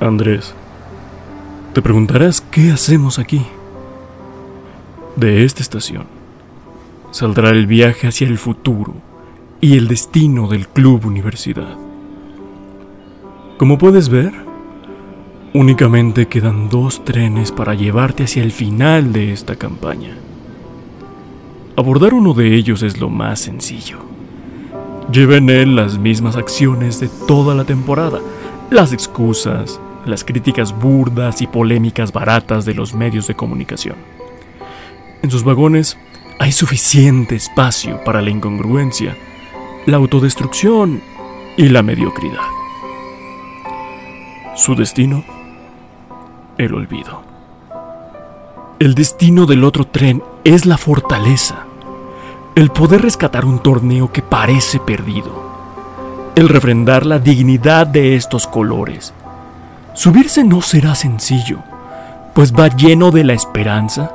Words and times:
Andrés, 0.00 0.54
te 1.74 1.82
preguntarás 1.82 2.40
qué 2.40 2.70
hacemos 2.70 3.18
aquí. 3.18 3.42
De 5.14 5.44
esta 5.44 5.60
estación 5.60 6.04
saldrá 7.10 7.50
el 7.50 7.66
viaje 7.66 8.08
hacia 8.08 8.26
el 8.26 8.38
futuro 8.38 8.94
y 9.60 9.76
el 9.76 9.88
destino 9.88 10.48
del 10.48 10.68
Club 10.68 11.04
Universidad. 11.04 11.76
Como 13.58 13.76
puedes 13.76 14.08
ver, 14.08 14.32
únicamente 15.52 16.28
quedan 16.28 16.70
dos 16.70 17.04
trenes 17.04 17.52
para 17.52 17.74
llevarte 17.74 18.24
hacia 18.24 18.42
el 18.42 18.52
final 18.52 19.12
de 19.12 19.34
esta 19.34 19.56
campaña. 19.56 20.16
Abordar 21.76 22.14
uno 22.14 22.32
de 22.32 22.54
ellos 22.54 22.82
es 22.82 22.98
lo 22.98 23.10
más 23.10 23.40
sencillo. 23.40 23.98
Lleva 25.12 25.36
en 25.36 25.50
él 25.50 25.76
las 25.76 25.98
mismas 25.98 26.36
acciones 26.36 27.00
de 27.00 27.10
toda 27.28 27.54
la 27.54 27.64
temporada, 27.64 28.20
las 28.70 28.94
excusas, 28.94 29.78
las 30.04 30.24
críticas 30.24 30.78
burdas 30.78 31.42
y 31.42 31.46
polémicas 31.46 32.12
baratas 32.12 32.64
de 32.64 32.74
los 32.74 32.94
medios 32.94 33.26
de 33.26 33.34
comunicación. 33.34 33.96
En 35.22 35.30
sus 35.30 35.44
vagones 35.44 35.98
hay 36.38 36.52
suficiente 36.52 37.36
espacio 37.36 38.02
para 38.04 38.22
la 38.22 38.30
incongruencia, 38.30 39.16
la 39.86 39.98
autodestrucción 39.98 41.02
y 41.56 41.68
la 41.68 41.82
mediocridad. 41.82 42.46
Su 44.56 44.74
destino, 44.74 45.24
el 46.56 46.74
olvido. 46.74 47.22
El 48.78 48.94
destino 48.94 49.44
del 49.44 49.64
otro 49.64 49.86
tren 49.86 50.22
es 50.44 50.64
la 50.64 50.78
fortaleza, 50.78 51.66
el 52.54 52.70
poder 52.70 53.02
rescatar 53.02 53.44
un 53.44 53.58
torneo 53.58 54.10
que 54.10 54.22
parece 54.22 54.80
perdido, 54.80 55.50
el 56.34 56.48
refrendar 56.48 57.04
la 57.04 57.18
dignidad 57.18 57.86
de 57.86 58.16
estos 58.16 58.46
colores 58.46 59.12
Subirse 59.94 60.44
no 60.44 60.62
será 60.62 60.94
sencillo, 60.94 61.58
pues 62.34 62.52
va 62.52 62.68
lleno 62.68 63.10
de 63.10 63.24
la 63.24 63.32
esperanza, 63.32 64.12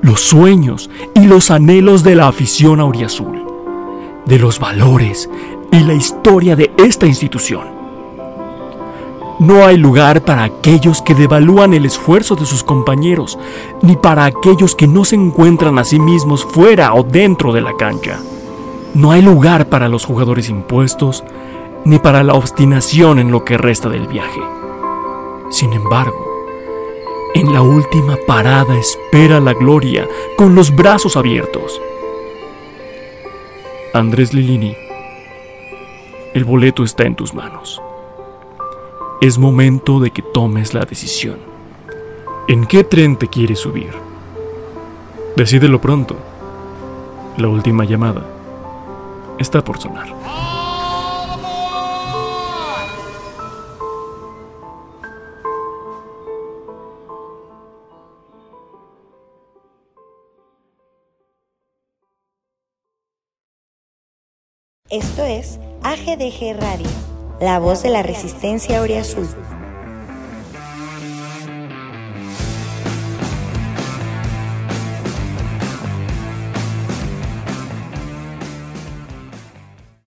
los 0.00 0.20
sueños 0.20 0.88
y 1.14 1.26
los 1.26 1.50
anhelos 1.50 2.04
de 2.04 2.14
la 2.14 2.28
afición 2.28 2.80
auriazul, 2.80 3.44
de 4.24 4.38
los 4.38 4.60
valores 4.60 5.28
y 5.72 5.80
la 5.80 5.94
historia 5.94 6.54
de 6.54 6.72
esta 6.78 7.06
institución. 7.06 7.76
No 9.38 9.66
hay 9.66 9.76
lugar 9.76 10.22
para 10.24 10.44
aquellos 10.44 11.02
que 11.02 11.14
devalúan 11.14 11.74
el 11.74 11.84
esfuerzo 11.84 12.36
de 12.36 12.46
sus 12.46 12.62
compañeros, 12.64 13.38
ni 13.82 13.96
para 13.96 14.24
aquellos 14.24 14.74
que 14.74 14.86
no 14.86 15.04
se 15.04 15.16
encuentran 15.16 15.78
a 15.78 15.84
sí 15.84 15.98
mismos 15.98 16.44
fuera 16.44 16.94
o 16.94 17.02
dentro 17.02 17.52
de 17.52 17.60
la 17.60 17.76
cancha. 17.76 18.18
No 18.94 19.10
hay 19.10 19.20
lugar 19.20 19.68
para 19.68 19.88
los 19.88 20.06
jugadores 20.06 20.48
impuestos, 20.48 21.22
ni 21.84 21.98
para 21.98 22.22
la 22.22 22.32
obstinación 22.32 23.18
en 23.18 23.30
lo 23.30 23.44
que 23.44 23.58
resta 23.58 23.90
del 23.90 24.06
viaje. 24.06 24.40
Sin 25.56 25.72
embargo, 25.72 26.44
en 27.34 27.50
la 27.50 27.62
última 27.62 28.18
parada 28.26 28.76
espera 28.76 29.40
la 29.40 29.54
gloria 29.54 30.06
con 30.36 30.54
los 30.54 30.76
brazos 30.76 31.16
abiertos. 31.16 31.80
Andrés 33.94 34.34
Lilini, 34.34 34.76
el 36.34 36.44
boleto 36.44 36.84
está 36.84 37.04
en 37.04 37.16
tus 37.16 37.32
manos. 37.32 37.80
Es 39.22 39.38
momento 39.38 39.98
de 39.98 40.10
que 40.10 40.20
tomes 40.20 40.74
la 40.74 40.84
decisión. 40.84 41.38
¿En 42.48 42.66
qué 42.66 42.84
tren 42.84 43.16
te 43.16 43.28
quieres 43.28 43.60
subir? 43.60 43.94
Decídelo 45.36 45.80
pronto. 45.80 46.16
La 47.38 47.48
última 47.48 47.86
llamada 47.86 48.26
está 49.38 49.64
por 49.64 49.78
sonar. 49.78 50.55
Esto 64.88 65.24
es 65.24 65.58
AGDG 65.82 66.60
Radio, 66.60 66.86
la 67.40 67.58
voz 67.58 67.82
de 67.82 67.90
la 67.90 68.04
resistencia 68.04 68.80
Azul. 68.80 69.26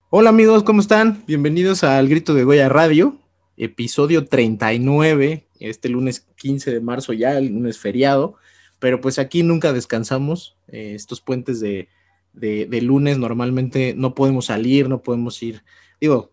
Hola 0.08 0.30
amigos, 0.30 0.62
¿cómo 0.62 0.80
están? 0.80 1.24
Bienvenidos 1.26 1.84
al 1.84 2.08
Grito 2.08 2.32
de 2.32 2.44
Goya 2.44 2.70
Radio, 2.70 3.18
episodio 3.58 4.28
39, 4.28 5.44
este 5.58 5.90
lunes 5.90 6.26
15 6.36 6.70
de 6.72 6.80
marzo 6.80 7.12
ya, 7.12 7.36
el 7.36 7.48
lunes 7.48 7.78
feriado, 7.78 8.36
pero 8.78 9.02
pues 9.02 9.18
aquí 9.18 9.42
nunca 9.42 9.74
descansamos, 9.74 10.56
eh, 10.68 10.94
estos 10.94 11.20
puentes 11.20 11.60
de 11.60 11.88
de, 12.32 12.80
lunes 12.82 13.18
normalmente 13.18 13.94
no 13.96 14.14
podemos 14.14 14.46
salir, 14.46 14.88
no 14.88 15.02
podemos 15.02 15.42
ir, 15.42 15.62
digo, 16.00 16.32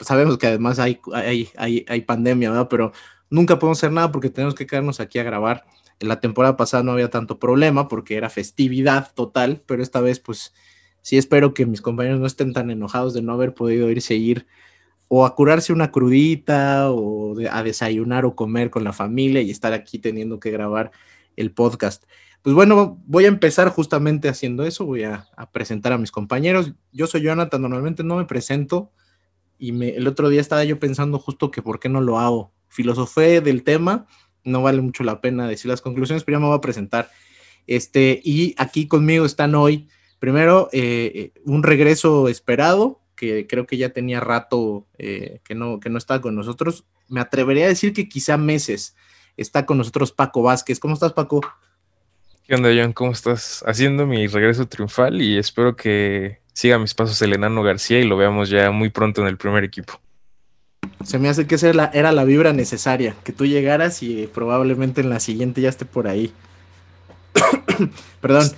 sabemos 0.00 0.38
que 0.38 0.46
además 0.46 0.78
hay, 0.78 1.00
hay, 1.12 1.48
hay, 1.56 1.84
hay 1.88 2.00
pandemia, 2.02 2.50
¿verdad? 2.50 2.68
Pero 2.68 2.92
nunca 3.30 3.58
podemos 3.58 3.78
hacer 3.78 3.92
nada 3.92 4.12
porque 4.12 4.30
tenemos 4.30 4.54
que 4.54 4.66
quedarnos 4.66 5.00
aquí 5.00 5.18
a 5.18 5.22
grabar. 5.22 5.64
En 6.00 6.08
la 6.08 6.20
temporada 6.20 6.56
pasada 6.56 6.82
no 6.82 6.92
había 6.92 7.10
tanto 7.10 7.38
problema 7.38 7.88
porque 7.88 8.16
era 8.16 8.30
festividad 8.30 9.12
total, 9.14 9.62
pero 9.66 9.82
esta 9.82 10.00
vez 10.00 10.18
pues 10.18 10.54
sí 11.02 11.18
espero 11.18 11.54
que 11.54 11.66
mis 11.66 11.82
compañeros 11.82 12.20
no 12.20 12.26
estén 12.26 12.52
tan 12.52 12.70
enojados 12.70 13.14
de 13.14 13.22
no 13.22 13.32
haber 13.32 13.54
podido 13.54 13.90
irse 13.90 14.14
a 14.14 14.16
ir 14.16 14.46
o 15.08 15.26
a 15.26 15.34
curarse 15.34 15.72
una 15.72 15.90
crudita 15.90 16.90
o 16.90 17.34
a 17.50 17.62
desayunar 17.62 18.24
o 18.24 18.36
comer 18.36 18.70
con 18.70 18.84
la 18.84 18.92
familia 18.92 19.42
y 19.42 19.50
estar 19.50 19.72
aquí 19.72 19.98
teniendo 19.98 20.38
que 20.38 20.50
grabar 20.50 20.92
el 21.36 21.52
podcast. 21.52 22.04
Pues 22.42 22.54
bueno, 22.54 23.02
voy 23.06 23.26
a 23.26 23.28
empezar 23.28 23.68
justamente 23.68 24.28
haciendo 24.28 24.64
eso, 24.64 24.86
voy 24.86 25.04
a, 25.04 25.28
presentar 25.52 25.92
a 25.92 25.98
mis 25.98 26.10
compañeros. 26.10 26.72
Yo 26.90 27.06
soy 27.06 27.22
Jonathan, 27.22 27.60
normalmente 27.60 28.02
no 28.02 28.16
me 28.16 28.24
presento 28.24 28.92
y 29.58 29.72
me, 29.72 29.90
el 29.90 30.06
otro 30.06 30.30
día 30.30 30.40
estaba 30.40 30.64
yo 30.64 30.78
pensando 30.78 31.18
justo 31.18 31.50
que 31.50 31.60
por 31.60 31.80
qué 31.80 31.90
no 31.90 32.00
lo 32.00 32.18
hago. 32.18 32.52
Filosofé 32.68 33.42
del 33.42 33.62
tema, 33.62 34.06
no 34.42 34.62
vale 34.62 34.80
mucho 34.80 35.04
la 35.04 35.20
pena 35.20 35.46
decir 35.46 35.70
las 35.70 35.82
conclusiones, 35.82 36.24
pero 36.24 36.36
ya 36.36 36.40
me 36.40 36.46
voy 36.46 36.56
a 36.56 36.62
presentar. 36.62 37.10
Este, 37.66 38.20
y 38.24 38.54
aquí 38.56 38.88
conmigo 38.88 39.26
están 39.26 39.54
hoy, 39.54 39.88
primero, 40.18 40.70
eh, 40.72 41.32
un 41.44 41.62
regreso 41.62 42.28
esperado, 42.28 43.02
que 43.16 43.46
creo 43.46 43.66
que 43.66 43.76
ya 43.76 43.90
tenía 43.90 44.18
rato 44.18 44.86
eh, 44.96 45.40
que, 45.44 45.54
no, 45.54 45.78
que 45.78 45.90
no 45.90 45.98
estaba 45.98 46.22
con 46.22 46.34
nosotros. 46.34 46.86
Me 47.06 47.20
atrevería 47.20 47.66
a 47.66 47.68
decir 47.68 47.92
que 47.92 48.08
quizá 48.08 48.38
meses. 48.38 48.96
Está 49.36 49.66
con 49.66 49.76
nosotros 49.76 50.10
Paco 50.10 50.42
Vázquez. 50.42 50.80
¿Cómo 50.80 50.94
estás, 50.94 51.12
Paco? 51.12 51.42
¿Qué 52.46 52.54
onda, 52.54 52.70
John? 52.74 52.92
¿Cómo 52.92 53.12
estás? 53.12 53.62
Haciendo 53.66 54.06
mi 54.06 54.26
regreso 54.26 54.66
triunfal 54.66 55.22
y 55.22 55.38
espero 55.38 55.76
que 55.76 56.40
siga 56.52 56.78
mis 56.78 56.94
pasos 56.94 57.20
el 57.22 57.32
enano 57.32 57.62
García 57.62 58.00
y 58.00 58.04
lo 58.04 58.16
veamos 58.16 58.50
ya 58.50 58.70
muy 58.70 58.90
pronto 58.90 59.20
en 59.22 59.28
el 59.28 59.36
primer 59.36 59.64
equipo. 59.64 60.00
Se 61.04 61.18
me 61.18 61.28
hace 61.28 61.46
que 61.46 61.54
esa 61.54 61.70
era 61.92 62.12
la, 62.12 62.24
vibra 62.24 62.52
necesaria, 62.52 63.14
que 63.24 63.32
tú 63.32 63.46
llegaras 63.46 64.02
y 64.02 64.26
probablemente 64.26 65.00
en 65.00 65.08
la 65.08 65.20
siguiente 65.20 65.60
ya 65.60 65.68
esté 65.68 65.84
por 65.84 66.08
ahí. 66.08 66.32
Perdón. 68.20 68.50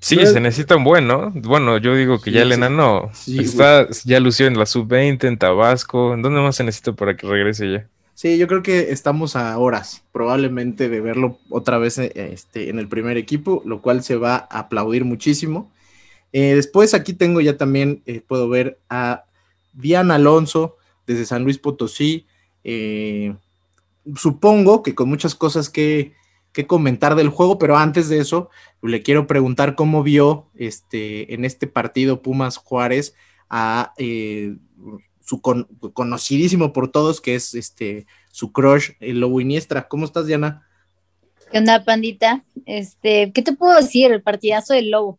Sí, 0.00 0.16
se 0.26 0.40
necesita 0.40 0.76
un 0.76 0.84
buen, 0.84 1.06
¿no? 1.06 1.30
Bueno, 1.30 1.78
yo 1.78 1.94
digo 1.94 2.20
que 2.20 2.32
ya 2.32 2.42
el 2.42 2.50
enano 2.50 3.12
está, 3.26 3.86
ya 4.04 4.18
lució 4.18 4.48
en 4.48 4.58
la 4.58 4.66
sub-20, 4.66 5.28
en 5.28 5.38
Tabasco. 5.38 6.12
¿En 6.14 6.22
dónde 6.22 6.40
más 6.40 6.56
se 6.56 6.64
necesita 6.64 6.92
para 6.92 7.16
que 7.16 7.26
regrese 7.26 7.70
ya? 7.70 7.88
Sí, 8.14 8.36
yo 8.38 8.46
creo 8.46 8.62
que 8.62 8.92
estamos 8.92 9.36
a 9.36 9.58
horas 9.58 10.04
probablemente 10.12 10.88
de 10.88 11.00
verlo 11.00 11.38
otra 11.48 11.78
vez 11.78 11.98
eh, 11.98 12.12
este, 12.14 12.68
en 12.68 12.78
el 12.78 12.88
primer 12.88 13.16
equipo, 13.16 13.62
lo 13.64 13.80
cual 13.80 14.02
se 14.02 14.16
va 14.16 14.36
a 14.50 14.60
aplaudir 14.60 15.04
muchísimo. 15.04 15.70
Eh, 16.32 16.54
después 16.54 16.94
aquí 16.94 17.14
tengo 17.14 17.40
ya 17.40 17.56
también, 17.56 18.02
eh, 18.06 18.20
puedo 18.26 18.48
ver 18.48 18.78
a 18.88 19.24
Diana 19.72 20.16
Alonso 20.16 20.76
desde 21.06 21.24
San 21.24 21.44
Luis 21.44 21.58
Potosí. 21.58 22.26
supongo 24.14 24.82
que 24.82 24.94
con 24.94 25.08
muchas 25.08 25.34
cosas 25.34 25.70
que, 25.70 26.12
que, 26.52 26.66
comentar 26.66 27.14
del 27.16 27.28
juego, 27.28 27.58
pero 27.58 27.76
antes 27.76 28.08
de 28.08 28.18
eso, 28.18 28.50
le 28.82 29.02
quiero 29.02 29.26
preguntar 29.26 29.74
cómo 29.74 30.02
vio 30.02 30.46
este, 30.54 31.34
en 31.34 31.44
este 31.44 31.66
partido 31.66 32.22
Pumas 32.22 32.56
Juárez 32.58 33.14
a 33.48 33.94
su 35.32 35.40
conocidísimo 35.94 36.74
por 36.74 36.92
todos, 36.92 37.22
que 37.22 37.34
es 37.34 37.54
este 37.54 38.06
su 38.30 38.52
crush, 38.52 38.90
el 39.00 39.20
Lobo 39.20 39.40
Iniestra. 39.40 39.88
¿Cómo 39.88 40.04
estás, 40.04 40.26
Diana? 40.26 40.68
¿Qué 41.50 41.56
onda, 41.56 41.82
pandita? 41.86 42.44
Este, 42.66 43.32
¿qué 43.32 43.40
te 43.40 43.54
puedo 43.54 43.74
decir? 43.74 44.12
El 44.12 44.22
partidazo 44.22 44.74
del 44.74 44.90
Lobo. 44.90 45.18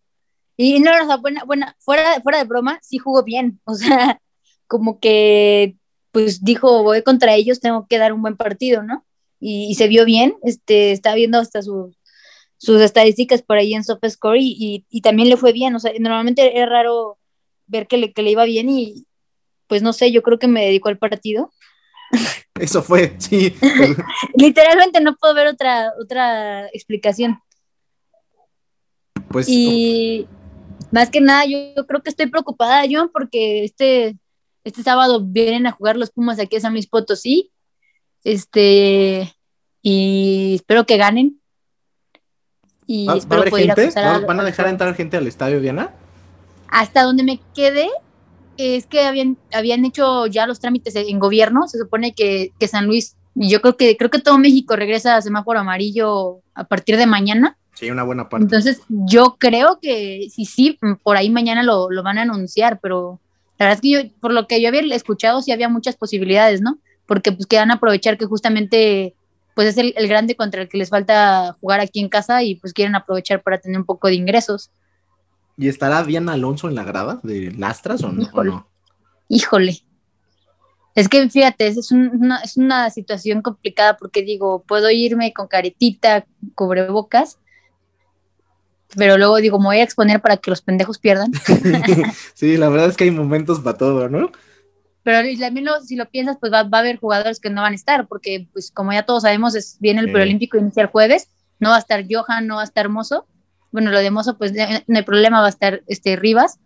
Y 0.56 0.80
no, 0.80 0.92
o 0.92 1.07
sea, 1.07 1.18
buena, 1.18 1.44
buena, 1.45 1.75
fuera, 1.80 2.21
fuera 2.21 2.38
de 2.38 2.44
broma, 2.44 2.80
sí 2.83 3.00
jugó 3.00 3.24
bien. 3.24 3.60
O 3.65 3.74
sea, 3.74 4.21
como 4.68 5.00
que 5.00 5.77
pues 6.12 6.44
dijo, 6.44 6.83
voy 6.83 7.01
contra 7.01 7.33
ellos, 7.33 7.60
tengo 7.60 7.88
que 7.88 7.98
dar 7.98 8.13
un 8.13 8.21
buen 8.21 8.38
partido, 8.38 8.83
¿no? 8.83 9.04
Y, 9.39 9.74
se 9.74 9.88
vio 9.88 10.06
bien, 10.06 10.36
este, 10.44 10.92
está 10.92 11.15
viendo 11.15 11.39
hasta 11.39 11.63
sus 11.63 12.81
estadísticas 12.81 13.42
por 13.42 13.57
ahí 13.57 13.74
en 13.74 13.83
SofaScore 13.83 14.39
y, 14.39 14.86
y, 14.88 15.01
también 15.01 15.27
le 15.27 15.38
fue 15.38 15.54
bien, 15.54 15.75
o 15.75 15.80
sea, 15.80 15.92
normalmente 16.00 16.62
es 16.62 16.69
raro 16.69 17.18
ver 17.65 17.88
que 17.88 17.98
le, 17.98 18.13
que 18.13 18.21
le 18.21 18.30
iba 18.30 18.45
bien 18.45 18.69
y, 18.69 19.07
pues 19.68 19.81
no 19.81 19.94
sé, 19.94 20.12
yo 20.12 20.21
creo 20.21 20.39
que 20.39 20.48
me 20.48 20.65
dedicó 20.65 20.89
al 20.89 20.98
partido. 20.98 21.51
Eso 22.60 22.83
fue, 22.83 23.15
sí. 23.18 23.56
Literalmente 24.36 25.01
no 25.01 25.15
puedo 25.15 25.33
ver 25.33 25.48
otra, 25.48 25.92
otra 26.00 26.68
explicación. 26.68 27.39
Pues. 29.30 29.48
Y 29.50 30.27
más 30.92 31.10
que 31.10 31.21
nada, 31.21 31.45
yo, 31.45 31.88
creo 31.88 32.04
que 32.04 32.10
estoy 32.10 32.27
preocupada, 32.27 32.83
John, 32.89 33.10
porque 33.12 33.63
este, 33.63 34.15
este 34.63 34.83
sábado 34.83 35.21
vienen 35.25 35.65
a 35.65 35.71
jugar 35.71 35.98
los 35.98 36.12
Pumas 36.12 36.39
aquí 36.39 36.57
a 36.57 36.62
San 36.62 36.74
Luis 36.74 36.88
Potosí. 36.88 37.51
Este. 38.24 39.33
Y 39.81 40.56
espero 40.56 40.86
que 40.86 40.98
ganen. 40.98 41.42
Y 42.86 43.10
espero 43.12 43.45
poder 43.45 43.74
gente? 43.74 44.00
¿Van 44.00 44.39
a 44.39 44.44
dejar 44.44 44.68
entrar 44.68 44.94
gente 44.95 45.18
al 45.18 45.27
estadio, 45.27 45.60
Diana? 45.60 45.92
Hasta 46.68 47.04
donde 47.04 47.24
me 47.24 47.39
quede, 47.54 47.89
es 48.58 48.86
que 48.86 49.02
habían, 49.02 49.38
habían 49.52 49.86
hecho 49.86 50.28
ya 50.28 50.48
los 50.48 50.60
trámites 50.60 50.96
en 50.96 51.20
gobierno, 51.20 51.68
se 51.68 51.78
supone 51.78 52.14
que, 52.14 52.52
que 52.60 52.68
San 52.68 52.86
Luis, 52.86 53.16
yo 53.36 53.62
creo 53.62 53.78
que 53.78 53.98
creo 53.98 54.10
que 54.10 54.20
todo 54.20 54.38
México 54.38 54.76
regresa 54.76 55.16
a 55.16 55.22
semáforo 55.22 55.60
amarillo 55.60 56.40
a 56.54 56.64
partir 56.66 56.98
de 56.98 57.08
mañana. 57.08 57.58
Sí, 57.74 57.90
una 57.90 58.04
buena 58.04 58.30
parte. 58.30 58.44
Entonces, 58.44 58.82
yo 58.88 59.38
creo 59.40 59.80
que 59.82 60.28
sí, 60.30 60.46
sí, 60.46 60.80
por 61.02 61.18
ahí 61.18 61.30
mañana 61.30 61.64
lo, 61.64 61.90
lo 61.90 62.04
van 62.04 62.20
a 62.20 62.22
anunciar, 62.22 62.80
pero 62.80 63.20
la 63.58 63.66
verdad 63.66 63.76
es 63.78 63.82
que 63.82 63.90
yo, 63.90 64.20
por 64.20 64.34
lo 64.34 64.48
que 64.48 64.62
yo 64.62 64.68
había 64.68 64.82
escuchado, 64.96 65.42
sí 65.42 65.52
había 65.52 65.70
muchas 65.70 65.96
posibilidades, 65.96 66.62
¿no? 66.62 66.78
Porque 67.06 67.32
pues 67.32 67.48
que 67.48 67.58
van 67.58 67.72
a 67.72 67.76
aprovechar 67.76 68.18
que 68.18 68.26
justamente 68.26 69.16
pues 69.56 69.68
es 69.68 69.78
el, 69.78 69.94
el, 69.98 70.08
grande 70.08 70.36
contra 70.36 70.64
el 70.64 70.70
que 70.70 70.78
les 70.78 70.90
falta 70.90 71.56
jugar 71.62 71.80
aquí 71.80 72.00
en 72.00 72.10
casa 72.10 72.42
y 72.44 72.56
pues 72.56 72.74
quieren 72.74 72.96
aprovechar 72.96 73.44
para 73.44 73.60
tener 73.60 73.78
un 73.78 73.86
poco 73.86 74.08
de 74.08 74.16
ingresos. 74.16 74.72
¿Y 75.58 75.68
estará 75.68 76.04
Diana 76.04 76.34
Alonso 76.34 76.68
en 76.68 76.76
la 76.76 76.84
grada 76.84 77.20
de 77.24 77.52
Lastras 77.52 78.04
o 78.04 78.12
no? 78.12 78.68
Híjole. 79.30 79.84
Es 80.96 81.10
que 81.10 81.28
fíjate, 81.28 81.68
es 81.68 81.92
una, 81.92 82.40
es 82.40 82.58
una 82.58 82.90
situación 82.90 83.42
complicada 83.42 83.98
porque 83.98 84.22
digo, 84.22 84.64
puedo 84.68 84.92
irme 84.92 85.34
con 85.34 85.48
caretita, 85.48 86.26
cubrebocas, 86.54 87.40
pero 88.96 89.18
luego 89.18 89.38
digo, 89.38 89.60
me 89.60 89.66
voy 89.66 89.78
a 89.78 89.84
exponer 89.84 90.22
para 90.22 90.38
que 90.38 90.52
los 90.52 90.62
pendejos 90.62 91.00
pierdan. 91.00 91.32
sí, 92.36 92.58
la 92.58 92.70
verdad 92.70 92.90
es 92.90 92.98
que 92.98 93.06
hay 93.06 93.12
momentos 93.12 93.60
para 93.60 93.78
todo, 93.78 94.08
¿no? 94.08 94.32
Pero 95.04 95.28
si 95.84 95.96
lo 95.96 96.10
piensas, 96.10 96.38
pues 96.40 96.54
va, 96.54 96.60
a 96.60 96.80
haber 96.80 96.98
jugadores 96.98 97.40
que 97.40 97.50
no 97.50 97.62
van 97.62 97.74
a 97.74 97.76
estar, 97.76 98.08
porque 98.08 98.48
pues 98.54 98.72
como 98.72 98.94
ya 98.94 99.04
todos 99.04 99.24
sabemos, 99.24 99.54
es, 99.56 99.78
viene 99.80 100.00
el 100.00 100.12
preolímpico 100.12 100.58
inicial 100.58 100.88
jueves, 100.88 101.30
no 101.60 101.70
va 101.70 101.76
a 101.76 101.80
estar 101.80 102.06
Johan, 102.10 102.48
no 102.48 102.56
va 102.56 102.62
a 102.62 102.66
estar 102.66 102.88
Mozo, 102.88 103.28
bueno, 103.74 103.92
lo 103.92 104.00
de 104.00 104.12
Mozo, 104.12 104.38
pues 104.38 104.54
no 104.54 104.98
hay 104.98 105.04
problema, 105.04 105.42
va 105.42 105.48
a 105.48 105.50
estar 105.50 105.81
este 105.88 106.16
Rivas. 106.16 106.60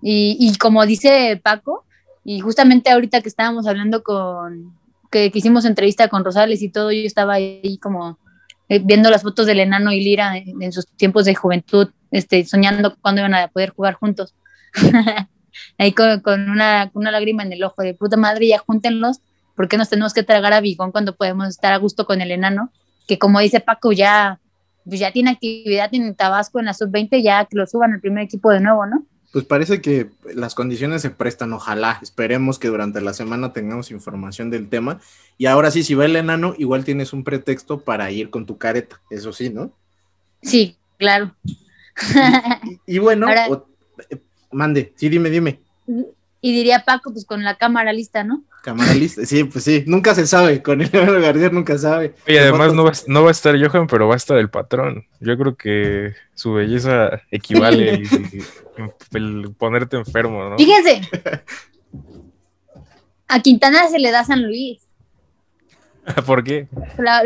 Y, 0.00 0.56
como 0.58 0.86
dice 0.86 1.40
Paco, 1.42 1.84
y 2.24 2.38
justamente 2.38 2.90
ahorita 2.90 3.20
que 3.20 3.28
estábamos 3.28 3.66
hablando 3.66 4.04
con, 4.04 4.78
que, 5.10 5.32
hicimos 5.34 5.64
entrevista 5.64 6.06
con 6.08 6.24
Rosales 6.24 6.62
y 6.62 6.68
todo, 6.68 6.92
yo 6.92 7.00
estaba 7.00 7.34
ahí 7.34 7.78
como 7.82 8.18
eh, 8.68 8.78
viendo 8.78 9.10
las 9.10 9.22
fotos 9.22 9.46
del 9.46 9.58
enano 9.58 9.90
y 9.90 10.04
Lira 10.04 10.36
en, 10.36 10.72
sus 10.72 10.86
tiempos 10.86 11.24
de 11.24 11.34
juventud, 11.34 11.88
este, 12.12 12.44
soñando 12.44 12.96
cuándo 13.00 13.22
iban 13.22 13.34
a 13.34 13.48
poder 13.48 13.70
jugar 13.70 13.94
juntos. 13.94 14.32
ahí 15.78 15.92
con, 15.92 16.22
una, 16.48 16.92
una 16.94 17.10
lágrima 17.10 17.42
en 17.42 17.52
el 17.52 17.64
ojo 17.64 17.82
de 17.82 17.94
puta 17.94 18.16
madre, 18.16 18.46
ya 18.46 18.58
júntenlos, 18.58 19.18
porque 19.56 19.78
nos 19.78 19.88
tenemos 19.88 20.14
que 20.14 20.22
tragar 20.22 20.52
a 20.52 20.60
Bigón 20.60 20.92
cuando 20.92 21.16
podemos 21.16 21.48
estar 21.48 21.72
a 21.72 21.78
gusto 21.78 22.06
con 22.06 22.20
el 22.20 22.30
enano? 22.30 22.70
Que 23.08 23.18
como 23.18 23.40
dice 23.40 23.58
Paco, 23.58 23.90
ya 23.90 24.38
pues 24.86 25.00
ya 25.00 25.12
tiene 25.12 25.30
actividad 25.30 25.92
en 25.92 26.14
Tabasco 26.14 26.60
en 26.60 26.66
la 26.66 26.74
sub-20, 26.74 27.22
ya 27.22 27.44
que 27.44 27.56
lo 27.56 27.66
suban 27.66 27.92
al 27.92 28.00
primer 28.00 28.24
equipo 28.24 28.50
de 28.50 28.60
nuevo, 28.60 28.86
¿no? 28.86 29.04
Pues 29.32 29.44
parece 29.44 29.80
que 29.80 30.10
las 30.34 30.54
condiciones 30.54 31.02
se 31.02 31.10
prestan, 31.10 31.52
ojalá. 31.52 31.98
Esperemos 32.00 32.58
que 32.58 32.68
durante 32.68 33.00
la 33.00 33.12
semana 33.12 33.52
tengamos 33.52 33.90
información 33.90 34.48
del 34.48 34.68
tema. 34.68 35.00
Y 35.36 35.46
ahora 35.46 35.70
sí, 35.70 35.82
si 35.82 35.94
va 35.94 36.06
el 36.06 36.16
enano, 36.16 36.54
igual 36.56 36.84
tienes 36.84 37.12
un 37.12 37.24
pretexto 37.24 37.80
para 37.80 38.10
ir 38.10 38.30
con 38.30 38.46
tu 38.46 38.56
careta, 38.56 39.00
eso 39.10 39.32
sí, 39.32 39.50
¿no? 39.50 39.72
Sí, 40.42 40.76
claro. 40.96 41.34
Y, 42.86 42.98
bueno, 42.98 43.26
eh, 43.30 44.20
mande, 44.52 44.92
sí, 44.96 45.08
dime, 45.08 45.28
dime. 45.30 45.60
Y 46.40 46.52
diría 46.52 46.84
Paco, 46.84 47.12
pues 47.12 47.24
con 47.24 47.42
la 47.42 47.56
cámara 47.56 47.92
lista, 47.92 48.22
¿no? 48.22 48.44
Cámara 48.66 48.94
lista, 48.94 49.24
sí, 49.24 49.44
pues 49.44 49.62
sí, 49.62 49.84
nunca 49.86 50.12
se 50.12 50.26
sabe, 50.26 50.60
con 50.60 50.82
el 50.82 50.90
García 50.90 51.50
nunca 51.50 51.78
sabe. 51.78 52.16
Y 52.26 52.36
además 52.36 52.74
no 52.74 52.82
va, 52.82 52.90
no 53.06 53.22
va, 53.22 53.28
a 53.28 53.30
estar 53.30 53.54
Johan, 53.56 53.86
pero 53.86 54.08
va 54.08 54.14
a 54.14 54.16
estar 54.16 54.36
el 54.38 54.50
patrón. 54.50 55.06
Yo 55.20 55.38
creo 55.38 55.54
que 55.54 56.14
su 56.34 56.54
belleza 56.54 57.22
equivale 57.30 58.02
el, 59.12 59.54
ponerte 59.56 59.96
enfermo, 59.96 60.50
¿no? 60.50 60.58
Fíjense, 60.58 61.00
a 63.28 63.40
Quintana 63.40 63.86
se 63.88 64.00
le 64.00 64.10
da 64.10 64.24
San 64.24 64.42
Luis. 64.42 64.82
¿Por 66.26 66.42
qué? 66.42 66.66
La, 66.98 67.22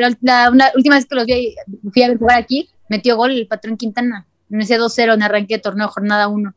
última 0.75 0.96
vez 0.96 1.06
que 1.06 1.14
los 1.14 1.25
vi, 1.25 1.54
fui 1.90 2.02
a 2.02 2.14
jugar 2.19 2.36
aquí, 2.36 2.69
metió 2.90 3.16
gol 3.16 3.31
el 3.31 3.46
patrón 3.46 3.78
Quintana. 3.78 4.26
En 4.50 4.60
ese 4.60 4.78
2-0 4.78 5.14
en 5.14 5.22
arranque 5.22 5.54
de 5.54 5.60
torneo, 5.60 5.88
jornada 5.88 6.28
1. 6.28 6.52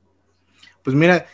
Pues 0.84 0.94
mira, 0.94 1.26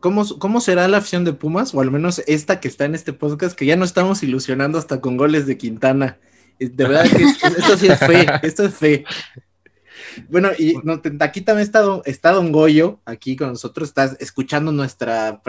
¿Cómo, 0.00 0.26
¿Cómo 0.38 0.60
será 0.60 0.86
la 0.88 0.98
afición 0.98 1.24
de 1.24 1.32
Pumas? 1.32 1.74
O 1.74 1.80
al 1.80 1.90
menos 1.90 2.22
esta 2.26 2.60
que 2.60 2.68
está 2.68 2.84
en 2.84 2.94
este 2.94 3.12
podcast, 3.12 3.56
que 3.56 3.66
ya 3.66 3.76
no 3.76 3.84
estamos 3.84 4.22
ilusionando 4.22 4.78
hasta 4.78 5.00
con 5.00 5.16
goles 5.16 5.46
de 5.46 5.56
Quintana. 5.56 6.18
De 6.58 6.84
verdad 6.84 7.04
que 7.10 7.22
esto 7.24 7.76
sí 7.76 7.86
es 7.88 7.98
fe, 7.98 8.26
esto 8.42 8.64
es 8.64 8.74
fe. 8.74 9.04
Bueno, 10.28 10.50
y 10.58 10.74
aquí 11.20 11.40
también 11.40 11.64
está 11.64 11.80
don, 11.80 12.02
está 12.04 12.32
don 12.32 12.52
Goyo, 12.52 13.00
aquí 13.04 13.36
con 13.36 13.48
nosotros, 13.48 13.88
estás 13.88 14.16
escuchando 14.20 14.72
nuestra 14.72 15.42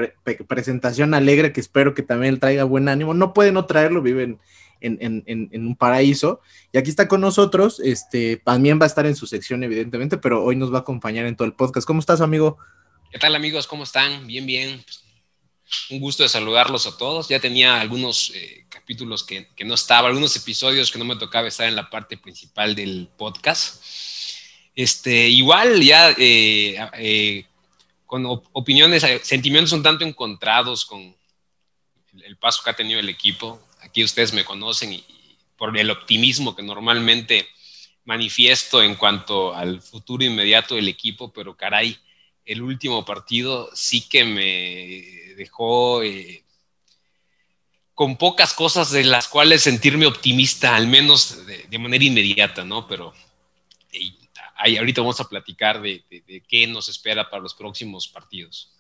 presentación 0.48 1.14
alegre, 1.14 1.54
que 1.54 1.62
espero 1.62 1.94
que 1.94 2.04
también 2.04 2.40
traiga 2.40 2.64
buen 2.64 2.90
ánimo. 2.90 3.14
No 3.14 3.34
puede 3.34 3.52
no 3.52 3.66
traerlo, 3.66 4.02
viven 4.02 4.40
en, 4.82 4.98
en, 5.02 5.24
en, 5.52 5.68
un 5.68 5.76
paraíso. 5.76 6.42
Y 6.72 6.78
aquí 6.78 6.90
está 6.90 7.08
con 7.08 7.22
nosotros, 7.22 7.82
este, 7.84 8.42
también 8.44 8.80
va 8.80 8.86
a 8.86 8.88
estar 8.88 9.06
en 9.06 9.16
su 9.16 9.28
sección, 9.28 9.64
evidentemente, 9.64 10.18
pero 10.18 10.44
hoy 10.44 10.56
nos 10.56 10.72
va 10.72 10.80
a 10.80 10.82
acompañar 10.82 11.26
en 11.26 11.36
todo 11.36 11.48
el 11.48 11.54
podcast. 11.54 11.88
¿Cómo 11.88 12.00
estás, 12.00 12.22
amigo? 12.22 12.58
¿Qué 13.10 13.20
tal 13.20 13.36
amigos? 13.36 13.68
¿Cómo 13.68 13.84
están? 13.84 14.28
Bien, 14.28 14.46
bien. 14.46 14.84
Un 15.90 16.00
gusto 16.02 16.24
de 16.24 16.30
saludarlos 16.30 16.86
a 16.88 16.98
todos. 16.98 17.30
Ya 17.30 17.40
tenía 17.40 17.80
algunos 17.80 18.34
eh, 18.36 18.66
capítulos 18.68 19.24
que, 19.24 19.48
no 19.66 19.76
estaba, 19.76 20.10
algunos 20.10 20.36
episodios 20.36 20.92
que 20.92 21.00
no 21.00 21.06
me 21.06 21.16
tocaba 21.16 21.48
estar 21.48 21.70
en 21.70 21.78
la 21.78 21.90
parte 21.90 22.18
principal 22.18 22.76
del 22.76 23.08
podcast. 23.18 23.82
Este, 24.76 25.30
igual 25.30 25.82
ya 25.82 26.12
eh, 26.18 26.78
eh, 26.98 27.46
con 28.06 28.26
opiniones, 28.52 29.06
sentimientos 29.24 29.72
un 29.72 29.84
tanto 29.84 30.04
encontrados 30.04 30.86
con 30.86 31.16
el 32.26 32.38
paso 32.38 32.62
que 32.62 32.72
ha 32.72 32.76
tenido 32.76 33.00
el 33.00 33.08
equipo. 33.08 33.66
Aquí 33.80 34.04
ustedes 34.04 34.34
me 34.34 34.44
conocen 34.44 34.92
y 34.92 35.06
por 35.56 35.78
el 35.78 35.90
optimismo 35.92 36.58
que 36.58 36.62
normalmente 36.62 37.48
manifiesto 38.04 38.84
en 38.84 38.96
cuanto 38.96 39.56
al 39.56 39.82
futuro 39.82 40.26
inmediato 40.26 40.76
del 40.76 40.90
equipo, 40.90 41.32
pero 41.32 41.56
caray, 41.56 41.98
el 42.48 42.62
último 42.62 43.06
partido 43.06 43.70
sí 43.74 44.08
que 44.08 44.24
me 44.24 45.36
dejó 45.36 46.02
eh, 46.02 46.44
con 47.94 48.18
pocas 48.18 48.54
cosas 48.54 48.92
de 48.92 49.04
las 49.04 49.28
cuales 49.28 49.64
sentirme 49.64 50.06
optimista, 50.06 50.76
al 50.76 50.88
menos 50.88 51.46
de, 51.46 51.78
manera 51.78 52.06
inmediata, 52.06 52.64
¿no? 52.64 52.88
Pero 52.88 53.14
ahí, 54.56 54.78
ahorita 54.78 55.02
vamos 55.02 55.20
a 55.20 55.28
platicar 55.28 55.82
de, 55.82 56.04
qué 56.48 56.68
nos 56.68 56.90
espera 56.90 57.30
para 57.30 57.44
los 57.44 57.54
próximos 57.54 58.08
partidos. 58.08 58.72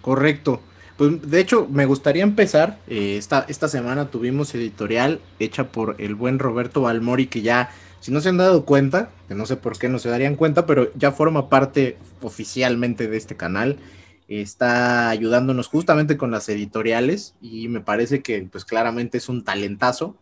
Correcto. 0.00 0.62
Pues 0.96 1.30
de 1.30 1.40
hecho, 1.40 1.68
me 1.70 1.84
gustaría 1.84 2.22
empezar. 2.22 2.80
Eh, 2.88 3.16
esta, 3.18 3.44
esta 3.48 3.68
semana 3.68 4.10
tuvimos 4.10 4.54
editorial 4.54 5.20
hecha 5.38 5.70
por 5.70 5.96
el 5.98 6.14
buen 6.14 6.38
Roberto 6.38 6.80
Balmori, 6.80 7.26
que 7.26 7.42
ya 7.42 7.70
si 8.00 8.12
no 8.12 8.20
se 8.20 8.28
han 8.28 8.36
dado 8.36 8.64
cuenta, 8.64 9.10
que 9.26 9.34
no 9.34 9.46
sé 9.46 9.56
por 9.56 9.78
qué 9.78 9.88
no 9.88 9.98
se 9.98 10.08
darían 10.08 10.36
cuenta, 10.36 10.66
pero 10.66 10.92
ya 10.94 11.12
forma 11.12 11.48
parte 11.48 11.96
oficialmente 12.22 13.08
de 13.08 13.16
este 13.16 13.36
canal. 13.36 13.78
Está 14.28 15.08
ayudándonos 15.08 15.68
justamente 15.68 16.16
con 16.16 16.30
las 16.30 16.48
editoriales 16.48 17.34
y 17.40 17.68
me 17.68 17.80
parece 17.80 18.22
que 18.22 18.46
pues 18.50 18.64
claramente 18.64 19.18
es 19.18 19.28
un 19.28 19.42
talentazo. 19.42 20.16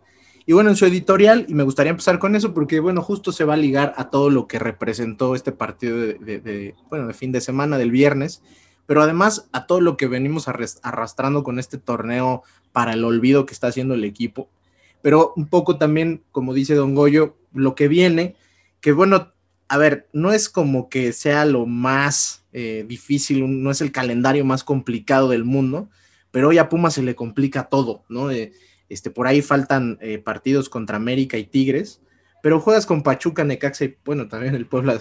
Y 0.47 0.53
bueno, 0.53 0.71
en 0.71 0.77
su 0.77 0.87
editorial, 0.87 1.45
y 1.49 1.55
me 1.55 1.65
gustaría 1.65 1.91
empezar 1.91 2.21
con 2.21 2.37
eso 2.37 2.55
porque 2.55 2.79
bueno, 2.79 3.03
justo 3.03 3.33
se 3.33 3.45
va 3.45 3.55
a 3.55 3.59
ligar 3.59 3.95
a 3.97 4.11
todo 4.11 4.31
lo 4.31 4.47
que 4.47 4.61
representó 4.61 5.35
este 5.35 5.51
partido 5.51 5.99
de, 5.99 6.75
bueno, 6.89 7.09
de 7.09 7.15
fin 7.15 7.33
de 7.33 7.41
semana 7.41 7.79
del 7.79 7.91
viernes, 7.91 8.43
pero 8.87 9.03
además 9.03 9.49
a 9.53 9.67
todo 9.67 9.81
lo 9.81 9.97
que 9.97 10.07
venimos 10.07 10.47
arrastrando 10.49 11.43
con 11.43 11.59
este 11.59 11.79
torneo 11.79 12.45
para 12.71 12.93
el 12.93 13.05
olvido 13.05 13.45
que 13.45 13.55
está 13.55 13.67
haciendo 13.67 13.95
el 13.95 14.05
equipo 14.05 14.49
pero 15.07 15.33
un 15.37 15.47
poco 15.47 15.79
también, 15.79 16.25
como 16.33 16.53
dice 16.53 16.75
Don 16.75 16.97
Goyo, 16.97 17.37
lo 17.57 17.75
que 17.75 17.89
viene, 17.89 18.37
que 18.81 18.93
bueno, 18.93 19.33
a 19.69 19.79
ver, 19.79 20.09
no 20.13 20.33
es 20.33 20.49
como 20.49 20.89
que 20.89 21.13
sea 21.13 21.45
lo 21.45 21.67
más 21.67 22.45
eh, 22.53 22.85
difícil, 22.87 23.63
no 23.63 23.71
es 23.71 23.81
el 23.81 23.93
calendario 23.93 24.45
más 24.45 24.63
complicado 24.63 25.29
del 25.29 25.45
mundo, 25.45 25.89
pero 26.31 26.49
hoy 26.49 26.59
a 26.59 26.69
Puma 26.69 26.91
se 26.91 27.03
le 27.03 27.17
complica 27.17 27.69
todo, 27.69 28.05
¿no? 28.09 28.31
Eh, 28.31 28.53
este, 28.89 29.11
por 29.11 29.27
ahí 29.27 29.43
faltan 29.43 29.99
eh, 30.01 30.19
partidos 30.19 30.69
contra 30.69 30.97
América 30.97 31.37
y 31.37 31.45
Tigres, 31.45 32.01
pero 32.43 32.61
juegas 32.61 32.87
con 32.87 33.03
Pachuca, 33.03 33.43
Necaxa 33.43 33.87
y 33.87 33.97
bueno, 34.05 34.29
también 34.29 34.55
el 34.55 34.67
Puebla, 34.67 34.99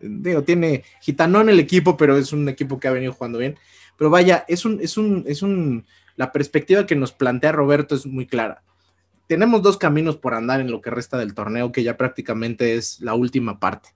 digo, 0.00 0.44
tiene 0.44 0.84
gitanón 1.00 1.48
el 1.48 1.58
equipo, 1.58 1.96
pero 1.96 2.16
es 2.16 2.32
un 2.32 2.48
equipo 2.48 2.78
que 2.78 2.86
ha 2.86 2.92
venido 2.92 3.12
jugando 3.12 3.38
bien. 3.38 3.56
Pero 3.98 4.10
vaya, 4.10 4.44
es 4.46 4.64
un, 4.64 4.80
es 4.80 4.96
un, 4.96 5.24
es 5.26 5.42
un 5.42 5.84
la 6.16 6.32
perspectiva 6.32 6.86
que 6.86 6.96
nos 6.96 7.12
plantea 7.12 7.52
Roberto 7.52 7.94
es 7.94 8.06
muy 8.06 8.26
clara. 8.26 8.62
Tenemos 9.26 9.62
dos 9.62 9.76
caminos 9.76 10.16
por 10.16 10.34
andar 10.34 10.60
en 10.60 10.70
lo 10.70 10.80
que 10.80 10.90
resta 10.90 11.18
del 11.18 11.34
torneo, 11.34 11.72
que 11.72 11.82
ya 11.82 11.96
prácticamente 11.96 12.76
es 12.76 13.00
la 13.00 13.14
última 13.14 13.58
parte. 13.58 13.90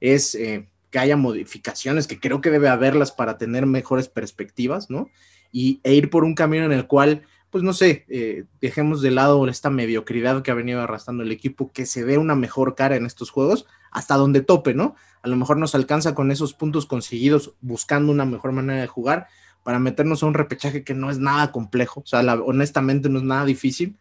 Es 0.00 0.34
eh, 0.34 0.68
que 0.90 0.98
haya 0.98 1.16
modificaciones, 1.16 2.06
que 2.06 2.18
creo 2.18 2.40
que 2.40 2.50
debe 2.50 2.68
haberlas 2.68 3.12
para 3.12 3.38
tener 3.38 3.66
mejores 3.66 4.08
perspectivas, 4.08 4.90
¿no? 4.90 5.08
Y, 5.52 5.80
e 5.84 5.94
ir 5.94 6.10
por 6.10 6.24
un 6.24 6.34
camino 6.34 6.64
en 6.64 6.72
el 6.72 6.86
cual, 6.86 7.22
pues 7.50 7.62
no 7.62 7.72
sé, 7.72 8.04
eh, 8.08 8.44
dejemos 8.60 9.02
de 9.02 9.10
lado 9.10 9.46
esta 9.48 9.70
mediocridad 9.70 10.42
que 10.42 10.50
ha 10.50 10.54
venido 10.54 10.80
arrastrando 10.80 11.22
el 11.22 11.30
equipo, 11.30 11.70
que 11.72 11.86
se 11.86 12.04
dé 12.04 12.18
una 12.18 12.34
mejor 12.34 12.74
cara 12.74 12.96
en 12.96 13.06
estos 13.06 13.30
juegos, 13.30 13.66
hasta 13.90 14.16
donde 14.16 14.40
tope, 14.40 14.74
¿no? 14.74 14.96
A 15.22 15.28
lo 15.28 15.36
mejor 15.36 15.58
nos 15.58 15.74
alcanza 15.74 16.14
con 16.14 16.30
esos 16.32 16.54
puntos 16.54 16.86
conseguidos 16.86 17.54
buscando 17.60 18.10
una 18.10 18.24
mejor 18.24 18.52
manera 18.52 18.80
de 18.80 18.86
jugar 18.86 19.28
para 19.62 19.78
meternos 19.78 20.22
a 20.22 20.26
un 20.26 20.34
repechaje 20.34 20.82
que 20.82 20.94
no 20.94 21.10
es 21.10 21.18
nada 21.18 21.52
complejo, 21.52 22.00
o 22.00 22.06
sea, 22.06 22.20
honestamente 22.34 23.08
no 23.08 23.18
es 23.18 23.24
nada 23.24 23.44
difícil, 23.44 23.96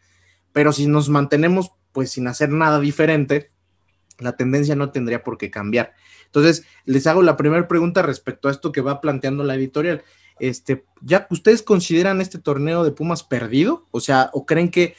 pero 0.53 0.74
si 0.74 0.88
nos 0.88 1.10
mantenemos 1.10 1.72
pues 1.91 2.12
sin 2.12 2.27
hacer 2.27 2.50
nada 2.50 2.79
diferente, 2.79 3.51
la 4.20 4.36
tendencia 4.36 4.75
no 4.75 4.91
tendría 4.91 5.24
por 5.24 5.38
qué 5.38 5.51
cambiar. 5.51 5.93
Entonces, 6.25 6.65
les 6.86 7.08
hago 7.08 7.22
la 7.22 7.38
primera 7.38 7.67
pregunta 7.67 8.01
respecto 8.01 8.48
a 8.48 8.51
esto 8.51 8.72
que 8.72 8.81
va 8.81 9.01
planteando 9.01 9.43
la 9.43 9.55
editorial. 9.55 10.03
Este, 10.39 10.86
¿ya 11.01 11.27
ustedes 11.29 11.62
consideran 11.62 12.22
este 12.22 12.39
torneo 12.39 12.84
de 12.84 12.91
Pumas 12.91 13.24
perdido? 13.24 13.86
O 13.91 14.00
sea, 14.00 14.29
¿o 14.34 14.46
creen 14.46 14.70
que 14.70 14.96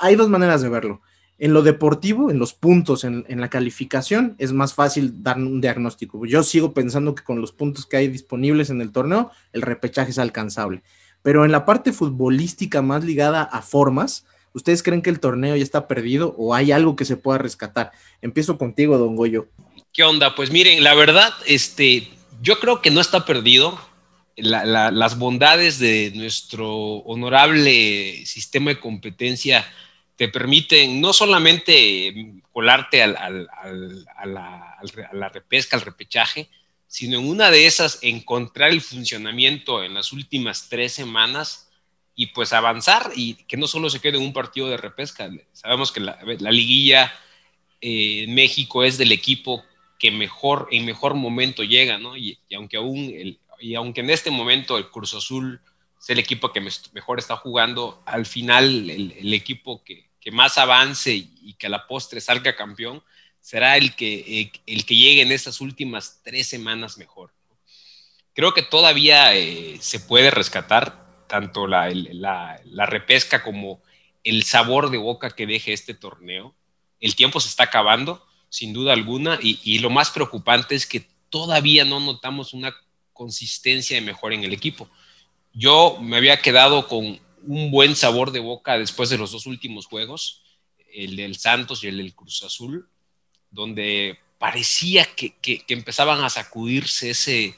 hay 0.00 0.16
dos 0.16 0.28
maneras 0.28 0.62
de 0.62 0.68
verlo? 0.68 1.02
En 1.36 1.52
lo 1.52 1.62
deportivo, 1.62 2.30
en 2.30 2.38
los 2.38 2.54
puntos, 2.54 3.04
en, 3.04 3.24
la 3.28 3.50
calificación, 3.50 4.36
es 4.38 4.52
más 4.52 4.72
fácil 4.72 5.22
dar 5.22 5.36
un 5.36 5.60
diagnóstico. 5.60 6.24
Yo 6.26 6.42
sigo 6.42 6.72
pensando 6.72 7.14
que 7.14 7.24
con 7.24 7.40
los 7.40 7.52
puntos 7.52 7.86
que 7.86 7.96
hay 7.96 8.08
disponibles 8.08 8.70
en 8.70 8.80
el 8.80 8.92
torneo, 8.92 9.30
el 9.52 9.62
repechaje 9.62 10.12
es 10.12 10.18
alcanzable. 10.18 10.82
Pero 11.22 11.44
en 11.44 11.52
la 11.52 11.64
parte 11.64 11.92
futbolística 11.92 12.82
más 12.82 13.04
ligada 13.04 13.42
a 13.42 13.62
formas, 13.62 14.24
¿ustedes 14.54 14.82
creen 14.82 15.02
que 15.02 15.10
el 15.10 15.20
torneo 15.20 15.56
ya 15.56 15.62
está 15.62 15.86
perdido 15.86 16.34
o 16.38 16.54
hay 16.54 16.72
algo 16.72 16.96
que 16.96 17.04
se 17.04 17.18
pueda 17.18 17.38
rescatar? 17.38 17.92
Empiezo 18.22 18.56
contigo, 18.56 18.96
don 18.96 19.16
Goyo. 19.16 19.48
¿Qué 19.92 20.02
onda? 20.02 20.34
Pues 20.34 20.50
miren, 20.50 20.82
la 20.82 20.94
verdad, 20.94 21.32
este, 21.46 22.08
yo 22.40 22.58
creo 22.58 22.80
que 22.80 22.90
no 22.90 23.00
está 23.00 23.26
perdido. 23.26 23.78
las 24.36 25.18
bondades 25.18 25.78
de 25.78 26.10
nuestro 26.14 26.72
honorable 27.04 28.24
sistema 28.26 28.70
de 28.70 28.80
competencia 28.80 29.64
te 30.16 30.28
permiten 30.28 31.00
no 31.00 31.12
solamente 31.12 32.40
colarte 32.52 33.02
a, 33.02 33.08
la, 33.08 33.28
repesca, 35.32 35.76
al 35.76 35.82
repechaje, 35.82 36.48
sino 36.86 37.18
en 37.18 37.28
una 37.28 37.50
de 37.50 37.66
esas 37.66 37.98
encontrar 38.02 38.70
el 38.70 38.80
funcionamiento 38.80 39.82
en 39.82 39.94
las 39.94 40.12
últimas 40.12 40.68
tres 40.68 40.92
semanas 40.92 41.63
y 42.16 42.26
pues 42.26 42.52
avanzar 42.52 43.10
y 43.14 43.34
que 43.34 43.56
no 43.56 43.66
solo 43.66 43.90
se 43.90 44.00
quede 44.00 44.18
un 44.18 44.32
partido 44.32 44.68
de 44.68 44.76
repesca. 44.76 45.28
Sabemos 45.52 45.90
que 45.90 46.00
la, 46.00 46.18
liguilla 46.50 47.12
eh, 47.80 48.26
México 48.28 48.84
es 48.84 48.98
del 48.98 49.12
equipo 49.12 49.64
que 49.98 50.10
mejor, 50.10 50.68
en 50.70 50.84
mejor 50.84 51.14
momento 51.14 51.64
llega, 51.64 51.98
¿no? 51.98 52.16
Y, 52.16 52.38
aunque 52.54 52.76
aún, 52.76 53.12
el, 53.16 53.38
y 53.58 53.74
aunque 53.74 54.00
en 54.00 54.10
este 54.10 54.30
momento 54.30 54.78
el 54.78 54.90
Cruz 54.90 55.14
Azul 55.14 55.60
es 56.00 56.10
el 56.10 56.18
equipo 56.18 56.52
que 56.52 56.60
mejor 56.92 57.18
está 57.18 57.36
jugando, 57.36 58.02
al 58.06 58.26
final 58.26 58.90
el, 58.90 59.34
equipo 59.34 59.82
que, 59.82 60.04
más 60.30 60.56
avance 60.56 61.14
y, 61.14 61.54
que 61.54 61.66
a 61.66 61.70
la 61.70 61.86
postre 61.86 62.20
salga 62.20 62.56
campeón 62.56 63.02
será 63.40 63.76
el 63.76 63.94
que, 63.94 64.50
el, 64.66 64.86
que 64.86 64.96
llegue 64.96 65.22
en 65.22 65.32
estas 65.32 65.60
últimas 65.60 66.20
tres 66.22 66.46
semanas 66.46 66.96
mejor. 66.96 67.32
Creo 68.34 68.54
que 68.54 68.62
todavía 68.62 69.36
eh, 69.36 69.78
se 69.80 70.00
puede 70.00 70.30
rescatar 70.30 71.03
tanto 71.26 71.66
la, 71.66 71.90
la, 71.90 72.86
repesca 72.86 73.42
como 73.42 73.82
el 74.22 74.44
sabor 74.44 74.90
de 74.90 74.98
boca 74.98 75.30
que 75.30 75.46
deje 75.46 75.72
este 75.72 75.94
torneo. 75.94 76.54
El 77.00 77.14
tiempo 77.16 77.40
se 77.40 77.48
está 77.48 77.64
acabando 77.64 78.24
sin 78.54 78.72
duda 78.72 78.92
alguna, 78.92 79.36
y, 79.42 79.80
lo 79.80 79.90
más 79.90 80.10
preocupante 80.10 80.76
es 80.76 80.86
que 80.86 81.08
todavía 81.28 81.84
no 81.84 81.98
notamos 81.98 82.54
una 82.54 82.72
consistencia 83.12 83.96
de 83.96 84.06
mejor 84.06 84.32
en 84.32 84.44
el 84.44 84.52
equipo. 84.52 84.88
Yo 85.52 85.98
me 86.00 86.16
había 86.16 86.40
quedado 86.40 86.86
con 86.86 87.18
un 87.42 87.70
buen 87.72 87.96
sabor 87.96 88.30
de 88.30 88.38
boca 88.38 88.78
después 88.78 89.10
de 89.10 89.18
los 89.18 89.32
dos 89.32 89.46
últimos 89.46 89.86
juegos, 89.86 90.44
el 90.92 91.16
del 91.16 91.34
Santos 91.34 91.82
y 91.82 91.88
el 91.88 91.96
del 91.96 92.14
Cruz 92.14 92.44
Azul, 92.44 92.88
donde 93.50 94.20
parecía 94.38 95.04
que, 95.16 95.34
empezaban 95.66 96.22
a 96.22 96.30
sacudirse 96.30 97.10
ese, 97.10 97.56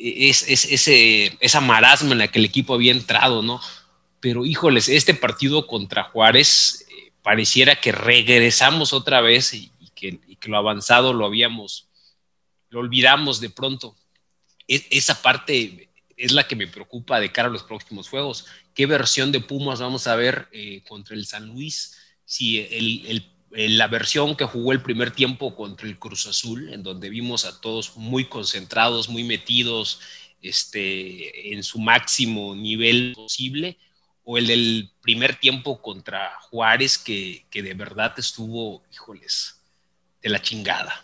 ese, 0.00 1.36
esa 1.40 1.60
marasma 1.60 2.12
en 2.12 2.18
la 2.18 2.28
que 2.28 2.38
el 2.38 2.46
equipo 2.46 2.74
había 2.74 2.92
entrado, 2.92 3.42
¿no? 3.42 3.60
Pero 4.20 4.46
híjoles, 4.46 4.88
este 4.88 5.14
partido 5.14 5.66
contra 5.66 6.04
Juárez 6.04 6.86
pareciera 7.22 7.80
que 7.80 7.92
regresamos 7.92 8.92
otra 8.92 9.20
vez 9.20 9.52
y, 9.54 9.70
que, 9.94 10.18
lo 10.48 10.56
avanzado 10.56 11.12
lo 11.12 11.26
habíamos, 11.26 11.88
lo 12.70 12.80
olvidamos 12.80 13.40
de 13.40 13.50
pronto. 13.50 13.94
E, 14.66 14.86
esa 14.90 15.20
parte 15.20 15.90
es 16.16 16.32
la 16.32 16.48
que 16.48 16.56
me 16.56 16.66
preocupa 16.66 17.20
de 17.20 17.30
cara 17.30 17.48
a 17.48 17.52
los 17.52 17.62
próximos 17.62 18.08
juegos. 18.08 18.46
¿Qué 18.74 18.86
versión 18.86 19.32
de 19.32 19.40
Pumas 19.40 19.80
vamos 19.80 20.06
a 20.06 20.16
ver 20.16 20.48
eh, 20.52 20.82
contra 20.88 21.14
el 21.14 21.26
San 21.26 21.46
Luis? 21.46 21.98
Si 22.24 22.58
la 23.50 23.88
versión 23.88 24.36
que 24.36 24.44
jugó 24.44 24.72
el 24.72 24.82
primer 24.82 25.10
tiempo 25.10 25.56
contra 25.56 25.88
el 25.88 25.98
Cruz 25.98 26.26
Azul, 26.26 26.72
en 26.72 26.82
donde 26.82 27.10
vimos 27.10 27.44
a 27.44 27.60
todos 27.60 27.96
muy 27.96 28.26
concentrados, 28.26 29.08
muy 29.08 29.24
metidos 29.24 30.00
este, 30.40 31.52
en 31.52 31.62
su 31.62 31.78
máximo 31.80 32.54
nivel 32.54 33.12
posible, 33.14 33.76
o 34.24 34.38
el 34.38 34.46
del 34.46 34.90
primer 35.02 35.34
tiempo 35.36 35.82
contra 35.82 36.38
Juárez, 36.42 36.98
que, 36.98 37.44
de 37.52 37.74
verdad 37.74 38.14
estuvo, 38.18 38.84
híjoles, 38.92 39.60
de 40.22 40.28
la 40.28 40.40
chingada. 40.40 41.02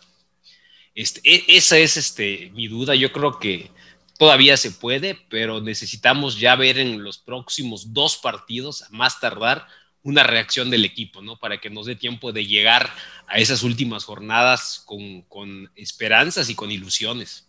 Este, 0.94 1.20
e, 1.24 1.44
esa 1.48 1.78
es 1.78 1.96
este, 1.96 2.50
mi 2.54 2.68
duda. 2.68 2.94
Yo 2.94 3.10
creo 3.10 3.40
que 3.40 3.70
todavía 4.18 4.56
se 4.56 4.70
puede, 4.70 5.14
pero 5.28 5.60
necesitamos 5.60 6.38
ya 6.38 6.54
ver 6.54 6.78
en 6.78 7.02
los 7.02 7.18
próximos 7.18 7.92
dos 7.92 8.16
partidos, 8.16 8.82
a 8.82 8.88
más 8.90 9.18
tardar, 9.18 9.66
una 10.06 10.22
reacción 10.22 10.70
del 10.70 10.84
equipo, 10.84 11.20
¿no? 11.20 11.36
Para 11.36 11.58
que 11.60 11.68
nos 11.68 11.86
dé 11.86 11.96
tiempo 11.96 12.30
de 12.32 12.46
llegar 12.46 12.88
a 13.26 13.38
esas 13.38 13.64
últimas 13.64 14.04
jornadas 14.04 14.84
con, 14.86 15.22
con 15.22 15.68
esperanzas 15.74 16.48
y 16.48 16.54
con 16.54 16.70
ilusiones. 16.70 17.48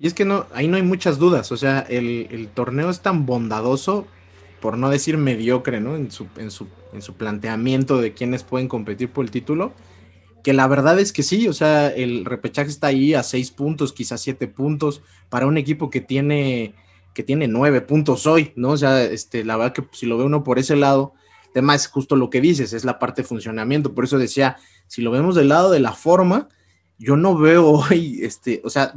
Y 0.00 0.08
es 0.08 0.14
que 0.14 0.24
no, 0.24 0.46
ahí 0.52 0.66
no 0.66 0.76
hay 0.76 0.82
muchas 0.82 1.20
dudas. 1.20 1.52
O 1.52 1.56
sea, 1.56 1.80
el, 1.88 2.48
torneo 2.54 2.90
es 2.90 3.02
tan 3.02 3.24
bondadoso, 3.24 4.08
por 4.60 4.78
no 4.78 4.90
decir 4.90 5.16
mediocre, 5.16 5.80
¿no? 5.80 5.94
En 5.94 6.10
su, 6.10 6.26
en 6.36 6.50
su, 6.50 6.66
en 6.92 7.02
su 7.02 7.14
planteamiento 7.14 8.00
de 8.00 8.12
quiénes 8.12 8.42
pueden 8.42 8.66
competir 8.66 9.10
por 9.10 9.24
el 9.24 9.30
título, 9.30 9.72
que 10.42 10.54
la 10.54 10.66
verdad 10.66 10.98
es 10.98 11.12
que 11.12 11.22
sí, 11.22 11.46
o 11.46 11.52
sea, 11.52 11.86
el 11.86 12.24
repechaje 12.24 12.68
está 12.68 12.88
ahí 12.88 13.14
a 13.14 13.22
seis 13.22 13.52
puntos, 13.52 13.92
quizás 13.92 14.20
siete 14.20 14.48
puntos, 14.48 15.02
para 15.28 15.46
un 15.46 15.56
equipo 15.56 15.88
que 15.88 16.00
tiene, 16.00 16.74
que 17.14 17.22
tiene 17.22 17.48
nueve 17.48 17.80
puntos 17.80 18.26
hoy, 18.26 18.52
¿no? 18.56 18.70
O 18.70 18.76
sea, 18.76 19.02
este, 19.02 19.44
la 19.44 19.56
verdad 19.56 19.72
que 19.74 19.84
si 19.92 20.06
lo 20.06 20.18
ve 20.18 20.24
uno 20.24 20.44
por 20.44 20.58
ese 20.58 20.76
lado, 20.76 21.14
el 21.46 21.52
tema 21.52 21.74
es 21.74 21.88
justo 21.88 22.16
lo 22.16 22.30
que 22.30 22.40
dices, 22.40 22.72
es 22.72 22.84
la 22.84 22.98
parte 22.98 23.22
de 23.22 23.28
funcionamiento. 23.28 23.94
Por 23.94 24.04
eso 24.04 24.18
decía, 24.18 24.56
si 24.86 25.02
lo 25.02 25.10
vemos 25.10 25.34
del 25.34 25.48
lado 25.48 25.70
de 25.70 25.80
la 25.80 25.92
forma, 25.92 26.48
yo 26.98 27.16
no 27.16 27.36
veo 27.36 27.66
hoy, 27.70 28.20
este, 28.22 28.60
o 28.62 28.70
sea, 28.70 28.92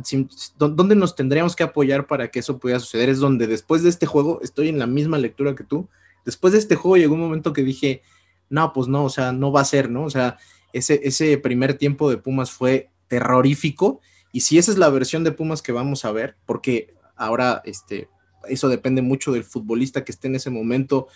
¿dónde 0.57 0.95
nos 0.95 1.15
tendríamos 1.15 1.55
que 1.55 1.63
apoyar 1.63 2.05
para 2.05 2.29
que 2.29 2.39
eso 2.39 2.59
pudiera 2.59 2.79
suceder? 2.79 3.09
Es 3.09 3.19
donde 3.19 3.47
después 3.47 3.81
de 3.81 3.89
este 3.89 4.05
juego, 4.05 4.41
estoy 4.43 4.67
en 4.69 4.77
la 4.77 4.87
misma 4.87 5.17
lectura 5.17 5.55
que 5.55 5.63
tú, 5.63 5.87
después 6.25 6.53
de 6.53 6.59
este 6.59 6.75
juego 6.75 6.97
llegó 6.97 7.15
un 7.15 7.21
momento 7.21 7.53
que 7.53 7.63
dije, 7.63 8.01
no, 8.49 8.73
pues 8.73 8.87
no, 8.87 9.05
o 9.05 9.09
sea, 9.09 9.31
no 9.31 9.51
va 9.51 9.61
a 9.61 9.65
ser, 9.65 9.89
¿no? 9.89 10.03
O 10.03 10.09
sea, 10.09 10.37
ese, 10.73 10.99
ese 11.03 11.37
primer 11.37 11.75
tiempo 11.75 12.09
de 12.09 12.17
Pumas 12.17 12.51
fue 12.51 12.89
terrorífico, 13.07 14.01
y 14.33 14.41
si 14.41 14.57
esa 14.57 14.71
es 14.71 14.77
la 14.77 14.89
versión 14.89 15.23
de 15.23 15.31
Pumas 15.31 15.61
que 15.61 15.71
vamos 15.71 16.03
a 16.03 16.11
ver, 16.11 16.35
porque 16.45 16.92
ahora, 17.15 17.61
este, 17.65 18.09
eso 18.47 18.69
depende 18.69 19.01
mucho 19.01 19.31
del 19.31 19.43
futbolista 19.43 20.03
que 20.03 20.11
esté 20.11 20.27
en 20.27 20.35
ese 20.35 20.49
momento, 20.49 21.07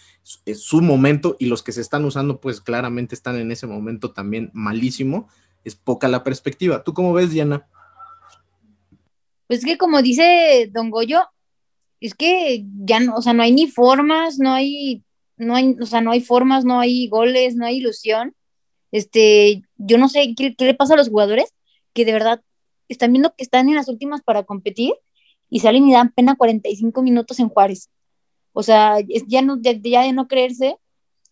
es 0.45 0.61
su 0.61 0.81
momento, 0.81 1.35
y 1.39 1.47
los 1.47 1.63
que 1.63 1.71
se 1.71 1.81
están 1.81 2.05
usando, 2.05 2.39
pues 2.39 2.61
claramente 2.61 3.15
están 3.15 3.37
en 3.37 3.51
ese 3.51 3.67
momento 3.67 4.11
también 4.11 4.49
malísimo, 4.53 5.27
es 5.63 5.75
poca 5.75 6.07
la 6.07 6.23
perspectiva. 6.23 6.83
¿Tú 6.83 6.93
cómo 6.93 7.13
ves, 7.13 7.31
Diana? 7.31 7.67
Pues 9.47 9.63
que 9.63 9.77
como 9.77 10.01
dice 10.01 10.69
Don 10.71 10.89
Goyo, 10.89 11.21
es 11.99 12.13
que 12.13 12.65
ya 12.85 12.99
no, 12.99 13.15
o 13.15 13.21
sea, 13.21 13.33
no 13.33 13.43
hay 13.43 13.51
ni 13.51 13.67
formas, 13.67 14.39
no 14.39 14.53
hay, 14.53 15.03
no 15.37 15.55
hay, 15.55 15.75
o 15.81 15.85
sea, 15.85 16.01
no 16.01 16.11
hay 16.11 16.21
formas, 16.21 16.65
no 16.65 16.79
hay 16.79 17.07
goles, 17.07 17.55
no 17.55 17.65
hay 17.65 17.77
ilusión. 17.77 18.35
Este, 18.91 19.63
yo 19.77 19.97
no 19.97 20.09
sé 20.09 20.33
qué, 20.35 20.55
le 20.57 20.73
pasa 20.73 20.93
a 20.93 20.97
los 20.97 21.09
jugadores 21.09 21.53
que 21.93 22.05
de 22.05 22.13
verdad 22.13 22.41
están 22.87 23.11
viendo 23.11 23.33
que 23.35 23.43
están 23.43 23.67
en 23.69 23.75
las 23.75 23.89
últimas 23.89 24.21
para 24.21 24.43
competir 24.43 24.93
y 25.49 25.59
salen 25.59 25.87
y 25.87 25.93
dan 25.93 26.11
pena 26.11 26.35
45 26.35 27.01
minutos 27.01 27.39
en 27.39 27.49
Juárez. 27.49 27.89
O 28.53 28.63
sea, 28.63 28.97
ya, 29.27 29.41
no, 29.41 29.59
ya, 29.61 29.73
de 29.73 30.13
no 30.13 30.27
creerse. 30.27 30.77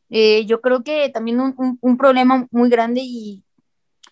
Eh, 0.09 0.45
yo 0.45 0.61
creo 0.61 0.83
que 0.83 1.09
también 1.09 1.39
un, 1.39 1.79
un, 1.81 1.97
problema 1.97 2.47
muy 2.51 2.69
grande 2.69 3.01
y 3.03 3.43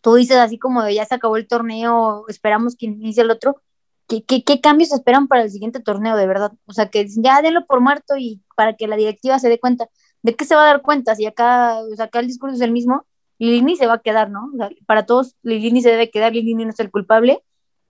tú 0.02 0.16
dices 0.16 0.38
así 0.38 0.58
como 0.58 0.84
de 0.84 0.96
ya 0.96 1.06
se 1.06 1.16
acabó 1.16 1.38
el 1.38 1.48
torneo, 1.48 2.26
esperamos 2.28 2.76
que 2.76 2.88
inicie 2.88 3.24
el 3.24 3.32
otro, 3.32 3.62
¿qué, 4.08 4.44
qué, 4.44 4.62
cambios 4.62 4.92
esperan 4.92 5.28
para 5.28 5.44
el 5.44 5.52
siguiente 5.52 5.80
torneo, 5.80 6.16
de 6.18 6.28
verdad? 6.28 6.52
O 6.66 6.74
sea, 6.74 6.90
que 6.90 7.08
ya 7.08 7.42
denlo 7.42 7.66
por 7.66 7.82
muerto 7.82 8.16
y 8.18 8.42
para 8.56 8.76
que 8.76 8.88
la 8.88 8.96
directiva 8.96 9.40
se 9.40 9.50
dé 9.50 9.60
cuenta. 9.60 9.88
¿De 10.22 10.36
qué 10.36 10.46
se 10.46 10.56
va 10.56 10.64
a 10.64 10.68
dar 10.68 10.82
cuenta? 10.82 11.16
Si 11.16 11.26
acá, 11.26 11.80
o 11.80 11.96
sea, 11.96 12.06
acá 12.06 12.20
el 12.20 12.28
discurso 12.28 12.56
es 12.56 12.62
el 12.62 12.72
mismo, 12.72 13.06
Lilini 13.40 13.76
se 13.76 13.88
va 13.88 13.96
a 13.96 14.02
quedar, 14.02 14.30
¿no? 14.30 14.50
O 14.54 14.58
sea, 14.58 14.70
para 14.86 15.06
todos, 15.06 15.36
Lilini 15.44 15.82
se 15.82 15.90
debe 15.90 16.10
quedar, 16.12 16.34
Lilini 16.34 16.66
no 16.66 16.72
es 16.72 16.80
el 16.80 16.92
culpable, 16.92 17.44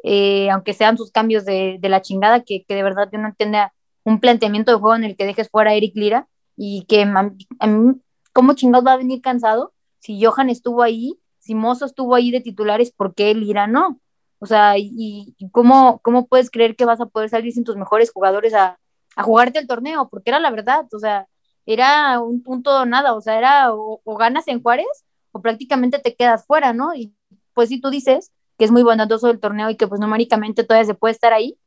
eh, 0.03 0.49
aunque 0.49 0.73
sean 0.73 0.97
sus 0.97 1.11
cambios 1.11 1.45
de, 1.45 1.77
de 1.79 1.89
la 1.89 2.01
chingada, 2.01 2.41
que, 2.43 2.63
que, 2.65 2.75
de 2.75 2.83
verdad 2.83 3.09
yo 3.11 3.19
no 3.19 3.29
entiendo 3.29 3.59
un 4.03 4.19
planteamiento 4.19 4.71
de 4.71 4.77
juego 4.79 4.95
en 4.95 5.05
el 5.05 5.15
que 5.15 5.25
dejes 5.25 5.49
fuera 5.49 5.71
a 5.71 5.73
Eric 5.75 5.95
Lira 5.95 6.27
y 6.55 6.85
que 6.85 7.03
a, 7.03 7.67
mí, 7.67 8.01
¿cómo 8.33 8.53
chingados 8.53 8.85
va 8.85 8.93
a 8.93 8.97
venir 8.97 9.21
cansado 9.21 9.73
si 9.99 10.23
Johan 10.23 10.49
estuvo 10.49 10.83
ahí, 10.83 11.19
si 11.39 11.55
Mozo 11.55 11.85
estuvo 11.85 12.15
ahí 12.15 12.31
de 12.31 12.41
titulares, 12.41 12.91
¿por 12.91 13.15
qué 13.15 13.33
Lira 13.33 13.67
no? 13.67 13.99
O 14.39 14.45
sea, 14.45 14.77
y, 14.77 15.35
cómo, 15.51 15.99
cómo 16.03 16.27
puedes 16.27 16.51
creer 16.51 16.75
que 16.75 16.85
vas 16.85 16.99
a 16.99 17.05
poder 17.05 17.29
salir 17.29 17.53
sin 17.53 17.63
tus 17.63 17.77
mejores 17.77 18.11
jugadores 18.11 18.53
a, 18.53 18.77
a 19.15 19.23
jugarte 19.23 19.59
el 19.59 19.67
torneo, 19.67 20.09
porque 20.09 20.29
era 20.31 20.39
la 20.39 20.51
verdad, 20.51 20.85
o 20.93 20.99
sea, 20.99 21.27
era 21.65 22.19
un 22.19 22.43
punto 22.43 22.85
nada, 22.85 23.13
o 23.13 23.21
sea, 23.21 23.37
era 23.37 23.73
o, 23.73 24.01
ganas 24.17 24.47
en 24.47 24.61
Juárez 24.61 25.05
o 25.31 25.41
prácticamente 25.41 25.99
te 25.99 26.15
quedas 26.15 26.45
fuera, 26.45 26.73
¿no? 26.73 26.93
Y 26.95 27.15
pues 27.53 27.69
si 27.69 27.79
tú 27.79 27.89
dices 27.89 28.31
que 28.63 28.65
es 28.65 28.71
muy 28.71 28.83
bondadoso 28.83 29.29
el 29.29 29.41
torneo 29.41 29.69
y 29.69 29.75
que 29.75 29.89
pues 29.89 29.99
numéricamente 29.99 30.63
todavía 30.63 30.87
se 30.87 30.93
puede 30.93 31.11
estar 31.11 31.33
ahí, 31.33 31.57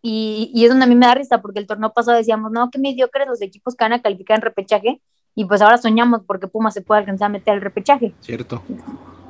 y, 0.00 0.50
y, 0.54 0.64
es 0.64 0.70
donde 0.70 0.84
a 0.86 0.88
mí 0.88 0.94
me 0.94 1.04
da 1.04 1.14
risa, 1.14 1.42
porque 1.42 1.58
el 1.58 1.66
torneo 1.66 1.92
pasado 1.92 2.16
decíamos, 2.16 2.50
no, 2.50 2.70
qué 2.70 2.78
mediocres 2.78 3.28
los 3.28 3.42
equipos 3.42 3.74
que 3.74 3.84
van 3.84 3.92
a 3.92 4.00
calificar 4.00 4.36
en 4.36 4.42
repechaje, 4.42 5.02
y 5.34 5.44
pues 5.44 5.60
ahora 5.60 5.76
soñamos 5.76 6.22
porque 6.26 6.48
Puma 6.48 6.70
se 6.70 6.80
puede 6.80 7.00
alcanzar 7.00 7.26
a 7.26 7.28
meter 7.28 7.52
al 7.52 7.60
repechaje. 7.60 8.14
Cierto. 8.20 8.62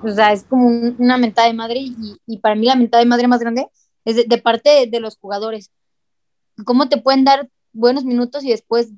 O 0.04 0.08
sea, 0.08 0.32
es 0.32 0.44
como 0.44 0.68
una 0.68 1.18
mentada 1.18 1.48
de 1.48 1.54
madre 1.54 1.80
y, 1.80 2.16
y, 2.28 2.38
para 2.38 2.54
mí 2.54 2.66
la 2.66 2.76
mentada 2.76 3.02
de 3.02 3.08
madre 3.08 3.26
más 3.26 3.40
grande 3.40 3.66
es 4.04 4.28
de, 4.28 4.38
parte 4.38 4.86
de, 4.86 5.00
los 5.00 5.16
jugadores. 5.16 5.72
¿Cómo 6.64 6.88
te 6.88 7.00
pueden 7.00 7.24
dar 7.24 7.48
buenos 7.72 8.04
minutos 8.04 8.44
y 8.44 8.50
después 8.50 8.92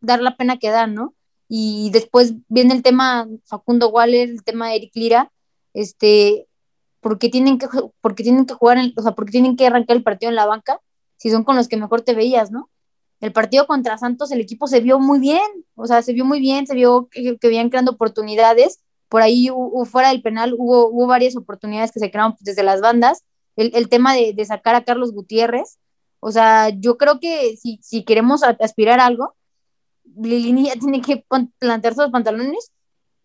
dar 0.00 0.22
la 0.22 0.36
pena 0.36 0.58
que 0.58 0.70
dan, 0.70 0.94
no? 0.94 1.12
Y 1.48 1.90
después 1.90 2.34
viene 2.48 2.72
el 2.72 2.82
tema 2.84 3.26
Facundo 3.46 3.88
Waller, 3.88 4.28
el 4.28 4.44
tema 4.44 4.68
de 4.68 4.76
Eric 4.76 4.92
Lira, 4.94 5.32
este, 5.74 6.46
porque 7.02 7.28
tienen 7.28 7.58
que, 7.58 7.66
porque 8.00 8.22
tienen 8.22 8.46
que 8.46 8.54
jugar, 8.54 8.78
o 8.96 9.02
sea, 9.02 9.12
porque 9.12 9.32
tienen 9.32 9.56
que 9.56 9.66
arrancar 9.66 9.96
el 9.96 10.04
partido 10.04 10.30
en 10.30 10.36
la 10.36 10.46
banca 10.46 10.80
si 11.16 11.30
son 11.30 11.44
con 11.44 11.56
los 11.56 11.68
que 11.68 11.76
mejor 11.76 12.02
te 12.02 12.14
veías, 12.14 12.50
¿no? 12.50 12.70
El 13.20 13.32
partido 13.32 13.66
contra 13.66 13.98
Santos, 13.98 14.32
el 14.32 14.40
equipo 14.40 14.66
se 14.66 14.80
vio 14.80 14.98
muy 14.98 15.20
bien, 15.20 15.42
o 15.74 15.86
sea, 15.86 16.02
se 16.02 16.12
vio 16.12 16.24
muy 16.24 16.40
bien, 16.40 16.66
se 16.66 16.74
vio 16.74 17.08
que, 17.10 17.36
que 17.38 17.48
veían 17.48 17.70
creando 17.70 17.92
oportunidades, 17.92 18.80
por 19.08 19.22
ahí 19.22 19.48
fuera 19.84 20.08
del 20.08 20.22
penal 20.22 20.54
hubo, 20.56 20.88
hubo 20.88 21.06
varias 21.06 21.36
oportunidades 21.36 21.92
que 21.92 22.00
se 22.00 22.10
crearon 22.10 22.34
desde 22.40 22.62
las 22.62 22.80
bandas, 22.80 23.24
el, 23.56 23.70
el 23.74 23.88
tema 23.88 24.14
de, 24.14 24.32
de, 24.32 24.44
sacar 24.44 24.74
a 24.74 24.84
Carlos 24.84 25.12
Gutiérrez, 25.12 25.78
o 26.20 26.32
sea, 26.32 26.70
yo 26.70 26.96
creo 26.98 27.20
que 27.20 27.56
si, 27.56 27.78
si 27.82 28.04
queremos 28.04 28.42
aspirar 28.42 29.00
a 29.00 29.06
algo, 29.06 29.34
Lilini 30.16 30.66
ya 30.66 30.74
tiene 30.74 31.00
que 31.00 31.24
plantearse 31.58 32.02
los 32.02 32.10
pantalones, 32.10 32.72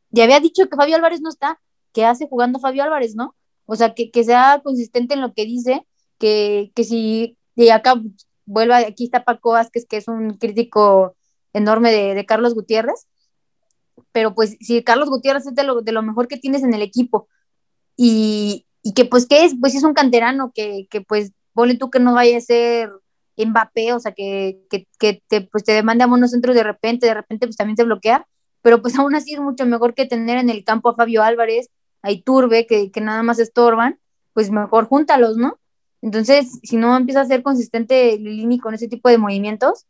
ya 0.10 0.24
había 0.24 0.39
dicho 0.39 0.67
que 0.67 0.75
Fabio 0.75 0.96
Álvarez 0.96 1.22
no 1.22 1.29
está, 1.29 1.60
¿qué 1.93 2.05
hace 2.05 2.27
jugando 2.27 2.60
Fabio 2.60 2.84
Álvarez, 2.84 3.15
no? 3.15 3.36
O 3.67 3.75
sea, 3.75 3.93
que, 3.93 4.09
que 4.09 4.24
sea 4.24 4.62
consistente 4.63 5.13
en 5.13 5.21
lo 5.21 5.33
que 5.33 5.45
dice, 5.45 5.86
que, 6.17 6.71
que 6.74 6.83
si, 6.83 7.38
y 7.55 7.69
acá 7.69 8.01
vuelve, 8.45 8.74
aquí 8.74 9.03
está 9.03 9.24
Paco 9.24 9.51
Vázquez, 9.51 9.86
que 9.88 9.97
es 9.97 10.07
un 10.07 10.38
crítico 10.38 11.15
enorme 11.53 11.91
de, 11.91 12.15
de 12.15 12.25
Carlos 12.25 12.55
Gutiérrez, 12.55 13.07
pero 14.12 14.33
pues 14.33 14.57
si 14.62 14.83
Carlos 14.83 15.09
Gutiérrez 15.09 15.45
es 15.45 15.55
de 15.55 15.63
lo, 15.63 15.81
de 15.81 15.91
lo 15.91 16.01
mejor 16.01 16.27
que 16.27 16.38
tienes 16.38 16.63
en 16.63 16.74
el 16.74 16.81
equipo 16.81 17.27
y, 17.95 18.65
y 18.81 18.93
que 18.93 19.05
pues 19.05 19.27
qué 19.27 19.45
es, 19.45 19.55
pues 19.59 19.75
es 19.75 19.83
un 19.83 19.93
canterano 19.93 20.51
que, 20.55 20.88
que 20.89 21.01
pues 21.01 21.33
ponle 21.53 21.75
tú 21.77 21.89
que 21.89 22.00
no 22.00 22.13
vaya 22.13 22.38
a 22.38 22.41
ser 22.41 22.89
Mbappé, 23.38 23.93
o 23.93 24.00
sea, 24.00 24.13
que, 24.13 24.59
que, 24.69 24.88
que 24.97 25.21
te, 25.27 25.41
pues 25.41 25.63
te 25.63 25.73
demande 25.73 26.03
a 26.03 26.08
monocentros 26.08 26.56
de 26.56 26.63
repente, 26.63 27.06
de 27.06 27.13
repente 27.13 27.47
pues 27.47 27.58
también 27.58 27.77
se 27.77 27.84
bloquea, 27.84 28.25
pero 28.62 28.82
pues 28.82 28.97
aún 28.97 29.13
así 29.15 29.34
es 29.34 29.39
mucho 29.39 29.65
mejor 29.65 29.93
que 29.93 30.06
tener 30.06 30.38
en 30.38 30.49
el 30.49 30.63
campo 30.63 30.89
a 30.89 30.95
Fabio 30.95 31.23
Álvarez, 31.23 31.69
a 32.08 32.12
Iturbe, 32.12 32.65
que, 32.65 32.91
que 32.91 33.02
nada 33.02 33.24
más 33.24 33.39
estorban, 33.39 34.00
pues 34.34 34.52
mejor 34.52 34.86
júntalos, 34.86 35.38
¿no? 35.38 35.60
Entonces, 36.02 36.60
si 36.63 36.78
no 36.78 36.96
empieza 36.96 37.22
a 37.22 37.26
ser 37.26 37.43
consistente 37.43 38.17
Lilini 38.17 38.60
con 38.60 38.74
ese 38.74 38.88
tipo 38.88 39.10
de 39.10 39.17
movimientos, 39.17 39.86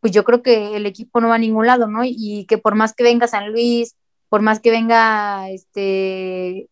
pues 0.00 0.12
yo 0.12 0.24
creo 0.24 0.42
que 0.42 0.76
el 0.76 0.86
equipo 0.86 1.20
no 1.20 1.28
va 1.28 1.36
a 1.36 1.38
ningún 1.38 1.66
lado, 1.66 1.86
¿no? 1.86 2.02
Y 2.04 2.46
que 2.48 2.58
por 2.58 2.74
más 2.74 2.94
que 2.94 3.02
venga 3.02 3.26
San 3.26 3.50
Luis, 3.50 3.96
por 4.28 4.42
más 4.42 4.60
que 4.60 4.70
venga, 4.70 5.50
este, 5.50 6.68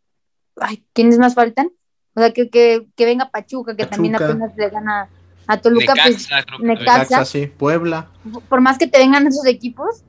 ay, 0.57 0.85
¿quiénes 0.93 1.19
más 1.19 1.35
faltan? 1.35 1.71
O 2.15 2.21
sea, 2.21 2.33
que, 2.33 2.49
que, 2.49 2.87
que 2.95 3.05
venga 3.05 3.31
Pachuca, 3.31 3.75
que 3.75 3.87
también 3.87 4.15
apenas 4.15 4.55
le 4.57 4.71
gana 4.71 5.09
a 5.47 5.61
Toluca, 5.61 5.95
pues, 6.01 6.29
Necaxa, 6.61 7.25
sí, 7.25 7.47
Puebla. 7.47 8.09
Por 8.49 8.61
más 8.61 8.79
que 8.79 8.87
te 8.87 8.99
vengan 8.99 9.27
esos 9.27 9.47
equipos, 9.47 10.05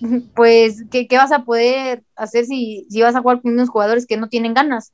pues, 0.34 0.84
¿qué, 0.90 1.06
¿qué, 1.06 1.16
vas 1.16 1.32
a 1.32 1.44
poder 1.44 2.04
hacer 2.16 2.44
si, 2.44 2.86
si 2.90 3.02
vas 3.02 3.14
a 3.14 3.20
jugar 3.20 3.40
con 3.40 3.52
unos 3.52 3.68
jugadores 3.68 4.06
que 4.06 4.16
no 4.16 4.28
tienen 4.28 4.54
ganas? 4.54 4.92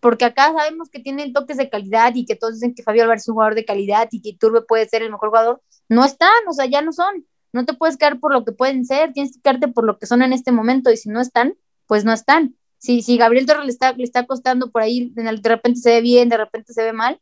porque 0.00 0.24
acá 0.24 0.52
sabemos 0.52 0.88
que 0.88 1.00
tienen 1.00 1.32
toques 1.32 1.56
de 1.56 1.68
calidad 1.68 2.14
y 2.14 2.26
que 2.26 2.36
todos 2.36 2.54
dicen 2.54 2.74
que 2.74 2.84
Fabio 2.84 3.02
Álvarez 3.02 3.22
es 3.22 3.28
un 3.28 3.34
jugador 3.34 3.56
de 3.56 3.64
calidad 3.64 4.08
y 4.12 4.20
que 4.20 4.36
Turbe 4.38 4.62
puede 4.62 4.88
ser 4.88 5.02
el 5.02 5.10
mejor 5.10 5.30
jugador, 5.30 5.62
no 5.88 6.04
están, 6.04 6.46
o 6.48 6.52
sea, 6.52 6.66
ya 6.66 6.80
no 6.80 6.92
son. 6.92 7.26
No 7.52 7.64
te 7.64 7.74
puedes 7.74 7.96
quedar 7.96 8.20
por 8.20 8.32
lo 8.32 8.44
que 8.44 8.52
pueden 8.52 8.84
ser, 8.84 9.12
tienes 9.12 9.32
que 9.32 9.40
quedarte 9.40 9.66
por 9.66 9.84
lo 9.84 9.98
que 9.98 10.06
son 10.06 10.22
en 10.22 10.32
este 10.32 10.52
momento 10.52 10.92
y 10.92 10.96
si 10.96 11.08
no 11.08 11.20
están, 11.20 11.54
pues 11.86 12.04
no 12.04 12.12
están. 12.12 12.54
Si, 12.78 13.02
si 13.02 13.16
Gabriel 13.16 13.46
Torres 13.46 13.64
le 13.64 13.72
está, 13.72 13.92
le 13.94 14.04
está 14.04 14.26
costando 14.26 14.70
por 14.70 14.82
ahí, 14.82 15.10
de 15.14 15.48
repente 15.48 15.80
se 15.80 15.90
ve 15.90 16.00
bien, 16.02 16.28
de 16.28 16.36
repente 16.36 16.72
se 16.72 16.84
ve 16.84 16.92
mal, 16.92 17.18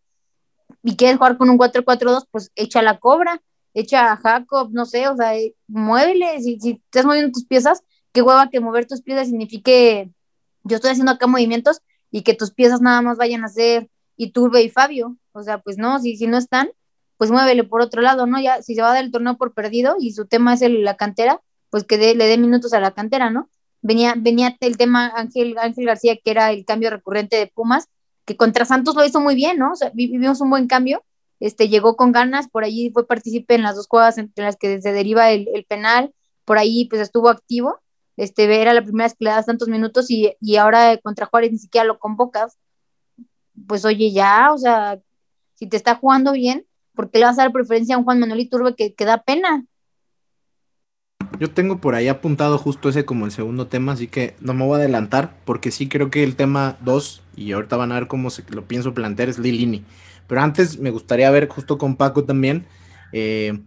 y 0.82 0.96
quieres 0.96 1.16
jugar 1.16 1.38
con 1.38 1.48
un 1.48 1.58
4-4-2, 1.58 2.26
pues 2.30 2.50
echa 2.54 2.82
la 2.82 2.98
cobra, 2.98 3.40
echa 3.74 4.12
a 4.12 4.16
Jacob, 4.16 4.70
no 4.72 4.86
sé, 4.86 5.08
o 5.08 5.16
sea, 5.16 5.36
eh, 5.36 5.54
muévele, 5.66 6.40
si, 6.40 6.58
estás 6.84 7.04
moviendo 7.04 7.32
tus 7.32 7.46
piezas, 7.46 7.82
qué 8.12 8.22
hueva 8.22 8.48
que 8.50 8.60
mover 8.60 8.86
tus 8.86 9.02
piezas 9.02 9.28
signifique, 9.28 10.10
yo 10.62 10.76
estoy 10.76 10.92
haciendo 10.92 11.12
acá 11.12 11.26
movimientos, 11.26 11.80
y 12.14 12.22
que 12.22 12.34
tus 12.34 12.52
piezas 12.52 12.80
nada 12.80 13.02
más 13.02 13.18
vayan 13.18 13.44
a 13.44 13.48
ser 13.48 13.90
Iturbe 14.16 14.62
y 14.62 14.70
Fabio. 14.70 15.16
O 15.32 15.42
sea, 15.42 15.58
pues 15.58 15.78
no, 15.78 15.98
si, 15.98 16.16
si 16.16 16.28
no 16.28 16.38
están, 16.38 16.70
pues 17.16 17.32
muévele 17.32 17.64
por 17.64 17.80
otro 17.80 18.02
lado, 18.02 18.26
¿no? 18.26 18.40
Ya, 18.40 18.62
si 18.62 18.76
se 18.76 18.82
va 18.82 18.90
a 18.92 18.94
dar 18.94 19.02
el 19.04 19.10
torneo 19.10 19.36
por 19.36 19.52
perdido 19.52 19.96
y 19.98 20.12
su 20.12 20.26
tema 20.26 20.54
es 20.54 20.62
el, 20.62 20.84
la 20.84 20.96
cantera, 20.96 21.40
pues 21.70 21.82
que 21.82 21.96
le 22.14 22.26
dé 22.28 22.38
minutos 22.38 22.72
a 22.72 22.78
la 22.78 22.92
cantera, 22.92 23.30
¿no? 23.30 23.50
Venía, 23.82 24.14
venía 24.16 24.56
el 24.60 24.76
tema 24.76 25.12
Ángel, 25.16 25.58
Ángel 25.58 25.86
García, 25.86 26.16
que 26.16 26.30
era 26.30 26.52
el 26.52 26.64
cambio 26.64 26.88
recurrente 26.90 27.34
de 27.34 27.48
Pumas, 27.48 27.88
que 28.24 28.36
contra 28.36 28.64
Santos 28.64 28.94
lo 28.94 29.04
hizo 29.04 29.18
muy 29.18 29.34
bien, 29.34 29.58
¿no? 29.58 29.72
O 29.72 29.74
sea, 29.74 29.90
vivimos 29.92 30.40
un 30.40 30.50
buen 30.50 30.68
cambio, 30.68 31.02
este, 31.44 31.68
llegó 31.68 31.94
con 31.94 32.10
ganas, 32.10 32.48
por 32.48 32.64
ahí 32.64 32.90
fue 32.90 33.06
partícipe 33.06 33.54
en 33.54 33.62
las 33.62 33.76
dos 33.76 33.86
jugadas 33.86 34.16
entre 34.16 34.46
las 34.46 34.56
que 34.56 34.80
se 34.80 34.92
deriva 34.92 35.30
el, 35.30 35.46
el 35.52 35.66
penal, 35.66 36.14
por 36.46 36.56
ahí 36.56 36.86
pues 36.88 37.02
estuvo 37.02 37.28
activo, 37.28 37.80
este, 38.16 38.62
era 38.62 38.72
la 38.72 38.80
primera 38.80 39.04
vez 39.04 39.12
que 39.12 39.26
le 39.26 39.30
das 39.30 39.44
tantos 39.44 39.68
minutos 39.68 40.10
y, 40.10 40.34
y 40.40 40.56
ahora 40.56 40.96
contra 41.02 41.26
Juárez 41.26 41.52
ni 41.52 41.58
siquiera 41.58 41.86
lo 41.86 41.98
convocas, 41.98 42.56
pues 43.66 43.84
oye, 43.84 44.10
ya, 44.10 44.54
o 44.54 44.58
sea, 44.58 44.98
si 45.52 45.66
te 45.66 45.76
está 45.76 45.96
jugando 45.96 46.32
bien, 46.32 46.64
¿por 46.94 47.10
qué 47.10 47.18
le 47.18 47.26
vas 47.26 47.38
a 47.38 47.42
dar 47.42 47.52
preferencia 47.52 47.94
a 47.94 47.98
un 47.98 48.04
Juan 48.04 48.20
Manuel 48.20 48.40
Iturbe 48.40 48.74
que, 48.74 48.94
que 48.94 49.04
da 49.04 49.22
pena? 49.22 49.66
Yo 51.38 51.50
tengo 51.50 51.76
por 51.76 51.94
ahí 51.94 52.08
apuntado 52.08 52.56
justo 52.56 52.88
ese 52.88 53.04
como 53.04 53.26
el 53.26 53.32
segundo 53.32 53.66
tema, 53.66 53.92
así 53.92 54.08
que 54.08 54.34
no 54.40 54.54
me 54.54 54.64
voy 54.64 54.76
a 54.76 54.78
adelantar, 54.78 55.36
porque 55.44 55.70
sí 55.70 55.90
creo 55.90 56.10
que 56.10 56.24
el 56.24 56.36
tema 56.36 56.78
2, 56.80 57.22
y 57.36 57.52
ahorita 57.52 57.76
van 57.76 57.92
a 57.92 57.96
ver 57.96 58.08
cómo 58.08 58.30
se, 58.30 58.44
lo 58.48 58.64
pienso 58.64 58.94
plantear, 58.94 59.28
es 59.28 59.38
Lilini. 59.38 59.84
Pero 60.26 60.40
antes 60.40 60.78
me 60.78 60.90
gustaría 60.90 61.30
ver 61.30 61.48
justo 61.48 61.78
con 61.78 61.96
Paco 61.96 62.24
también, 62.24 62.66
eh, 63.12 63.58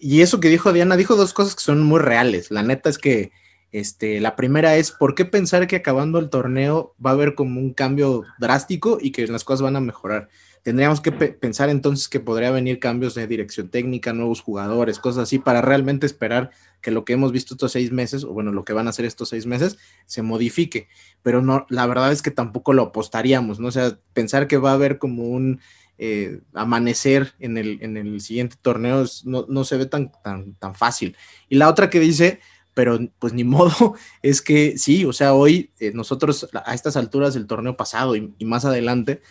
y 0.00 0.20
eso 0.20 0.40
que 0.40 0.48
dijo 0.48 0.72
Diana, 0.72 0.96
dijo 0.96 1.14
dos 1.14 1.32
cosas 1.32 1.54
que 1.54 1.62
son 1.62 1.82
muy 1.82 2.00
reales. 2.00 2.50
La 2.50 2.62
neta 2.62 2.90
es 2.90 2.98
que 2.98 3.30
este, 3.70 4.20
la 4.20 4.36
primera 4.36 4.76
es, 4.76 4.90
¿por 4.90 5.14
qué 5.14 5.24
pensar 5.24 5.66
que 5.66 5.76
acabando 5.76 6.18
el 6.18 6.28
torneo 6.28 6.94
va 7.04 7.10
a 7.10 7.12
haber 7.14 7.34
como 7.34 7.60
un 7.60 7.72
cambio 7.72 8.24
drástico 8.38 8.98
y 9.00 9.12
que 9.12 9.26
las 9.28 9.44
cosas 9.44 9.62
van 9.62 9.76
a 9.76 9.80
mejorar? 9.80 10.28
Tendríamos 10.62 11.00
que 11.00 11.10
pensar 11.10 11.70
entonces 11.70 12.08
que 12.08 12.20
podría 12.20 12.50
venir 12.50 12.78
cambios 12.78 13.14
de 13.14 13.26
dirección 13.26 13.68
técnica, 13.68 14.12
nuevos 14.12 14.42
jugadores, 14.42 14.98
cosas 14.98 15.24
así, 15.24 15.38
para 15.38 15.60
realmente 15.60 16.06
esperar 16.06 16.50
que 16.80 16.90
lo 16.90 17.04
que 17.04 17.14
hemos 17.14 17.32
visto 17.32 17.54
estos 17.54 17.72
seis 17.72 17.90
meses, 17.90 18.24
o 18.24 18.32
bueno, 18.32 18.52
lo 18.52 18.64
que 18.64 18.72
van 18.72 18.86
a 18.86 18.90
hacer 18.90 19.04
estos 19.04 19.30
seis 19.30 19.46
meses, 19.46 19.78
se 20.06 20.22
modifique. 20.22 20.88
Pero 21.22 21.42
no, 21.42 21.66
la 21.68 21.86
verdad 21.86 22.12
es 22.12 22.22
que 22.22 22.30
tampoco 22.30 22.74
lo 22.74 22.82
apostaríamos, 22.82 23.58
¿no? 23.58 23.68
O 23.68 23.72
sea, 23.72 23.98
pensar 24.12 24.46
que 24.48 24.56
va 24.58 24.70
a 24.70 24.74
haber 24.74 24.98
como 24.98 25.24
un 25.24 25.60
eh, 25.98 26.40
amanecer 26.54 27.34
en 27.38 27.58
el, 27.58 27.78
en 27.82 27.96
el 27.96 28.20
siguiente 28.20 28.56
torneo 28.60 29.04
no, 29.24 29.46
no, 29.48 29.64
se 29.64 29.76
ve 29.76 29.86
tan, 29.86 30.12
tan, 30.22 30.54
tan 30.54 30.74
fácil. 30.74 31.16
Y 31.48 31.56
la 31.56 31.68
otra 31.68 31.90
que 31.90 32.00
dice 32.00 32.40
pero 32.74 32.98
pues 33.18 33.32
ni 33.32 33.44
modo, 33.44 33.94
es 34.22 34.42
que 34.42 34.78
sí, 34.78 35.04
o 35.04 35.12
sea, 35.12 35.34
hoy 35.34 35.72
eh, 35.78 35.92
nosotros 35.94 36.48
a 36.52 36.74
estas 36.74 36.96
alturas 36.96 37.34
del 37.34 37.46
torneo 37.46 37.76
pasado 37.76 38.16
y, 38.16 38.32
más 38.44 38.64
adelante 38.64 39.22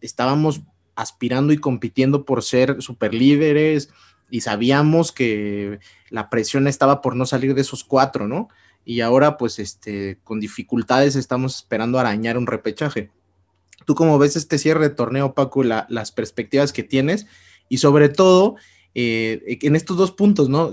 estábamos 0.00 0.62
aspirando 0.96 1.52
y 1.52 1.58
compitiendo 1.58 2.24
por 2.24 2.42
ser 2.42 2.82
superlíderes 2.82 3.90
y 4.30 4.40
sabíamos 4.40 5.12
que 5.12 5.78
la 6.10 6.28
presión 6.28 6.66
estaba 6.66 7.00
por 7.00 7.14
no 7.14 7.24
salir 7.24 7.54
de 7.54 7.60
esos 7.60 7.84
cuatro, 7.84 8.26
¿no? 8.26 8.48
Y 8.84 9.00
ahora 9.00 9.36
pues 9.36 9.58
este, 9.58 10.18
con 10.24 10.40
dificultades 10.40 11.14
estamos 11.14 11.56
esperando 11.56 11.98
arañar 11.98 12.36
un 12.36 12.46
repechaje. 12.46 13.10
¿Tú 13.84 13.94
cómo 13.94 14.18
ves 14.18 14.36
este 14.36 14.58
cierre 14.58 14.88
de 14.88 14.94
torneo, 14.94 15.34
Paco, 15.34 15.62
las 15.62 16.12
perspectivas 16.12 16.72
que 16.72 16.82
tienes? 16.82 17.26
Y 17.68 17.78
sobre 17.78 18.08
todo, 18.08 18.56
eh, 18.94 19.58
en 19.62 19.76
estos 19.76 19.96
dos 19.96 20.12
puntos, 20.12 20.48
¿no? 20.48 20.72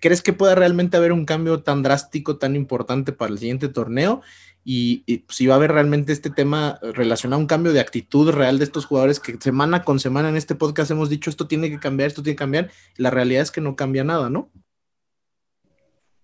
¿Crees 0.00 0.22
que 0.22 0.32
pueda 0.32 0.54
realmente 0.54 0.96
haber 0.96 1.12
un 1.12 1.24
cambio 1.24 1.62
tan 1.62 1.82
drástico, 1.82 2.38
tan 2.38 2.56
importante 2.56 3.12
para 3.12 3.32
el 3.32 3.38
siguiente 3.38 3.68
torneo? 3.68 4.22
Y, 4.64 5.24
si 5.28 5.46
va 5.48 5.54
a 5.54 5.56
haber 5.56 5.72
realmente 5.72 6.12
este 6.12 6.30
tema 6.30 6.78
relacionado 6.94 7.38
a 7.38 7.42
un 7.42 7.48
cambio 7.48 7.72
de 7.72 7.80
actitud 7.80 8.30
real 8.30 8.58
de 8.58 8.64
estos 8.64 8.86
jugadores 8.86 9.18
que 9.18 9.36
semana 9.40 9.82
con 9.82 9.98
semana 9.98 10.28
en 10.28 10.36
este 10.36 10.54
podcast 10.54 10.90
hemos 10.92 11.10
dicho 11.10 11.30
esto 11.30 11.48
tiene 11.48 11.68
que 11.68 11.80
cambiar, 11.80 12.08
esto 12.08 12.22
tiene 12.22 12.36
que 12.36 12.40
cambiar. 12.40 12.70
La 12.96 13.10
realidad 13.10 13.42
es 13.42 13.50
que 13.50 13.60
no 13.60 13.74
cambia 13.74 14.04
nada, 14.04 14.30
¿no? 14.30 14.50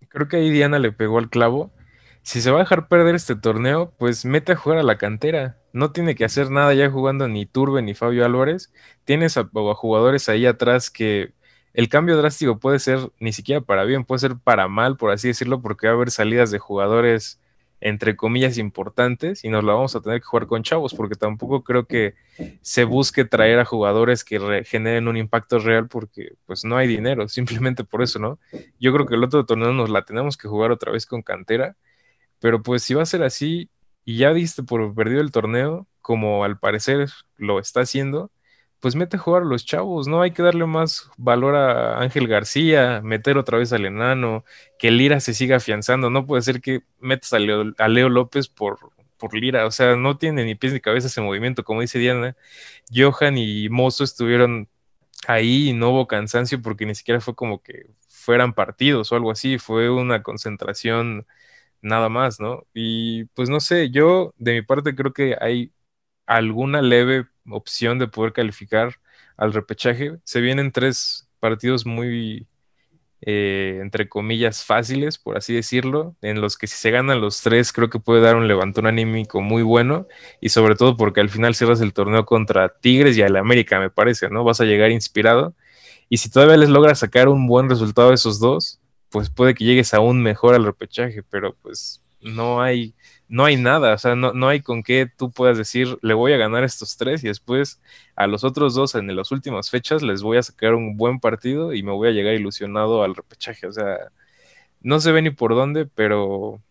Creo 0.09 0.29
que 0.29 0.37
ahí 0.37 0.51
Diana 0.51 0.79
le 0.79 0.93
pegó 0.93 1.19
al 1.19 1.31
clavo. 1.31 1.73
Si 2.23 2.41
se 2.41 2.51
va 2.51 2.59
a 2.59 2.63
dejar 2.63 2.89
perder 2.89 3.15
este 3.15 3.35
torneo, 3.35 3.93
pues 3.99 4.25
mete 4.25 4.53
a 4.53 4.57
jugar 4.57 4.79
a 4.79 4.83
la 4.83 4.99
cantera. 4.99 5.59
No 5.79 5.93
tiene 5.93 6.17
que 6.17 6.25
hacer 6.25 6.51
nada 6.51 6.75
ya 6.75 6.91
jugando 6.91 7.29
ni 7.29 7.47
Turbe 7.47 7.83
ni 7.83 7.95
Fabio 7.95 8.25
Álvarez. 8.25 8.73
Tienes 9.05 9.37
a 9.37 9.49
jugadores 9.77 10.29
ahí 10.29 10.45
atrás 10.45 10.91
que 10.91 11.35
el 11.73 11.89
cambio 11.89 12.17
drástico 12.17 12.59
puede 12.59 12.81
ser 12.81 12.99
ni 13.21 13.33
siquiera 13.33 13.61
para 13.61 13.85
bien, 13.85 14.05
puede 14.05 14.19
ser 14.19 14.37
para 14.43 14.67
mal, 14.67 14.97
por 14.97 15.13
así 15.13 15.29
decirlo, 15.29 15.63
porque 15.63 15.87
va 15.87 15.93
a 15.93 15.97
haber 15.97 16.11
salidas 16.11 16.51
de 16.51 16.59
jugadores 16.59 17.41
entre 17.81 18.17
comillas 18.17 18.59
importantes 18.59 19.45
y 19.45 19.51
nos 19.51 19.63
la 19.63 19.75
vamos 19.75 19.95
a 19.95 20.01
tener 20.01 20.21
que 20.21 20.27
jugar 20.27 20.49
con 20.49 20.65
chavos 20.65 20.95
porque 20.95 21.15
tampoco 21.15 21.63
creo 21.63 21.87
que 21.87 22.15
se 22.61 22.83
busque 22.83 23.25
traer 23.25 23.61
a 23.61 23.65
jugadores 23.65 24.25
que 24.25 24.65
generen 24.65 25.07
un 25.07 25.17
impacto 25.17 25.61
real 25.61 25.87
porque 25.87 26.33
pues 26.47 26.65
no 26.65 26.77
hay 26.77 26.89
dinero, 26.89 27.29
simplemente 27.29 27.85
por 27.85 28.03
eso, 28.03 28.19
¿no? 28.19 28.41
Yo 28.81 28.93
creo 28.93 29.07
que 29.07 29.15
el 29.15 29.23
otro 29.23 29.47
torneo 29.47 29.73
nos 29.73 29.91
la 29.91 30.05
tenemos 30.05 30.37
que 30.37 30.49
jugar 30.49 30.73
otra 30.73 30.91
vez 30.91 31.07
con 31.07 31.23
cantera, 31.23 31.77
pero 32.41 32.63
pues 32.63 32.83
si 32.83 32.95
va 32.95 33.03
a 33.03 33.07
ser 33.07 33.23
así 33.23 33.71
y 34.09 34.17
ya 34.17 34.33
diste 34.33 34.63
por 34.63 34.95
perdido 34.95 35.21
el 35.21 35.31
torneo, 35.33 35.87
como 36.01 36.43
al 36.43 36.59
parecer 36.59 37.11
lo 37.37 37.59
está 37.59 37.83
haciendo, 37.83 38.33
pues 38.81 38.95
mete 38.97 39.19
a 39.19 39.21
jugar 39.21 39.43
a 39.43 39.45
los 39.45 39.67
chavos, 39.67 40.09
¿no? 40.09 40.23
Hay 40.23 40.31
que 40.31 40.43
darle 40.43 40.65
más 40.65 41.11
valor 41.19 41.55
a 41.57 42.01
Ángel 42.01 42.27
García, 42.27 43.03
meter 43.05 43.37
otra 43.37 43.59
vez 43.59 43.71
al 43.75 43.85
enano, 43.85 44.47
que 44.79 44.91
Lira 44.91 45.21
se 45.21 45.35
siga 45.35 45.57
afianzando. 45.57 46.09
No 46.09 46.25
puede 46.25 46.41
ser 46.41 46.63
que 46.63 46.85
metas 47.01 47.35
a 47.35 47.39
Leo, 47.39 48.09
López 48.09 48.49
por, 48.49 48.79
por 49.19 49.35
Lira, 49.35 49.67
o 49.67 49.71
sea, 49.71 49.95
no 49.95 50.17
tiene 50.17 50.43
ni 50.47 50.55
pies 50.55 50.73
ni 50.73 50.81
cabeza 50.81 51.09
ese 51.09 51.21
movimiento, 51.21 51.63
como 51.63 51.83
dice 51.83 51.99
Diana. 51.99 52.35
Johan 52.91 53.37
y 53.37 53.69
Mozo 53.69 54.05
estuvieron 54.05 54.71
ahí 55.27 55.69
y 55.69 55.73
no 55.75 55.91
hubo 55.91 56.07
cansancio 56.07 56.63
porque 56.63 56.87
ni 56.87 56.95
siquiera 56.95 57.21
fue 57.21 57.35
como 57.35 57.63
que 57.63 57.91
fueran 58.09 58.55
partidos 58.55 59.13
o 59.13 59.17
algo 59.17 59.31
así, 59.31 59.59
fue 59.59 59.91
una 59.91 60.23
concentración 60.23 61.27
nada 61.83 62.09
más, 62.09 62.41
¿no? 62.41 62.67
Y 62.75 63.25
pues 63.35 63.49
no 63.51 63.61
sé, 63.61 63.91
yo 63.91 64.35
de 64.39 64.55
mi 64.55 64.63
parte 64.63 64.95
creo 64.95 65.13
que 65.13 65.37
hay 65.41 65.73
alguna 66.27 66.83
leve 66.83 67.27
opción 67.51 67.99
de 67.99 68.09
poder 68.09 68.33
calificar 68.33 68.97
al 69.37 69.53
repechaje. 69.53 70.19
Se 70.25 70.41
vienen 70.41 70.73
tres 70.73 71.29
partidos 71.41 71.87
muy, 71.87 72.47
eh, 73.23 73.79
entre 73.83 74.09
comillas, 74.09 74.65
fáciles, 74.65 75.19
por 75.19 75.37
así 75.39 75.55
decirlo, 75.55 76.17
en 76.23 76.41
los 76.41 76.57
que 76.59 76.67
si 76.67 76.77
se 76.77 76.91
ganan 76.91 77.21
los 77.21 77.43
tres 77.43 77.73
creo 77.73 77.91
que 77.91 77.99
puede 78.01 78.21
dar 78.23 78.37
un 78.37 78.49
levantón 78.49 78.87
anímico 78.87 79.41
muy 79.41 79.63
bueno 79.63 80.07
y 80.41 80.51
sobre 80.51 80.77
todo 80.77 80.97
porque 80.97 81.21
al 81.21 81.31
final 81.31 81.55
cierras 81.55 81.81
el 81.81 81.93
torneo 81.93 82.27
contra 82.27 82.69
Tigres 82.69 83.17
y 83.17 83.23
al 83.23 83.37
América, 83.37 83.81
me 83.81 83.91
parece, 83.91 84.31
¿no? 84.31 84.45
Vas 84.45 84.61
a 84.61 84.65
llegar 84.65 84.91
inspirado 84.91 85.55
y 86.09 86.19
si 86.19 86.31
todavía 86.31 86.57
les 86.57 86.71
logras 86.71 86.99
sacar 87.01 87.29
un 87.29 87.47
buen 87.47 87.69
resultado 87.69 88.09
de 88.11 88.15
esos 88.17 88.41
dos, 88.41 88.81
pues 89.11 89.31
puede 89.31 89.55
que 89.55 89.65
llegues 89.65 89.95
aún 89.95 90.23
mejor 90.23 90.55
al 90.55 90.65
repechaje, 90.65 91.23
pero 91.23 91.55
pues 91.63 92.03
no 92.21 92.61
hay 92.61 92.95
no 93.29 93.45
hay 93.45 93.57
nada, 93.57 93.95
o 93.95 93.99
sea, 93.99 94.15
no, 94.17 94.33
no, 94.33 94.49
hay 94.49 94.63
con 94.63 94.83
qué 94.83 95.07
tú 95.07 95.31
puedas 95.31 95.59
decir, 95.59 95.99
le 96.03 96.15
voy 96.15 96.33
a 96.33 96.39
ganar 96.39 96.65
estos 96.65 96.97
tres 96.97 97.23
y 97.25 97.29
después 97.29 97.81
a 98.17 98.27
los 98.27 98.43
otros 98.43 98.75
dos 98.75 98.95
en 98.95 99.15
las 99.15 99.31
últimas 99.33 99.69
fechas 99.71 100.03
les 100.03 100.23
voy 100.23 100.39
a 100.39 100.43
sacar 100.43 100.75
un 100.75 100.97
buen 100.97 101.21
partido 101.21 101.75
y 101.75 101.83
me 101.83 101.93
voy 101.93 102.09
a 102.09 102.13
llegar 102.13 102.35
ilusionado 102.35 103.03
al 103.03 103.15
repechaje, 103.15 103.67
o 103.67 103.73
sea, 103.73 103.99
no 104.81 105.01
se 105.01 105.13
ve 105.13 105.23
ni 105.23 105.31
por 105.31 105.55
dónde, 105.55 105.87
pero 105.87 106.63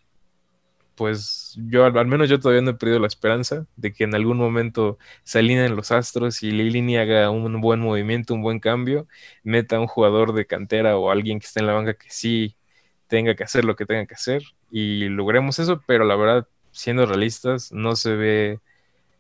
pues 0.98 1.56
yo 1.70 1.86
al, 1.86 2.08
menos 2.08 2.30
yo 2.30 2.40
todavía 2.40 2.64
no 2.64 2.72
he 2.72 2.74
perdido 2.74 3.00
la 3.00 3.08
esperanza 3.08 3.68
de 3.78 3.94
que 3.94 4.04
en 4.04 4.16
algún 4.16 4.38
momento 4.38 4.98
se 5.24 5.40
alineen 5.40 5.76
los 5.76 5.92
astros 5.92 6.44
y 6.44 6.52
Lilini 6.52 6.98
haga 6.98 7.30
un 7.30 7.62
buen 7.62 7.80
movimiento, 7.80 8.34
un 8.34 8.42
buen 8.42 8.60
cambio, 8.60 9.08
meta 9.44 9.78
a 9.78 9.80
un 9.80 9.88
jugador 9.88 10.34
de 10.34 10.48
cantera 10.48 10.98
o 10.98 11.12
alguien 11.12 11.40
que 11.40 11.46
esté 11.46 11.62
en 11.62 11.68
la 11.68 11.74
banca 11.74 11.94
que 11.94 12.10
sí 12.10 12.58
tenga 13.08 13.36
que 13.36 13.44
hacer 13.44 13.66
lo 13.66 13.76
que 13.76 13.86
tenga 13.86 14.06
que 14.08 14.16
hacer 14.16 14.44
y 14.72 15.10
logremos 15.10 15.60
eso, 15.60 15.82
pero 15.88 16.06
la 16.06 16.16
verdad, 16.16 16.48
siendo 16.72 17.06
realistas, 17.06 17.72
no 17.72 17.96
se 17.96 18.16
ve 18.16 18.60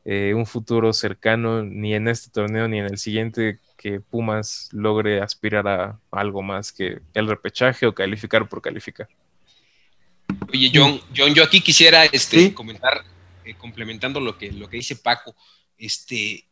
eh, 0.06 0.34
un 0.36 0.46
futuro 0.48 0.94
cercano 0.94 1.64
ni 1.64 1.94
en 1.96 2.08
este 2.08 2.32
torneo 2.32 2.68
ni 2.68 2.80
en 2.80 2.86
el 2.86 2.98
siguiente 2.98 3.60
que 3.78 4.02
Pumas 4.02 4.70
logre 4.74 5.22
aspirar 5.22 5.68
a 5.68 6.00
algo 6.12 6.42
más 6.42 6.72
que 6.74 7.02
el 7.14 7.28
repechaje 7.28 7.88
o 7.88 7.94
calificar 7.96 8.50
por 8.50 8.62
calificar. 8.62 9.10
Oye, 10.52 10.72
John, 10.74 11.02
John 11.16 11.34
yo 11.34 11.44
aquí 11.44 11.62
quisiera 11.62 12.06
este, 12.06 12.54
comentar, 12.54 13.04
eh, 13.46 13.54
complementando 13.56 14.20
lo 14.20 14.38
que, 14.38 14.52
lo 14.52 14.70
que 14.70 14.78
dice 14.78 14.96
Paco, 14.96 15.36
este, 15.78 16.46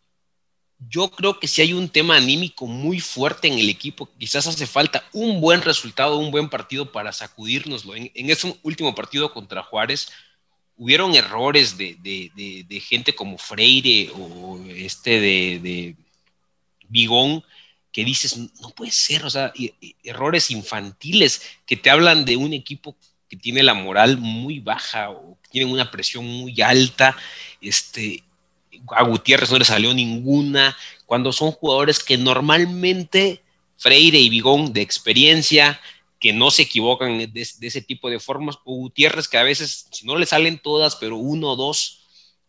yo 0.89 1.09
creo 1.09 1.39
que 1.39 1.47
si 1.47 1.61
hay 1.61 1.73
un 1.73 1.89
tema 1.89 2.17
anímico 2.17 2.67
muy 2.67 2.99
fuerte 2.99 3.47
en 3.47 3.57
el 3.57 3.69
equipo. 3.69 4.09
Quizás 4.17 4.47
hace 4.47 4.67
falta 4.67 5.07
un 5.13 5.39
buen 5.39 5.61
resultado, 5.61 6.17
un 6.17 6.31
buen 6.31 6.49
partido 6.49 6.91
para 6.91 7.13
sacudírnoslo. 7.13 7.95
En, 7.95 8.11
en 8.13 8.29
ese 8.29 8.57
último 8.63 8.93
partido 8.93 9.33
contra 9.33 9.63
Juárez 9.63 10.09
hubieron 10.77 11.15
errores 11.15 11.77
de, 11.77 12.83
gente 12.85 13.15
como 13.15 13.37
Freire 13.37 14.11
o 14.13 14.59
este 14.67 15.19
de, 15.19 15.59
de 15.59 15.95
Bigón 16.89 17.43
que 17.91 18.03
dices, 18.03 18.37
no 18.59 18.71
puede 18.71 18.91
ser, 18.91 19.23
o 19.25 19.29
sea, 19.29 19.53
errores 20.03 20.51
infantiles 20.51 21.41
que 21.65 21.77
te 21.77 21.89
hablan 21.89 22.25
de 22.25 22.35
un 22.35 22.51
equipo 22.51 22.97
tiene 23.35 23.63
la 23.63 23.73
moral 23.73 24.17
muy 24.17 24.59
baja 24.59 25.09
o 25.09 25.37
que 25.43 25.49
tiene 25.49 25.71
una 25.71 25.91
presión 25.91 26.25
muy 26.25 26.61
alta, 26.61 27.15
este, 27.61 28.23
a 28.89 29.03
Gutiérrez 29.03 29.51
no 29.51 29.57
le 29.57 29.65
salió 29.65 29.93
ninguna, 29.93 30.75
cuando 31.05 31.31
son 31.31 31.51
jugadores 31.51 31.99
que 31.99 32.17
normalmente 32.17 33.41
Freire 33.77 34.19
y 34.19 34.29
Bigón 34.29 34.73
de 34.73 34.81
experiencia, 34.81 35.79
que 36.19 36.33
no 36.33 36.49
se 36.49 36.63
equivocan 36.63 37.17
de, 37.17 37.31
ese 37.41 37.81
tipo 37.81 38.09
de 38.09 38.19
formas, 38.19 38.57
o 38.63 38.75
Gutiérrez 38.75 39.27
que 39.27 39.37
a 39.37 39.43
veces, 39.43 39.87
si 39.91 40.05
no 40.05 40.17
le 40.17 40.25
salen 40.25 40.59
todas, 40.59 40.95
pero 40.95 41.17
uno 41.17 41.51
o 41.51 41.55
dos, 41.55 42.01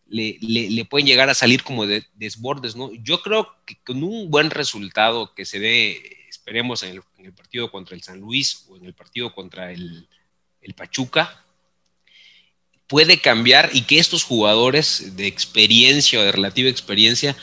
le, 0.09 0.85
pueden 0.85 1.07
llegar 1.07 1.29
a 1.29 1.33
salir 1.33 1.63
como 1.63 1.85
de 1.85 2.05
desbordes, 2.15 2.75
¿no? 2.75 2.91
Yo 3.03 3.21
creo 3.21 3.49
que 3.65 3.75
con 3.85 4.03
un 4.03 4.31
buen 4.31 4.49
resultado 4.49 5.33
que 5.33 5.45
se 5.45 5.59
dé, 5.59 6.01
esperemos 6.29 6.83
en 6.83 7.01
el, 7.17 7.33
partido 7.33 7.69
contra 7.69 7.95
el 7.95 8.03
San 8.03 8.19
Luis 8.19 8.65
o 8.69 8.77
en 8.77 8.85
el 8.85 8.93
partido 8.93 9.33
contra 9.33 9.71
el, 9.71 10.07
el 10.61 10.73
Pachuca, 10.73 11.43
puede 12.87 13.19
cambiar 13.19 13.69
y 13.73 13.81
que 13.81 13.99
estos 13.99 14.23
jugadores 14.23 15.15
de 15.17 15.27
experiencia 15.27 16.19
o 16.19 16.23
de 16.23 16.31
relativa 16.31 16.69
experiencia 16.69 17.35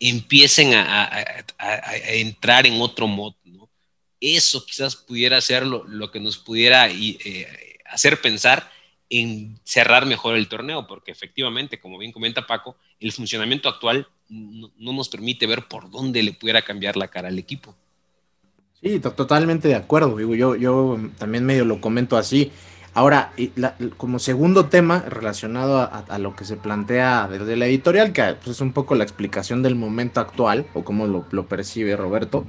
empiecen 0.00 0.74
a, 0.74 1.24
entrar 2.08 2.66
en 2.66 2.80
otro 2.80 3.06
modo. 3.06 3.36
¿no? 3.44 3.68
Eso 4.20 4.64
quizás 4.64 4.96
pudiera 4.96 5.40
ser 5.40 5.66
lo, 5.66 6.10
que 6.10 6.20
nos 6.20 6.38
pudiera 6.38 6.88
eh, 6.90 7.78
hacer 7.86 8.20
pensar 8.20 8.70
en 9.10 9.58
cerrar 9.64 10.06
mejor 10.06 10.36
el 10.36 10.48
torneo, 10.48 10.86
porque 10.86 11.10
efectivamente, 11.10 11.80
como 11.80 11.98
bien 11.98 12.12
comenta 12.12 12.46
Paco, 12.46 12.76
el 13.00 13.12
funcionamiento 13.12 13.68
actual 13.68 14.06
no, 14.28 14.70
nos 14.78 15.08
permite 15.08 15.46
ver 15.46 15.66
por 15.66 15.90
dónde 15.90 16.22
le 16.22 16.32
pudiera 16.32 16.62
cambiar 16.62 16.96
la 16.96 17.08
cara 17.08 17.28
al 17.28 17.38
equipo. 17.38 17.74
Sí, 18.82 19.00
totalmente 19.00 19.68
de 19.68 19.74
acuerdo. 19.74 20.20
Yo, 20.20 20.54
yo 20.54 20.98
también 21.18 21.44
medio 21.44 21.64
lo 21.64 21.80
comento 21.80 22.16
así. 22.16 22.52
Ahora, 22.94 23.32
como 23.96 24.18
segundo 24.18 24.66
tema 24.66 25.04
relacionado 25.08 25.78
a, 25.78 26.18
lo 26.18 26.34
que 26.34 26.44
se 26.44 26.56
plantea 26.56 27.28
desde 27.28 27.56
la 27.56 27.66
editorial, 27.66 28.12
que 28.12 28.34
pues, 28.42 28.56
es 28.56 28.60
un 28.60 28.72
poco 28.72 28.96
la 28.96 29.04
explicación 29.04 29.62
del 29.62 29.76
momento 29.76 30.18
actual, 30.20 30.66
o 30.74 30.82
cómo 30.82 31.06
lo, 31.06 31.46
percibe 31.46 31.96
Roberto, 31.96 32.44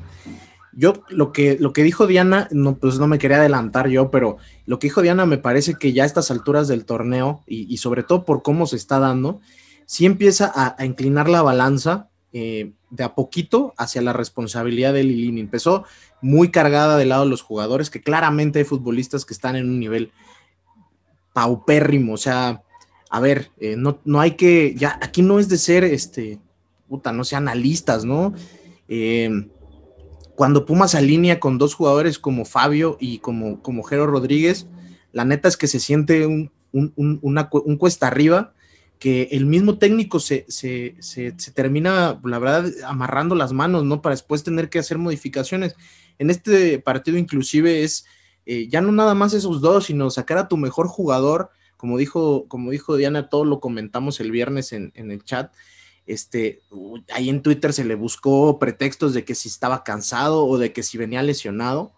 yo 0.73 1.03
lo 1.09 1.33
que, 1.33 1.57
lo 1.59 1.71
que 1.71 1.83
dijo 1.83 2.07
Diana, 2.07 2.47
no, 2.51 2.77
pues 2.77 2.97
no 2.97 3.05
me 3.05 3.19
quería 3.19 3.37
adelantar 3.37 3.89
yo, 3.89 4.09
pero 4.09 4.37
lo 4.65 4.79
que 4.79 4.87
dijo 4.87 5.03
Diana 5.03 5.27
me 5.27 5.37
parece 5.37 5.75
que 5.75 5.93
ya 5.93 6.01
a 6.01 6.07
estas 6.07 6.31
alturas 6.31 6.67
del 6.67 6.85
torneo, 6.85 7.43
y, 7.45 7.77
sobre 7.77 8.01
todo 8.01 8.25
por 8.25 8.41
cómo 8.41 8.65
se 8.65 8.77
está 8.77 8.97
dando, 8.97 9.41
sí 9.85 10.07
empieza 10.07 10.51
a, 10.55 10.83
inclinar 10.83 11.29
la 11.29 11.43
balanza 11.43 12.09
eh, 12.33 12.71
de 12.89 13.03
a 13.03 13.13
poquito 13.13 13.73
hacia 13.77 14.01
la 14.01 14.13
responsabilidad 14.13 14.93
de 14.93 15.03
Lilini. 15.03 15.41
Empezó 15.41 15.85
muy 16.21 16.51
cargada 16.51 16.97
del 16.97 17.09
lado 17.09 17.23
de 17.23 17.29
los 17.29 17.41
jugadores, 17.41 17.89
que 17.89 18.01
claramente 18.01 18.59
hay 18.59 18.65
futbolistas 18.65 19.25
que 19.25 19.33
están 19.33 19.55
en 19.55 19.69
un 19.69 19.79
nivel 19.79 20.11
paupérrimo, 21.33 22.13
o 22.13 22.17
sea, 22.17 22.63
a 23.09 23.19
ver, 23.19 23.51
eh, 23.59 23.75
no, 23.77 23.99
no, 24.05 24.19
hay 24.19 24.31
que, 24.31 24.75
ya, 24.75 24.99
aquí 25.01 25.21
no 25.21 25.39
es 25.39 25.49
de 25.49 25.57
ser, 25.57 25.83
este, 25.83 26.39
puta, 26.87 27.11
no 27.11 27.23
sean 27.23 27.47
analistas, 27.47 28.05
¿no? 28.05 28.33
Em, 28.87 29.49
cuando 30.35 30.65
Pumas 30.65 30.95
alinea 30.95 31.39
con 31.39 31.57
dos 31.57 31.73
jugadores 31.73 32.17
como 32.19 32.45
Fabio 32.45 32.97
y 32.99 33.19
como, 33.19 33.61
como 33.61 33.83
Jero 33.83 34.07
Rodríguez, 34.07 34.67
la 35.11 35.25
neta 35.25 35.47
es 35.47 35.57
que 35.57 35.67
se 35.67 35.79
siente 35.79 36.25
un, 36.25 36.51
un, 36.71 37.77
cuesta 37.77 38.07
arriba, 38.07 38.53
que 38.99 39.29
el 39.31 39.45
mismo 39.45 39.77
técnico 39.77 40.19
se, 40.19 40.45
se, 40.49 40.95
se, 40.99 41.31
termina, 41.53 42.19
la 42.23 42.39
verdad, 42.39 42.69
amarrando 42.85 43.33
las 43.33 43.53
manos, 43.53 43.85
¿no? 43.85 44.01
Para 44.01 44.13
después 44.13 44.43
tener 44.43 44.69
que 44.69 44.79
hacer 44.79 44.97
modificaciones. 44.97 45.75
En 46.19 46.29
este 46.29 46.79
partido 46.79 47.17
inclusive 47.17 47.83
es 47.83 48.05
eh, 48.45 48.67
ya 48.67 48.81
no 48.81 48.91
nada 48.91 49.15
más 49.15 49.33
esos 49.33 49.61
dos, 49.61 49.85
sino 49.85 50.09
sacar 50.09 50.37
a 50.37 50.47
tu 50.49 50.57
mejor 50.57 50.87
jugador, 50.87 51.49
como 51.77 51.97
dijo, 51.97 52.45
como 52.49 52.71
dijo 52.71 52.97
Diana, 52.97 53.29
todo 53.29 53.45
lo 53.45 53.61
comentamos 53.61 54.19
el 54.19 54.31
viernes 54.31 54.73
en, 54.73 54.91
en 54.95 55.11
el 55.11 55.23
chat. 55.23 55.53
Este, 56.05 56.61
ahí 57.13 57.29
en 57.29 57.41
Twitter 57.41 57.71
se 57.71 57.85
le 57.85 57.95
buscó 57.95 58.59
pretextos 58.59 59.13
de 59.13 59.23
que 59.23 59.35
si 59.35 59.47
estaba 59.47 59.83
cansado 59.83 60.45
o 60.45 60.57
de 60.57 60.73
que 60.73 60.83
si 60.83 60.97
venía 60.97 61.23
lesionado. 61.23 61.93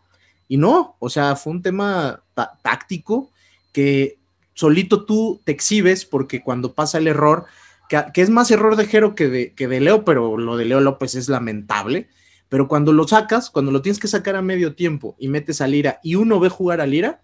Y 0.48 0.58
no, 0.58 0.98
o 1.00 1.10
sea, 1.10 1.36
fue 1.36 1.54
un 1.54 1.62
tema 1.62 2.22
táctico 2.62 3.32
que 3.72 4.20
solito 4.62 5.06
tú 5.06 5.42
te 5.44 5.52
exhibes 5.52 6.06
porque 6.06 6.44
cuando 6.44 6.76
pasa 6.76 7.00
el 7.00 7.08
error, 7.08 7.46
que, 7.90 8.22
es 8.22 8.30
más 8.30 8.52
error 8.52 8.76
de 8.76 8.86
Jero 8.86 9.16
que 9.16 9.28
de, 9.28 9.80
Leo, 9.80 10.06
pero 10.06 10.38
lo 10.38 10.56
de 10.56 10.66
Leo 10.66 10.80
López 10.80 11.16
es 11.16 11.30
lamentable. 11.30 12.10
Pero 12.48 12.68
cuando 12.68 12.94
lo 12.94 13.08
sacas, 13.08 13.50
cuando 13.50 13.72
lo 13.72 13.82
tienes 13.82 13.98
que 13.98 14.08
sacar 14.08 14.36
a 14.36 14.42
medio 14.44 14.76
tiempo 14.76 15.16
y 15.18 15.30
metes 15.30 15.62
a 15.62 15.68
Lira 15.68 16.00
y 16.04 16.16
uno 16.16 16.40
ve 16.40 16.50
jugar 16.50 16.80
a 16.80 16.86
Lira, 16.86 17.24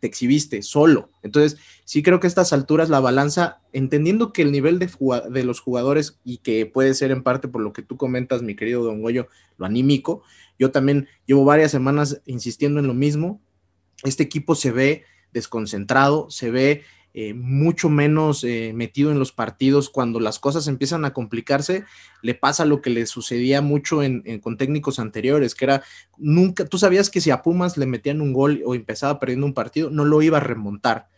te 0.00 0.08
exhibiste 0.08 0.62
solo. 0.62 1.10
Entonces, 1.22 1.60
sí 1.84 2.02
creo 2.02 2.18
que 2.18 2.26
a 2.26 2.28
estas 2.28 2.52
alturas 2.52 2.88
la 2.88 2.98
balanza, 2.98 3.60
entendiendo 3.72 4.32
que 4.32 4.42
el 4.42 4.50
nivel 4.50 4.80
de, 4.80 4.90
de, 5.30 5.44
los 5.44 5.60
jugadores 5.60 6.18
y 6.24 6.38
que 6.38 6.66
puede 6.66 6.94
ser 6.94 7.12
en 7.12 7.22
parte 7.22 7.46
por 7.46 7.62
lo 7.62 7.72
que 7.72 7.82
tú 7.82 7.96
comentas, 7.96 8.42
mi 8.42 8.56
querido 8.56 8.82
Don 8.82 9.00
Goyo, 9.00 9.28
lo 9.58 9.66
anímico, 9.66 10.22
yo 10.58 10.72
también 10.72 11.06
llevo 11.24 11.44
varias 11.44 11.70
semanas 11.70 12.20
insistiendo 12.26 12.80
en 12.80 12.88
lo 12.88 12.94
mismo. 12.94 13.40
Este 14.02 14.24
equipo 14.24 14.56
se 14.56 14.72
ve 14.72 15.04
desconcentrado, 15.34 16.30
se 16.30 16.50
ve 16.50 16.84
eh, 17.12 17.34
mucho 17.34 17.90
menos 17.90 18.42
eh, 18.42 18.72
metido 18.74 19.12
en 19.12 19.18
los 19.18 19.30
partidos 19.30 19.90
cuando 19.90 20.18
las 20.18 20.38
cosas 20.38 20.66
empiezan 20.66 21.04
a 21.04 21.12
complicarse, 21.12 21.84
le 22.22 22.34
pasa 22.34 22.64
lo 22.64 22.80
que 22.80 22.90
le 22.90 23.06
sucedía 23.06 23.60
mucho 23.60 24.02
en, 24.02 24.22
con 24.40 24.56
técnicos 24.56 24.98
anteriores, 24.98 25.54
que 25.54 25.66
era 25.66 25.82
nunca, 26.16 26.64
tú 26.64 26.78
sabías 26.78 27.10
que 27.10 27.20
si 27.20 27.30
a 27.30 27.42
Pumas 27.42 27.76
le 27.76 27.86
metían 27.86 28.20
un 28.20 28.32
gol 28.32 28.62
o 28.64 28.74
empezaba 28.74 29.20
perdiendo 29.20 29.46
un 29.46 29.54
partido, 29.54 29.90
no 29.90 30.04
lo 30.04 30.22
iba 30.22 30.38
a 30.38 30.40
remontar. 30.40 31.08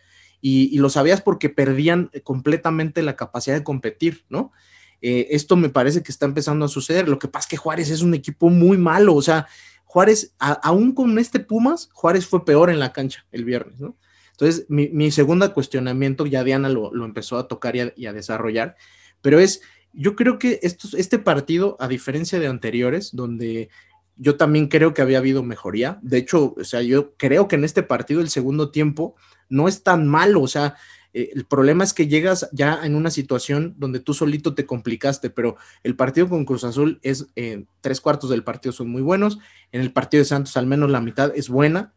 Y, 0.42 0.76
lo 0.78 0.90
sabías 0.90 1.22
porque 1.22 1.48
perdían 1.48 2.10
completamente 2.22 3.02
la 3.02 3.16
capacidad 3.16 3.56
de 3.56 3.64
competir, 3.64 4.26
¿no? 4.28 4.52
Eh, 5.00 5.28
esto 5.30 5.56
me 5.56 5.70
parece 5.70 6.02
que 6.02 6.12
está 6.12 6.26
empezando 6.26 6.66
a 6.66 6.68
suceder. 6.68 7.08
Lo 7.08 7.18
que 7.18 7.26
pasa 7.26 7.46
es 7.46 7.50
que 7.50 7.56
Juárez 7.56 7.90
es 7.90 8.02
un 8.02 8.14
equipo 8.14 8.48
muy 8.48 8.78
malo, 8.78 9.14
o 9.14 9.22
sea, 9.22 9.48
Juárez, 9.86 10.34
aún 10.38 10.92
con 10.92 11.18
este 11.18 11.40
Pumas, 11.40 11.88
Juárez 11.92 12.26
fue 12.26 12.44
peor 12.44 12.68
en 12.68 12.78
la 12.78 12.92
cancha 12.92 13.24
el 13.32 13.44
viernes, 13.44 13.80
¿no? 13.80 13.96
Entonces, 14.38 14.66
mi, 14.68 14.88
mi 14.90 15.10
segundo 15.10 15.50
cuestionamiento, 15.54 16.26
ya 16.26 16.44
Diana 16.44 16.68
lo, 16.68 16.92
empezó 17.04 17.38
a 17.38 17.48
tocar 17.48 17.74
y 17.74 18.06
a, 18.06 18.12
desarrollar, 18.12 18.76
pero 19.22 19.40
es, 19.40 19.62
yo 19.94 20.14
creo 20.14 20.38
que 20.38 20.60
este 20.62 21.18
partido, 21.18 21.76
a 21.80 21.88
diferencia 21.88 22.38
de 22.38 22.46
anteriores, 22.46 23.16
donde 23.16 23.70
yo 24.16 24.36
también 24.36 24.68
creo 24.68 24.92
que 24.92 25.00
había 25.00 25.18
habido 25.18 25.42
mejoría, 25.42 25.98
de 26.02 26.18
hecho, 26.18 26.54
o 26.54 26.64
sea, 26.64 26.82
yo 26.82 27.14
creo 27.16 27.48
que 27.48 27.56
en 27.56 27.64
este 27.64 27.82
partido 27.82 28.20
el 28.20 28.28
segundo 28.28 28.70
tiempo 28.70 29.16
no 29.48 29.68
es 29.68 29.82
tan 29.82 30.06
malo, 30.06 30.42
o 30.42 30.48
sea, 30.48 30.74
eh, 31.14 31.30
el 31.34 31.46
problema 31.46 31.82
es 31.82 31.94
que 31.94 32.06
llegas 32.06 32.50
ya 32.52 32.84
en 32.84 32.94
una 32.94 33.10
situación 33.10 33.74
donde 33.78 34.00
tú 34.00 34.12
solito 34.12 34.54
te 34.54 34.66
complicaste, 34.66 35.30
pero 35.30 35.56
el 35.82 35.96
partido 35.96 36.28
con 36.28 36.44
Cruz 36.44 36.64
Azul 36.64 37.00
es, 37.02 37.28
eh, 37.36 37.64
tres 37.80 38.02
cuartos 38.02 38.28
del 38.28 38.44
partido 38.44 38.72
son 38.72 38.90
muy 38.90 39.00
buenos, 39.00 39.38
en 39.72 39.80
el 39.80 39.94
partido 39.94 40.20
de 40.20 40.26
Santos 40.26 40.58
al 40.58 40.66
menos 40.66 40.90
la 40.90 41.00
mitad 41.00 41.32
es 41.34 41.48
buena, 41.48 41.94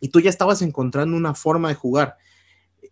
y 0.00 0.08
tú 0.08 0.20
ya 0.20 0.30
estabas 0.30 0.62
encontrando 0.62 1.16
una 1.16 1.34
forma 1.34 1.68
de 1.68 1.74
jugar. 1.74 2.16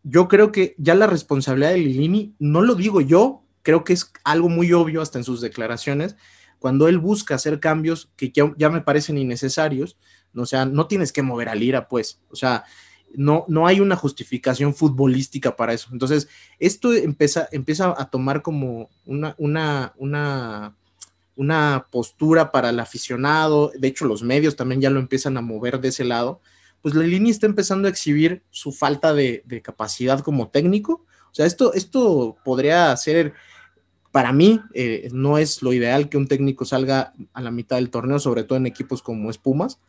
Yo 0.03 0.29
creo 0.29 0.53
que 0.53 0.75
ya 0.79 0.95
la 0.95 1.07
responsabilidad 1.07 1.71
de 1.71 1.79
Lilini, 1.79 2.35
no 2.39 2.63
lo 2.63 2.75
digo 2.75 3.01
yo, 3.01 3.43
creo 3.63 3.85
que 3.85 3.93
es 3.93 4.13
algo 4.25 4.49
muy 4.49 4.73
obvio 4.73 5.03
hasta 5.03 5.19
en 5.19 5.25
sus 5.25 5.41
declaraciones, 5.41 6.17
cuando 6.59 6.89
él 6.89 6.99
busca 6.99 7.35
hacer 7.35 7.61
cambios 7.61 8.11
que 8.17 8.33
ya, 8.33 8.71
me 8.71 8.81
parecen 8.81 9.19
innecesarios, 9.19 9.97
o 10.35 10.47
sea, 10.47 10.65
no 10.67 10.87
tienes 10.87 11.13
que 11.13 11.23
mover 11.23 11.49
a 11.49 11.55
Lira, 11.55 11.89
pues, 11.89 12.21
o 12.31 12.37
sea, 12.37 12.65
no, 13.15 13.45
no 13.49 13.67
hay 13.67 13.81
una 13.81 13.97
justificación 13.97 14.75
futbolística 14.75 15.57
para 15.57 15.73
eso. 15.73 15.89
Entonces, 15.93 16.29
esto 16.59 16.93
empieza, 16.93 17.49
empieza 17.53 17.95
a 17.97 18.11
tomar 18.11 18.43
como 18.43 18.91
una, 19.05 19.35
una, 19.39 19.95
una, 19.97 20.77
una 21.37 21.87
postura 21.91 22.51
para 22.51 22.71
el 22.71 22.81
aficionado, 22.81 23.73
de 23.77 23.89
hecho 23.89 24.07
los 24.07 24.23
medios 24.23 24.57
también 24.57 24.81
ya 24.81 24.91
lo 24.91 24.99
empiezan 25.01 25.37
a 25.37 25.43
mover 25.43 25.81
de 25.81 25.89
ese 25.89 26.05
lado, 26.05 26.41
pues 26.83 26.95
Lilini 26.95 27.31
está 27.31 27.47
empezando 27.47 27.89
a 27.89 27.91
exhibir 27.91 28.43
su 28.51 28.73
falta 28.73 29.15
de, 29.15 29.43
capacidad 29.63 30.21
como 30.21 30.49
técnico. 30.49 31.05
O 31.31 31.35
sea, 31.35 31.47
esto, 31.47 31.75
esto 31.75 32.37
podría 32.45 32.97
ser, 32.97 33.35
para 34.13 34.33
mí, 34.33 34.61
eh, 34.75 35.09
no 35.13 35.39
es 35.39 35.63
lo 35.63 35.73
ideal 35.73 36.09
que 36.09 36.17
un 36.17 36.29
técnico 36.29 36.65
salga 36.65 37.13
a 37.33 37.41
la 37.41 37.51
mitad 37.51 37.77
del 37.77 37.91
torneo, 37.91 38.19
sobre 38.19 38.45
todo 38.45 38.59
en 38.59 38.67
equipos 38.67 39.03
como 39.03 39.31
Espumas, 39.31 39.81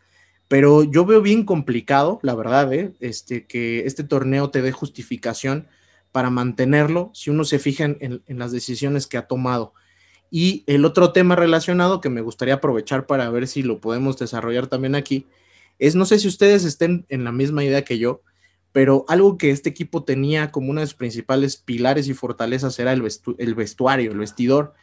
pero 0.48 0.84
yo 0.84 1.06
veo 1.06 1.22
bien 1.22 1.44
complicado, 1.44 2.20
la 2.24 2.36
verdad, 2.36 2.74
eh, 2.74 2.94
este, 3.00 3.46
que 3.46 3.86
este 3.86 4.04
torneo 4.04 4.50
te 4.50 4.62
dé 4.62 4.72
justificación 4.72 5.68
para 6.12 6.30
mantenerlo 6.30 7.12
si 7.14 7.30
uno 7.30 7.44
se 7.44 7.60
fija 7.60 7.84
en 7.84 8.22
las 8.28 8.52
decisiones 8.52 9.06
que 9.06 9.18
ha 9.18 9.28
tomado. 9.28 9.74
Y 10.30 10.64
el 10.68 10.84
otro 10.86 11.14
tema 11.14 11.36
relacionado 11.36 12.02
que 12.02 12.10
me 12.10 12.22
gustaría 12.22 12.56
aprovechar 12.56 13.06
para 13.06 13.30
ver 13.30 13.48
si 13.48 13.64
lo 13.64 13.80
podemos 13.80 14.18
desarrollar 14.18 14.68
también 14.68 14.96
aquí 14.96 15.28
es, 15.80 15.96
no 15.96 16.06
sé 16.06 16.20
si 16.20 16.28
ustedes 16.28 16.64
estén 16.64 17.06
en 17.10 17.24
la 17.24 17.32
misma 17.32 17.64
idea 17.64 17.84
que 17.84 18.00
yo, 18.00 18.22
pero 18.72 19.06
algo 19.08 19.38
que 19.38 19.52
este 19.52 19.70
equipo 19.70 20.04
tenía 20.04 20.52
como 20.52 20.70
una 20.70 20.82
de 20.82 20.88
sus 20.88 20.96
principales 20.96 21.58
pilares 21.58 22.08
y 22.08 22.14
fortalezas 22.14 22.78
era 22.80 22.94
el, 22.94 23.02
vestuario, 23.56 24.12
el 24.12 24.18
vestidor. 24.20 24.74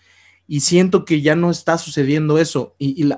Y 0.46 0.60
siento 0.60 1.04
que 1.04 1.22
ya 1.22 1.36
no 1.36 1.50
está 1.50 1.78
sucediendo 1.78 2.38
eso. 2.38 2.74
Y, 2.78 3.08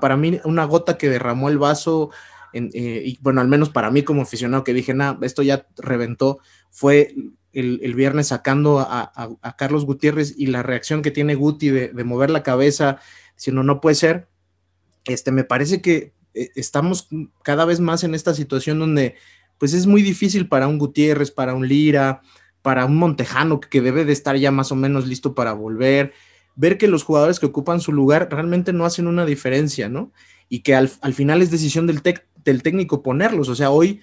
para 0.00 0.16
mí, 0.16 0.38
una 0.44 0.64
gota 0.64 0.98
que 0.98 1.08
derramó 1.08 1.48
el 1.48 1.58
vaso, 1.58 2.10
eh, 2.52 3.02
y 3.04 3.18
bueno, 3.22 3.40
al 3.40 3.48
menos 3.48 3.70
para 3.70 3.90
mí 3.90 4.02
como 4.02 4.22
aficionado 4.22 4.62
que 4.62 4.74
dije, 4.74 4.94
nada, 4.94 5.18
esto 5.22 5.42
ya 5.42 5.66
reventó, 5.78 6.38
fue 6.70 7.14
el, 7.52 7.94
viernes 7.94 8.28
sacando 8.28 8.80
a, 8.80 9.56
Carlos 9.56 9.86
Gutiérrez 9.86 10.34
y 10.36 10.46
la 10.46 10.62
reacción 10.62 11.00
que 11.00 11.10
tiene 11.10 11.34
Guti 11.34 11.70
de, 11.70 12.04
mover 12.04 12.28
la 12.28 12.42
cabeza, 12.42 13.00
si 13.36 13.52
no, 13.52 13.80
puede 13.80 13.94
ser. 13.94 14.28
Este, 15.06 15.32
me 15.32 15.44
parece 15.44 15.80
que 15.80 16.12
estamos 16.54 17.08
cada 17.42 17.64
vez 17.64 17.80
más 17.80 18.04
en 18.04 18.14
esta 18.14 18.34
situación 18.34 18.78
donde 18.78 19.14
pues 19.58 19.72
es 19.72 19.86
muy 19.86 20.02
difícil 20.02 20.48
para 20.48 20.68
un 20.68 20.78
Gutiérrez, 20.78 21.30
para 21.30 21.54
un 21.54 21.66
Lira, 21.66 22.20
para 22.62 22.84
un 22.84 22.96
Montejano 22.96 23.60
que 23.60 23.80
debe 23.80 24.04
de 24.04 24.12
estar 24.12 24.36
ya 24.36 24.50
más 24.50 24.72
o 24.72 24.76
menos 24.76 25.06
listo 25.06 25.34
para 25.34 25.52
volver, 25.52 26.12
ver 26.56 26.78
que 26.78 26.88
los 26.88 27.04
jugadores 27.04 27.40
que 27.40 27.46
ocupan 27.46 27.80
su 27.80 27.92
lugar 27.92 28.28
realmente 28.30 28.72
no 28.72 28.84
hacen 28.84 29.06
una 29.06 29.24
diferencia, 29.24 29.88
¿no? 29.88 30.12
Y 30.48 30.60
que 30.60 30.74
al, 30.74 30.88
final 30.88 31.42
es 31.42 31.50
decisión 31.50 31.86
del, 31.86 32.02
del 32.44 32.62
técnico 32.62 33.02
ponerlos. 33.02 33.48
O 33.48 33.54
sea, 33.54 33.70
hoy 33.70 34.00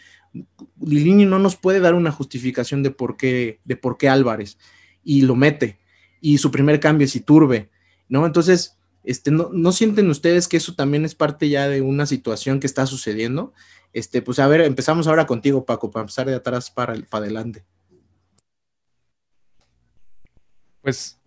Lilini 0.80 1.26
no 1.26 1.39
nos 1.39 1.56
puede 1.56 1.80
dar 1.80 1.93
una 1.93 2.12
justificación 2.12 2.84
de 2.84 2.91
por 2.91 3.17
qué, 3.17 3.60
de 3.65 3.76
por 3.76 3.98
qué 3.98 4.10
Álvarez 4.10 4.58
y 5.04 5.22
lo 5.22 5.36
mete. 5.36 5.80
Y 6.22 6.38
su 6.38 6.52
primer 6.52 6.80
cambio 6.80 7.06
es 7.06 7.15
Iturbe, 7.15 7.69
¿no? 8.08 8.26
Entonces, 8.26 8.78
este, 9.03 9.31
¿no, 9.31 9.71
sienten 9.71 10.09
ustedes 10.09 10.47
que 10.47 10.57
eso 10.57 10.75
también 10.75 11.05
es 11.05 11.15
parte 11.15 11.49
ya 11.49 11.67
de 11.67 11.81
una 11.81 12.05
situación 12.05 12.59
que 12.59 12.67
está 12.67 12.85
sucediendo? 12.85 13.53
Este, 13.91 14.21
pues 14.21 14.39
a 14.39 14.47
ver, 14.47 14.61
empezamos 14.61 15.07
ahora 15.07 15.27
contigo, 15.27 15.65
Paco, 15.65 15.91
para 15.91 16.03
empezar 16.03 16.27
de 16.27 16.35
atrás 16.35 16.71
para, 16.71 16.95
para 17.09 17.25
adelante. 17.25 17.63
Pues 20.81 21.19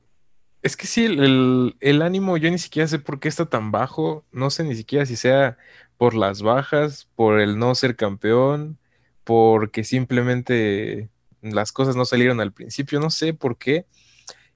es 0.63 0.77
que 0.77 0.87
sí, 0.87 1.05
el, 1.05 1.77
el, 1.81 2.03
ánimo 2.03 2.37
yo 2.37 2.51
ni 2.51 2.59
siquiera 2.59 2.89
sé 2.89 2.99
por 2.99 3.21
qué 3.21 3.29
está 3.29 3.47
tan 3.47 3.71
bajo, 3.71 4.25
no 4.33 4.51
sé 4.51 4.65
ni 4.65 4.75
siquiera 4.75 5.07
si 5.07 5.17
sea 5.17 5.57
por 5.97 6.15
las 6.15 6.43
bajas, 6.43 7.09
por 7.15 7.41
el 7.41 7.59
no 7.59 7.75
ser 7.75 7.97
campeón, 7.97 8.79
porque 9.25 9.85
simplemente 9.85 11.09
las 11.41 11.73
cosas 11.73 11.97
no 11.97 12.05
salieron 12.05 12.41
al 12.41 12.53
principio, 12.53 13.01
no 13.01 13.11
sé 13.11 13.35
por 13.35 13.59
qué. 13.59 13.87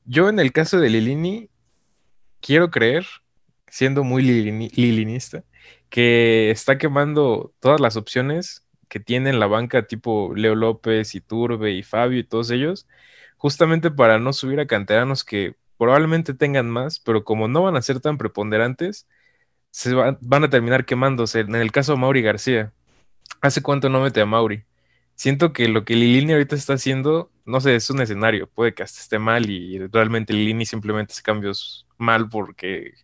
Yo 0.05 0.29
en 0.29 0.39
el 0.41 0.53
caso 0.53 0.79
de 0.79 0.91
Lilini, 0.91 1.51
quiero 2.41 2.71
creer, 2.71 3.07
siendo 3.69 4.05
muy 4.05 4.23
lilinista, 4.23 5.45
que 5.91 6.51
está 6.51 6.79
quemando 6.79 7.53
todas 7.61 7.81
las 7.81 7.97
opciones 7.97 8.65
que 8.89 9.01
tiene 9.01 9.31
en 9.31 9.41
la 9.41 9.47
banca, 9.47 9.87
tipo 9.87 10.35
Leo 10.35 10.55
López, 10.55 11.15
y 11.15 11.21
Turbe 11.21 11.73
y 11.73 11.83
Fabio 11.83 12.19
y 12.21 12.25
todos 12.25 12.51
ellos, 12.51 12.87
justamente 13.37 13.91
para 13.91 14.19
no 14.19 14.33
subir 14.33 14.61
a 14.61 14.67
canteranos 14.67 15.25
que 15.25 15.57
probablemente 15.79 16.35
tengan 16.35 16.69
más, 16.71 17.01
pero 17.01 17.25
como 17.25 17.49
no 17.49 17.63
van 17.63 17.77
a 17.77 17.83
ser 17.83 18.01
tan 18.01 18.19
preponderantes, 18.19 19.07
se 19.71 19.95
van, 19.95 20.45
a 20.45 20.51
terminar 20.51 20.85
quemándose. 20.85 21.41
En 21.41 21.55
el 21.55 21.73
caso 21.73 21.93
de 21.93 21.99
Mauri 21.99 22.23
García, 22.23 22.73
¿hace 23.41 23.63
cuánto 23.63 23.89
no 23.89 24.03
mete 24.03 24.21
a 24.21 24.27
Mauri? 24.27 24.65
Siento 25.15 25.53
que 25.53 25.69
lo 25.69 25.85
que 25.85 25.95
Lilini 25.97 26.33
ahorita 26.33 26.57
está 26.57 26.75
haciendo, 26.75 27.31
no 27.45 27.61
sé, 27.61 27.77
es 27.77 27.91
un 27.91 28.01
escenario, 28.03 28.49
puede 28.49 28.75
que 28.75 28.83
hasta 28.83 29.01
esté 29.01 29.19
mal 29.19 29.51
y 29.51 29.79
realmente 29.89 30.33
Lilini 30.33 30.67
simplemente 30.67 31.13
hace 31.13 31.23
cambios 31.23 31.87
mal 32.01 32.29
porque 32.29 32.95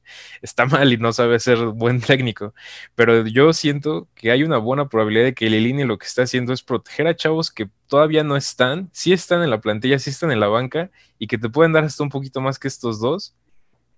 está 0.43 0.67
mal 0.67 0.93
y 0.93 0.97
no 0.97 1.13
sabe 1.13 1.39
ser 1.39 1.59
buen 1.67 2.01
técnico. 2.01 2.55
Pero 2.95 3.27
yo 3.27 3.53
siento 3.53 4.09
que 4.15 4.31
hay 4.31 4.43
una 4.43 4.59
buena 4.59 4.89
probabilidad 4.89 5.25
de 5.27 5.35
que 5.35 5.51
Lilini 5.51 5.85
lo 5.85 5.99
que 5.99 6.07
está 6.07 6.23
haciendo 6.23 6.53
es 6.53 6.63
proteger 6.63 7.07
a 7.07 7.17
chavos 7.17 7.51
que 7.51 7.69
todavía 7.87 8.25
no 8.25 8.37
están, 8.37 8.91
sí 8.93 9.13
están 9.13 9.43
en 9.43 9.51
la 9.51 9.61
plantilla, 9.61 9.99
sí 9.99 10.11
están 10.11 10.33
en 10.33 10.41
la 10.41 10.49
banca 10.49 10.91
y 11.19 11.27
que 11.27 11.39
te 11.39 11.49
pueden 11.49 11.73
dar 11.73 11.85
hasta 11.85 12.03
un 12.03 12.11
poquito 12.11 12.41
más 12.41 12.59
que 12.59 12.69
estos 12.69 13.01
dos, 13.01 13.35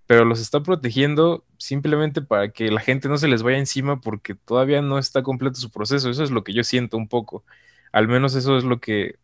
pero 0.07 0.25
los 0.25 0.41
está 0.41 0.63
protegiendo 0.63 1.45
simplemente 1.59 2.23
para 2.23 2.51
que 2.51 2.71
la 2.71 2.81
gente 2.81 3.09
no 3.09 3.19
se 3.19 3.29
les 3.29 3.43
vaya 3.43 3.59
encima 3.59 4.01
porque 4.01 4.35
todavía 4.35 4.83
no 4.83 4.99
está 4.99 5.23
completo 5.23 5.57
su 5.61 5.71
proceso. 5.71 6.11
Eso 6.11 6.25
es 6.25 6.31
lo 6.31 6.45
que 6.45 6.55
yo 6.55 6.65
siento 6.65 6.97
un 6.97 7.09
poco. 7.09 7.45
Al 7.93 8.09
menos 8.09 8.35
eso 8.35 8.57
es 8.57 8.65
lo 8.65 8.81
que 8.81 9.17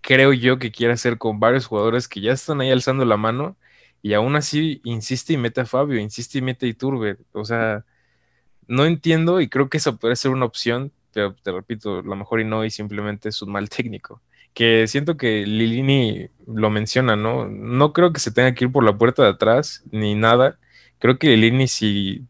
creo 0.00 0.32
yo 0.32 0.58
que 0.58 0.70
quiere 0.72 0.94
hacer 0.94 1.18
con 1.18 1.40
varios 1.40 1.66
jugadores 1.66 2.08
que 2.08 2.20
ya 2.20 2.32
están 2.32 2.60
ahí 2.60 2.70
alzando 2.70 3.04
la 3.04 3.16
mano 3.16 3.56
y 4.02 4.14
aún 4.14 4.36
así 4.36 4.80
insiste 4.84 5.32
y 5.32 5.36
mete 5.36 5.60
a 5.60 5.66
Fabio, 5.66 5.98
insiste 6.00 6.38
y 6.38 6.42
mete 6.42 6.66
a 6.66 6.68
Iturbe. 6.68 7.16
O 7.32 7.44
sea, 7.44 7.84
no 8.66 8.84
entiendo 8.84 9.40
y 9.40 9.48
creo 9.48 9.68
que 9.68 9.78
eso 9.78 9.96
puede 9.96 10.16
ser 10.16 10.30
una 10.30 10.44
opción, 10.44 10.92
pero 11.12 11.34
te 11.34 11.52
repito, 11.52 12.02
lo 12.02 12.16
mejor 12.16 12.40
y 12.40 12.44
no, 12.44 12.64
y 12.64 12.70
simplemente 12.70 13.28
es 13.28 13.42
un 13.42 13.52
mal 13.52 13.68
técnico. 13.68 14.20
Que 14.54 14.86
siento 14.86 15.16
que 15.16 15.46
Lilini 15.46 16.28
lo 16.46 16.70
menciona, 16.70 17.16
¿no? 17.16 17.46
No 17.48 17.92
creo 17.92 18.12
que 18.12 18.20
se 18.20 18.30
tenga 18.30 18.54
que 18.54 18.64
ir 18.64 18.72
por 18.72 18.84
la 18.84 18.96
puerta 18.96 19.22
de 19.22 19.30
atrás 19.30 19.82
ni 19.90 20.14
nada. 20.14 20.58
Creo 20.98 21.18
que 21.18 21.36
Lilini, 21.36 21.68
si 21.68 22.24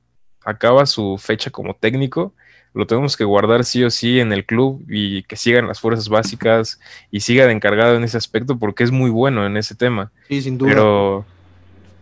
acaba 0.45 0.87
su 0.87 1.19
fecha 1.19 1.51
como 1.51 1.75
técnico, 1.75 2.35
lo 2.75 2.87
tenemos 2.87 3.17
que 3.17 3.25
guardar 3.25 3.65
sí 3.65 3.83
o 3.83 3.91
sí 3.91 4.21
en 4.21 4.33
el 4.33 4.45
club 4.45 4.85
y 4.89 5.23
que 5.25 5.37
sigan 5.37 5.67
las 5.67 5.81
fuerzas 5.81 6.09
básicas 6.09 6.81
y 7.11 7.21
siga 7.21 7.47
de 7.47 7.53
encargado 7.53 7.97
en 7.97 8.05
ese 8.05 8.17
aspecto 8.17 8.59
porque 8.59 8.85
es 8.85 8.91
muy 8.91 9.11
bueno 9.11 9.47
en 9.47 9.57
ese 9.57 9.75
tema. 9.75 10.13
Sí, 10.29 10.43
sin 10.43 10.59
duda. 10.59 10.71
Pero, 10.71 11.27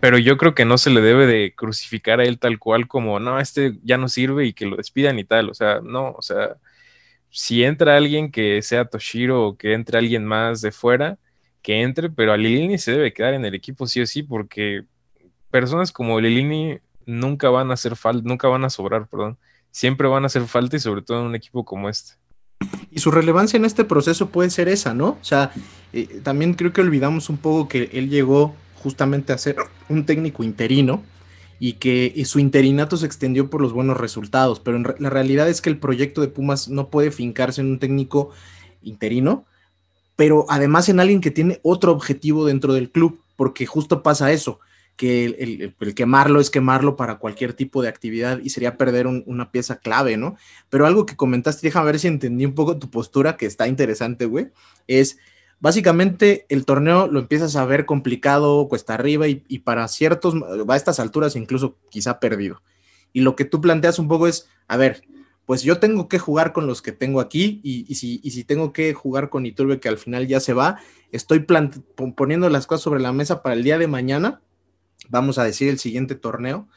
pero 0.00 0.18
yo 0.18 0.36
creo 0.36 0.54
que 0.54 0.64
no 0.64 0.78
se 0.78 0.90
le 0.90 1.00
debe 1.00 1.26
de 1.26 1.54
crucificar 1.54 2.20
a 2.20 2.24
él 2.24 2.38
tal 2.38 2.58
cual 2.58 2.88
como, 2.88 3.20
no, 3.20 3.40
este 3.40 3.78
ya 3.82 3.98
no 3.98 4.08
sirve 4.08 4.46
y 4.46 4.52
que 4.52 4.66
lo 4.66 4.76
despidan 4.76 5.18
y 5.18 5.24
tal. 5.24 5.50
O 5.50 5.54
sea, 5.54 5.80
no, 5.82 6.12
o 6.12 6.22
sea, 6.22 6.56
si 7.30 7.64
entra 7.64 7.96
alguien 7.96 8.30
que 8.30 8.62
sea 8.62 8.86
Toshiro 8.86 9.46
o 9.46 9.56
que 9.56 9.74
entre 9.74 9.98
alguien 9.98 10.24
más 10.24 10.60
de 10.60 10.72
fuera, 10.72 11.18
que 11.62 11.82
entre, 11.82 12.10
pero 12.10 12.32
a 12.32 12.36
Lilini 12.36 12.78
se 12.78 12.92
debe 12.92 13.12
quedar 13.12 13.34
en 13.34 13.44
el 13.44 13.54
equipo 13.54 13.86
sí 13.86 14.00
o 14.00 14.06
sí 14.06 14.22
porque 14.22 14.84
personas 15.50 15.92
como 15.92 16.20
Lilini 16.20 16.78
nunca 17.06 17.50
van 17.50 17.70
a 17.70 17.74
hacer 17.74 17.96
falta, 17.96 18.28
nunca 18.28 18.48
van 18.48 18.64
a 18.64 18.70
sobrar, 18.70 19.08
perdón 19.08 19.38
siempre 19.76 20.08
van 20.08 20.22
a 20.22 20.28
hacer 20.28 20.46
falta 20.46 20.76
y 20.76 20.80
sobre 20.80 21.02
todo 21.02 21.20
en 21.20 21.26
un 21.26 21.34
equipo 21.34 21.62
como 21.62 21.90
este. 21.90 22.12
Y 22.90 23.00
su 23.00 23.10
relevancia 23.10 23.58
en 23.58 23.66
este 23.66 23.84
proceso 23.84 24.30
puede 24.30 24.48
ser 24.48 24.68
esa, 24.68 24.94
¿no? 24.94 25.18
O 25.20 25.24
sea, 25.24 25.52
eh, 25.92 26.22
también 26.22 26.54
creo 26.54 26.72
que 26.72 26.80
olvidamos 26.80 27.28
un 27.28 27.36
poco 27.36 27.68
que 27.68 27.90
él 27.92 28.08
llegó 28.08 28.54
justamente 28.86 29.32
a 29.32 29.38
ser 29.38 29.56
un 29.88 30.06
técnico 30.06 30.44
interino 30.44 31.02
y 31.58 31.72
que 31.72 32.22
su 32.24 32.38
interinato 32.38 32.96
se 32.96 33.04
extendió 33.04 33.50
por 33.50 33.60
los 33.60 33.72
buenos 33.72 33.96
resultados, 33.96 34.60
pero 34.60 34.78
la 34.78 35.10
realidad 35.10 35.48
es 35.48 35.60
que 35.60 35.70
el 35.70 35.78
proyecto 35.80 36.20
de 36.20 36.28
Pumas 36.28 36.68
no 36.68 36.88
puede 36.88 37.10
fincarse 37.10 37.60
en 37.60 37.66
un 37.66 37.80
técnico 37.80 38.30
interino, 38.84 39.44
pero 40.14 40.46
además 40.48 40.88
en 40.88 41.00
alguien 41.00 41.20
que 41.20 41.32
tiene 41.32 41.58
otro 41.64 41.90
objetivo 41.90 42.46
dentro 42.46 42.74
del 42.74 42.92
club, 42.92 43.20
porque 43.34 43.66
justo 43.66 44.04
pasa 44.04 44.30
eso 44.30 44.60
que 44.94 45.24
el, 45.24 45.94
quemarlo 45.96 46.38
es 46.38 46.48
quemarlo 46.48 46.94
para 46.94 47.18
cualquier 47.18 47.54
tipo 47.54 47.82
de 47.82 47.88
actividad 47.88 48.38
y 48.38 48.50
sería 48.50 48.76
perder 48.76 49.08
una 49.08 49.50
pieza 49.50 49.80
clave, 49.80 50.16
¿no? 50.16 50.36
Pero 50.70 50.86
algo 50.86 51.06
que 51.06 51.16
comentaste, 51.16 51.66
déjame 51.66 51.86
ver 51.86 51.98
si 51.98 52.06
entendí 52.06 52.46
un 52.46 52.54
poco 52.54 52.78
tu 52.78 52.88
postura, 52.88 53.36
que 53.36 53.46
está 53.46 53.66
interesante, 53.66 54.26
güey, 54.26 54.46
es 54.86 55.18
básicamente 55.60 56.46
el 56.48 56.64
torneo 56.64 57.06
lo 57.06 57.18
empiezas 57.18 57.56
a 57.56 57.64
ver 57.64 57.86
complicado, 57.86 58.68
cuesta 58.68 58.94
arriba 58.94 59.26
y, 59.28 59.58
para 59.60 59.86
ciertos, 59.88 60.34
a 60.68 60.76
estas 60.76 61.00
alturas 61.00 61.36
incluso 61.36 61.76
quizá 61.90 62.20
perdido. 62.20 62.62
Y 63.12 63.20
lo 63.20 63.36
que 63.36 63.44
tú 63.44 63.60
planteas 63.60 63.98
un 63.98 64.08
poco 64.08 64.26
es, 64.26 64.48
a 64.68 64.76
ver, 64.76 65.02
pues 65.46 65.62
yo 65.62 65.78
tengo 65.78 66.08
que 66.08 66.18
jugar 66.18 66.52
con 66.52 66.66
los 66.66 66.82
que 66.82 66.92
tengo 66.92 67.20
aquí 67.20 67.60
y, 67.62 67.94
si, 67.94 68.20
y 68.22 68.32
si, 68.32 68.44
tengo 68.44 68.72
que 68.72 68.94
jugar 68.94 69.30
con 69.30 69.46
Iturbe 69.46 69.80
que 69.80 69.88
al 69.88 69.98
final 69.98 70.26
ya 70.26 70.40
se 70.40 70.52
va, 70.52 70.78
estoy 71.12 71.46
poniendo 72.16 72.50
las 72.50 72.66
cosas 72.66 72.82
sobre 72.82 73.00
la 73.00 73.12
mesa 73.12 73.42
para 73.42 73.54
el 73.54 73.62
día 73.62 73.78
de 73.78 73.86
mañana 73.86 74.42
vamos 75.08 75.38
a 75.38 75.44
decir, 75.44 75.68
el 75.68 75.78
siguiente 75.78 76.14
torneo, 76.14 76.68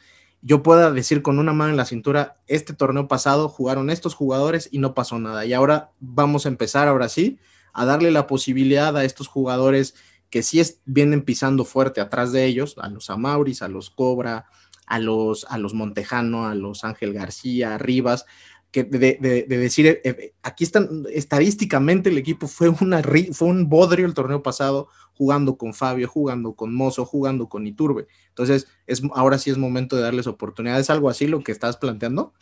yo 0.42 0.62
pueda 0.62 0.90
decir 0.90 1.22
con 1.22 1.38
una 1.38 1.52
mano 1.52 1.70
en 1.70 1.76
la 1.76 1.84
cintura, 1.84 2.36
este 2.46 2.72
torneo 2.72 3.08
pasado 3.08 3.48
jugaron 3.48 3.90
estos 3.90 4.14
jugadores 4.14 4.68
y 4.72 4.78
no 4.78 4.94
pasó 4.94 5.18
nada. 5.18 5.44
Y 5.44 5.52
ahora 5.52 5.90
vamos 6.00 6.46
a 6.46 6.48
empezar, 6.48 6.88
ahora 6.88 7.08
sí, 7.08 7.38
a 7.72 7.84
darle 7.84 8.10
la 8.10 8.26
posibilidad 8.26 8.96
a 8.96 9.04
estos 9.04 9.28
jugadores 9.28 9.94
que 10.30 10.42
sí 10.42 10.62
vienen 10.84 11.22
pisando 11.22 11.64
fuerte 11.64 12.00
atrás 12.00 12.32
de 12.32 12.46
ellos, 12.46 12.76
a 12.78 12.88
los 12.88 13.10
Amauris, 13.10 13.62
a 13.62 13.68
los 13.68 13.90
Cobra, 13.90 14.46
a 14.86 14.98
los, 14.98 15.44
a 15.48 15.58
los 15.58 15.74
Montejano, 15.74 16.46
a 16.46 16.54
los 16.54 16.84
Ángel 16.84 17.12
García, 17.12 17.74
a 17.74 17.78
Rivas, 17.78 18.26
que 18.70 18.84
de, 18.84 19.44
decir, 19.48 19.86
eh, 19.86 20.00
eh, 20.04 20.34
aquí 20.42 20.64
están, 20.64 21.04
estadísticamente 21.12 22.10
el 22.10 22.18
equipo 22.18 22.46
fue, 22.46 22.68
una, 22.68 23.02
fue 23.32 23.48
un 23.48 23.68
bodrio 23.68 24.06
el 24.06 24.14
torneo 24.14 24.42
pasado, 24.42 24.88
jugando 25.14 25.56
con 25.56 25.74
Fabio, 25.74 26.08
jugando 26.08 26.54
con 26.54 26.74
Mozo, 26.74 27.04
jugando 27.04 27.48
con 27.48 27.66
Iturbe. 27.66 28.06
Entonces, 28.28 28.68
es, 28.86 29.02
ahora 29.12 29.38
sí 29.38 29.50
es 29.50 29.58
momento 29.58 29.96
de 29.96 30.02
darles 30.02 30.26
oportunidades, 30.26 30.88
algo 30.88 31.10
así 31.10 31.26
lo 31.26 31.42
que 31.42 31.52
estás 31.52 31.76
planteando? 31.76 32.32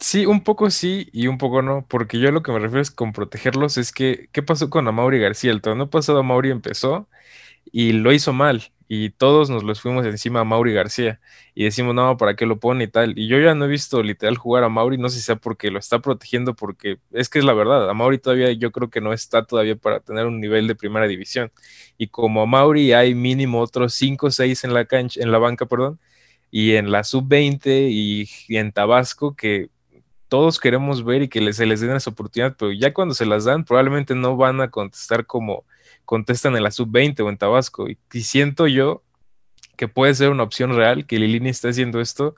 Sí, 0.00 0.26
un 0.26 0.42
poco 0.44 0.70
sí 0.70 1.08
y 1.12 1.28
un 1.28 1.38
poco 1.38 1.62
no, 1.62 1.86
porque 1.88 2.18
yo 2.18 2.30
lo 2.30 2.42
que 2.42 2.52
me 2.52 2.58
refiero 2.58 2.82
es 2.82 2.90
con 2.90 3.12
protegerlos 3.12 3.78
es 3.78 3.92
que, 3.92 4.28
¿qué 4.32 4.42
pasó 4.42 4.68
con 4.68 4.86
Amaury 4.86 5.18
García? 5.18 5.50
El 5.52 5.62
torneo 5.62 5.88
pasado 5.88 6.18
Amaury 6.18 6.50
empezó 6.50 7.08
y 7.72 7.92
lo 7.92 8.12
hizo 8.12 8.32
mal 8.32 8.72
y 8.88 9.10
todos 9.10 9.50
nos 9.50 9.62
los 9.64 9.80
fuimos 9.80 10.04
encima 10.06 10.40
a 10.40 10.44
Mauri 10.44 10.72
García 10.74 11.20
y 11.54 11.64
decimos, 11.64 11.94
no, 11.94 12.16
¿para 12.16 12.36
qué 12.36 12.46
lo 12.46 12.60
pone 12.60 12.84
y 12.84 12.88
tal? 12.88 13.18
Y 13.18 13.28
yo 13.28 13.38
ya 13.38 13.54
no 13.54 13.64
he 13.64 13.68
visto 13.68 14.02
literal 14.02 14.36
jugar 14.36 14.64
a 14.64 14.68
Mauri, 14.68 14.98
no 14.98 15.08
sé 15.08 15.18
si 15.18 15.22
sea 15.24 15.36
porque 15.36 15.70
lo 15.70 15.78
está 15.78 16.00
protegiendo, 16.00 16.54
porque 16.54 16.98
es 17.12 17.28
que 17.28 17.38
es 17.38 17.44
la 17.44 17.54
verdad, 17.54 17.88
a 17.88 17.94
Mauri 17.94 18.18
todavía 18.18 18.52
yo 18.52 18.72
creo 18.72 18.90
que 18.90 19.00
no 19.00 19.12
está 19.12 19.44
todavía 19.46 19.76
para 19.76 20.00
tener 20.00 20.26
un 20.26 20.40
nivel 20.40 20.66
de 20.68 20.74
primera 20.74 21.06
división. 21.06 21.50
Y 21.98 22.08
como 22.08 22.42
a 22.42 22.46
Mauri 22.46 22.92
hay 22.92 23.14
mínimo 23.14 23.60
otros 23.60 23.94
5 23.94 24.26
o 24.26 24.30
6 24.30 24.64
en 24.64 24.74
la 24.74 24.84
cancha, 24.86 25.20
en 25.22 25.32
la 25.32 25.38
banca, 25.38 25.66
perdón, 25.66 25.98
y 26.50 26.74
en 26.76 26.90
la 26.92 27.04
sub-20 27.04 27.88
y, 27.90 28.28
en 28.56 28.72
Tabasco 28.72 29.34
que 29.34 29.70
todos 30.34 30.58
queremos 30.58 31.04
ver 31.04 31.22
y 31.22 31.28
que 31.28 31.52
se 31.52 31.64
les 31.64 31.80
den 31.80 31.94
esa 31.94 32.10
oportunidad, 32.10 32.56
pero 32.58 32.72
ya 32.72 32.92
cuando 32.92 33.14
se 33.14 33.24
las 33.24 33.44
dan 33.44 33.64
probablemente 33.64 34.16
no 34.16 34.36
van 34.36 34.60
a 34.60 34.68
contestar 34.68 35.26
como 35.26 35.64
contestan 36.04 36.56
en 36.56 36.64
la 36.64 36.72
sub-20 36.72 37.20
o 37.20 37.28
en 37.28 37.38
Tabasco. 37.38 37.86
Y, 37.88 37.96
siento 38.20 38.66
yo 38.66 39.04
que 39.76 39.86
puede 39.86 40.12
ser 40.12 40.30
una 40.30 40.42
opción 40.42 40.74
real 40.74 41.06
que 41.06 41.20
Lilini 41.20 41.50
está 41.50 41.68
haciendo 41.68 42.00
esto, 42.00 42.34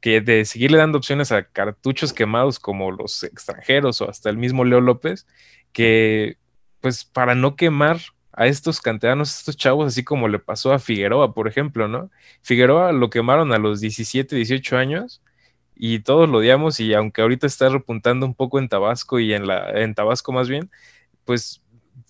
que 0.00 0.20
de 0.20 0.44
seguirle 0.44 0.78
dando 0.78 0.98
opciones 0.98 1.32
a 1.32 1.42
cartuchos 1.42 2.12
quemados 2.12 2.60
como 2.60 2.92
los 2.92 3.24
extranjeros 3.24 4.00
o 4.00 4.08
hasta 4.08 4.30
el 4.30 4.36
mismo 4.36 4.64
Leo 4.64 4.80
López, 4.80 5.26
que 5.72 6.38
pues 6.80 7.04
para 7.04 7.34
no 7.34 7.56
quemar 7.56 7.98
a 8.30 8.46
estos 8.46 8.80
canteranos, 8.80 9.34
a 9.34 9.38
estos 9.40 9.56
chavos, 9.56 9.88
así 9.88 10.04
como 10.04 10.28
le 10.28 10.38
pasó 10.38 10.72
a 10.72 10.78
Figueroa, 10.78 11.34
por 11.34 11.48
ejemplo, 11.48 11.88
¿no? 11.88 12.08
Figueroa 12.42 12.92
lo 12.92 13.10
quemaron 13.10 13.52
a 13.52 13.58
los 13.58 13.80
17, 13.80 14.36
18 14.36 14.76
años 14.76 15.22
y 15.76 16.00
todos 16.00 16.28
lo 16.28 16.38
odiamos 16.38 16.80
y 16.80 16.94
aunque 16.94 17.22
ahorita 17.22 17.46
está 17.46 17.68
repuntando 17.68 18.26
un 18.26 18.34
poco 18.34 18.58
en 18.58 18.68
Tabasco 18.68 19.20
y 19.20 19.34
en 19.34 19.46
la 19.46 19.70
en 19.82 19.94
Tabasco 19.94 20.32
más 20.32 20.48
bien, 20.48 20.70
pues 21.24 21.62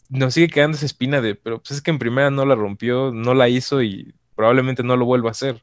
nos 0.09 0.35
sigue 0.35 0.49
quedando 0.49 0.77
esa 0.77 0.87
espina 0.87 1.21
de, 1.21 1.35
pero 1.35 1.59
pues 1.59 1.73
es 1.73 1.83
que 1.83 1.91
en 1.91 1.99
primera 1.99 2.31
no 2.31 2.47
la 2.47 2.55
rompió, 2.55 3.13
no 3.13 3.35
la 3.35 3.49
hizo 3.49 3.83
y 3.83 4.15
probablemente 4.37 4.83
no 4.83 4.97
lo 4.97 5.05
vuelva 5.07 5.31
a 5.31 5.33
hacer, 5.33 5.63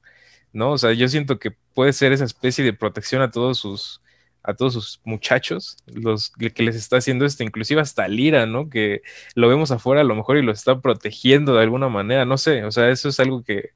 ¿no? 0.54 0.72
O 0.74 0.78
sea, 0.78 0.94
yo 0.94 1.08
siento 1.08 1.40
que 1.40 1.52
puede 1.52 1.94
ser 1.94 2.12
esa 2.14 2.26
especie 2.26 2.64
de 2.66 2.74
protección 2.74 3.22
a 3.22 3.32
todos 3.32 3.60
sus, 3.60 4.02
a 4.44 4.54
todos 4.56 4.74
sus 4.74 5.02
muchachos, 5.06 5.78
los 5.88 6.32
que 6.32 6.64
les 6.64 6.76
está 6.76 6.98
haciendo 6.98 7.26
esto, 7.26 7.44
inclusive 7.44 7.82
hasta 7.82 8.08
Lira, 8.08 8.46
¿no? 8.46 8.70
Que 8.70 9.02
lo 9.36 9.48
vemos 9.50 9.72
afuera 9.72 10.02
a 10.02 10.04
lo 10.06 10.16
mejor 10.16 10.38
y 10.38 10.44
lo 10.44 10.52
está 10.52 10.82
protegiendo 10.82 11.56
de 11.56 11.62
alguna 11.64 11.90
manera, 11.90 12.26
no 12.26 12.38
sé, 12.38 12.66
o 12.66 12.72
sea, 12.72 12.90
eso 12.90 13.10
es 13.10 13.20
algo 13.20 13.44
que, 13.44 13.72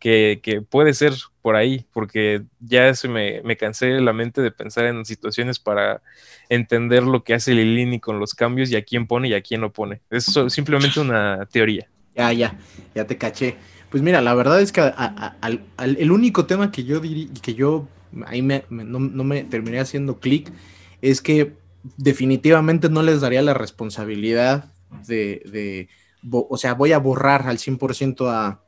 que, 0.00 0.64
puede 0.68 0.94
ser 0.94 1.12
por 1.42 1.54
ahí, 1.54 1.86
porque 1.92 2.42
ya 2.58 2.92
se 2.94 3.06
me, 3.06 3.42
me, 3.42 3.56
cansé 3.56 4.00
la 4.00 4.12
mente 4.12 4.40
de 4.40 4.50
pensar 4.50 4.86
en 4.86 5.04
situaciones 5.04 5.58
para 5.58 6.02
entender 6.48 7.02
lo 7.02 7.22
que 7.22 7.34
hace 7.34 7.54
Lilini 7.54 8.00
con 8.00 8.18
los 8.18 8.34
cambios 8.34 8.70
y 8.70 8.76
a 8.76 8.82
quién 8.82 9.06
pone 9.06 9.28
y 9.28 9.34
a 9.34 9.42
quién 9.42 9.60
no 9.60 9.72
pone. 9.72 10.00
Es 10.10 10.26
simplemente 10.48 10.98
una 10.98 11.46
teoría. 11.52 11.86
Ya, 12.16 12.32
ya, 12.32 12.58
ya 12.94 13.06
te 13.06 13.16
caché. 13.18 13.56
Pues 13.90 14.02
mira, 14.02 14.20
la 14.20 14.34
verdad 14.34 14.60
es 14.60 14.72
que 14.72 14.90
el 15.78 16.10
único 16.10 16.46
tema 16.46 16.72
que 16.72 16.84
yo 16.84 17.00
diría, 17.00 17.28
que 17.42 17.54
yo 17.54 17.86
ahí 18.26 18.40
me, 18.40 18.64
no, 18.70 18.98
me 18.98 19.44
terminé 19.44 19.80
haciendo 19.80 20.18
clic 20.18 20.50
es 21.02 21.20
que 21.20 21.54
definitivamente 21.96 22.88
no 22.88 23.02
les 23.02 23.20
daría 23.20 23.42
la 23.42 23.54
responsabilidad 23.54 24.72
de, 25.06 25.88
o 26.30 26.56
sea, 26.56 26.74
voy 26.74 26.92
a 26.92 26.98
borrar 26.98 27.46
al 27.46 27.58
100% 27.58 28.28
a, 28.28 28.60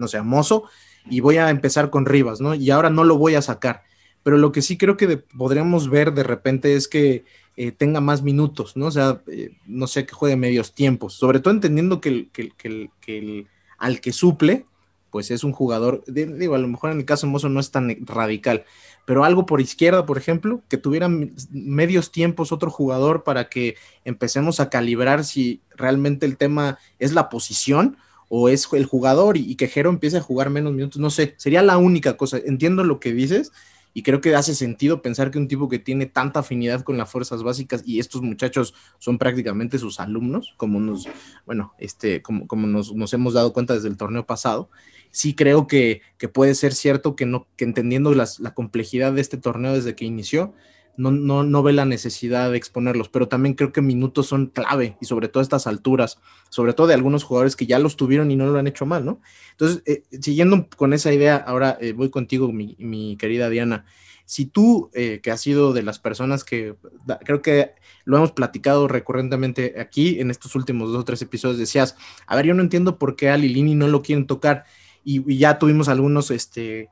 no 0.00 0.08
sé, 0.08 0.20
Mozo, 0.22 0.64
y 1.08 1.20
voy 1.20 1.36
a 1.36 1.50
empezar 1.50 1.90
con 1.90 2.06
Rivas, 2.06 2.40
¿no? 2.40 2.54
Y 2.54 2.70
ahora 2.70 2.90
no 2.90 3.04
lo 3.04 3.16
voy 3.16 3.36
a 3.36 3.42
sacar. 3.42 3.82
Pero 4.22 4.36
lo 4.36 4.52
que 4.52 4.62
sí 4.62 4.76
creo 4.76 4.96
que 4.96 5.16
podríamos 5.16 5.88
ver 5.88 6.12
de 6.12 6.24
repente 6.24 6.74
es 6.74 6.88
que 6.88 7.24
eh, 7.56 7.72
tenga 7.72 8.00
más 8.00 8.22
minutos, 8.22 8.76
¿no? 8.76 8.86
O 8.86 8.90
sea, 8.90 9.22
eh, 9.26 9.56
no 9.66 9.86
sé, 9.86 10.06
que 10.06 10.14
juegue 10.14 10.36
medios 10.36 10.74
tiempos, 10.74 11.14
sobre 11.14 11.40
todo 11.40 11.54
entendiendo 11.54 12.00
que, 12.00 12.08
el, 12.08 12.30
que, 12.30 13.46
al 13.78 14.00
que 14.00 14.12
suple 14.12 14.66
pues 15.10 15.30
es 15.32 15.42
un 15.42 15.52
jugador, 15.52 16.04
digo, 16.06 16.54
a 16.54 16.58
lo 16.58 16.68
mejor 16.68 16.92
en 16.92 16.98
el 16.98 17.04
caso 17.04 17.26
de 17.26 17.32
Mozo 17.32 17.48
no 17.48 17.58
es 17.58 17.72
tan 17.72 18.06
radical, 18.06 18.64
pero 19.04 19.24
algo 19.24 19.44
por 19.44 19.60
izquierda, 19.60 20.06
por 20.06 20.18
ejemplo, 20.18 20.62
que 20.68 20.76
tuvieran 20.76 21.34
medios 21.50 22.12
tiempos 22.12 22.52
otro 22.52 22.70
jugador 22.70 23.24
para 23.24 23.48
que 23.48 23.74
empecemos 24.04 24.60
a 24.60 24.70
calibrar 24.70 25.24
si 25.24 25.62
realmente 25.74 26.26
el 26.26 26.36
tema 26.36 26.78
es 27.00 27.12
la 27.12 27.28
posición 27.28 27.96
o 28.32 28.48
es 28.48 28.68
el 28.72 28.86
jugador 28.86 29.36
y, 29.36 29.56
que 29.56 29.66
Jero 29.66 29.90
empiece 29.90 30.16
a 30.16 30.22
jugar 30.22 30.50
menos 30.50 30.72
minutos, 30.72 31.00
no 31.00 31.10
sé, 31.10 31.34
sería 31.36 31.62
la 31.62 31.78
única 31.78 32.16
cosa. 32.16 32.38
Entiendo 32.38 32.84
lo 32.84 33.00
que 33.00 33.12
dices 33.12 33.50
y 33.92 34.04
creo 34.04 34.20
que 34.20 34.36
hace 34.36 34.54
sentido 34.54 35.02
pensar 35.02 35.32
que 35.32 35.38
un 35.38 35.48
tipo 35.48 35.68
que 35.68 35.80
tiene 35.80 36.06
tanta 36.06 36.38
afinidad 36.40 36.82
con 36.82 36.96
las 36.96 37.10
fuerzas 37.10 37.42
básicas 37.42 37.82
y 37.84 37.98
estos 37.98 38.22
muchachos 38.22 38.72
son 39.00 39.18
prácticamente 39.18 39.80
sus 39.80 39.98
alumnos, 39.98 40.54
como 40.56 40.78
nos, 40.78 41.08
bueno, 41.44 41.74
este, 41.78 42.22
como, 42.22 42.46
como 42.46 42.68
nos, 42.68 42.94
nos 42.94 43.12
hemos 43.12 43.34
dado 43.34 43.52
cuenta 43.52 43.74
desde 43.74 43.88
el 43.88 43.96
torneo 43.96 44.24
pasado, 44.24 44.70
sí 45.10 45.34
creo 45.34 45.66
que, 45.66 46.02
puede 46.32 46.54
ser 46.54 46.72
cierto 46.72 47.16
que, 47.16 47.26
no, 47.26 47.48
que 47.56 47.64
entendiendo 47.64 48.14
la 48.14 48.54
complejidad 48.54 49.12
de 49.12 49.22
este 49.22 49.38
torneo 49.38 49.74
desde 49.74 49.96
que 49.96 50.04
inició, 50.04 50.54
no, 51.00 51.10
no, 51.10 51.42
no, 51.42 51.62
ve 51.62 51.72
la 51.72 51.86
necesidad 51.86 52.50
de 52.50 52.58
exponerlos, 52.58 53.08
pero 53.08 53.26
también 53.26 53.54
creo 53.54 53.72
que 53.72 53.80
minutos 53.80 54.26
son 54.26 54.48
clave 54.48 54.98
y 55.00 55.06
sobre 55.06 55.28
todo 55.28 55.40
a 55.40 55.42
estas 55.42 55.66
alturas, 55.66 56.18
sobre 56.50 56.74
todo 56.74 56.88
de 56.88 56.94
algunos 56.94 57.24
jugadores 57.24 57.56
que 57.56 57.66
ya 57.66 57.78
los 57.78 57.96
tuvieron 57.96 58.30
y 58.30 58.36
no 58.36 58.46
lo 58.46 58.58
han 58.58 58.66
hecho 58.66 58.84
mal, 58.84 59.06
¿no? 59.06 59.22
Entonces, 59.52 59.82
eh, 59.86 60.02
siguiendo 60.20 60.68
con 60.76 60.92
esa 60.92 61.10
idea, 61.10 61.36
ahora 61.36 61.78
eh, 61.80 61.92
voy 61.92 62.10
contigo, 62.10 62.52
mi, 62.52 63.16
querida 63.18 63.48
Diana. 63.48 63.86
Si 64.26 64.44
tú, 64.44 64.90
eh, 64.92 65.20
que 65.22 65.30
has 65.30 65.40
sido 65.40 65.72
de 65.72 65.82
las 65.82 65.98
personas 65.98 66.44
que 66.44 66.76
creo 67.24 67.40
que 67.40 67.72
lo 68.04 68.18
hemos 68.18 68.32
platicado 68.32 68.86
recurrentemente 68.86 69.76
aquí 69.80 70.20
en 70.20 70.30
estos 70.30 70.54
últimos 70.54 70.92
dos 70.92 71.00
o 71.00 71.04
tres 71.04 71.22
episodios, 71.22 71.58
decías, 71.58 71.96
a 72.26 72.36
ver, 72.36 72.44
yo 72.44 72.54
no 72.54 72.62
entiendo 72.62 72.98
por 72.98 73.16
qué 73.16 73.30
a 73.30 73.38
Lilini 73.38 73.74
no 73.74 73.88
lo 73.88 74.02
quieren 74.02 74.26
tocar 74.26 74.66
y, 75.02 75.38
ya 75.38 75.58
tuvimos 75.58 75.88
algunos 75.88 76.30
este, 76.30 76.90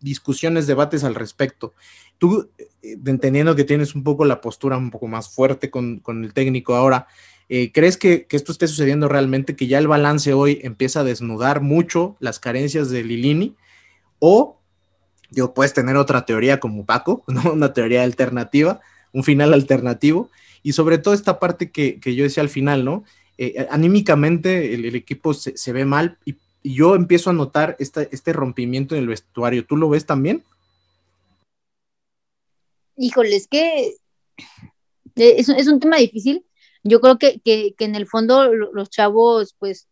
discusiones, 0.00 0.66
debates 0.66 1.04
al 1.04 1.14
respecto. 1.14 1.74
Tú, 2.18 2.50
eh, 2.58 2.96
entendiendo 3.06 3.56
que 3.56 3.64
tienes 3.64 3.94
un 3.94 4.02
poco 4.02 4.24
la 4.24 4.40
postura 4.40 4.76
un 4.76 4.90
poco 4.90 5.06
más 5.06 5.28
fuerte 5.28 5.70
con, 5.70 6.02
el 6.06 6.32
técnico 6.32 6.74
ahora, 6.74 7.06
eh, 7.48 7.72
¿crees 7.72 7.96
que, 7.96 8.26
esto 8.30 8.52
esté 8.52 8.66
sucediendo 8.68 9.08
realmente, 9.08 9.56
que 9.56 9.66
ya 9.66 9.78
el 9.78 9.88
balance 9.88 10.32
hoy 10.32 10.60
empieza 10.62 11.00
a 11.00 11.04
desnudar 11.04 11.60
mucho 11.60 12.16
las 12.20 12.38
carencias 12.38 12.90
de 12.90 13.04
Lilini? 13.04 13.54
O, 14.18 14.58
yo 15.30 15.54
puedes 15.54 15.74
tener 15.74 15.96
otra 15.96 16.24
teoría 16.24 16.60
como 16.60 16.86
Paco, 16.86 17.24
¿no? 17.28 17.52
una 17.52 17.72
teoría 17.72 18.02
alternativa, 18.02 18.80
un 19.12 19.24
final 19.24 19.52
alternativo, 19.52 20.30
y 20.62 20.72
sobre 20.72 20.98
todo 20.98 21.14
esta 21.14 21.38
parte 21.38 21.70
que, 21.70 22.00
yo 22.02 22.24
decía 22.24 22.42
al 22.42 22.48
final, 22.48 22.84
¿no? 22.84 23.04
Eh, 23.36 23.66
anímicamente 23.68 24.74
el, 24.74 24.94
equipo 24.94 25.34
se, 25.34 25.56
se, 25.56 25.72
ve 25.72 25.84
mal 25.84 26.18
y 26.24 26.36
y 26.64 26.74
yo 26.74 26.96
empiezo 26.96 27.28
a 27.28 27.34
notar 27.34 27.76
este 27.78 28.32
rompimiento 28.32 28.96
en 28.96 29.02
el 29.02 29.08
vestuario. 29.08 29.66
¿Tú 29.66 29.76
lo 29.76 29.90
ves 29.90 30.06
también? 30.06 30.42
Híjole, 32.96 33.36
es 33.36 33.48
que 33.48 33.96
eh, 35.16 35.36
es, 35.38 35.68
un 35.68 35.80
tema 35.80 35.96
difícil. 35.96 36.44
Yo 36.82 37.00
creo 37.00 37.18
que, 37.18 37.40
en 37.44 37.94
el 37.94 38.06
fondo 38.06 38.52
los 38.52 38.90
chavos 38.90 39.54
pues 39.58 39.88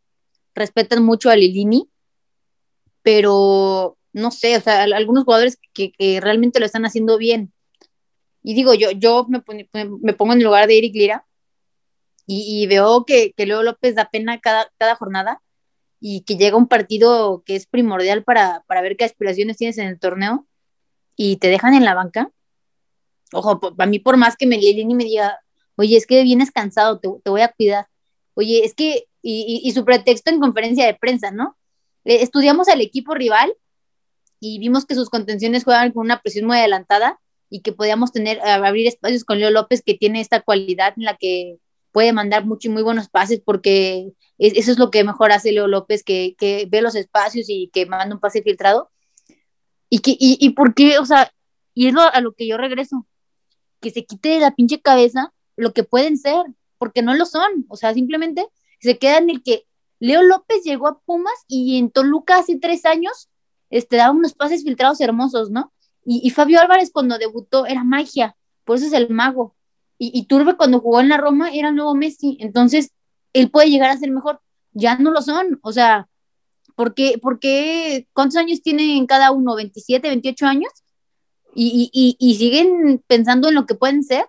respetan 0.54 1.02
mucho 1.02 1.30
a 1.30 1.36
Lilini, 1.36 1.88
pero 3.02 3.96
no 4.12 4.30
sé, 4.30 4.56
o 4.56 4.60
sea, 4.60 4.82
algunos 4.82 5.24
jugadores 5.24 5.58
que, 5.72 6.20
realmente 6.20 6.60
lo 6.60 6.66
están 6.66 6.84
haciendo 6.84 7.18
bien. 7.18 7.52
Y 8.42 8.54
digo, 8.54 8.74
yo, 8.74 8.90
yo 8.90 9.26
me, 9.28 9.40
pongo 9.40 10.32
en 10.32 10.38
el 10.38 10.44
lugar 10.44 10.66
de 10.66 10.78
Eric 10.78 10.94
Lira 10.94 11.26
y, 12.26 12.66
veo 12.66 13.04
que, 13.04 13.32
que 13.32 13.46
Leo 13.46 13.62
López 13.62 13.94
da 13.94 14.10
pena 14.10 14.40
cada, 14.40 14.70
cada 14.78 14.96
jornada 14.96 15.40
y 16.04 16.22
que 16.22 16.36
llega 16.36 16.56
un 16.56 16.66
partido 16.66 17.44
que 17.46 17.54
es 17.54 17.66
primordial 17.66 18.24
para, 18.24 18.64
ver 18.68 18.96
qué 18.96 19.04
aspiraciones 19.04 19.56
tienes 19.56 19.78
en 19.78 19.86
el 19.86 20.00
torneo 20.00 20.48
y 21.14 21.36
te 21.36 21.46
dejan 21.46 21.74
en 21.74 21.84
la 21.84 21.94
banca. 21.94 22.32
Ojo, 23.32 23.60
para 23.60 23.90
mí 23.90 23.98
por 23.98 24.16
más 24.16 24.36
que 24.36 24.46
me 24.46 24.56
y 24.56 24.94
me 24.94 25.04
diga, 25.04 25.38
oye, 25.76 25.96
es 25.96 26.06
que 26.06 26.22
vienes 26.22 26.50
cansado, 26.50 26.98
te, 27.00 27.08
voy 27.30 27.40
a 27.40 27.48
cuidar. 27.48 27.86
Oye, 28.34 28.64
es 28.64 28.74
que, 28.74 29.06
y, 29.22 29.70
su 29.72 29.84
pretexto 29.84 30.30
en 30.30 30.40
conferencia 30.40 30.86
de 30.86 30.94
prensa, 30.94 31.30
¿no? 31.30 31.56
Eh, 32.04 32.22
estudiamos 32.22 32.68
al 32.68 32.80
equipo 32.80 33.14
rival 33.14 33.54
y 34.40 34.58
vimos 34.58 34.86
que 34.86 34.94
sus 34.94 35.10
contenciones 35.10 35.64
juegan 35.64 35.92
con 35.92 36.04
una 36.04 36.20
presión 36.20 36.46
muy 36.46 36.58
adelantada 36.58 37.20
y 37.48 37.60
que 37.60 37.72
podíamos 37.72 38.12
tener, 38.12 38.40
abrir 38.40 38.86
espacios 38.86 39.24
con 39.24 39.38
Leo 39.38 39.50
López 39.50 39.82
que 39.84 39.94
tiene 39.94 40.20
esta 40.20 40.40
cualidad 40.40 40.94
en 40.96 41.04
la 41.04 41.16
que 41.16 41.58
puede 41.92 42.12
mandar 42.12 42.46
mucho 42.46 42.68
y 42.68 42.72
muy 42.72 42.82
buenos 42.82 43.08
pases 43.08 43.40
porque 43.44 44.12
eso 44.38 44.72
es 44.72 44.78
lo 44.78 44.90
que 44.90 45.04
mejor 45.04 45.30
hace 45.30 45.52
Leo 45.52 45.68
López, 45.68 46.02
que, 46.02 46.34
ve 46.68 46.82
los 46.82 46.96
espacios 46.96 47.46
y 47.48 47.70
que 47.72 47.86
manda 47.86 48.14
un 48.14 48.20
pase 48.20 48.42
filtrado. 48.42 48.90
Y, 49.88 49.98
que, 49.98 50.16
y, 50.18 50.50
por 50.50 50.74
qué, 50.74 50.98
o 50.98 51.04
sea, 51.04 51.30
y 51.74 51.86
es 51.86 51.94
a 51.94 52.20
lo 52.22 52.32
que 52.32 52.46
yo 52.46 52.56
regreso, 52.56 53.06
que 53.82 53.90
se 53.90 54.06
quite 54.06 54.30
de 54.30 54.40
la 54.40 54.54
pinche 54.54 54.80
cabeza 54.80 55.34
lo 55.56 55.74
que 55.74 55.84
pueden 55.84 56.16
ser, 56.16 56.46
porque 56.78 57.02
no 57.02 57.14
lo 57.14 57.26
son, 57.26 57.66
o 57.68 57.76
sea, 57.76 57.92
simplemente 57.92 58.46
se 58.80 58.96
queda 58.98 59.18
en 59.18 59.28
el 59.28 59.42
que 59.42 59.66
Leo 60.00 60.22
López 60.22 60.62
llegó 60.64 60.88
a 60.88 60.98
Pumas 61.00 61.34
y 61.46 61.78
en 61.78 61.90
Toluca 61.90 62.38
hace 62.38 62.58
tres 62.58 62.86
años 62.86 63.28
este, 63.68 63.96
daba 63.96 64.12
unos 64.12 64.32
pases 64.32 64.64
filtrados 64.64 65.00
hermosos, 65.00 65.50
¿no? 65.50 65.72
Y, 66.04 66.20
y 66.24 66.30
Fabio 66.30 66.60
Álvarez 66.60 66.90
cuando 66.90 67.18
debutó 67.18 67.66
era 67.66 67.84
magia, 67.84 68.36
por 68.64 68.76
eso 68.76 68.86
es 68.86 68.92
el 68.92 69.10
mago. 69.10 69.54
Y, 69.98 70.10
y 70.18 70.24
Turbe 70.24 70.56
cuando 70.56 70.80
jugó 70.80 71.00
en 71.00 71.08
la 71.08 71.16
Roma 71.16 71.50
era 71.52 71.68
el 71.68 71.76
nuevo 71.76 71.94
Messi. 71.94 72.36
Entonces, 72.40 72.92
él 73.32 73.50
puede 73.50 73.70
llegar 73.70 73.90
a 73.90 73.96
ser 73.96 74.10
mejor. 74.10 74.40
Ya 74.72 74.96
no 74.96 75.10
lo 75.10 75.22
son. 75.22 75.60
O 75.62 75.72
sea, 75.72 76.08
¿por 76.74 76.94
qué? 76.94 78.08
¿Cuántos 78.12 78.36
años 78.36 78.62
tienen 78.62 79.06
cada 79.06 79.30
uno? 79.30 79.54
¿27, 79.56 80.02
28 80.02 80.46
años? 80.46 80.72
Y, 81.54 81.90
y, 81.92 82.16
y, 82.18 82.36
siguen 82.36 83.02
pensando 83.06 83.48
en 83.48 83.54
lo 83.54 83.66
que 83.66 83.74
pueden 83.74 84.02
ser. 84.02 84.24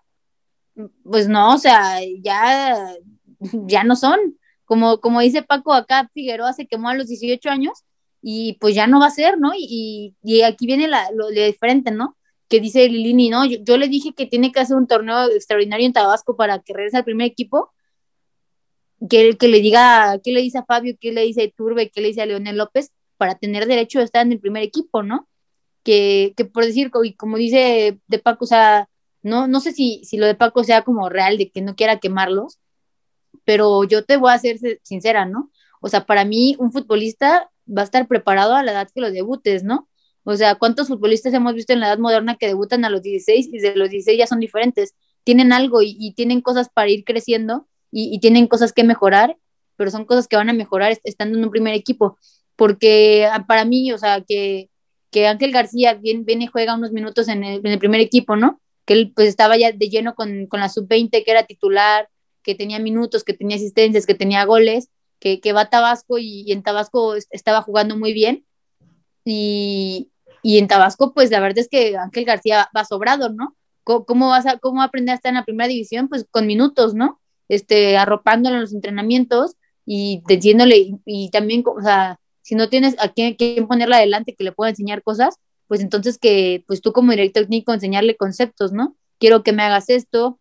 Pues 1.04 1.28
no, 1.28 1.56
o 1.56 1.58
sea, 1.58 2.00
ya, 2.22 2.96
ya 3.40 3.84
no 3.84 3.96
son. 3.96 4.20
Como, 4.66 5.00
como 5.00 5.22
dice 5.22 5.44
Paco, 5.44 5.74
acá 5.74 6.10
Figueroa 6.14 6.54
se 6.54 6.68
quemó 6.68 6.90
a 6.90 6.96
los 6.96 7.08
18 7.08 7.50
años 7.50 7.84
y 8.22 8.54
pues 8.60 8.74
ya 8.76 8.88
no 8.88 9.00
va 9.00 9.08
a 9.08 9.12
ser, 9.12 9.38
¿no? 9.38 9.52
Y, 9.56 10.16
y 10.24 10.42
aquí 10.42 10.66
viene 10.66 10.88
la, 10.88 11.12
lo, 11.12 11.28
diferente, 11.30 11.92
¿no? 11.92 12.18
Que 12.48 12.60
dice 12.60 12.88
Lilini, 12.88 13.30
¿no? 13.30 13.46
Yo, 13.46 13.78
le 13.78 13.88
dije 13.90 14.14
que 14.14 14.26
tiene 14.26 14.52
que 14.52 14.62
hacer 14.62 14.78
un 14.78 14.88
torneo 14.88 15.30
extraordinario 15.32 15.86
en 15.86 15.94
Tabasco 15.94 16.36
para 16.38 16.60
que 16.60 16.74
regrese 16.74 16.98
al 16.98 17.04
primer 17.04 17.28
equipo 17.28 17.72
que, 19.10 19.38
que 19.38 19.48
le 19.50 19.60
diga, 19.60 20.20
qué 20.24 20.32
le 20.32 20.42
dice 20.42 20.60
a 20.60 20.66
Fabio, 20.66 20.96
qué 21.00 21.12
le 21.12 21.22
dice 21.24 21.44
a 21.44 21.52
Turbe, 21.52 21.90
qué 21.92 22.02
le 22.02 22.08
dice 22.08 22.22
a 22.22 22.26
Leonel 22.26 22.58
López, 22.58 22.92
para 23.18 23.36
tener 23.36 23.68
derecho 23.68 24.00
a 24.00 24.04
estar 24.04 24.26
en 24.26 24.32
el 24.32 24.40
primer 24.40 24.64
equipo, 24.64 25.04
¿no? 25.04 25.28
Que, 25.84 26.34
que 26.38 26.46
por 26.46 26.66
decir, 26.66 26.92
y 27.04 27.14
como 27.16 27.38
dice 27.38 28.00
de 28.08 28.20
Paco, 28.20 28.46
o 28.46 28.48
sea, 28.48 28.90
no, 29.22 29.48
no 29.48 29.60
sé 29.60 29.74
si, 29.74 30.02
si 30.06 30.18
lo 30.18 30.26
de 30.26 30.36
Paco 30.36 30.64
sea 30.64 30.84
como 30.84 31.10
real, 31.10 31.38
de 31.38 31.52
que 31.52 31.62
no 31.62 31.76
quiera 31.76 32.00
quemarlos, 32.00 32.60
pero 33.46 33.84
yo 33.84 34.06
te 34.06 34.18
voy 34.18 34.32
a 34.32 34.40
ser 34.40 34.58
sincera, 34.84 35.26
¿no? 35.26 35.52
O 35.82 35.90
sea, 35.90 36.06
para 36.06 36.26
mí 36.26 36.56
un 36.60 36.72
futbolista 36.72 37.50
va 37.68 37.82
a 37.82 37.86
estar 37.86 38.08
preparado 38.08 38.56
a 38.56 38.64
la 38.64 38.72
edad 38.72 38.90
que 38.94 39.02
lo 39.02 39.12
debutes, 39.12 39.64
¿no? 39.64 39.90
O 40.24 40.36
sea, 40.36 40.56
¿cuántos 40.56 40.88
futbolistas 40.88 41.34
hemos 41.34 41.54
visto 41.54 41.74
en 41.74 41.82
la 41.82 41.88
edad 41.88 41.98
moderna 42.00 42.38
que 42.38 42.48
debutan 42.48 42.86
a 42.86 42.90
los 42.90 43.02
16 43.02 43.50
y 43.52 43.60
de 43.60 43.76
los 43.76 43.90
16 43.90 44.18
ya 44.18 44.28
son 44.28 44.40
diferentes? 44.40 44.96
Tienen 45.24 45.52
algo 45.54 45.82
y, 45.82 45.98
y 46.00 46.14
tienen 46.14 46.42
cosas 46.42 46.70
para 46.70 46.90
ir 46.90 47.04
creciendo 47.04 47.68
y, 47.94 48.20
tienen 48.20 48.48
cosas 48.48 48.74
que 48.74 48.84
mejorar, 48.84 49.38
pero 49.76 49.92
son 49.92 50.06
cosas 50.06 50.28
que 50.28 50.36
van 50.36 50.50
a 50.50 50.54
mejorar 50.54 50.98
estando 51.04 51.38
en 51.38 51.44
un 51.44 51.52
primer 51.52 51.76
equipo. 51.76 52.18
Porque 52.56 53.28
ah, 53.32 53.46
para 53.48 53.66
mí, 53.66 53.92
o 53.92 53.98
sea, 53.98 54.22
que, 54.22 54.70
que 55.14 55.28
Ángel 55.28 55.52
García 55.52 55.94
viene, 55.94 56.24
viene 56.26 56.46
y 56.46 56.48
juega 56.48 56.76
unos 56.76 56.92
minutos 56.92 57.30
en 57.30 57.44
el, 57.44 57.80
primer 57.80 58.02
equipo, 58.02 58.36
¿no? 58.36 58.60
Que 58.86 58.94
él 58.94 59.14
pues 59.16 59.30
estaba 59.30 59.56
ya 59.56 59.72
de 59.72 59.90
lleno 59.90 60.16
con, 60.16 60.48
con 60.48 60.60
la 60.60 60.68
sub-20, 60.68 61.24
que 61.24 61.32
era 61.32 61.44
titular, 61.44 62.10
que 62.42 62.56
tenía 62.56 62.80
minutos, 62.80 63.24
que 63.24 63.34
tenía 63.34 63.56
asistencias, 63.56 64.06
que 64.06 64.16
tenía 64.16 64.44
goles, 64.44 64.90
que, 65.20 65.40
que 65.40 65.54
va 65.54 65.62
a 65.62 65.70
Tabasco 65.70 66.18
y, 66.18 66.52
en 66.52 66.64
Tabasco 66.64 67.16
estaba 67.30 67.62
jugando 67.62 67.98
muy 67.98 68.12
bien. 68.12 68.46
Y, 69.24 70.12
y, 70.42 70.58
en 70.58 70.68
Tabasco, 70.68 71.14
pues 71.14 71.32
la 71.32 71.40
verdad 71.40 71.60
es 71.60 71.70
que 71.70 71.96
Ángel 71.96 72.26
García 72.26 72.70
va 72.76 72.84
sobrado, 72.84 73.30
¿no? 73.30 73.56
¿Cómo, 73.84 74.30
vas 74.30 74.46
a, 74.46 74.58
¿Cómo 74.58 74.82
aprender 74.82 75.14
a 75.14 75.16
estar 75.16 75.30
en 75.30 75.36
la 75.36 75.46
primera 75.46 75.68
división? 75.70 76.10
Pues 76.10 76.26
con 76.30 76.48
minutos, 76.48 76.94
¿no? 76.94 77.22
este, 77.50 77.98
arropándolo 77.98 78.56
en 78.56 78.62
los 78.62 78.74
entrenamientos 78.74 79.56
y 79.86 80.24
diciéndole, 80.28 80.98
y, 81.06 81.30
también, 81.30 81.64
o 81.66 81.82
sea, 81.82 82.20
si 82.44 82.56
no 82.56 82.70
tienes 82.70 82.96
a 83.00 83.10
quién, 83.10 83.34
quién 83.34 83.68
ponerle 83.68 83.96
adelante 83.96 84.36
que 84.36 84.44
le 84.44 84.52
pueda 84.52 84.70
enseñar 84.70 85.02
cosas, 85.02 85.36
pues 85.68 85.82
entonces 85.82 86.20
que, 86.20 86.64
pues 86.68 86.82
tú 86.82 86.94
como 86.94 87.12
director 87.12 87.44
técnico 87.44 87.74
enseñarle 87.74 88.16
conceptos, 88.16 88.72
¿no? 88.72 88.96
Quiero 89.18 89.44
que 89.44 89.54
me 89.54 89.64
hagas 89.64 89.90
esto. 89.90 90.40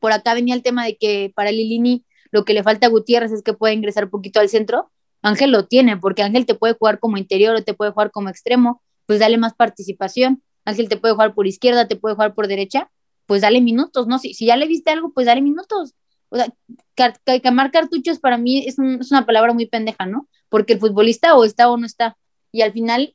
Por 0.00 0.12
acá 0.12 0.34
venía 0.34 0.54
el 0.54 0.62
tema 0.62 0.84
de 0.84 0.96
que 0.96 1.32
para 1.34 1.52
Lilini 1.52 2.04
lo 2.30 2.44
que 2.44 2.52
le 2.52 2.62
falta 2.62 2.86
a 2.86 2.90
Gutiérrez 2.90 3.32
es 3.32 3.42
que 3.42 3.54
pueda 3.54 3.72
ingresar 3.72 4.04
un 4.04 4.10
poquito 4.10 4.40
al 4.40 4.48
centro. 4.48 4.90
Ángel 5.22 5.50
lo 5.50 5.66
tiene, 5.66 5.96
porque 5.96 6.22
Ángel 6.22 6.44
te 6.44 6.54
puede 6.54 6.74
jugar 6.74 6.98
como 6.98 7.16
interior 7.16 7.56
o 7.56 7.62
te 7.62 7.72
puede 7.72 7.92
jugar 7.92 8.10
como 8.10 8.28
extremo, 8.28 8.82
pues 9.06 9.20
dale 9.20 9.38
más 9.38 9.54
participación. 9.54 10.42
Ángel 10.64 10.88
te 10.88 10.96
puede 10.96 11.14
jugar 11.14 11.34
por 11.34 11.46
izquierda, 11.46 11.88
te 11.88 11.96
puede 11.96 12.14
jugar 12.14 12.34
por 12.34 12.48
derecha, 12.48 12.90
pues 13.26 13.42
dale 13.42 13.60
minutos, 13.60 14.06
¿no? 14.06 14.18
Si, 14.18 14.34
si 14.34 14.46
ya 14.46 14.56
le 14.56 14.66
viste 14.66 14.90
algo, 14.90 15.12
pues 15.12 15.26
dale 15.26 15.40
minutos 15.40 15.94
O 16.30 16.36
sea, 16.36 16.52
quemar 17.42 17.70
cartuchos 17.70 18.18
para 18.18 18.38
mí 18.38 18.66
es, 18.66 18.78
una 18.78 19.26
palabra 19.26 19.52
muy 19.52 19.66
pendeja, 19.66 20.06
¿no? 20.06 20.28
Porque 20.48 20.74
el 20.74 20.80
futbolista 20.80 21.36
o 21.36 21.44
está 21.44 21.70
o 21.70 21.76
no 21.76 21.86
está. 21.86 22.16
Y 22.52 22.62
al 22.62 22.72
final, 22.72 23.14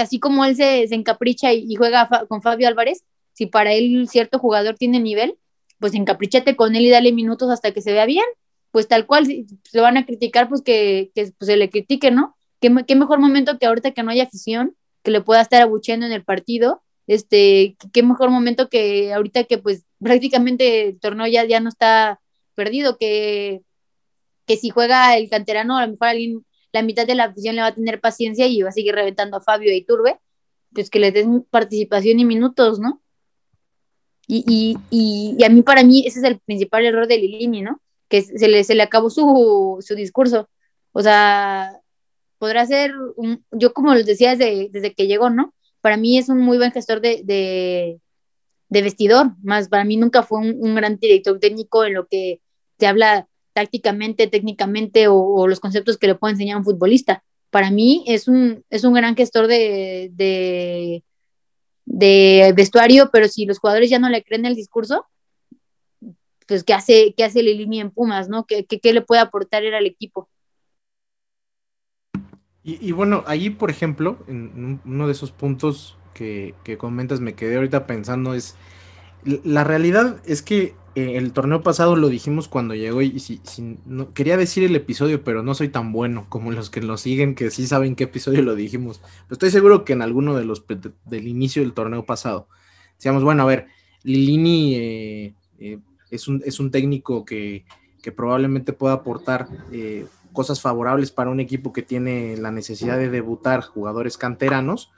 así 0.00 0.18
como 0.18 0.44
él 0.44 0.56
se, 0.56 0.82
encapricha 0.94 1.52
y, 1.52 1.74
juega 1.74 2.08
con 2.28 2.42
Fabio 2.42 2.68
Álvarez, 2.68 3.04
si 3.32 3.46
para 3.46 3.72
él 3.72 4.08
cierto 4.08 4.38
jugador 4.38 4.76
tiene 4.76 5.00
nivel, 5.00 5.38
pues 5.78 5.94
encaprichate 5.94 6.56
con 6.56 6.74
él 6.74 6.86
y 6.86 6.90
dale 6.90 7.12
minutos 7.12 7.50
hasta 7.50 7.72
que 7.72 7.82
se 7.82 7.92
vea 7.92 8.06
bien. 8.06 8.26
Pues 8.70 8.86
tal 8.86 9.06
cual, 9.06 9.26
si 9.26 9.46
le 9.72 9.80
van 9.80 9.96
a 9.96 10.04
criticar, 10.04 10.48
pues 10.48 10.62
que, 10.62 11.10
pues 11.14 11.32
se 11.40 11.56
le 11.56 11.70
critique, 11.70 12.10
¿no? 12.10 12.36
¿Qué, 12.60 12.74
¿Qué, 12.86 12.96
mejor 12.96 13.18
momento 13.18 13.58
que 13.58 13.66
ahorita 13.66 13.92
que 13.92 14.02
no 14.02 14.10
hay 14.10 14.20
afición, 14.20 14.76
que 15.02 15.10
le 15.10 15.22
pueda 15.22 15.40
estar 15.40 15.62
abucheando 15.62 16.06
en 16.06 16.12
el 16.12 16.24
partido, 16.24 16.82
este, 17.08 17.76
qué 17.92 18.02
mejor 18.02 18.30
momento 18.30 18.68
que 18.68 19.12
ahorita 19.14 19.44
que 19.44 19.58
pues 19.58 19.84
prácticamente 19.98 20.88
el 20.88 21.00
torneo 21.00 21.26
ya, 21.26 21.44
ya 21.46 21.58
no 21.58 21.70
está 21.70 22.20
perdido, 22.58 22.98
que, 22.98 23.62
que 24.44 24.56
si 24.56 24.70
juega 24.70 25.16
el 25.16 25.30
canterano, 25.30 25.78
a 25.78 25.86
lo 25.86 25.92
mejor 25.92 26.08
alguien, 26.08 26.44
la 26.72 26.82
mitad 26.82 27.06
de 27.06 27.14
la 27.14 27.24
afición 27.24 27.54
le 27.54 27.62
va 27.62 27.68
a 27.68 27.74
tener 27.74 28.00
paciencia 28.00 28.48
y 28.48 28.62
va 28.62 28.70
a 28.70 28.72
seguir 28.72 28.96
reventando 28.96 29.36
a 29.36 29.40
Fabio 29.40 29.72
y 29.72 29.84
Turbe, 29.84 30.18
pues 30.74 30.90
que 30.90 30.98
le 30.98 31.12
den 31.12 31.46
participación 31.48 32.18
y 32.18 32.24
minutos, 32.24 32.80
¿no? 32.80 33.00
Y, 34.26 34.44
y, 34.90 35.36
y, 35.38 35.44
a 35.44 35.48
mí, 35.48 35.62
para 35.62 35.84
mí, 35.84 36.04
ese 36.04 36.18
es 36.18 36.24
el 36.24 36.40
principal 36.40 36.84
error 36.84 37.06
de 37.06 37.16
Lilini, 37.16 37.62
¿no? 37.62 37.80
Que 38.08 38.22
se 38.22 38.48
le, 38.48 38.64
se 38.64 38.74
le 38.74 38.82
acabó 38.82 39.08
su, 39.08 39.78
su 39.80 39.94
discurso. 39.94 40.50
O 40.92 41.00
sea, 41.00 41.80
podrá 42.38 42.66
ser, 42.66 42.92
un, 43.16 43.44
yo 43.52 43.72
como 43.72 43.94
les 43.94 44.04
decía 44.04 44.34
desde, 44.34 44.68
desde 44.70 44.94
que 44.94 45.06
llegó, 45.06 45.30
¿no? 45.30 45.54
Para 45.80 45.96
mí 45.96 46.18
es 46.18 46.28
un 46.28 46.40
muy 46.40 46.58
buen 46.58 46.72
gestor 46.72 47.00
de, 47.00 47.22
de, 47.24 48.00
de 48.68 48.82
vestidor, 48.82 49.32
más 49.42 49.68
para 49.68 49.84
mí 49.84 49.96
nunca 49.96 50.22
fue 50.22 50.40
un, 50.40 50.56
un, 50.60 50.74
gran 50.74 50.98
director 50.98 51.38
técnico 51.38 51.84
en 51.84 51.94
lo 51.94 52.06
que 52.06 52.40
te 52.78 52.86
habla 52.86 53.28
tácticamente, 53.52 54.28
técnicamente 54.28 55.08
o, 55.08 55.46
los 55.46 55.60
conceptos 55.60 55.98
que 55.98 56.06
le 56.06 56.14
puede 56.14 56.32
enseñar 56.32 56.56
un 56.56 56.64
futbolista. 56.64 57.22
Para 57.50 57.70
mí 57.70 58.04
es 58.06 58.28
un, 58.28 58.64
es 58.70 58.84
un 58.84 58.94
gran 58.94 59.16
gestor 59.16 59.46
de, 59.46 60.10
de, 61.84 62.52
vestuario, 62.54 63.10
pero 63.12 63.28
si 63.28 63.46
los 63.46 63.58
jugadores 63.58 63.90
ya 63.90 63.98
no 63.98 64.08
le 64.08 64.22
creen 64.22 64.46
el 64.46 64.54
discurso, 64.54 65.06
pues 66.46 66.64
¿qué 66.64 66.72
hace, 66.72 67.14
qué 67.16 67.24
hace 67.24 67.42
Lilini 67.42 67.80
en 67.80 67.90
Pumas, 67.90 68.28
no? 68.28 68.46
¿Qué, 68.46 68.64
qué, 68.64 68.92
le 68.92 69.02
puede 69.02 69.20
aportar 69.20 69.64
al 69.64 69.86
equipo? 69.86 70.28
Y, 72.62 72.86
y, 72.86 72.92
bueno, 72.92 73.24
ahí, 73.26 73.50
por 73.50 73.70
ejemplo, 73.70 74.18
en 74.28 74.80
uno 74.84 75.06
de 75.06 75.12
esos 75.12 75.32
puntos 75.32 75.96
que, 76.14 76.54
que 76.64 76.78
comentas, 76.78 77.20
me 77.20 77.34
quedé 77.34 77.56
ahorita 77.56 77.86
pensando, 77.86 78.34
es 78.34 78.56
la 79.24 79.64
realidad 79.64 80.20
es 80.26 80.42
que 80.42 80.74
eh, 80.98 81.16
el 81.16 81.32
torneo 81.32 81.62
pasado 81.62 81.96
lo 81.96 82.08
dijimos 82.08 82.48
cuando 82.48 82.74
llegó 82.74 83.02
y 83.02 83.18
si, 83.20 83.40
no, 83.86 84.12
quería 84.12 84.36
decir 84.36 84.64
el 84.64 84.76
episodio, 84.76 85.22
pero 85.24 85.42
no 85.42 85.54
soy 85.54 85.68
tan 85.68 85.92
bueno 85.92 86.26
como 86.28 86.50
los 86.50 86.70
que 86.70 86.80
lo 86.80 86.96
siguen, 86.96 87.34
que 87.34 87.50
sí 87.50 87.66
saben 87.66 87.94
qué 87.94 88.04
episodio 88.04 88.42
lo 88.42 88.54
dijimos. 88.54 89.00
Pero 89.00 89.32
estoy 89.32 89.50
seguro 89.50 89.84
que 89.84 89.92
en 89.92 90.02
alguno 90.02 90.36
de 90.36 90.44
los 90.44 90.66
de, 90.66 90.92
del 91.04 91.28
inicio 91.28 91.62
del 91.62 91.72
torneo 91.72 92.04
pasado, 92.04 92.48
decíamos, 92.96 93.24
bueno, 93.24 93.42
a 93.42 93.46
ver, 93.46 93.66
Lilini 94.02 94.74
eh, 94.74 95.34
eh, 95.58 95.78
es, 96.10 96.28
un, 96.28 96.42
es 96.44 96.60
un 96.60 96.70
técnico 96.70 97.24
que, 97.24 97.64
que 98.02 98.12
probablemente 98.12 98.72
pueda 98.72 98.94
aportar 98.94 99.48
cosas 100.32 100.60
favorables 100.60 101.10
para 101.10 101.30
un 101.30 101.40
equipo 101.40 101.72
que 101.72 101.82
tiene 101.82 102.36
la 102.36 102.50
necesidad 102.50 102.98
de 102.98 103.10
debutar 103.10 103.62
jugadores 103.62 104.16
canteranos 104.16 104.90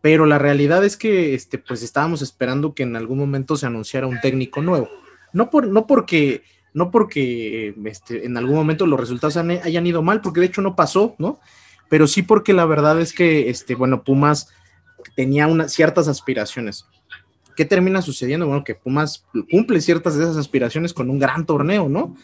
pero 0.00 0.26
la 0.26 0.38
realidad 0.38 0.84
es 0.84 0.96
que 0.96 1.34
este, 1.34 1.58
pues 1.58 1.82
estábamos 1.82 2.22
esperando 2.22 2.74
que 2.74 2.84
en 2.84 2.96
algún 2.96 3.18
momento 3.18 3.56
se 3.56 3.66
anunciara 3.66 4.06
un 4.06 4.20
técnico 4.20 4.62
nuevo. 4.62 4.88
No, 5.32 5.50
por, 5.50 5.66
no 5.66 5.86
porque, 5.86 6.42
no 6.74 6.90
porque 6.90 7.74
este, 7.84 8.24
en 8.24 8.36
algún 8.36 8.56
momento 8.56 8.86
los 8.86 8.98
resultados 8.98 9.36
han, 9.36 9.50
hayan 9.50 9.86
ido 9.86 10.02
mal, 10.02 10.20
porque 10.20 10.40
de 10.40 10.46
hecho 10.46 10.62
no 10.62 10.76
pasó, 10.76 11.14
¿no? 11.18 11.40
Pero 11.88 12.06
sí 12.06 12.22
porque 12.22 12.52
la 12.52 12.66
verdad 12.66 13.00
es 13.00 13.12
que, 13.12 13.48
este, 13.50 13.74
bueno, 13.74 14.04
Pumas 14.04 14.48
tenía 15.16 15.46
unas 15.46 15.72
ciertas 15.72 16.08
aspiraciones. 16.08 16.86
¿Qué 17.56 17.64
termina 17.64 18.02
sucediendo? 18.02 18.46
Bueno, 18.46 18.62
que 18.62 18.74
Pumas 18.74 19.24
cumple 19.50 19.80
ciertas 19.80 20.16
de 20.16 20.24
esas 20.24 20.36
aspiraciones 20.36 20.92
con 20.92 21.10
un 21.10 21.18
gran 21.18 21.44
torneo, 21.44 21.88
¿no? 21.88 22.14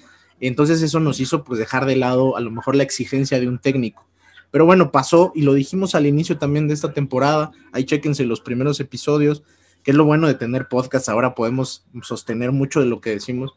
Entonces 0.40 0.82
eso 0.82 1.00
nos 1.00 1.20
hizo 1.20 1.44
pues 1.44 1.58
dejar 1.58 1.86
de 1.86 1.96
lado 1.96 2.36
a 2.36 2.40
lo 2.40 2.50
mejor 2.50 2.76
la 2.76 2.82
exigencia 2.82 3.40
de 3.40 3.48
un 3.48 3.58
técnico. 3.58 4.06
Pero 4.50 4.66
bueno, 4.66 4.92
pasó 4.92 5.32
y 5.34 5.42
lo 5.42 5.54
dijimos 5.54 5.94
al 5.94 6.06
inicio 6.06 6.38
también 6.38 6.68
de 6.68 6.74
esta 6.74 6.92
temporada. 6.92 7.50
Ahí 7.72 7.84
chequense 7.84 8.24
los 8.24 8.40
primeros 8.40 8.78
episodios, 8.78 9.42
que 9.84 9.90
es 9.90 9.96
lo 9.96 10.04
bueno 10.04 10.26
de 10.26 10.34
tener 10.34 10.66
podcast. 10.66 11.08
Ahora 11.08 11.34
podemos 11.34 11.84
sostener 12.02 12.50
mucho 12.50 12.80
de 12.80 12.86
lo 12.86 13.00
que 13.00 13.10
decimos. 13.10 13.54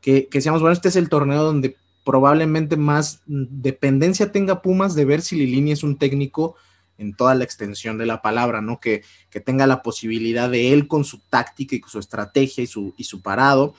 Que, 0.00 0.26
que 0.26 0.38
decíamos, 0.38 0.62
bueno, 0.62 0.72
este 0.72 0.88
es 0.88 0.96
el 0.96 1.08
torneo 1.08 1.44
donde 1.44 1.76
probablemente 2.04 2.76
más 2.76 3.22
dependencia 3.26 4.32
tenga 4.32 4.62
Pumas 4.62 4.94
de 4.94 5.04
ver 5.04 5.22
si 5.22 5.36
Lilini 5.36 5.72
es 5.72 5.82
un 5.82 5.98
técnico 5.98 6.56
en 6.98 7.14
toda 7.14 7.34
la 7.34 7.44
extensión 7.44 7.98
de 7.98 8.06
la 8.06 8.22
palabra, 8.22 8.62
¿no? 8.62 8.80
Que, 8.80 9.02
que 9.28 9.40
tenga 9.40 9.66
la 9.66 9.82
posibilidad 9.82 10.48
de 10.48 10.72
él 10.72 10.88
con 10.88 11.04
su 11.04 11.18
táctica 11.18 11.76
y 11.76 11.80
con 11.80 11.90
su 11.90 11.98
estrategia 11.98 12.64
y 12.64 12.66
su, 12.66 12.94
y 12.96 13.04
su 13.04 13.20
parado, 13.20 13.74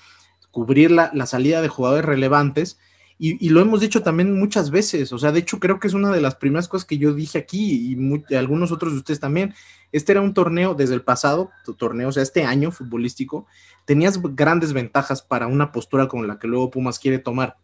cubrir 0.51 0.91
la, 0.91 1.09
la 1.13 1.25
salida 1.25 1.61
de 1.61 1.67
jugadores 1.67 2.05
relevantes 2.05 2.77
y, 3.19 3.45
y, 3.45 3.49
lo 3.49 3.61
hemos 3.61 3.81
dicho 3.81 4.03
también 4.03 4.37
muchas 4.37 4.69
veces, 4.69 5.11
o 5.11 5.17
sea, 5.17 5.31
de 5.31 5.39
hecho 5.39 5.59
creo 5.59 5.79
que 5.79 5.87
es 5.87 5.93
una 5.93 6.11
de 6.11 6.21
las 6.21 6.35
primeras 6.35 6.67
cosas 6.67 6.85
que 6.85 6.97
yo 6.97 7.13
dije 7.13 7.39
aquí 7.39 7.91
y 7.91 7.95
muy, 7.95 8.23
algunos 8.37 8.71
otros 8.71 8.93
de 8.93 8.99
ustedes 8.99 9.19
también. 9.19 9.55
Este 9.91 10.11
era 10.11 10.21
un 10.21 10.33
torneo 10.33 10.75
desde 10.75 10.93
el 10.93 11.01
pasado, 11.01 11.49
torneo, 11.77 12.09
o 12.09 12.11
sea, 12.11 12.21
este 12.23 12.43
año 12.43 12.71
futbolístico, 12.71 13.47
tenías 13.85 14.21
grandes 14.21 14.73
ventajas 14.73 15.21
para 15.21 15.47
una 15.47 15.71
postura 15.71 16.07
como 16.07 16.23
la 16.23 16.37
que 16.37 16.47
luego 16.47 16.69
Pumas 16.69 16.99
quiere 16.99 17.19
tomar, 17.19 17.57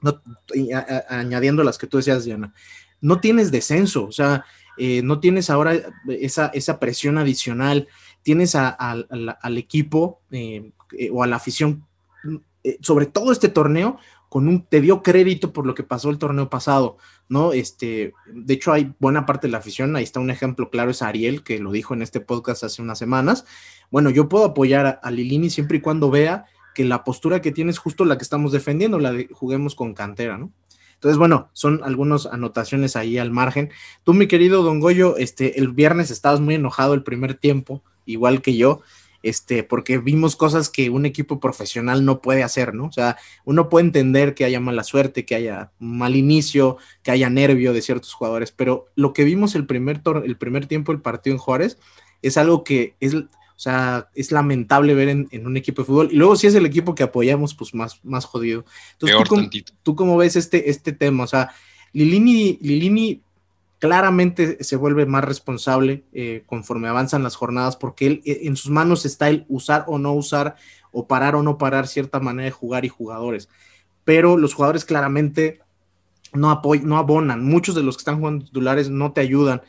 no, 0.00 0.22
añadiendo 1.08 1.64
las 1.64 1.78
que 1.78 1.86
tú 1.86 1.96
decías, 1.96 2.24
Diana. 2.24 2.52
No 3.00 3.20
tienes 3.20 3.50
descenso, 3.50 4.06
o 4.06 4.12
sea, 4.12 4.44
eh, 4.76 5.02
no 5.02 5.20
tienes 5.20 5.50
ahora 5.50 5.74
esa, 6.08 6.46
esa 6.48 6.78
presión 6.78 7.18
adicional, 7.18 7.88
tienes 8.22 8.54
a, 8.54 8.68
al 8.68 9.58
equipo 9.58 10.20
eh, 10.30 10.72
o 11.12 11.22
a 11.22 11.26
la 11.26 11.36
afición, 11.36 11.86
eh, 12.62 12.78
sobre 12.80 13.06
todo 13.06 13.32
este 13.32 13.48
torneo, 13.48 13.98
con 14.34 14.48
un, 14.48 14.66
te 14.66 14.80
dio 14.80 15.00
crédito 15.00 15.52
por 15.52 15.64
lo 15.64 15.76
que 15.76 15.84
pasó 15.84 16.10
el 16.10 16.18
torneo 16.18 16.50
pasado, 16.50 16.96
¿no? 17.28 17.52
Este, 17.52 18.14
de 18.26 18.54
hecho, 18.54 18.72
hay 18.72 18.92
buena 18.98 19.26
parte 19.26 19.46
de 19.46 19.52
la 19.52 19.58
afición, 19.58 19.94
ahí 19.94 20.02
está 20.02 20.18
un 20.18 20.28
ejemplo 20.28 20.70
claro, 20.70 20.90
es 20.90 21.02
Ariel, 21.02 21.44
que 21.44 21.60
lo 21.60 21.70
dijo 21.70 21.94
en 21.94 22.02
este 22.02 22.18
podcast 22.18 22.64
hace 22.64 22.82
unas 22.82 22.98
semanas. 22.98 23.44
Bueno, 23.92 24.10
yo 24.10 24.28
puedo 24.28 24.46
apoyar 24.46 24.98
a, 25.00 25.10
Lilini 25.12 25.50
siempre 25.50 25.76
y 25.76 25.80
cuando 25.80 26.10
vea 26.10 26.46
que 26.74 26.84
la 26.84 27.04
postura 27.04 27.40
que 27.40 27.52
tiene 27.52 27.70
es 27.70 27.78
justo 27.78 28.04
la 28.04 28.18
que 28.18 28.24
estamos 28.24 28.50
defendiendo, 28.50 28.98
la 28.98 29.12
de 29.12 29.28
juguemos 29.30 29.76
con 29.76 29.94
cantera, 29.94 30.36
¿no? 30.36 30.50
Entonces, 30.94 31.16
bueno, 31.16 31.50
son 31.52 31.82
algunas 31.84 32.26
anotaciones 32.26 32.96
ahí 32.96 33.18
al 33.18 33.30
margen. 33.30 33.70
Tú, 34.02 34.14
mi 34.14 34.26
querido 34.26 34.64
Don 34.64 34.80
Goyo, 34.80 35.16
este, 35.16 35.60
el 35.60 35.68
viernes 35.68 36.10
estabas 36.10 36.40
muy 36.40 36.56
enojado 36.56 36.94
el 36.94 37.04
primer 37.04 37.34
tiempo, 37.34 37.84
igual 38.04 38.42
que 38.42 38.56
yo 38.56 38.82
este, 39.24 39.64
porque 39.64 39.96
vimos 39.96 40.36
cosas 40.36 40.68
que 40.68 40.90
un 40.90 41.06
equipo 41.06 41.40
profesional 41.40 42.04
no 42.04 42.20
puede 42.20 42.42
hacer, 42.42 42.74
¿no? 42.74 42.84
O 42.84 42.92
sea, 42.92 43.16
uno 43.46 43.70
puede 43.70 43.86
entender 43.86 44.34
que 44.34 44.44
haya 44.44 44.60
mala 44.60 44.84
suerte, 44.84 45.24
que 45.24 45.34
haya 45.34 45.72
mal 45.78 46.14
inicio, 46.14 46.76
que 47.02 47.10
haya 47.10 47.30
nervio 47.30 47.72
de 47.72 47.80
ciertos 47.80 48.12
jugadores, 48.12 48.52
pero 48.52 48.86
lo 48.96 49.14
que 49.14 49.24
vimos 49.24 49.54
el 49.54 49.66
primer, 49.66 50.02
el 50.24 50.36
primer 50.36 50.66
tiempo 50.66 50.92
del 50.92 51.00
partido 51.00 51.34
en 51.34 51.38
Juárez 51.38 51.78
es 52.20 52.36
algo 52.36 52.64
que 52.64 52.96
es, 53.00 53.14
o 53.14 53.26
sea, 53.56 54.10
es 54.14 54.30
lamentable 54.30 54.92
ver 54.92 55.08
en, 55.08 55.28
en, 55.30 55.46
un 55.46 55.56
equipo 55.56 55.80
de 55.80 55.86
fútbol. 55.86 56.08
Y 56.12 56.16
luego 56.16 56.36
si 56.36 56.46
es 56.46 56.54
el 56.54 56.66
equipo 56.66 56.94
que 56.94 57.04
apoyamos, 57.04 57.54
pues 57.54 57.72
más, 57.72 58.04
más 58.04 58.26
jodido. 58.26 58.66
Entonces, 58.92 59.16
Peor 59.16 59.28
¿tú, 59.28 59.34
cómo, 59.34 59.48
¿tú 59.82 59.96
cómo 59.96 60.16
ves 60.18 60.36
este, 60.36 60.68
este 60.68 60.92
tema? 60.92 61.24
O 61.24 61.28
sea, 61.28 61.50
Lilini, 61.94 62.58
Lilini 62.60 63.22
claramente 63.84 64.64
se 64.64 64.76
vuelve 64.76 65.04
más 65.04 65.24
responsable 65.24 66.04
eh, 66.14 66.42
conforme 66.46 66.88
avanzan 66.88 67.22
las 67.22 67.36
jornadas, 67.36 67.76
porque 67.76 68.06
él, 68.06 68.22
eh, 68.24 68.40
en 68.44 68.56
sus 68.56 68.70
manos 68.70 69.04
está 69.04 69.28
el 69.28 69.44
usar 69.46 69.84
o 69.88 69.98
no 69.98 70.14
usar, 70.14 70.56
o 70.90 71.06
parar 71.06 71.36
o 71.36 71.42
no 71.42 71.58
parar 71.58 71.86
cierta 71.86 72.18
manera 72.18 72.46
de 72.46 72.50
jugar 72.50 72.86
y 72.86 72.88
jugadores. 72.88 73.50
Pero 74.02 74.38
los 74.38 74.54
jugadores 74.54 74.86
claramente 74.86 75.60
no, 76.32 76.50
apoyan, 76.50 76.88
no 76.88 76.96
abonan. 76.96 77.44
Muchos 77.44 77.74
de 77.74 77.82
los 77.82 77.98
que 77.98 78.00
están 78.00 78.20
jugando 78.20 78.46
titulares 78.46 78.88
no 78.88 79.12
te 79.12 79.20
ayudan. 79.20 79.60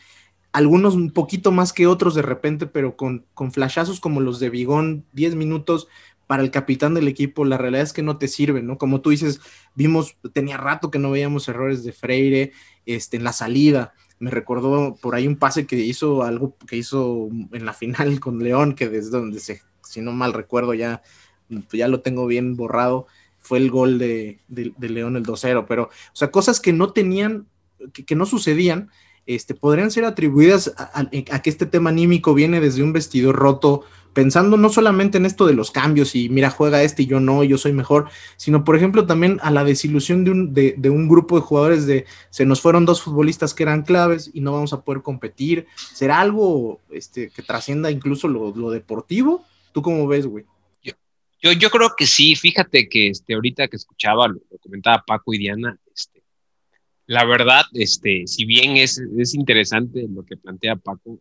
Algunos 0.54 0.96
un 0.96 1.12
poquito 1.12 1.52
más 1.52 1.74
que 1.74 1.86
otros 1.86 2.16
de 2.16 2.22
repente, 2.22 2.68
pero 2.68 2.96
con, 2.96 3.26
con 3.34 3.52
flashazos 3.52 4.00
como 4.00 4.22
los 4.22 4.40
de 4.40 4.50
Bigón, 4.50 5.04
10 5.12 5.36
minutos 5.36 5.90
para 6.26 6.42
el 6.42 6.52
capitán 6.52 6.94
del 6.94 7.10
equipo, 7.10 7.44
la 7.44 7.58
realidad 7.58 7.84
es 7.84 7.92
que 7.92 8.02
no 8.02 8.18
te 8.18 8.30
sirven, 8.30 8.66
¿no? 8.66 8.78
Como 8.78 9.02
tú 9.02 9.10
dices, 9.10 9.42
vimos, 9.76 10.16
tenía 10.32 10.56
rato 10.56 10.90
que 10.90 11.00
no 11.00 11.12
veíamos 11.12 11.50
errores 11.50 11.84
de 11.84 11.92
Freire 11.92 12.54
este, 12.86 13.18
en 13.18 13.26
la 13.26 13.34
salida 13.34 13.94
me 14.20 14.32
recordó 14.32 14.96
por 15.02 15.16
ahí 15.16 15.28
un 15.28 15.36
pase 15.36 15.68
que 15.68 15.78
hizo 15.78 16.24
algo 16.24 16.56
que 16.68 16.78
hizo 16.78 17.30
en 17.52 17.66
la 17.66 17.74
final 17.74 18.20
con 18.20 18.44
León, 18.44 18.76
que 18.76 18.90
desde 18.90 19.12
donde 19.12 19.40
se, 19.40 19.62
si 19.84 20.02
no 20.02 20.12
mal 20.12 20.34
recuerdo, 20.34 20.74
ya, 20.74 21.02
ya 21.72 21.88
lo 21.88 22.02
tengo 22.02 22.26
bien 22.26 22.56
borrado, 22.56 23.08
fue 23.40 23.60
el 23.60 23.70
gol 23.70 24.00
de, 24.00 24.40
de, 24.48 24.90
León 24.90 25.16
el 25.18 25.24
2-0, 25.24 25.66
pero, 25.68 25.84
o 25.84 26.16
sea, 26.16 26.32
cosas 26.32 26.60
que 26.60 26.74
no 26.74 26.94
tenían, 26.94 27.46
que, 27.94 28.16
no 28.16 28.26
sucedían, 28.26 28.90
este, 29.28 29.54
podrían 29.54 29.92
ser 29.92 30.06
atribuidas 30.06 30.74
a, 30.78 31.02
a, 31.02 31.02
a, 31.02 31.42
que 31.42 31.50
este 31.50 31.68
tema 31.68 31.92
anímico 31.92 32.34
viene 32.34 32.60
desde 32.60 32.82
un 32.82 32.92
vestidor 32.92 33.36
roto 33.36 33.84
pensando 34.16 34.56
no 34.56 34.70
solamente 34.70 35.18
en 35.18 35.26
esto 35.26 35.46
de 35.46 35.54
los 35.54 35.72
cambios 35.72 36.16
y 36.16 36.30
mira, 36.30 36.50
juega 36.50 36.82
este 36.82 37.04
y 37.04 37.06
yo 37.06 37.20
no, 37.20 37.44
yo 37.44 37.58
soy 37.58 37.74
mejor, 37.74 38.10
sino 38.38 38.64
por 38.64 38.78
ejemplo 38.78 39.06
también 39.06 39.40
a 39.44 39.52
la 39.52 39.66
desilusión 39.66 40.24
de 40.24 40.32
un, 40.32 40.54
de, 40.54 40.74
de 40.78 40.90
un 40.90 41.10
grupo 41.10 41.36
de 41.36 41.42
jugadores 41.42 41.86
de 41.86 42.06
se 42.30 42.46
nos 42.46 42.62
fueron 42.62 42.86
dos 42.86 43.02
futbolistas 43.02 43.54
que 43.54 43.64
eran 43.64 43.84
claves 43.84 44.32
y 44.34 44.40
no 44.40 44.54
vamos 44.54 44.72
a 44.72 44.82
poder 44.82 45.02
competir. 45.02 45.68
¿Será 45.76 46.22
algo 46.22 46.80
este, 46.90 47.30
que 47.30 47.44
trascienda 47.44 47.92
incluso 47.92 48.30
lo, 48.30 48.56
lo 48.56 48.72
deportivo? 48.72 49.44
¿Tú 49.74 49.82
cómo 49.82 50.08
ves, 50.08 50.26
güey? 50.26 50.46
Yo, 51.42 51.52
yo 51.52 51.70
creo 51.70 51.94
que 51.96 52.08
sí, 52.08 52.36
fíjate 52.36 52.88
que 52.88 53.10
este, 53.10 53.34
ahorita 53.34 53.68
que 53.68 53.76
escuchaba, 53.76 54.30
lo, 54.30 54.36
lo 54.50 54.58
comentaba 54.60 55.04
Paco 55.06 55.34
y 55.34 55.38
Diana, 55.38 55.78
este, 55.94 56.24
la 57.06 57.26
verdad, 57.26 57.64
este, 57.74 58.24
si 58.26 58.46
bien 58.46 58.78
es, 58.78 59.00
es 59.18 59.36
interesante 59.36 60.08
lo 60.10 60.24
que 60.24 60.38
plantea 60.38 60.78
Paco, 60.78 61.20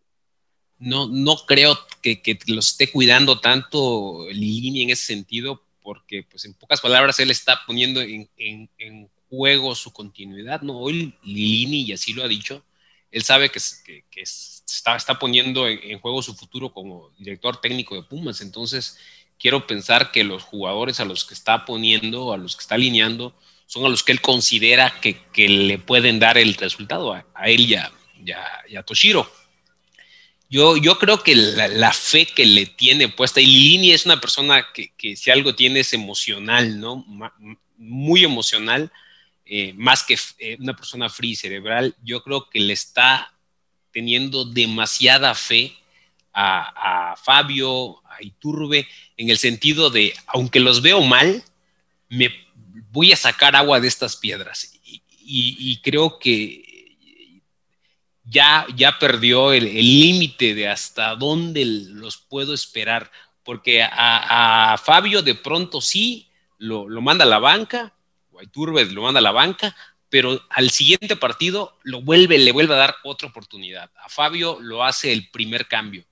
no, 0.85 1.09
no 1.09 1.37
creo 1.47 1.79
que, 2.03 2.21
que 2.21 2.39
lo 2.47 2.61
esté 2.61 2.91
cuidando 2.91 3.41
tanto 3.41 4.27
Lilini 4.31 4.83
en 4.83 4.91
ese 4.91 5.07
sentido, 5.07 5.63
porque, 5.83 6.23
pues, 6.23 6.45
en 6.45 6.53
pocas 6.55 6.81
palabras, 6.83 7.19
él 7.21 7.31
está 7.31 7.61
poniendo 7.67 8.03
en, 8.03 8.29
en, 8.37 8.69
en 8.79 9.11
juego 9.31 9.75
su 9.75 9.93
continuidad, 9.93 10.61
¿no? 10.61 10.79
Hoy 10.79 11.15
Lilini, 11.23 11.83
y 11.83 11.93
así 11.93 12.13
lo 12.13 12.23
ha 12.23 12.29
dicho, 12.29 12.63
él 13.11 13.23
sabe 13.23 13.51
que, 13.51 13.61
que, 14.11 14.21
está, 14.21 14.97
está, 14.97 15.19
poniendo 15.19 15.67
en, 15.69 15.81
en, 15.83 16.01
juego 16.01 16.23
su 16.23 16.35
futuro 16.35 16.73
como 16.73 17.11
director 17.19 17.61
técnico 17.61 17.95
de 17.95 18.03
Pumas, 18.03 18.43
entonces 18.43 18.99
quiero 19.39 19.67
pensar 19.67 20.13
que 20.13 20.23
los 20.23 20.43
jugadores 20.43 21.01
a 21.01 21.07
los 21.07 21.25
que 21.25 21.33
está 21.33 21.65
poniendo, 21.65 22.33
a 22.33 22.37
los 22.37 22.57
que 22.57 22.63
está 22.63 22.75
alineando, 22.75 23.35
son 23.67 23.87
a 23.87 23.89
los 23.89 24.03
que 24.03 24.13
él 24.13 24.21
considera 24.21 25.01
que, 25.01 25.19
que 25.33 25.49
le 25.49 25.79
pueden 25.79 26.19
dar 26.19 26.37
el 26.37 26.55
resultado, 26.55 27.15
a, 27.15 27.25
a 27.35 27.49
él 27.49 27.61
y, 27.63 27.75
a, 27.75 27.91
y 28.69 28.77
a 28.77 28.83
Toshiro. 28.83 29.44
Yo, 30.55 30.99
creo 31.01 31.21
que 31.21 31.35
la, 31.35 31.93
fe 31.93 32.27
que 32.27 32.47
le 32.47 32.67
tiene 32.67 33.09
puesta, 33.09 33.41
y 33.41 33.47
Lini 33.47 33.91
es 33.91 34.07
una 34.07 34.21
persona 34.21 34.65
que, 34.73 35.17
si 35.17 35.33
algo 35.33 35.57
tiene 35.57 35.81
es 35.81 35.93
emocional, 35.93 36.79
¿no? 36.79 37.05
Muy 37.77 38.23
emocional, 38.23 38.93
eh, 39.45 39.73
más 39.75 40.05
que 40.05 40.17
eh, 40.39 40.57
una 40.61 40.77
persona 40.77 41.09
free 41.09 41.35
cerebral, 41.35 41.97
yo 42.05 42.23
creo 42.23 42.49
que 42.49 42.61
le 42.61 42.73
está 42.73 43.35
teniendo 43.91 44.45
demasiada 44.45 45.35
fe 45.35 45.75
a, 46.33 47.17
Fabio, 47.21 48.01
a 48.09 48.23
Iturbe, 48.23 48.87
en 49.17 49.31
el 49.31 49.39
sentido 49.39 49.91
de, 49.91 50.15
aunque 50.29 50.61
los 50.61 50.83
veo 50.83 51.01
mal, 51.01 51.43
me 52.09 52.33
voy 52.93 53.11
a 53.11 53.17
sacar 53.17 53.57
agua 53.57 53.81
de 53.81 53.89
estas 53.89 54.15
piedras. 54.15 54.79
Y 55.27 55.81
creo 55.83 56.21
que 56.21 56.64
ya, 58.25 58.67
ya 58.75 58.99
perdió 58.99 59.53
el 59.53 59.65
límite 59.65 60.55
de 60.55 60.69
hasta 60.69 61.15
dónde 61.15 61.65
los 61.65 62.17
puedo 62.17 62.55
esperar, 62.55 63.11
porque 63.43 63.83
a, 63.83 64.73
a 64.73 64.79
Fabio 64.79 65.23
de 65.23 65.35
pronto 65.35 65.81
sí 65.81 66.31
lo, 66.59 66.89
lo, 66.89 67.03
manda 67.03 67.25
a 67.25 67.29
la 67.29 67.39
banca, 67.39 67.95
o 68.33 68.41
a 68.41 68.45
Iturbe 68.45 68.87
lo 68.87 69.03
manda 69.03 69.19
a 69.19 69.23
la 69.23 69.33
banca, 69.33 69.77
pero 70.09 70.41
al 70.51 70.71
siguiente 70.71 71.17
partido 71.17 71.79
lo 71.83 72.01
vuelve, 72.01 72.39
le 72.39 72.53
vuelve 72.53 72.75
a 72.75 72.79
dar 72.79 72.97
otra 73.05 73.29
oportunidad. 73.29 73.91
A 73.97 74.09
Fabio 74.09 74.59
lo 74.61 74.85
hace 74.85 75.13
el 75.13 75.31
primer 75.31 75.67
cambio. 75.67 76.05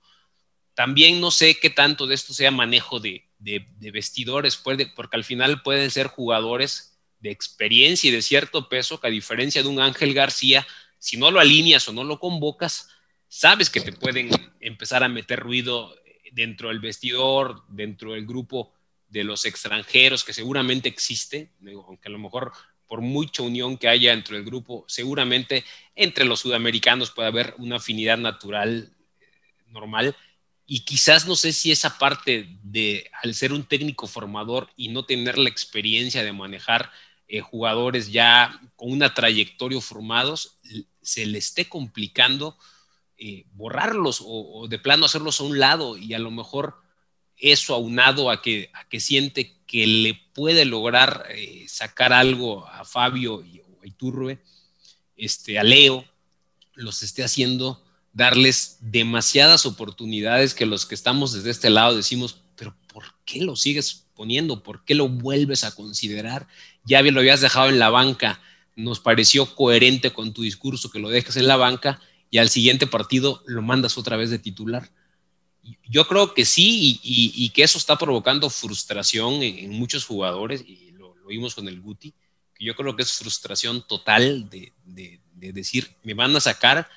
También 0.75 1.21
no 1.21 1.31
sé 1.31 1.59
qué 1.59 1.69
tanto 1.69 2.05
de 2.05 2.15
esto 2.15 2.33
sea 2.33 2.51
manejo 2.51 2.99
de, 2.99 3.27
de, 3.39 3.67
de 3.77 3.91
vestidores, 3.91 4.57
puede, 4.57 4.87
porque 4.87 5.15
al 5.15 5.23
final 5.23 5.61
pueden 5.61 5.89
ser 5.89 6.07
jugadores 6.07 6.99
de 7.19 7.31
experiencia 7.31 8.09
y 8.09 8.11
de 8.11 8.21
cierto 8.21 8.67
peso, 8.67 8.99
que 8.99 9.07
a 9.07 9.11
diferencia 9.11 9.63
de 9.63 9.69
un 9.69 9.79
Ángel 9.79 10.13
García, 10.13 10.67
si 11.03 11.17
no 11.17 11.31
lo 11.31 11.41
alineas 11.41 11.85
o 11.89 11.91
no 11.91 12.05
lo 12.05 12.17
convocas, 12.17 12.87
sabes 13.27 13.69
que 13.69 13.81
te 13.81 13.91
pueden 13.91 14.29
empezar 14.61 15.03
a 15.03 15.09
meter 15.09 15.37
ruido 15.37 15.93
dentro 16.31 16.69
del 16.69 16.79
vestidor, 16.79 17.61
dentro 17.67 18.13
del 18.13 18.25
grupo 18.25 18.71
de 19.09 19.25
los 19.25 19.43
extranjeros, 19.43 20.23
que 20.23 20.31
seguramente 20.31 20.87
existe, 20.87 21.51
aunque 21.85 22.07
a 22.07 22.11
lo 22.11 22.19
mejor 22.19 22.53
por 22.87 23.01
mucha 23.01 23.43
unión 23.43 23.77
que 23.77 23.89
haya 23.89 24.11
dentro 24.11 24.37
del 24.37 24.45
grupo, 24.45 24.85
seguramente 24.87 25.65
entre 25.93 26.23
los 26.23 26.39
sudamericanos 26.39 27.11
puede 27.11 27.27
haber 27.27 27.53
una 27.57 27.75
afinidad 27.75 28.17
natural 28.17 28.95
normal. 29.67 30.15
Y 30.65 30.85
quizás 30.85 31.27
no 31.27 31.35
sé 31.35 31.51
si 31.51 31.69
esa 31.69 31.97
parte 31.97 32.47
de, 32.63 33.11
al 33.21 33.35
ser 33.35 33.51
un 33.51 33.65
técnico 33.65 34.07
formador 34.07 34.69
y 34.77 34.87
no 34.87 35.03
tener 35.03 35.37
la 35.37 35.49
experiencia 35.49 36.23
de 36.23 36.31
manejar 36.31 36.89
eh, 37.27 37.41
jugadores 37.41 38.09
ya 38.09 38.61
con 38.77 38.91
una 38.91 39.13
trayectoria 39.13 39.81
formados, 39.81 40.59
se 41.03 41.25
le 41.25 41.37
esté 41.37 41.69
complicando 41.69 42.57
eh, 43.17 43.45
borrarlos 43.53 44.23
o, 44.25 44.67
de 44.67 44.79
plano 44.79 45.05
hacerlos 45.05 45.39
a 45.39 45.43
un 45.43 45.59
lado 45.59 45.97
y 45.97 46.13
a 46.13 46.19
lo 46.19 46.31
mejor 46.31 46.75
eso 47.37 47.75
aunado 47.75 48.31
a 48.31 48.41
que, 48.41 48.71
a 48.73 48.87
que 48.87 48.99
siente 48.99 49.55
que 49.67 49.85
le 49.85 50.15
puede 50.33 50.65
lograr 50.65 51.25
eh, 51.29 51.65
sacar 51.67 52.13
algo 52.13 52.67
a 52.67 52.85
Fabio 52.85 53.43
y 53.43 53.59
a 53.59 53.87
Iturbe, 53.87 54.39
este, 55.15 55.59
a 55.59 55.63
Leo, 55.63 56.05
los 56.73 57.03
esté 57.03 57.23
haciendo 57.23 57.83
darles 58.13 58.77
demasiadas 58.79 59.65
oportunidades 59.65 60.53
que 60.53 60.65
los 60.65 60.85
que 60.85 60.95
estamos 60.95 61.33
desde 61.33 61.51
este 61.51 61.69
lado 61.69 61.95
decimos, 61.95 62.39
pero 62.55 62.75
¿por 62.87 63.05
qué 63.25 63.41
lo 63.41 63.55
sigues 63.55 64.05
poniendo? 64.15 64.63
¿Por 64.63 64.85
qué 64.85 64.95
lo 64.95 65.09
vuelves 65.09 65.63
a 65.63 65.75
considerar? 65.75 66.47
Ya 66.85 67.01
lo 67.01 67.19
habías 67.19 67.41
dejado 67.41 67.69
en 67.69 67.79
la 67.79 67.89
banca 67.89 68.41
nos 68.75 68.99
pareció 68.99 69.53
coherente 69.55 70.11
con 70.11 70.33
tu 70.33 70.41
discurso 70.41 70.89
que 70.89 70.99
lo 70.99 71.09
dejes 71.09 71.35
en 71.37 71.47
la 71.47 71.57
banca 71.57 71.99
y 72.29 72.39
al 72.39 72.49
siguiente 72.49 72.87
partido 72.87 73.43
lo 73.45 73.61
mandas 73.61 73.97
otra 73.97 74.17
vez 74.17 74.29
de 74.29 74.39
titular. 74.39 74.89
Yo 75.87 76.07
creo 76.07 76.33
que 76.33 76.45
sí 76.45 76.99
y, 77.03 77.31
y, 77.35 77.49
que 77.49 77.63
eso 77.63 77.77
está 77.77 77.97
provocando 77.97 78.49
frustración 78.49 79.41
en, 79.43 79.69
muchos 79.71 80.05
jugadores 80.05 80.63
y 80.67 80.91
lo, 80.91 81.15
lo, 81.15 81.27
vimos 81.27 81.55
con 81.55 81.67
el 81.69 81.79
Guti, 81.79 82.13
que 82.53 82.65
yo 82.65 82.75
creo 82.75 82.95
que 82.95 83.03
es 83.03 83.13
frustración 83.13 83.85
total 83.87 84.49
de, 84.49 84.73
de, 84.83 85.21
de 85.35 85.53
decir, 85.53 85.95
me 86.03 86.13
van 86.13 86.35
a 86.35 86.41
sacar 86.41 86.89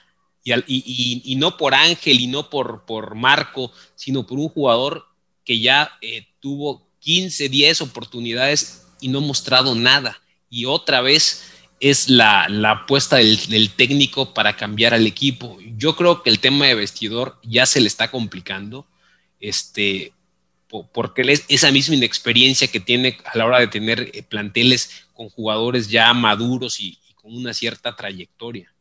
y, 0.66 1.36
no 1.36 1.56
por 1.56 1.74
Ángel 1.74 2.20
y 2.20 2.26
no 2.26 2.48
por, 2.50 2.84
por 2.84 3.14
Marco, 3.14 3.72
sino 3.94 4.26
por 4.26 4.38
un 4.38 4.48
jugador 4.48 5.06
que 5.44 5.60
ya 5.60 5.92
eh, 6.00 6.26
tuvo 6.40 6.88
15, 7.00 7.48
10 7.48 7.80
oportunidades 7.82 8.86
y 9.00 9.08
no 9.08 9.18
ha 9.18 9.22
mostrado 9.22 9.74
nada. 9.74 10.20
Y 10.48 10.64
otra 10.66 11.00
vez 11.00 11.42
es 11.80 12.08
la, 12.08 12.48
la 12.48 12.70
apuesta 12.72 13.16
del, 13.16 13.70
técnico 13.70 14.32
para 14.32 14.56
cambiar 14.56 14.94
al 14.94 15.06
equipo. 15.06 15.58
Yo 15.76 15.96
creo 15.96 16.22
que 16.22 16.30
el 16.30 16.38
tema 16.38 16.66
de 16.66 16.74
vestidor 16.74 17.38
ya 17.42 17.66
se 17.66 17.80
le 17.80 17.86
está 17.86 18.10
complicando, 18.10 18.86
este, 19.40 20.12
porque 20.92 21.22
es 21.22 21.44
esa 21.48 21.70
misma 21.70 21.94
inexperiencia 21.94 22.68
que 22.68 22.80
tiene 22.80 23.18
a 23.24 23.36
la 23.36 23.46
hora 23.46 23.60
de 23.60 23.68
tener 23.68 24.10
eh, 24.12 24.22
planteles 24.22 25.06
con 25.12 25.28
jugadores 25.28 25.88
ya 25.88 26.12
maduros 26.14 26.80
y, 26.80 26.98
con 27.14 27.34
una 27.34 27.52
cierta 27.52 27.94
trayectoria. 27.96 28.72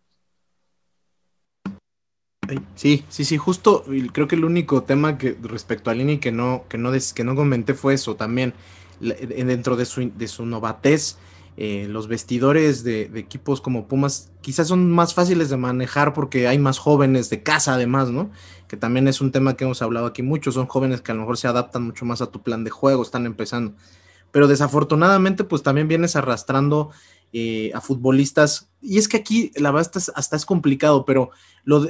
Sí, 2.75 3.03
sí, 3.09 3.25
sí, 3.25 3.37
justo 3.37 3.83
creo 4.11 4.27
que 4.27 4.35
el 4.35 4.45
único 4.45 4.83
tema 4.83 5.17
que 5.17 5.35
respecto 5.41 5.89
a 5.89 5.95
Lini 5.95 6.19
que 6.19 6.31
no, 6.31 6.65
que 6.69 6.77
no, 6.77 6.91
que 6.91 7.23
no 7.23 7.35
comenté 7.35 7.73
fue 7.73 7.95
eso 7.95 8.15
también, 8.15 8.53
dentro 8.99 9.75
de 9.75 9.85
su, 9.85 10.11
de 10.15 10.27
su 10.27 10.45
novatez, 10.45 11.17
eh, 11.57 11.87
los 11.89 12.07
vestidores 12.07 12.83
de, 12.83 13.07
de, 13.07 13.19
equipos 13.19 13.61
como 13.61 13.87
Pumas 13.87 14.31
quizás 14.41 14.67
son 14.67 14.91
más 14.91 15.13
fáciles 15.13 15.49
de 15.49 15.55
manejar 15.55 16.13
porque 16.13 16.47
hay 16.47 16.59
más 16.59 16.79
jóvenes 16.79 17.29
de 17.29 17.43
casa 17.43 17.75
además, 17.75 18.09
¿no? 18.09 18.29
Que 18.67 18.75
también 18.75 19.07
es 19.07 19.21
un 19.21 19.31
tema 19.31 19.55
que 19.55 19.63
hemos 19.63 19.81
hablado 19.81 20.05
aquí 20.07 20.21
mucho, 20.21 20.51
son 20.51 20.67
jóvenes 20.67 21.01
que 21.01 21.11
a 21.11 21.15
lo 21.15 21.21
mejor 21.21 21.37
se 21.37 21.47
adaptan 21.47 21.83
mucho 21.83 22.05
más 22.05 22.21
a 22.21 22.29
tu 22.29 22.41
plan 22.43 22.63
de 22.63 22.71
juego, 22.71 23.03
están 23.03 23.25
empezando. 23.25 23.73
Pero 24.31 24.47
desafortunadamente 24.47 25.45
pues 25.45 25.63
también 25.63 25.87
vienes 25.87 26.17
arrastrando 26.17 26.91
eh, 27.37 27.69
a 27.73 27.81
futbolistas, 27.81 28.69
y 28.81 28.97
es 28.97 29.09
que 29.09 29.17
aquí 29.17 29.51
la 29.57 29.69
verdad 29.71 29.91
hasta, 29.93 30.13
hasta 30.13 30.37
es 30.37 30.45
complicado, 30.45 31.03
pero 31.03 31.31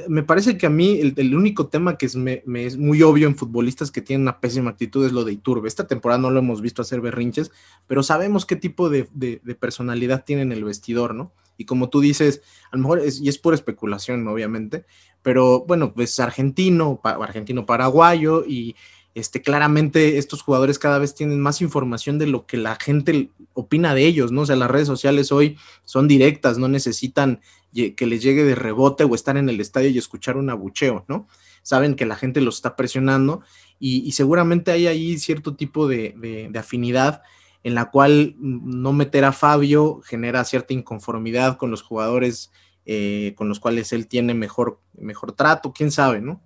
me 0.08 0.24
parece 0.24 0.58
que 0.58 0.66
a 0.66 0.70
mí 0.70 0.98
el, 1.16 1.36
único 1.36 1.68
tema 1.68 1.96
que 1.96 2.06
es, 2.06 2.16
me, 2.16 2.42
es 2.56 2.76
muy 2.76 3.00
obvio 3.02 3.28
en 3.28 3.36
futbolistas 3.36 3.92
que 3.92 4.02
tienen 4.02 4.22
una 4.22 4.40
pésima 4.40 4.70
actitud 4.70 5.06
es 5.06 5.12
lo 5.12 5.22
de 5.22 5.34
Iturbe. 5.34 5.68
Esta 5.68 5.86
temporada 5.86 6.20
no 6.20 6.32
lo 6.32 6.40
hemos 6.40 6.62
visto 6.62 6.82
hacer 6.82 7.00
berrinches, 7.00 7.52
pero 7.86 8.02
sabemos 8.02 8.44
qué 8.44 8.56
tipo 8.56 8.90
de, 8.90 9.08
de, 9.12 9.38
personalidad 9.54 10.24
tiene 10.24 10.42
en 10.42 10.50
el 10.50 10.64
vestidor, 10.64 11.14
¿no? 11.14 11.30
Y 11.56 11.64
como 11.64 11.90
tú 11.90 12.00
dices, 12.00 12.42
a 12.72 12.76
lo 12.76 12.82
mejor 12.82 12.98
es, 12.98 13.20
y 13.20 13.28
es 13.28 13.38
pura 13.38 13.54
especulación, 13.54 14.26
obviamente, 14.26 14.84
pero 15.22 15.64
bueno, 15.64 15.94
pues 15.94 16.18
argentino, 16.18 16.98
pa, 17.00 17.10
argentino 17.10 17.66
paraguayo 17.66 18.44
y 18.44 18.74
este, 19.16 19.40
claramente 19.40 20.18
estos 20.18 20.42
jugadores 20.42 20.78
cada 20.78 20.98
vez 20.98 21.14
tienen 21.14 21.40
más 21.40 21.62
información 21.62 22.18
de 22.18 22.26
lo 22.26 22.44
que 22.44 22.58
la 22.58 22.76
gente 22.76 23.30
opina 23.54 23.94
de 23.94 24.04
ellos, 24.04 24.30
¿no? 24.30 24.42
O 24.42 24.46
sea, 24.46 24.56
las 24.56 24.70
redes 24.70 24.86
sociales 24.86 25.32
hoy 25.32 25.56
son 25.84 26.06
directas, 26.06 26.58
no 26.58 26.68
necesitan 26.68 27.40
que 27.72 28.06
les 28.06 28.22
llegue 28.22 28.44
de 28.44 28.54
rebote 28.54 29.04
o 29.04 29.14
estar 29.14 29.38
en 29.38 29.48
el 29.48 29.58
estadio 29.58 29.88
y 29.88 29.96
escuchar 29.96 30.36
un 30.36 30.50
abucheo, 30.50 31.06
¿no? 31.08 31.28
Saben 31.62 31.94
que 31.94 32.04
la 32.04 32.16
gente 32.16 32.42
los 32.42 32.56
está 32.56 32.76
presionando 32.76 33.40
y, 33.78 34.12
seguramente 34.12 34.70
hay 34.70 34.86
ahí 34.86 35.16
cierto 35.16 35.56
tipo 35.56 35.88
de, 35.88 36.50
afinidad 36.54 37.22
en 37.64 37.74
la 37.74 37.90
cual 37.90 38.34
no 38.38 38.92
meter 38.92 39.24
a 39.24 39.32
Fabio 39.32 40.02
genera 40.04 40.44
cierta 40.44 40.74
inconformidad 40.74 41.56
con 41.56 41.70
los 41.70 41.80
jugadores 41.80 42.52
eh, 42.84 43.32
con 43.34 43.48
los 43.48 43.60
cuales 43.60 43.94
él 43.94 44.08
tiene 44.08 44.34
mejor, 44.34 44.78
mejor 44.98 45.32
trato, 45.32 45.72
quién 45.72 45.90
sabe, 45.90 46.20
¿no? 46.20 46.42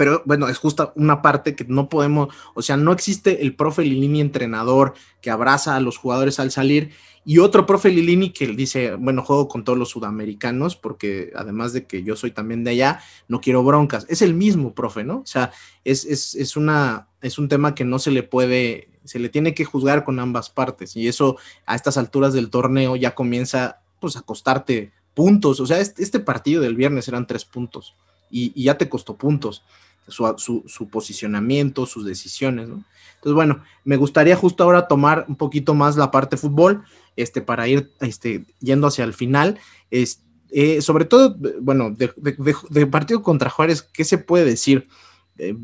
Pero 0.00 0.22
bueno, 0.24 0.48
es 0.48 0.56
justo 0.56 0.94
una 0.96 1.20
parte 1.20 1.54
que 1.54 1.66
no 1.68 1.90
podemos, 1.90 2.34
o 2.54 2.62
sea, 2.62 2.78
no 2.78 2.90
existe 2.90 3.42
el 3.42 3.54
profe 3.54 3.82
Lilini 3.82 4.22
entrenador 4.22 4.94
que 5.20 5.28
abraza 5.28 5.76
a 5.76 5.80
los 5.80 5.98
jugadores 5.98 6.40
al 6.40 6.50
salir 6.50 6.92
y 7.22 7.36
otro 7.36 7.66
profe 7.66 7.90
Lilini 7.90 8.30
que 8.30 8.46
dice, 8.46 8.94
bueno, 8.94 9.22
juego 9.22 9.46
con 9.46 9.62
todos 9.62 9.78
los 9.78 9.90
sudamericanos 9.90 10.74
porque 10.74 11.32
además 11.36 11.74
de 11.74 11.84
que 11.84 12.02
yo 12.02 12.16
soy 12.16 12.30
también 12.30 12.64
de 12.64 12.70
allá, 12.70 13.02
no 13.28 13.42
quiero 13.42 13.62
broncas. 13.62 14.06
Es 14.08 14.22
el 14.22 14.32
mismo 14.32 14.74
profe, 14.74 15.04
¿no? 15.04 15.18
O 15.18 15.26
sea, 15.26 15.52
es, 15.84 16.06
es, 16.06 16.34
es 16.34 16.56
una, 16.56 17.08
es 17.20 17.38
un 17.38 17.50
tema 17.50 17.74
que 17.74 17.84
no 17.84 17.98
se 17.98 18.10
le 18.10 18.22
puede, 18.22 18.88
se 19.04 19.18
le 19.18 19.28
tiene 19.28 19.52
que 19.52 19.66
juzgar 19.66 20.02
con 20.04 20.18
ambas 20.18 20.48
partes 20.48 20.96
y 20.96 21.08
eso 21.08 21.36
a 21.66 21.74
estas 21.74 21.98
alturas 21.98 22.32
del 22.32 22.48
torneo 22.48 22.96
ya 22.96 23.14
comienza 23.14 23.82
pues 24.00 24.16
a 24.16 24.22
costarte 24.22 24.92
puntos. 25.12 25.60
O 25.60 25.66
sea, 25.66 25.78
este, 25.78 26.02
este 26.02 26.20
partido 26.20 26.62
del 26.62 26.74
viernes 26.74 27.06
eran 27.06 27.26
tres 27.26 27.44
puntos 27.44 27.96
y, 28.30 28.52
y 28.54 28.64
ya 28.64 28.78
te 28.78 28.88
costó 28.88 29.18
puntos 29.18 29.62
su, 30.08 30.88
posicionamiento, 30.90 31.86
sus 31.86 32.04
decisiones. 32.04 32.68
Entonces, 32.68 33.34
bueno, 33.34 33.62
me 33.84 33.96
gustaría 33.96 34.36
justo 34.36 34.64
ahora 34.64 34.88
tomar 34.88 35.26
un 35.28 35.36
poquito 35.36 35.74
más 35.74 35.96
la 35.96 36.10
parte 36.10 36.36
fútbol, 36.36 36.84
este, 37.16 37.42
para 37.42 37.68
ir 37.68 37.90
este, 38.00 38.44
yendo 38.60 38.86
hacia 38.86 39.04
el 39.04 39.14
final. 39.14 39.58
Eh, 39.90 40.80
sobre 40.80 41.04
todo, 41.04 41.36
bueno, 41.60 41.94
de, 41.96 42.86
partido 42.86 43.22
contra 43.22 43.50
Juárez, 43.50 43.82
¿qué 43.82 44.04
se 44.04 44.18
puede 44.18 44.44
decir? 44.44 44.88
Eh, 45.38 45.54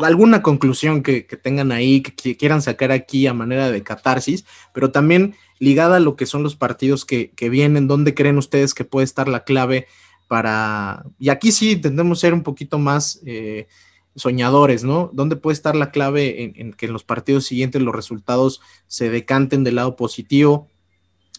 alguna 0.00 0.42
conclusión 0.42 1.02
que, 1.02 1.22
tengan 1.22 1.72
ahí, 1.72 2.02
que, 2.02 2.36
quieran 2.36 2.62
sacar 2.62 2.92
aquí 2.92 3.26
a 3.26 3.34
manera 3.34 3.70
de 3.70 3.82
catarsis, 3.82 4.44
pero 4.72 4.90
también 4.90 5.34
ligada 5.58 5.96
a 5.96 6.00
lo 6.00 6.16
que 6.16 6.26
son 6.26 6.42
los 6.42 6.56
partidos 6.56 7.04
que, 7.04 7.30
que 7.30 7.48
vienen, 7.48 7.88
¿dónde 7.88 8.14
creen 8.14 8.38
ustedes 8.38 8.74
que 8.74 8.84
puede 8.84 9.04
estar 9.04 9.28
la 9.28 9.44
clave 9.44 9.86
para, 10.32 11.04
y 11.18 11.28
aquí 11.28 11.52
sí 11.52 11.72
intentemos 11.72 12.18
ser 12.18 12.32
un 12.32 12.42
poquito 12.42 12.78
más 12.78 13.20
eh, 13.26 13.68
soñadores, 14.14 14.82
¿no? 14.82 15.10
¿Dónde 15.12 15.36
puede 15.36 15.52
estar 15.52 15.76
la 15.76 15.90
clave 15.90 16.54
en, 16.56 16.72
que 16.72 16.86
en 16.86 16.94
los 16.94 17.04
partidos 17.04 17.44
siguientes 17.44 17.82
los 17.82 17.94
resultados 17.94 18.62
se 18.86 19.10
decanten 19.10 19.62
del 19.62 19.74
lado 19.74 19.94
positivo? 19.94 20.68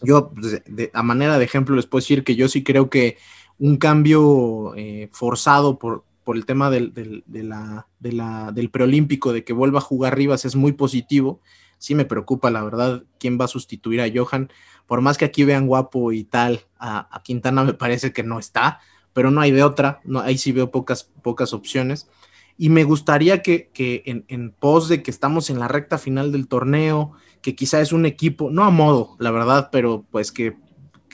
Yo, 0.00 0.30
pues, 0.30 0.62
a 0.92 1.02
manera 1.02 1.40
de 1.40 1.44
ejemplo, 1.44 1.74
les 1.74 1.86
puedo 1.86 2.02
decir 2.02 2.22
que 2.22 2.36
yo 2.36 2.48
sí 2.48 2.62
creo 2.62 2.88
que 2.88 3.16
un 3.58 3.78
cambio 3.78 4.76
eh, 4.76 5.08
forzado 5.10 5.76
por, 5.76 6.04
por 6.22 6.36
el 6.36 6.46
tema 6.46 6.70
del, 6.70 6.94
de 6.94 7.24
del 7.26 8.70
preolímpico, 8.70 9.32
de 9.32 9.42
que 9.42 9.52
vuelva 9.52 9.80
a 9.80 9.82
jugar 9.82 10.16
Rivas, 10.16 10.44
es 10.44 10.54
muy 10.54 10.70
positivo. 10.70 11.40
Sí 11.78 11.96
me 11.96 12.04
preocupa, 12.04 12.48
la 12.52 12.62
verdad, 12.62 13.02
quién 13.18 13.40
va 13.40 13.46
a 13.46 13.48
sustituir 13.48 14.00
a 14.00 14.08
Johan 14.14 14.52
por 14.86 15.00
más 15.00 15.18
que 15.18 15.24
aquí 15.24 15.44
vean 15.44 15.66
guapo 15.66 16.12
y 16.12 16.24
tal, 16.24 16.64
a, 16.78 17.20
Quintana 17.24 17.64
me 17.64 17.74
parece 17.74 18.12
que 18.12 18.22
no 18.22 18.38
está, 18.38 18.80
pero 19.12 19.30
no 19.30 19.40
hay 19.40 19.50
de 19.50 19.62
otra, 19.62 20.00
no, 20.04 20.20
ahí 20.20 20.38
sí 20.38 20.52
veo 20.52 20.70
pocas, 20.70 21.10
pocas 21.22 21.52
opciones. 21.52 22.08
Y 22.56 22.68
me 22.68 22.84
gustaría 22.84 23.42
que, 23.42 23.70
en, 24.06 24.50
pos 24.52 24.88
de 24.88 25.02
que 25.02 25.10
estamos 25.10 25.50
en 25.50 25.58
la 25.58 25.68
recta 25.68 25.98
final 25.98 26.30
del 26.30 26.46
torneo, 26.46 27.12
que 27.42 27.56
quizá 27.56 27.80
es 27.80 27.92
un 27.92 28.06
equipo, 28.06 28.50
no 28.50 28.64
a 28.64 28.70
modo, 28.70 29.16
la 29.18 29.30
verdad, 29.30 29.70
pero 29.72 30.04
pues 30.10 30.30
que, 30.30 30.56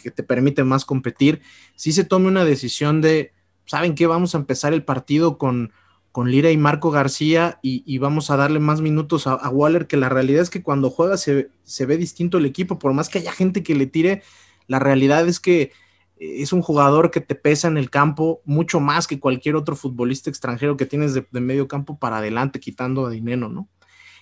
que 0.02 0.10
te 0.10 0.22
permite 0.22 0.64
más 0.64 0.84
competir, 0.84 1.40
sí 1.76 1.92
se 1.92 2.04
tome 2.04 2.28
una 2.28 2.44
decisión 2.44 3.00
de, 3.00 3.32
¿saben 3.64 3.94
qué? 3.94 4.06
Vamos 4.06 4.34
a 4.34 4.38
empezar 4.38 4.74
el 4.74 4.84
partido 4.84 5.38
con, 5.38 5.72
con 6.12 6.30
Lira 6.30 6.50
y 6.50 6.56
Marco 6.56 6.90
García 6.90 7.58
y, 7.62 7.98
vamos 7.98 8.30
a 8.30 8.36
darle 8.36 8.58
más 8.58 8.80
minutos 8.80 9.26
a, 9.26 9.48
Waller, 9.48 9.86
que 9.86 9.96
la 9.96 10.08
realidad 10.08 10.42
es 10.42 10.50
que 10.50 10.62
cuando 10.62 10.90
juega 10.90 11.16
se, 11.16 11.50
ve 11.86 11.96
distinto 11.96 12.38
el 12.38 12.46
equipo, 12.46 12.78
por 12.78 12.92
más 12.92 13.08
que 13.08 13.18
haya 13.18 13.32
gente 13.32 13.62
que 13.62 13.74
le 13.74 13.86
tire, 13.86 14.22
la 14.66 14.80
realidad 14.80 15.28
es 15.28 15.38
que 15.38 15.72
eh, 16.18 16.42
es 16.42 16.52
un 16.52 16.62
jugador 16.62 17.10
que 17.10 17.20
te 17.20 17.36
pesa 17.36 17.68
en 17.68 17.76
el 17.76 17.90
campo 17.90 18.42
mucho 18.44 18.80
más 18.80 19.06
que 19.06 19.20
cualquier 19.20 19.54
otro 19.54 19.76
futbolista 19.76 20.30
extranjero 20.30 20.76
que 20.76 20.86
tienes 20.86 21.14
de, 21.14 21.24
medio 21.32 21.68
campo 21.68 21.98
para 21.98 22.18
adelante, 22.18 22.58
quitando 22.58 23.08
dinero, 23.08 23.48
¿no? 23.48 23.68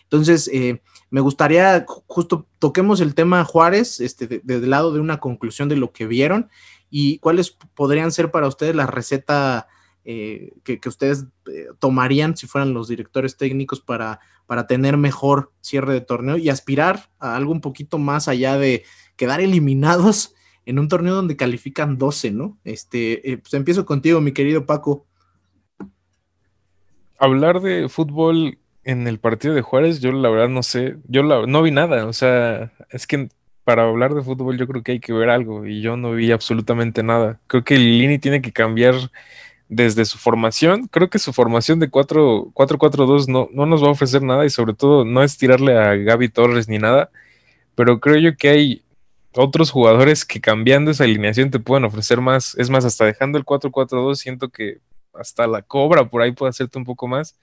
Entonces, 0.04 0.48
eh, 0.52 0.82
me 1.10 1.20
gustaría 1.20 1.84
justo 2.06 2.46
toquemos 2.58 3.00
el 3.00 3.14
tema 3.14 3.44
Juárez, 3.44 4.00
este, 4.00 4.26
desde 4.42 4.64
el 4.64 4.70
lado 4.70 4.92
de 4.92 5.00
una 5.00 5.20
conclusión 5.20 5.68
de 5.68 5.76
lo 5.76 5.92
que 5.92 6.06
vieron 6.06 6.48
y 6.90 7.18
cuáles 7.18 7.50
podrían 7.50 8.12
ser 8.12 8.30
para 8.30 8.48
ustedes 8.48 8.74
la 8.74 8.86
receta 8.86 9.68
eh, 10.10 10.54
que, 10.64 10.80
ustedes 10.86 11.26
eh, 11.52 11.66
tomarían 11.78 12.34
si 12.34 12.46
fueran 12.46 12.72
los 12.72 12.88
directores 12.88 13.36
técnicos 13.36 13.82
para, 13.82 14.20
para 14.46 14.66
tener 14.66 14.96
mejor 14.96 15.52
cierre 15.60 15.92
de 15.92 16.00
torneo 16.00 16.38
y 16.38 16.48
aspirar 16.48 17.10
a 17.18 17.36
algo 17.36 17.52
un 17.52 17.60
poquito 17.60 17.98
más 17.98 18.26
allá 18.26 18.56
de 18.56 18.84
quedar 19.16 19.42
eliminados 19.42 20.34
en 20.64 20.78
un 20.78 20.88
torneo 20.88 21.14
donde 21.14 21.36
califican 21.36 21.98
12, 21.98 22.30
¿no? 22.30 22.58
Este, 22.64 23.30
eh, 23.30 23.36
pues 23.36 23.52
empiezo 23.52 23.84
contigo, 23.84 24.22
mi 24.22 24.32
querido 24.32 24.64
Paco. 24.64 25.04
Hablar 27.18 27.60
de 27.60 27.90
fútbol 27.90 28.56
en 28.84 29.08
el 29.08 29.18
partido 29.18 29.52
de 29.52 29.60
Juárez, 29.60 30.00
yo 30.00 30.10
la 30.12 30.30
verdad 30.30 30.48
no 30.48 30.62
sé, 30.62 30.96
yo 31.06 31.22
no 31.22 31.62
vi 31.62 31.70
nada, 31.70 32.06
o 32.06 32.14
sea, 32.14 32.72
es 32.88 33.06
que 33.06 33.28
para 33.62 33.82
hablar 33.82 34.14
de 34.14 34.22
fútbol 34.22 34.56
yo 34.56 34.66
creo 34.66 34.82
que 34.82 34.92
hay 34.92 35.00
que 35.00 35.12
ver 35.12 35.28
algo 35.28 35.66
y 35.66 35.82
yo 35.82 35.98
no 35.98 36.12
vi 36.12 36.32
absolutamente 36.32 37.02
nada. 37.02 37.40
Creo 37.46 37.62
que 37.62 37.76
Lini 37.76 38.18
tiene 38.18 38.40
que 38.40 38.52
cambiar 38.52 38.94
desde 39.68 40.04
su 40.04 40.18
formación. 40.18 40.86
Creo 40.88 41.10
que 41.10 41.18
su 41.18 41.32
formación 41.32 41.78
de 41.78 41.90
4-4-2 41.90 43.28
no, 43.28 43.48
no 43.52 43.66
nos 43.66 43.82
va 43.82 43.88
a 43.88 43.92
ofrecer 43.92 44.22
nada 44.22 44.44
y 44.46 44.50
sobre 44.50 44.74
todo 44.74 45.04
no 45.04 45.22
es 45.22 45.36
tirarle 45.38 45.78
a 45.78 45.94
Gaby 45.94 46.28
Torres 46.30 46.68
ni 46.68 46.78
nada, 46.78 47.10
pero 47.74 48.00
creo 48.00 48.16
yo 48.16 48.36
que 48.36 48.48
hay 48.48 48.84
otros 49.34 49.70
jugadores 49.70 50.24
que 50.24 50.40
cambiando 50.40 50.90
esa 50.90 51.04
alineación 51.04 51.50
te 51.50 51.60
pueden 51.60 51.84
ofrecer 51.84 52.20
más. 52.20 52.56
Es 52.58 52.70
más, 52.70 52.84
hasta 52.84 53.04
dejando 53.04 53.38
el 53.38 53.44
4-4-2 53.44 54.16
siento 54.16 54.48
que 54.48 54.80
hasta 55.14 55.46
la 55.46 55.62
cobra 55.62 56.08
por 56.08 56.22
ahí 56.22 56.32
puede 56.32 56.50
hacerte 56.50 56.78
un 56.78 56.84
poco 56.84 57.08
más. 57.08 57.38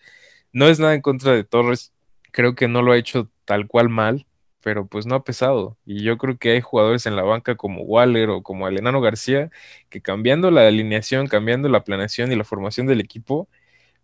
No 0.51 0.67
es 0.67 0.80
nada 0.80 0.93
en 0.95 1.01
contra 1.01 1.34
de 1.34 1.43
Torres, 1.43 1.93
creo 2.32 2.55
que 2.55 2.67
no 2.67 2.82
lo 2.82 2.91
ha 2.91 2.97
hecho 2.97 3.30
tal 3.45 3.67
cual 3.67 3.89
mal, 3.89 4.26
pero 4.66 4.88
pues 4.88 5.05
no 5.05 5.13
ha 5.16 5.24
pesado. 5.24 5.78
Y 5.86 6.03
yo 6.03 6.18
creo 6.18 6.39
que 6.39 6.53
hay 6.53 6.61
jugadores 6.61 7.05
en 7.05 7.16
la 7.16 7.22
banca 7.22 7.55
como 7.55 7.84
Waller 7.84 8.32
o 8.32 8.41
como 8.41 8.68
el 8.68 8.80
Enano 8.80 8.99
García 8.99 9.51
que 9.89 10.01
cambiando 10.01 10.49
la 10.49 10.68
alineación, 10.68 11.28
cambiando 11.28 11.70
la 11.70 11.84
planeación 11.84 12.32
y 12.32 12.36
la 12.36 12.43
formación 12.45 12.88
del 12.88 12.99
equipo, 12.99 13.47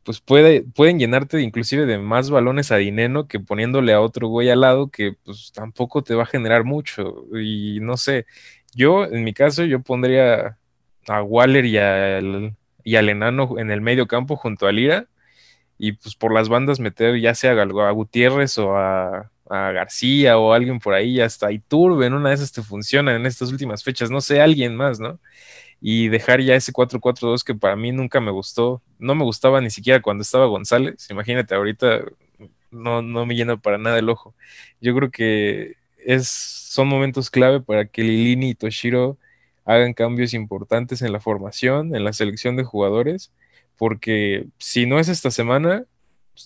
pues 0.03 0.21
puede, 0.21 0.61
pueden 0.63 0.99
llenarte 0.99 1.41
inclusive 1.41 1.87
de 1.87 1.97
más 1.97 2.29
balones 2.29 2.71
a 2.71 2.77
Dineno 2.77 3.27
que 3.27 3.39
poniéndole 3.39 3.93
a 3.93 4.01
otro 4.01 4.27
güey 4.27 4.51
al 4.51 4.61
lado 4.61 4.89
que 4.91 5.13
pues 5.25 5.51
tampoco 5.51 6.03
te 6.03 6.13
va 6.15 6.23
a 6.23 6.25
generar 6.27 6.63
mucho. 6.63 7.25
Y 7.33 7.79
no 7.81 7.97
sé, 7.97 8.27
yo 8.75 9.05
en 9.05 9.23
mi 9.23 9.33
caso 9.33 9.65
yo 9.65 9.81
pondría 9.81 10.59
a 11.07 11.23
Waller 11.23 11.65
y 11.65 11.77
al, 11.79 12.55
y 12.83 12.97
al 12.97 13.09
Enano 13.09 13.57
en 13.57 13.71
el 13.71 13.81
medio 13.81 14.07
campo 14.07 14.35
junto 14.35 14.67
a 14.67 14.71
Lira 14.71 15.07
y 15.79 15.93
pues 15.93 16.15
por 16.15 16.33
las 16.33 16.49
bandas 16.49 16.79
meter 16.79 17.19
ya 17.19 17.33
sea 17.35 17.53
a 17.53 17.91
Gutiérrez 17.91 18.59
o 18.59 18.77
a 18.77 19.31
a 19.51 19.71
García 19.71 20.37
o 20.37 20.53
alguien 20.53 20.79
por 20.79 20.93
ahí, 20.93 21.19
hasta 21.19 21.51
Iturbe, 21.51 22.05
en 22.05 22.13
una 22.13 22.29
de 22.29 22.35
esas 22.35 22.51
te 22.53 22.63
funciona 22.63 23.15
en 23.15 23.25
estas 23.25 23.51
últimas 23.51 23.83
fechas, 23.83 24.09
no 24.09 24.21
sé, 24.21 24.41
alguien 24.41 24.75
más, 24.75 24.99
¿no? 24.99 25.19
Y 25.81 26.09
dejar 26.09 26.41
ya 26.41 26.55
ese 26.55 26.71
4-4-2 26.73 27.43
que 27.43 27.55
para 27.55 27.75
mí 27.75 27.91
nunca 27.91 28.21
me 28.21 28.31
gustó, 28.31 28.81
no 28.99 29.15
me 29.15 29.23
gustaba 29.23 29.61
ni 29.61 29.69
siquiera 29.69 30.01
cuando 30.01 30.21
estaba 30.23 30.45
González, 30.45 31.07
imagínate, 31.09 31.55
ahorita 31.55 32.01
no, 32.71 33.01
no 33.01 33.25
me 33.25 33.35
llena 33.35 33.57
para 33.57 33.77
nada 33.77 33.99
el 33.99 34.09
ojo. 34.09 34.33
Yo 34.81 34.95
creo 34.95 35.11
que 35.11 35.75
es, 35.97 36.29
son 36.29 36.87
momentos 36.87 37.29
clave 37.29 37.61
para 37.61 37.85
que 37.85 38.03
Lilini 38.03 38.51
y 38.51 38.55
Toshiro 38.55 39.17
hagan 39.65 39.93
cambios 39.93 40.33
importantes 40.33 41.01
en 41.01 41.11
la 41.11 41.19
formación, 41.19 41.95
en 41.95 42.03
la 42.05 42.13
selección 42.13 42.55
de 42.55 42.63
jugadores, 42.63 43.31
porque 43.77 44.47
si 44.59 44.85
no 44.85 44.99
es 44.99 45.09
esta 45.09 45.31
semana, 45.31 45.85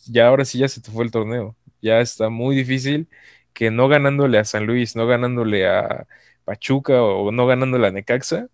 ya 0.08 0.28
ahora 0.28 0.46
sí 0.46 0.60
ya 0.60 0.68
se 0.68 0.82
te 0.82 0.92
fue 0.92 1.06
el 1.06 1.12
torneo 1.12 1.56
ya 1.86 2.02
está 2.02 2.30
muy 2.30 2.56
difícil 2.56 3.08
que 3.54 3.72
no 3.72 3.88
ganándole 3.88 4.40
a 4.40 4.46
San 4.46 4.66
Luis, 4.68 4.96
no 4.96 5.08
ganándole 5.08 5.68
a 5.68 6.08
Pachuca 6.46 7.02
o 7.04 7.32
no 7.32 7.48
ganándole 7.48 7.88
a 7.88 7.92
Necaxa, 7.92 8.50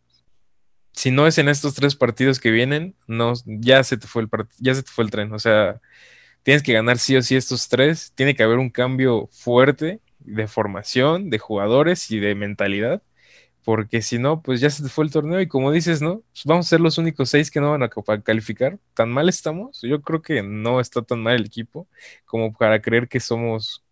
si 0.93 1.11
no 1.11 1.27
es 1.27 1.37
en 1.37 1.49
estos 1.49 1.73
tres 1.75 1.95
partidos 1.95 2.39
que 2.39 2.51
vienen, 2.51 2.95
no, 3.07 3.33
ya 3.45 3.83
se 3.83 3.97
te 3.97 4.07
fue 4.07 4.23
el 4.23 4.29
ya 4.59 4.75
se 4.75 4.83
te 4.83 4.91
fue 4.91 5.03
el 5.05 5.11
tren. 5.11 5.33
O 5.33 5.39
sea, 5.39 5.81
tienes 6.43 6.63
que 6.63 6.73
ganar 6.73 6.97
sí 6.99 7.15
o 7.17 7.21
sí 7.21 7.35
estos 7.35 7.69
tres. 7.69 8.13
Tiene 8.15 8.35
que 8.35 8.43
haber 8.43 8.59
un 8.59 8.69
cambio 8.69 9.27
fuerte 9.31 10.01
de 10.19 10.47
formación, 10.47 11.29
de 11.29 11.39
jugadores 11.39 12.11
y 12.11 12.19
de 12.19 12.35
mentalidad. 12.35 13.01
Porque 13.63 14.01
si 14.01 14.17
no, 14.17 14.41
pues 14.41 14.59
ya 14.59 14.69
se 14.69 14.87
fue 14.89 15.05
el 15.05 15.11
torneo. 15.11 15.39
Y 15.41 15.47
como 15.47 15.71
dices, 15.71 16.01
¿no? 16.01 16.21
Pues 16.31 16.45
vamos 16.45 16.65
a 16.65 16.69
ser 16.69 16.81
los 16.81 16.97
únicos 16.97 17.29
seis 17.29 17.51
que 17.51 17.61
no 17.61 17.71
van 17.71 17.83
a 17.83 17.89
calificar. 18.23 18.79
¿Tan 18.93 19.09
mal 19.11 19.29
estamos? 19.29 19.79
Yo 19.81 20.01
creo 20.01 20.21
que 20.21 20.41
no 20.43 20.79
está 20.79 21.01
tan 21.01 21.21
mal 21.21 21.35
el 21.35 21.45
equipo 21.45 21.87
como 22.25 22.53
para 22.53 22.81
creer 22.81 23.07
que 23.07 23.19
somos 23.19 23.83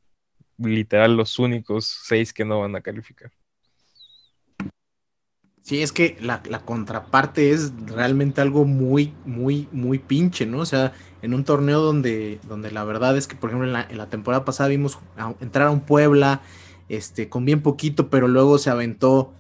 literal 0.58 1.16
los 1.16 1.40
únicos 1.40 1.86
seis 2.06 2.34
que 2.34 2.46
no 2.46 2.62
van 2.62 2.76
a 2.76 2.82
calificar. 2.82 3.32
Sí, 5.70 5.84
es 5.84 5.92
que 5.92 6.18
la, 6.20 6.42
contraparte 6.66 7.52
es 7.52 7.72
realmente 7.86 8.42
algo 8.42 8.66
muy, 8.66 9.14
muy, 9.26 9.68
muy 9.72 10.00
pinche, 10.00 10.48
¿no? 10.48 10.62
O 10.62 10.66
sea, 10.66 10.94
en 11.22 11.36
un 11.36 11.44
torneo 11.44 11.80
donde, 11.82 12.40
donde 12.48 12.72
la 12.72 12.84
verdad 12.84 13.16
es 13.16 13.28
que, 13.28 13.36
por 13.36 13.52
ejemplo, 13.52 13.68
en 13.68 13.98
la, 13.98 14.10
temporada 14.10 14.46
pasada 14.46 14.70
vimos 14.70 14.98
entrar 15.40 15.68
a 15.68 15.72
un 15.72 15.82
Puebla, 15.82 16.42
este, 16.88 17.30
con 17.30 17.46
bien 17.46 17.62
poquito, 17.62 18.10
pero 18.10 18.28
luego 18.28 18.58
se 18.58 18.72
aventó 18.72 19.36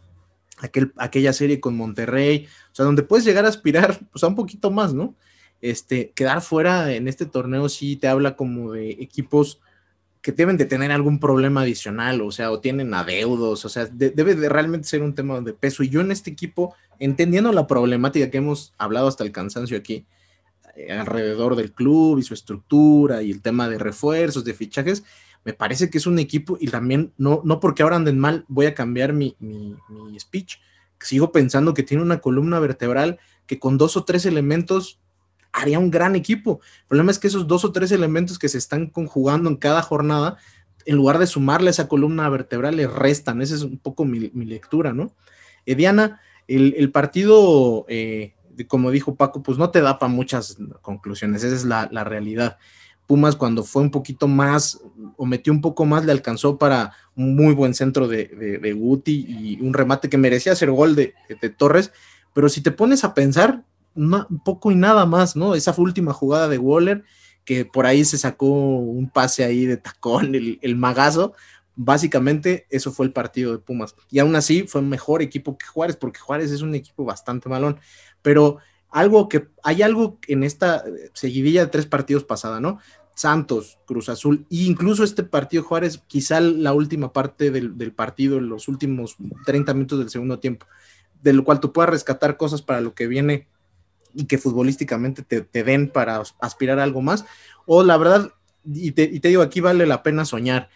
aquel, 0.59 0.93
aquella 0.97 1.33
serie 1.33 1.59
con 1.59 1.75
Monterrey, 1.75 2.47
o 2.71 2.75
sea, 2.75 2.85
donde 2.85 3.03
puedes 3.03 3.25
llegar 3.25 3.45
a 3.45 3.49
aspirar 3.49 3.99
pues, 4.11 4.23
a 4.23 4.27
un 4.27 4.35
poquito 4.35 4.71
más, 4.71 4.93
¿no? 4.93 5.15
este, 5.61 6.11
quedar 6.11 6.41
fuera 6.41 6.93
en 6.93 7.07
este 7.07 7.25
torneo 7.25 7.69
sí 7.69 7.95
te 7.95 8.07
habla 8.07 8.35
como 8.35 8.73
de 8.73 8.91
equipos 8.91 9.59
que 10.21 10.31
deben 10.33 10.57
de 10.57 10.65
tener 10.65 10.91
algún 10.91 11.19
problema 11.19 11.61
adicional, 11.61 12.21
o 12.21 12.31
sea, 12.31 12.51
o 12.51 12.59
tienen 12.59 12.93
adeudos, 12.93 13.63
o 13.63 13.69
sea, 13.69 13.85
debe 13.85 14.35
de 14.35 14.49
realmente 14.49 14.85
ser 14.85 15.01
un 15.01 15.15
tema 15.15 15.39
de 15.39 15.53
peso. 15.53 15.81
Y 15.81 15.87
yo 15.87 16.01
en 16.01 16.11
este 16.11 16.29
equipo, 16.29 16.75
entendiendo 16.99 17.53
la 17.53 17.67
problemática 17.67 18.29
que 18.29 18.39
hemos 18.39 18.73
hablado 18.77 19.07
hasta 19.07 19.23
el 19.23 19.31
cansancio 19.31 19.77
aquí, 19.77 20.05
eh, 20.75 20.91
alrededor 20.91 21.55
del 21.55 21.71
club 21.71 22.19
y 22.19 22.23
su 22.23 22.33
estructura 22.33 23.21
y 23.23 23.31
el 23.31 23.41
tema 23.41 23.69
de 23.69 23.77
refuerzos, 23.77 24.43
de 24.43 24.53
fichajes, 24.53 25.05
me 25.45 25.53
parece 25.53 25.89
que 25.89 25.97
es 25.97 26.07
un 26.07 26.19
equipo 26.19 26.57
y 26.59 26.67
también 26.67 27.13
no, 27.17 27.41
no 27.43 27.59
porque 27.59 27.83
ahora 27.83 27.95
anden 27.95 28.19
mal 28.19 28.45
voy 28.47 28.65
a 28.65 28.75
cambiar 28.75 29.13
mi, 29.13 29.35
mi, 29.39 29.75
mi 29.89 30.19
speech. 30.19 30.59
Sigo 30.99 31.31
pensando 31.31 31.73
que 31.73 31.83
tiene 31.83 32.03
una 32.03 32.19
columna 32.19 32.59
vertebral 32.59 33.19
que 33.47 33.57
con 33.57 33.77
dos 33.77 33.97
o 33.97 34.03
tres 34.03 34.25
elementos 34.25 34.99
haría 35.51 35.79
un 35.79 35.91
gran 35.91 36.15
equipo. 36.15 36.59
El 36.81 36.87
problema 36.87 37.11
es 37.11 37.19
que 37.19 37.27
esos 37.27 37.47
dos 37.47 37.65
o 37.65 37.71
tres 37.71 37.91
elementos 37.91 38.39
que 38.39 38.49
se 38.49 38.57
están 38.57 38.87
conjugando 38.87 39.49
en 39.49 39.55
cada 39.55 39.81
jornada, 39.81 40.37
en 40.85 40.95
lugar 40.95 41.19
de 41.19 41.27
sumarle 41.27 41.69
a 41.69 41.71
esa 41.71 41.87
columna 41.87 42.29
vertebral, 42.29 42.75
le 42.75 42.87
restan. 42.87 43.41
Esa 43.41 43.55
es 43.55 43.63
un 43.63 43.77
poco 43.77 44.05
mi, 44.05 44.29
lectura, 44.45 44.93
¿no? 44.93 45.13
Eh, 45.65 45.75
Diana, 45.75 46.21
el, 46.47 46.91
partido, 46.91 47.85
eh, 47.89 48.33
como 48.67 48.91
dijo 48.91 49.15
Paco, 49.15 49.43
pues 49.43 49.57
no 49.57 49.69
te 49.71 49.81
da 49.81 49.99
para 49.99 50.11
muchas 50.11 50.57
conclusiones, 50.81 51.43
esa 51.43 51.55
es 51.55 51.65
la, 51.65 52.03
realidad. 52.03 52.57
Pumas 53.09 53.35
cuando 53.35 53.63
fue 53.63 53.81
un 53.81 53.89
poquito 53.89 54.27
más 54.27 54.79
o 55.17 55.25
metió 55.25 55.51
un 55.51 55.61
poco 55.61 55.83
más, 55.83 56.05
le 56.05 56.11
alcanzó 56.11 56.59
para 56.59 56.93
un 57.15 57.35
muy 57.35 57.55
buen 57.55 57.73
centro 57.73 58.07
de, 58.07 58.59
de, 58.61 58.73
Guti 58.73 59.25
y 59.27 59.59
un 59.61 59.73
remate 59.73 60.09
que 60.09 60.17
merecía 60.19 60.55
ser 60.55 60.69
gol 60.69 60.95
de, 60.95 61.15
de 61.41 61.49
Torres, 61.49 61.91
pero 62.35 62.49
si 62.49 62.61
te 62.61 62.69
pones 62.69 63.03
a 63.03 63.15
pensar, 63.15 63.63
un 63.95 64.43
poco 64.45 64.71
y 64.71 64.75
nada 64.75 65.07
más, 65.07 65.35
¿no? 65.35 65.55
Esa 65.55 65.73
fue 65.73 65.85
última 65.85 66.13
jugada 66.13 66.47
de 66.47 66.59
Waller, 66.59 67.03
que 67.45 67.65
por 67.65 67.87
ahí 67.87 68.05
se 68.05 68.19
sacó 68.19 68.45
un 68.45 69.09
pase 69.09 69.43
ahí 69.43 69.65
de 69.65 69.77
tacón, 69.77 70.35
el, 70.35 70.75
magazo. 70.75 71.33
Básicamente, 71.75 72.67
eso 72.69 72.91
fue 72.91 73.07
el 73.07 73.11
partido 73.11 73.53
de 73.53 73.57
Pumas. 73.57 73.95
Y 74.11 74.19
aún 74.19 74.35
así, 74.35 74.67
fue 74.67 74.83
mejor 74.83 75.23
equipo 75.23 75.57
que 75.57 75.65
Juárez, 75.65 75.95
porque 75.95 76.19
Juárez 76.19 76.51
es 76.51 76.61
un 76.61 76.75
equipo 76.75 77.05
bastante 77.05 77.49
malón. 77.49 77.79
Pero 78.21 78.59
algo 78.91 79.29
que 79.29 79.47
hay 79.63 79.81
algo 79.81 80.19
en 80.27 80.43
esta 80.43 80.83
seguidilla 81.13 81.65
de 81.65 81.71
tres 81.71 81.85
partidos 81.85 82.23
pasada, 82.23 82.59
¿no? 82.59 82.79
Santos, 83.19 83.79
Cruz 83.85 84.07
Azul, 84.07 84.45
e 84.49 84.63
incluso 84.63 85.03
este 85.03 85.23
partido 85.23 85.61
Juárez, 85.63 86.01
quizá 86.07 86.39
la 86.39 86.71
última 86.71 87.11
parte 87.11 87.51
del, 87.51 87.91
partido, 87.91 88.39
los 88.39 88.69
últimos 88.69 89.17
30 89.45 89.73
minutos 89.73 89.99
del 89.99 90.09
segundo 90.09 90.39
tiempo, 90.39 90.67
de 91.21 91.33
lo 91.33 91.43
cual 91.43 91.59
tú 91.59 91.73
puedas 91.73 91.89
rescatar 91.89 92.37
cosas 92.37 92.61
para 92.61 92.79
lo 92.79 92.93
que 92.93 93.07
viene 93.07 93.49
y 94.13 94.23
que 94.23 94.37
futbolísticamente 94.37 95.21
te, 95.21 95.63
den 95.65 95.89
para 95.89 96.23
aspirar 96.39 96.79
a 96.79 96.83
algo 96.83 97.01
más, 97.01 97.25
o 97.65 97.83
la 97.83 97.97
verdad, 97.97 98.31
y 98.63 98.91
te, 98.91 99.09
digo, 99.09 99.41
aquí 99.41 99.59
vale 99.59 99.85
la 99.85 100.01
pena 100.01 100.23
soñar. 100.23 100.69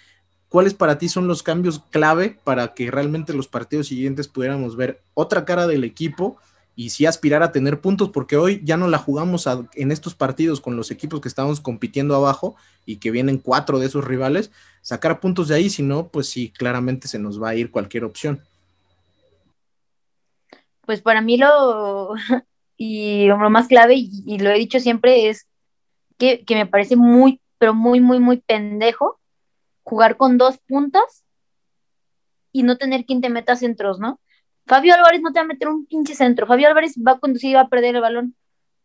¿Cuáles 0.50 0.74
para 0.74 0.98
ti 0.98 1.08
son 1.08 1.30
los 1.30 1.44
cambios 1.44 1.80
clave 1.92 2.42
para 2.44 2.74
que 2.74 2.92
realmente 2.92 3.32
los 3.32 3.48
partidos 3.48 3.88
siguientes 3.88 4.28
pudiéramos 4.28 4.76
ver 4.76 5.02
otra 5.14 5.46
cara 5.46 5.66
del 5.66 5.86
equipo 5.86 6.38
y 6.76 6.90
sí 6.90 7.06
aspirar 7.06 7.44
a 7.44 7.52
tener 7.52 7.82
puntos? 7.82 8.10
Porque 8.10 8.38
hoy 8.38 8.62
ya 8.64 8.78
no 8.78 8.88
la 8.88 8.98
jugamos 8.98 9.48
en 9.74 9.92
estos 9.92 10.16
partidos 10.16 10.62
con 10.62 10.76
los 10.76 10.92
equipos 10.92 11.22
que 11.22 11.28
estamos 11.28 11.60
compitiendo 11.62 12.16
abajo 12.16 12.56
y 12.86 12.98
que 12.98 13.12
vienen 13.12 13.38
cuatro 13.38 13.80
de 13.80 13.88
esos 13.88 14.06
rivales, 14.06 14.52
sacar 14.82 15.20
puntos 15.20 15.48
de 15.48 15.56
ahí, 15.56 15.70
si 15.70 15.84
no, 15.84 16.08
pues 16.08 16.28
sí, 16.30 16.50
claramente 16.50 17.08
se 17.08 17.20
nos 17.20 17.42
va 17.42 17.50
a 17.50 17.56
ir 17.56 17.72
cualquier 17.72 18.04
opción. 18.04 18.42
Pues 20.86 21.02
para 21.02 21.22
mí 21.22 21.38
lo, 21.38 22.14
y 22.78 23.26
lo 23.28 23.50
más 23.50 23.68
clave, 23.68 23.96
y, 23.96 24.40
lo 24.40 24.50
he 24.50 24.58
dicho 24.58 24.80
siempre, 24.80 25.30
es 25.30 25.48
que, 26.18 26.44
me 26.50 26.66
parece 26.66 26.96
muy, 26.96 27.42
pero 27.58 27.74
muy, 27.74 28.02
muy, 28.02 28.20
muy 28.20 28.38
pendejo 28.38 29.20
jugar 29.84 30.18
con 30.18 30.38
dos 30.38 30.58
puntas 30.68 31.24
y 32.52 32.64
no 32.64 32.78
tener 32.78 33.06
quien 33.06 33.22
te 33.22 33.30
meta 33.30 33.56
centros, 33.56 34.00
¿no? 34.00 34.20
Fabio 34.66 34.94
Álvarez 34.94 35.22
no 35.22 35.32
te 35.32 35.40
va 35.40 35.44
a 35.44 35.48
meter 35.48 35.68
un 35.68 35.86
pinche 35.86 36.16
centro. 36.16 36.48
Fabio 36.48 36.68
Álvarez 36.68 36.96
va 36.98 37.14
a 37.14 37.20
conducir 37.20 37.52
y 37.52 37.54
va 37.54 37.62
a 37.62 37.70
perder 37.70 37.96
el 37.96 38.02
balón. 38.02 38.36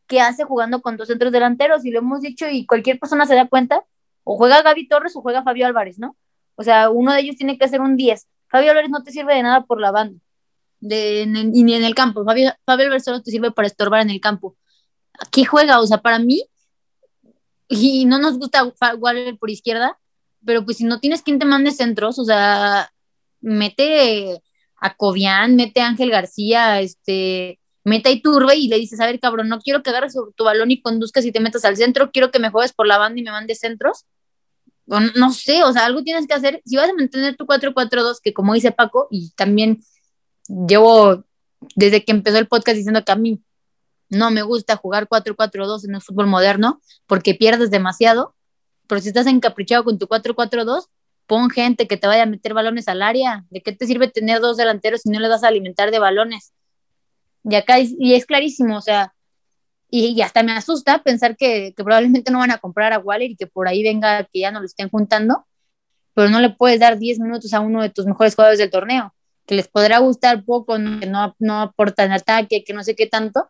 ¿Qué 0.07 0.21
hace 0.21 0.45
jugando 0.45 0.81
con 0.83 0.97
dos 0.97 1.09
centros 1.09 1.33
delanteros? 1.33 1.85
Y 1.85 1.91
lo 1.91 1.99
hemos 2.01 2.21
dicho 2.23 2.47
y 2.49 2.67
cualquier 2.67 2.99
persona 2.99 3.27
se 3.27 3.35
da 3.35 3.49
cuenta, 3.49 3.85
o 4.25 4.37
juega 4.37 4.63
Gaby 4.63 4.89
Torres 4.89 5.15
o 5.17 5.23
juega 5.23 5.43
Fabio 5.43 5.67
Álvarez, 5.67 5.99
¿no? 5.99 6.17
O 6.57 6.63
sea, 6.63 6.91
uno 6.91 7.13
de 7.13 7.21
ellos 7.21 7.37
tiene 7.37 7.59
que 7.59 7.65
hacer 7.65 7.81
un 7.81 7.97
10. 7.97 8.27
Fabio 8.49 8.71
Álvarez 8.71 8.91
no 8.91 9.03
te 9.03 9.13
sirve 9.13 9.35
de 9.35 9.43
nada 9.43 9.65
por 9.65 9.81
la 9.81 9.91
banda 9.91 10.19
de, 10.81 11.23
y 11.53 11.63
ni 11.63 11.75
en 11.75 11.85
el 11.85 11.95
campo. 11.95 12.25
Fabio, 12.25 12.53
Fabio 12.65 12.99
solo 13.01 13.23
te 13.23 13.31
sirve 13.31 13.51
para 13.51 13.69
estorbar 13.69 14.03
en 14.03 14.11
el 14.11 14.21
campo. 14.21 14.57
Aquí 15.19 15.45
juega, 15.45 15.81
o 15.81 15.87
sea, 15.87 15.99
para 15.99 16.19
mí, 16.19 16.45
y 17.69 18.05
no 18.07 18.19
nos 18.19 18.39
gusta 18.39 18.73
Waller 18.99 19.37
por 19.39 19.51
izquierda, 19.51 19.99
pero 20.45 20.65
pues 20.65 20.79
si 20.79 20.85
no 20.85 21.01
tienes 21.01 21.23
quien 21.23 21.39
te 21.39 21.45
mande 21.45 21.71
centros, 21.73 22.19
o 22.19 22.25
sea, 22.25 22.91
mete 23.41 24.43
a 24.81 24.95
Cobian, 24.95 25.57
mete 25.57 25.81
a 25.81 25.89
Ángel 25.89 26.11
García, 26.11 26.81
este, 26.81 27.59
mete 27.85 28.09
a 28.09 28.13
Iturbe 28.13 28.57
y 28.57 28.69
le 28.69 28.77
dices, 28.77 29.01
a 29.01 29.07
ver, 29.07 29.19
cabrón, 29.21 29.49
no 29.49 29.59
quiero 29.59 29.83
que 29.83 29.91
agarres 29.91 30.15
tu 30.37 30.45
balón 30.45 30.71
y 30.71 30.81
conduzcas 30.81 31.25
y 31.25 31.33
te 31.33 31.41
metas 31.41 31.65
al 31.65 31.77
centro, 31.77 32.11
quiero 32.13 32.31
que 32.31 32.39
me 32.39 32.51
juegues 32.51 32.73
por 32.73 32.87
la 32.87 32.99
banda 32.99 33.21
y 33.21 33.25
me 33.25 33.31
mandes 33.31 33.59
centros. 33.59 34.05
No, 34.87 35.01
no 35.01 35.33
sé, 35.33 35.65
o 35.65 35.73
sea, 35.73 35.85
algo 35.85 36.03
tienes 36.03 36.27
que 36.27 36.35
hacer. 36.35 36.63
Si 36.65 36.77
vas 36.77 36.89
a 36.89 36.95
mantener 36.95 37.37
tu 37.37 37.45
4-4-2, 37.45 38.21
que 38.23 38.33
como 38.33 38.55
dice 38.55 38.73
Paco, 38.73 39.07
y 39.11 39.31
también 39.37 39.81
llevo 40.67 41.25
desde 41.75 42.05
que 42.05 42.13
empezó 42.13 42.39
el 42.39 42.49
podcast 42.49 42.77
diciendo 42.77 43.05
que 43.05 43.13
a 43.13 43.17
mí 43.17 43.43
no 44.09 44.31
me 44.31 44.43
gusta 44.43 44.77
jugar 44.77 45.09
4-4-2 45.09 45.87
en 45.87 45.97
el 45.97 46.01
fútbol 46.01 46.27
moderno 46.27 46.81
porque 47.07 47.35
pierdes 47.35 47.71
demasiado, 47.71 48.35
pero 48.87 49.01
si 49.01 49.09
estás 49.09 49.27
encaprichado 49.27 49.85
con 49.85 49.99
tu 49.99 50.07
4-4-2, 50.07 50.87
pon 51.29 51.51
gente 51.51 51.87
que 51.87 51.97
te 51.97 52.09
vaya 52.09 52.25
a 52.25 52.27
meter 52.27 52.55
balones 52.55 52.89
al 52.89 53.03
área. 53.03 53.45
¿De 53.51 53.63
qué 53.63 53.73
te 53.73 53.87
sirve 53.87 54.09
tener 54.09 54.41
dos 54.41 54.57
delanteros 54.57 55.03
si 55.03 55.11
no 55.11 55.21
le 55.21 55.29
vas 55.29 55.45
a 55.45 55.49
alimentar 55.49 55.93
de 55.93 56.01
balones? 56.01 56.53
Y 57.45 57.55
acá 57.55 57.79
es, 57.79 57.95
y 57.99 58.15
es 58.15 58.27
clarísimo, 58.27 58.77
o 58.77 58.81
sea, 58.81 59.15
y, 59.91 60.21
hasta 60.21 60.43
me 60.43 60.53
asusta 60.53 61.03
pensar 61.03 61.37
que, 61.37 61.73
probablemente 61.77 62.33
no 62.33 62.41
van 62.41 62.51
a 62.51 62.59
comprar 62.59 62.93
a 62.93 62.99
Waller 62.99 63.31
y 63.31 63.37
que 63.37 63.47
por 63.47 63.69
ahí 63.69 63.83
venga 63.83 64.25
que 64.25 64.41
ya 64.41 64.51
no 64.51 64.61
lo 64.61 64.67
estén 64.67 64.91
juntando, 64.91 65.47
pero 66.15 66.29
no 66.31 66.41
le 66.41 66.51
puedes 66.51 66.81
dar 66.81 66.99
10 66.99 67.21
minutos 67.21 67.55
a 67.55 67.61
uno 67.61 67.83
de 67.83 67.91
tus 67.91 68.07
mejores 68.07 68.35
jugadores 68.35 68.59
del 68.59 68.71
torneo 68.71 69.15
que 69.49 69.55
les 69.55 69.67
podrá 69.67 69.99
gustar 69.99 70.45
poco, 70.45 70.75
que 71.01 71.07
no, 71.07 71.35
no 71.39 71.61
aporta 71.63 72.05
en 72.05 72.13
ataque, 72.13 72.65
que 72.65 72.75
no 72.75 72.85
sé 72.85 72.95
qué 72.95 73.07
tanto, 73.07 73.49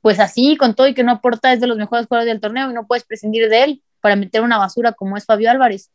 pues 0.00 0.18
así, 0.18 0.56
con 0.56 0.74
todo 0.74 0.88
y 0.88 0.94
que 0.94 1.04
no 1.04 1.12
aporta, 1.12 1.52
es 1.52 1.60
de 1.60 1.68
los 1.68 1.78
mejores 1.78 2.06
jugadores 2.08 2.32
del 2.32 2.40
torneo 2.40 2.68
y 2.68 2.74
no 2.74 2.86
puedes 2.88 3.04
prescindir 3.04 3.48
de 3.48 3.62
él 3.62 3.82
para 4.00 4.16
meter 4.16 4.42
una 4.42 4.58
basura 4.58 4.92
como 4.92 5.16
es 5.16 5.24
Fabio 5.24 5.48
Álvarez. 5.48 5.92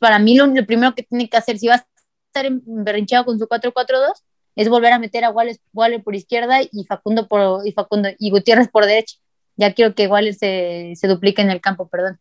Para 0.00 0.18
mí, 0.18 0.36
lo, 0.36 0.52
primero 0.66 0.94
que 0.94 1.02
tiene 1.02 1.28
que 1.28 1.36
hacer, 1.36 1.58
si 1.58 1.68
va 1.68 1.74
a 1.74 1.86
estar 2.28 2.46
emberrinchado 2.46 3.24
con 3.24 3.38
su 3.38 3.46
4-4-2, 3.46 4.12
es 4.56 4.68
volver 4.68 4.92
a 4.92 4.98
meter 4.98 5.24
a 5.24 5.30
Wallace, 5.30 5.60
por 6.02 6.14
izquierda 6.14 6.60
y 6.62 6.84
Facundo, 6.84 7.28
por, 7.28 7.66
y 7.66 7.72
Facundo 7.72 8.08
y 8.18 8.30
Gutiérrez 8.30 8.68
por 8.68 8.86
derecha. 8.86 9.16
Ya 9.56 9.72
quiero 9.72 9.94
que 9.94 10.08
Wallace 10.08 10.38
se, 10.38 10.92
se 10.96 11.08
duplique 11.08 11.42
en 11.42 11.50
el 11.50 11.60
campo, 11.60 11.88
perdón. 11.88 12.18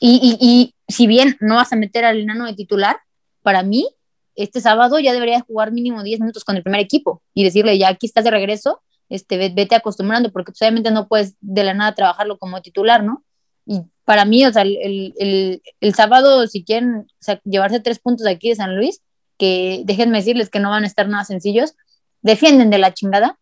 Y, 0.00 0.38
y, 0.40 0.46
y 0.46 0.74
si 0.92 1.06
bien 1.06 1.36
no 1.40 1.56
vas 1.56 1.72
a 1.72 1.76
meter 1.76 2.04
al 2.04 2.18
enano 2.18 2.46
de 2.46 2.54
titular, 2.54 2.96
para 3.42 3.62
mí 3.62 3.88
este 4.34 4.60
sábado 4.60 4.98
ya 4.98 5.12
debería 5.12 5.40
jugar 5.40 5.72
mínimo 5.72 6.02
10 6.02 6.20
minutos 6.20 6.44
con 6.44 6.56
el 6.56 6.62
primer 6.62 6.80
equipo 6.80 7.22
y 7.34 7.44
decirle, 7.44 7.78
ya 7.78 7.88
aquí 7.88 8.06
estás 8.06 8.24
de 8.24 8.30
regreso, 8.30 8.82
este, 9.08 9.36
vete 9.36 9.74
acostumbrando, 9.74 10.32
porque 10.32 10.52
pues, 10.52 10.62
obviamente 10.62 10.90
no 10.90 11.08
puedes 11.08 11.36
de 11.40 11.64
la 11.64 11.74
nada 11.74 11.94
trabajarlo 11.94 12.38
como 12.38 12.60
titular, 12.62 13.04
¿no? 13.04 13.24
Y 13.66 13.82
para 14.04 14.24
mí, 14.24 14.44
o 14.44 14.52
sea, 14.52 14.62
el, 14.62 15.14
el, 15.18 15.62
el 15.80 15.94
sábado, 15.94 16.46
si 16.46 16.64
quieren 16.64 16.94
o 16.96 17.06
sea, 17.20 17.40
llevarse 17.44 17.80
tres 17.80 17.98
puntos 17.98 18.26
aquí 18.26 18.50
de 18.50 18.56
San 18.56 18.76
Luis, 18.76 19.02
que 19.38 19.82
déjenme 19.84 20.18
decirles 20.18 20.50
que 20.50 20.60
no 20.60 20.70
van 20.70 20.84
a 20.84 20.86
estar 20.86 21.08
nada 21.08 21.24
sencillos, 21.24 21.74
defienden 22.22 22.70
de 22.70 22.78
la 22.78 22.94
chingada, 22.94 23.38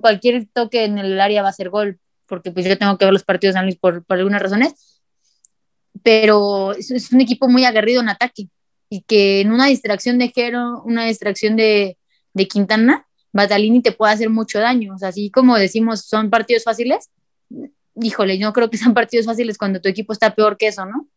cualquier 0.00 0.46
toque 0.52 0.84
en 0.84 0.98
el 0.98 1.20
área 1.20 1.42
va 1.42 1.50
a 1.50 1.52
ser 1.52 1.70
gol, 1.70 2.00
porque 2.26 2.50
pues 2.50 2.66
yo 2.66 2.76
tengo 2.76 2.98
que 2.98 3.04
ver 3.04 3.12
los 3.12 3.24
partidos 3.24 3.54
de 3.54 3.58
San 3.58 3.66
Luis 3.66 3.76
por, 3.76 4.04
por 4.04 4.18
algunas 4.18 4.42
razones, 4.42 5.02
pero 6.02 6.72
es, 6.72 6.90
es 6.90 7.12
un 7.12 7.20
equipo 7.20 7.48
muy 7.48 7.64
aguerrido 7.64 8.00
en 8.00 8.08
ataque, 8.08 8.48
y 8.88 9.02
que 9.02 9.40
en 9.40 9.52
una 9.52 9.66
distracción 9.66 10.18
de 10.18 10.28
Jero, 10.28 10.82
una 10.84 11.04
distracción 11.06 11.56
de, 11.56 11.98
de 12.34 12.48
Quintana, 12.48 13.06
Batalini 13.32 13.82
te 13.82 13.92
puede 13.92 14.12
hacer 14.12 14.30
mucho 14.30 14.58
daño. 14.58 14.94
O 14.94 14.98
sea, 14.98 15.08
así 15.08 15.30
como 15.30 15.56
decimos, 15.56 16.06
son 16.06 16.30
partidos 16.30 16.64
fáciles, 16.64 17.10
híjole, 18.00 18.38
yo 18.38 18.52
creo 18.52 18.70
que 18.70 18.78
son 18.78 18.94
partidos 18.94 19.26
fáciles 19.26 19.58
cuando 19.58 19.80
tu 19.80 19.88
equipo 19.88 20.12
está 20.12 20.34
peor 20.34 20.56
que 20.56 20.68
eso, 20.68 20.84
¿no? 20.84 21.08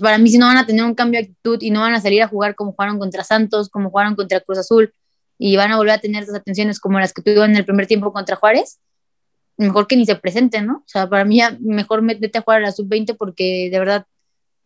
Para 0.00 0.18
mí, 0.18 0.30
si 0.30 0.38
no 0.38 0.46
van 0.46 0.58
a 0.58 0.66
tener 0.66 0.84
un 0.84 0.94
cambio 0.94 1.20
de 1.20 1.26
actitud 1.26 1.58
y 1.60 1.70
no 1.70 1.80
van 1.80 1.94
a 1.94 2.00
salir 2.00 2.22
a 2.22 2.28
jugar 2.28 2.54
como 2.54 2.72
jugaron 2.72 2.98
contra 2.98 3.24
Santos, 3.24 3.68
como 3.68 3.90
jugaron 3.90 4.14
contra 4.14 4.40
Cruz 4.40 4.58
Azul, 4.58 4.94
y 5.36 5.56
van 5.56 5.72
a 5.72 5.76
volver 5.76 5.94
a 5.94 5.98
tener 5.98 6.22
esas 6.22 6.36
atenciones 6.36 6.78
como 6.78 7.00
las 7.00 7.12
que 7.12 7.22
tuvieron 7.22 7.50
en 7.50 7.56
el 7.56 7.64
primer 7.64 7.86
tiempo 7.86 8.12
contra 8.12 8.36
Juárez, 8.36 8.78
mejor 9.56 9.86
que 9.86 9.96
ni 9.96 10.06
se 10.06 10.14
presenten, 10.14 10.66
¿no? 10.66 10.76
O 10.78 10.88
sea, 10.88 11.08
para 11.08 11.24
mí, 11.24 11.40
mejor 11.60 12.04
vete 12.04 12.38
a 12.38 12.42
jugar 12.42 12.62
a 12.62 12.66
la 12.66 12.72
sub-20 12.72 13.16
porque 13.16 13.68
de 13.70 13.78
verdad 13.78 14.06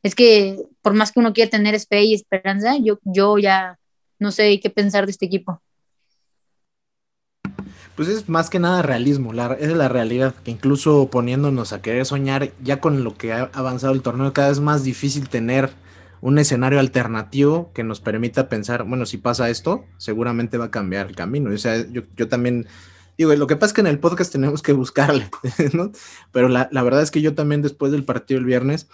es 0.02 0.14
que 0.14 0.56
por 0.82 0.92
más 0.92 1.12
que 1.12 1.20
uno 1.20 1.32
quiera 1.32 1.50
tener 1.50 1.78
fe 1.80 2.02
y 2.02 2.14
esperanza, 2.14 2.76
yo, 2.76 2.98
yo 3.04 3.38
ya 3.38 3.78
no 4.18 4.30
sé 4.30 4.60
qué 4.60 4.68
pensar 4.68 5.06
de 5.06 5.12
este 5.12 5.26
equipo. 5.26 5.62
Pues 7.96 8.08
es 8.08 8.28
más 8.28 8.50
que 8.50 8.58
nada 8.58 8.82
realismo, 8.82 9.32
la, 9.32 9.54
es 9.54 9.72
la 9.72 9.88
realidad, 9.88 10.34
que 10.44 10.50
incluso 10.50 11.08
poniéndonos 11.10 11.72
a 11.72 11.80
querer 11.80 12.04
soñar, 12.04 12.52
ya 12.62 12.80
con 12.80 13.04
lo 13.04 13.16
que 13.16 13.32
ha 13.32 13.50
avanzado 13.52 13.92
el 13.92 14.02
torneo, 14.02 14.32
cada 14.32 14.48
vez 14.48 14.58
más 14.58 14.82
difícil 14.82 15.28
tener 15.28 15.70
un 16.20 16.38
escenario 16.38 16.80
alternativo 16.80 17.70
que 17.72 17.84
nos 17.84 18.00
permita 18.00 18.48
pensar, 18.48 18.84
bueno, 18.84 19.06
si 19.06 19.18
pasa 19.18 19.50
esto, 19.50 19.84
seguramente 19.98 20.58
va 20.58 20.66
a 20.66 20.70
cambiar 20.70 21.06
el 21.06 21.14
camino. 21.14 21.50
O 21.50 21.58
sea, 21.58 21.86
yo, 21.88 22.02
yo 22.16 22.28
también 22.28 22.66
digo, 23.18 23.34
lo 23.34 23.46
que 23.46 23.56
pasa 23.56 23.66
es 23.66 23.72
que 23.74 23.80
en 23.82 23.86
el 23.86 23.98
podcast 23.98 24.32
tenemos 24.32 24.62
que 24.62 24.72
buscarle, 24.72 25.28
¿no? 25.72 25.92
Pero 26.32 26.48
la, 26.48 26.68
la 26.72 26.82
verdad 26.82 27.02
es 27.02 27.10
que 27.10 27.20
yo 27.20 27.34
también 27.34 27.62
después 27.62 27.92
del 27.92 28.04
partido 28.04 28.40
el 28.40 28.46
viernes, 28.46 28.88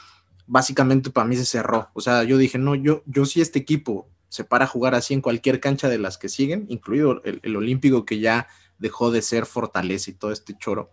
básicamente 0.46 1.11
para 1.11 1.26
mí 1.26 1.36
se 1.36 1.44
cerró. 1.44 1.88
O 1.94 2.01
sea, 2.01 2.24
yo 2.24 2.36
dije, 2.36 2.59
no, 2.59 2.74
yo, 2.74 3.03
yo 3.07 3.24
sí 3.24 3.40
este 3.40 3.61
equipo 3.61 4.09
se 4.28 4.44
para 4.44 4.64
a 4.64 4.68
jugar 4.68 4.94
así 4.94 5.14
en 5.14 5.20
cualquier 5.20 5.61
cancha 5.61 5.88
de 5.88 5.98
las 5.98 6.18
que 6.18 6.28
siguen, 6.28 6.66
incluido 6.68 7.22
el, 7.24 7.40
el 7.42 7.57
Olímpico 7.57 8.05
que 8.05 8.18
ya 8.18 8.48
dejó 8.81 9.12
de 9.12 9.22
ser 9.22 9.47
fortaleza 9.47 10.11
y 10.11 10.14
todo 10.14 10.33
este 10.33 10.57
choro, 10.59 10.91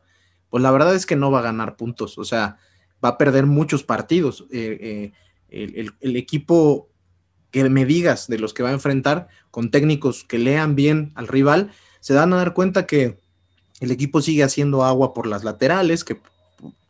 pues 0.50 0.62
la 0.62 0.72
verdad 0.72 0.94
es 0.94 1.06
que 1.06 1.16
no 1.16 1.32
va 1.32 1.40
a 1.40 1.44
ganar 1.44 1.76
puntos, 1.76 2.18
o 2.18 2.24
sea, 2.24 2.58
va 3.04 3.10
a 3.10 3.18
perder 3.18 3.46
muchos 3.46 3.84
partidos. 3.84 4.46
Eh, 4.52 5.12
eh, 5.50 5.92
el, 6.02 6.16
equipo 6.16 6.90
que 7.52 7.68
me 7.70 7.86
digas 7.86 8.28
de 8.28 8.40
los 8.40 8.54
que 8.54 8.64
va 8.64 8.70
a 8.70 8.74
enfrentar, 8.74 9.30
con 9.50 9.72
técnicos 9.72 10.24
que 10.24 10.38
lean 10.38 10.76
bien 10.76 11.12
al 11.16 11.28
rival, 11.28 11.72
se 12.00 12.14
dan 12.14 12.34
a 12.34 12.38
dar 12.38 12.54
cuenta 12.54 12.86
que 12.86 13.18
el 13.80 13.92
equipo 13.92 14.22
sigue 14.22 14.44
haciendo 14.44 14.84
agua 14.84 15.14
por 15.14 15.28
las 15.28 15.44
laterales, 15.44 16.04
que 16.04 16.20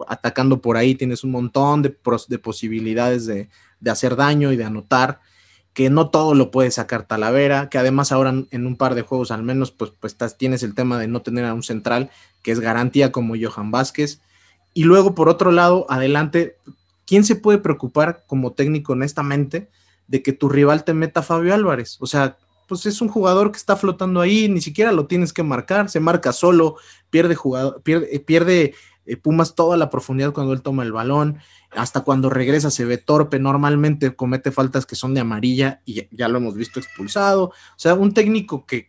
atacando 0.07 0.61
por 0.61 0.77
ahí 0.77 0.95
tienes 0.95 1.23
un 1.23 1.31
montón 1.31 1.81
de, 1.81 1.97
de 2.27 2.39
posibilidades 2.39 3.25
de, 3.25 3.49
de 3.79 3.91
hacer 3.91 4.15
daño 4.15 4.51
y 4.51 4.55
de 4.55 4.63
anotar 4.63 5.19
que 5.77 5.91
no 5.91 6.09
todo 6.09 6.33
lo 6.33 6.49
puede 6.49 6.71
sacar 6.71 7.05
Talavera, 7.05 7.69
que 7.69 7.77
además 7.77 8.11
ahora 8.11 8.33
en 8.49 8.65
un 8.65 8.77
par 8.77 8.95
de 8.95 9.03
juegos 9.03 9.29
al 9.29 9.43
menos, 9.43 9.69
pues, 9.69 9.91
pues 9.91 10.17
tienes 10.35 10.63
el 10.63 10.73
tema 10.73 10.97
de 10.97 11.07
no 11.07 11.21
tener 11.21 11.45
a 11.45 11.53
un 11.53 11.61
central 11.61 12.09
que 12.41 12.51
es 12.51 12.59
garantía 12.59 13.11
como 13.11 13.35
Johan 13.39 13.69
Vázquez. 13.69 14.19
Y 14.73 14.85
luego, 14.85 15.13
por 15.13 15.29
otro 15.29 15.51
lado, 15.51 15.85
adelante, 15.87 16.55
¿quién 17.05 17.23
se 17.23 17.35
puede 17.35 17.59
preocupar 17.59 18.23
como 18.25 18.53
técnico 18.53 18.93
honestamente 18.93 19.69
de 20.07 20.23
que 20.23 20.33
tu 20.33 20.49
rival 20.49 20.83
te 20.83 20.95
meta 20.95 21.21
Fabio 21.21 21.53
Álvarez? 21.53 21.97
O 21.99 22.07
sea, 22.07 22.37
pues 22.67 22.87
es 22.87 22.99
un 22.99 23.07
jugador 23.07 23.51
que 23.51 23.57
está 23.57 23.75
flotando 23.75 24.19
ahí, 24.19 24.49
ni 24.49 24.61
siquiera 24.61 24.91
lo 24.91 25.05
tienes 25.05 25.31
que 25.31 25.43
marcar, 25.43 25.91
se 25.91 25.99
marca 25.99 26.33
solo, 26.33 26.77
pierde 27.11 27.35
jugador, 27.35 27.83
pierde, 27.83 28.19
pierde 28.21 28.73
eh, 29.05 29.15
Pumas 29.15 29.53
toda 29.53 29.77
la 29.77 29.91
profundidad 29.91 30.33
cuando 30.33 30.53
él 30.53 30.63
toma 30.63 30.81
el 30.81 30.91
balón, 30.91 31.37
hasta 31.71 32.01
cuando 32.01 32.29
regresa 32.29 32.71
se 32.71 32.85
ve 32.85 32.97
torpe, 32.97 33.39
normalmente 33.39 34.15
comete 34.15 34.51
faltas 34.51 34.85
que 34.85 34.95
son 34.95 35.13
de 35.13 35.21
amarilla 35.21 35.81
y 35.85 36.07
ya 36.15 36.27
lo 36.27 36.37
hemos 36.37 36.55
visto 36.55 36.79
expulsado. 36.79 37.45
O 37.45 37.77
sea, 37.77 37.93
un 37.93 38.13
técnico 38.13 38.65
que, 38.65 38.87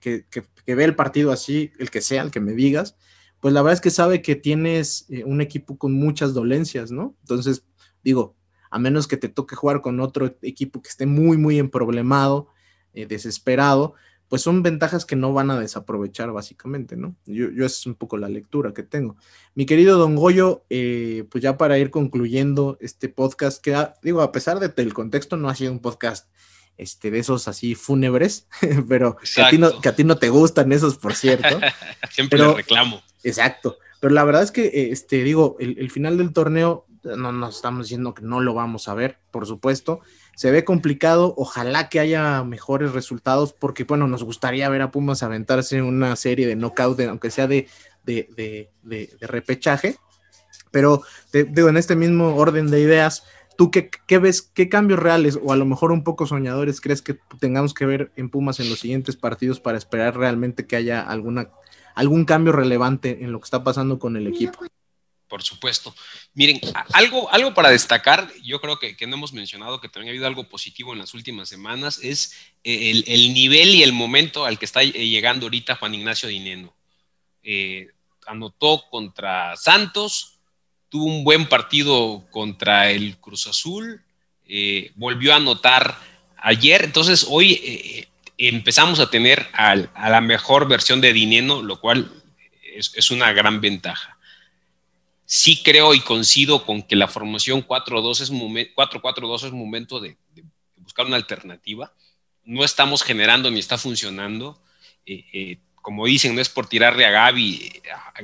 ve 0.67 0.85
el 0.85 0.95
partido 0.95 1.33
así, 1.33 1.73
el 1.79 1.91
que 1.91 2.01
sea, 2.01 2.23
el 2.23 2.31
que 2.31 2.41
me 2.41 2.53
digas, 2.53 2.97
pues 3.41 3.55
la 3.55 3.63
verdad 3.63 3.75
es 3.75 3.81
que 3.81 3.91
sabe 3.91 4.23
que 4.23 4.37
tienes 4.37 5.07
eh, 5.09 5.25
un 5.25 5.41
equipo 5.41 5.79
con 5.79 5.93
muchas 5.93 6.35
dolencias, 6.35 6.91
¿no? 6.91 7.17
Entonces, 7.21 7.65
digo, 8.03 8.37
a 8.71 8.79
menos 8.79 9.07
que 9.07 9.17
te 9.17 9.29
toque 9.29 9.57
jugar 9.57 9.81
con 9.81 10.01
otro 10.01 10.37
equipo 10.43 10.83
que 10.83 10.89
esté 10.89 11.07
muy, 11.07 11.37
muy 11.37 11.59
emproblemado, 11.59 12.49
eh, 12.95 13.07
desesperado, 13.07 13.95
pues 14.29 14.43
son 14.43 14.63
ventajas 14.63 15.07
que 15.07 15.17
no 15.17 15.33
van 15.33 15.51
a 15.51 15.59
desaprovechar 15.59 16.31
básicamente, 16.33 16.97
¿no? 16.97 17.17
Yo, 17.25 17.51
yo 17.51 17.65
es 17.65 17.87
un 17.87 17.95
poco 17.95 18.19
la 18.19 18.29
lectura 18.29 18.75
que 18.75 18.83
tengo. 18.83 19.17
Mi 19.55 19.65
querido 19.65 19.99
Don 19.99 20.17
Goyo, 20.17 20.65
eh, 20.69 21.25
pues 21.31 21.43
ya 21.43 21.57
para 21.57 21.79
ir 21.79 21.91
concluyendo 21.91 22.77
este 22.81 23.09
podcast, 23.09 23.63
que 23.63 23.77
digo, 24.03 24.21
a 24.21 24.33
pesar 24.33 24.61
de 24.61 24.73
que 24.73 24.83
el 24.83 24.93
contexto 24.93 25.37
no 25.37 25.49
ha 25.49 25.55
sido 25.55 25.73
un 25.73 25.81
podcast 25.81 26.29
este, 26.77 27.11
de 27.11 27.19
esos 27.19 27.49
así 27.49 27.75
fúnebres, 27.75 28.47
pero 28.89 29.17
que 29.17 29.43
a, 29.43 29.51
ti 29.51 29.59
no, 29.59 29.81
que 29.81 29.89
a, 29.89 29.97
ti 29.97 30.05
no, 30.05 30.19
te 30.19 30.29
gustan 30.29 30.73
esos, 30.73 30.99
por 30.99 31.15
cierto. 31.15 31.59
Siempre 32.11 32.39
pero, 32.39 32.55
reclamo. 32.55 33.03
Exacto. 33.25 33.79
Pero 34.01 34.15
la 34.15 34.25
verdad 34.25 34.43
es 34.43 34.53
que, 34.53 34.93
este, 34.93 35.25
digo, 35.25 35.57
el, 35.59 35.79
el 35.79 35.91
final 35.91 36.19
del 36.19 36.33
torneo, 36.33 36.87
no 37.03 37.33
nos 37.33 37.57
estamos 37.57 37.87
diciendo 37.87 38.15
que 38.15 38.23
no 38.23 38.41
lo 38.41 38.55
vamos 38.55 38.89
a 38.89 38.95
ver, 38.95 39.19
por 39.31 39.47
supuesto, 39.47 40.01
se 40.39 40.53
ve 40.53 40.63
complicado. 40.65 41.35
Ojalá 41.37 41.89
que 41.89 41.99
haya 41.99 42.45
mejores 42.45 42.93
resultados, 42.93 43.53
porque 43.53 43.83
bueno, 43.83 44.07
nos 44.07 44.23
gustaría 44.23 44.69
ver 44.69 44.83
a 44.83 44.93
Pumas 44.93 45.25
aventarse 45.25 45.83
una 45.83 46.15
serie 46.15 46.47
de 46.47 46.55
knockout, 46.55 47.01
aunque 47.01 47.33
sea 47.33 47.49
de, 47.49 47.67
de, 48.05 49.11
repechaje. 49.21 49.97
Pero 50.71 51.03
digo, 51.33 51.69
en 51.69 51.77
este 51.77 51.97
mismo 51.97 52.37
orden 52.37 52.71
de 52.71 52.79
ideas, 52.79 53.25
¿tú 53.57 53.73
qué, 53.73 53.91
ves, 54.21 54.43
qué 54.43 54.69
cambios 54.69 55.01
reales 55.01 55.41
o 55.43 55.53
a 55.53 55.57
lo 55.57 55.65
mejor 55.65 55.91
un 55.91 56.05
poco 56.05 56.25
soñadores 56.25 56.81
crees 56.81 57.03
que 57.03 57.19
tengamos 57.41 57.75
que 57.75 57.87
ver 57.87 58.13
en 58.15 58.31
Pumas 58.31 58.61
en 58.61 58.71
los 58.71 58.79
siguientes 58.79 59.17
partidos 59.17 59.59
para 59.59 59.77
esperar 59.77 60.17
realmente 60.17 60.69
que 60.69 60.77
haya 60.77 61.01
alguna, 61.01 61.51
algún 61.97 62.25
cambio 62.25 62.53
relevante 62.53 63.25
en 63.25 63.33
lo 63.33 63.41
que 63.41 63.47
está 63.47 63.65
pasando 63.65 63.99
con 63.99 64.17
el 64.17 64.29
equipo? 64.29 64.61
Por 65.29 65.43
supuesto. 65.43 65.95
Miren, 66.35 66.61
algo, 66.93 67.33
algo 67.33 67.55
para 67.55 67.71
destacar, 67.71 68.33
yo 68.43 68.61
creo 68.61 68.79
que, 68.79 68.97
no 69.07 69.17
hemos 69.17 69.33
mencionado 69.33 69.81
que 69.81 69.89
también 69.89 70.09
ha 70.09 70.13
habido 70.13 70.27
algo 70.27 70.49
positivo 70.49 70.93
en 70.93 70.99
las 70.99 71.15
últimas 71.15 71.49
semanas, 71.49 72.01
es 72.03 72.35
eh, 72.65 73.03
el, 73.07 73.35
nivel 73.35 73.75
y 73.75 73.83
el 73.83 73.93
momento 73.93 74.45
al 74.45 74.59
que 74.59 74.65
está 74.65 74.83
eh, 74.83 74.91
llegando 74.91 75.47
ahorita 75.47 75.77
Juan 75.77 75.95
Ignacio 75.95 76.29
Dineno. 76.29 76.75
Eh, 77.43 77.89
anotó 78.27 78.89
contra 78.91 79.57
Santos, 79.57 80.39
tuvo 80.89 81.05
un 81.05 81.25
buen 81.25 81.49
partido 81.49 82.27
contra 82.31 82.91
el 82.91 83.19
Cruz 83.19 83.47
Azul, 83.47 84.03
volvió 84.95 85.35
a 85.35 85.37
anotar 85.37 85.99
ayer, 86.39 86.85
entonces 86.85 87.27
hoy 87.29 88.07
empezamos 88.39 88.99
a 88.99 89.11
tener 89.11 89.47
a 89.53 89.77
la 89.77 90.21
mejor 90.23 90.67
versión 90.67 91.03
de 91.03 91.13
Dineno, 91.13 91.63
lo 91.63 91.81
cual 91.81 92.11
es 92.75 93.11
una 93.11 93.33
gran 93.33 93.61
ventaja 93.61 94.18
sí 95.31 95.63
creo 95.63 95.93
y 95.93 96.01
coincido 96.01 96.65
con 96.65 96.83
que 96.83 96.97
la 96.97 97.07
formación 97.07 97.63
4-4-2 97.63 98.13
es, 98.13 98.21
es 99.45 99.53
momento 99.53 100.01
de, 100.01 100.17
buscar 100.77 101.05
una 101.05 101.17
alternativa. 101.17 101.93
No 102.45 102.65
estamos 102.65 103.03
generando 103.03 103.51
ni 103.51 103.59
está 103.59 103.77
funcionando. 103.77 104.59
Eh, 105.05 105.27
eh, 105.35 105.59
como 105.83 106.07
dicen, 106.07 106.35
no 106.35 106.41
es 106.41 106.49
por 106.49 106.67
tirarle 106.67 107.05
a 107.05 107.11
Gaby. 107.11 107.83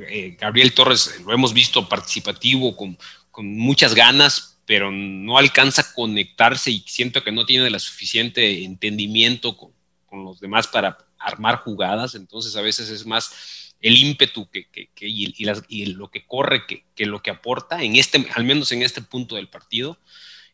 Eh, 0.09 0.35
Gabriel 0.39 0.73
Torres 0.73 1.21
lo 1.23 1.31
hemos 1.31 1.53
visto 1.53 1.87
participativo, 1.87 2.75
con, 2.75 2.97
muchas 3.37 3.93
ganas, 3.93 4.61
pero 4.65 4.91
no 4.91 5.37
alcanza 5.37 5.81
a 5.83 5.93
conectarse 5.93 6.71
y 6.71 6.83
siento 6.87 7.23
que 7.23 7.31
no 7.31 7.45
tiene 7.45 7.69
la 7.69 7.79
suficiente 7.79 8.63
entendimiento 8.63 9.55
con, 9.55 9.73
con 10.07 10.23
los 10.23 10.39
demás 10.39 10.65
para 10.65 10.97
armar 11.19 11.57
jugadas. 11.57 12.15
Entonces 12.15 12.55
a 12.55 12.61
veces 12.61 12.89
es 12.89 13.05
más 13.05 13.64
el 13.85 13.97
ímpetu 13.97 14.49
que, 14.49 14.67
y, 14.99 15.85
lo 15.93 16.09
que 16.09 16.25
corre 16.25 16.63
que, 16.65 17.05
lo 17.05 17.21
que 17.21 17.29
aporta, 17.29 17.83
en 17.83 17.97
este, 17.97 18.25
al 18.33 18.43
menos 18.43 18.71
en 18.71 18.81
este 18.81 18.99
punto 18.99 19.35
del 19.35 19.47
partido. 19.47 19.99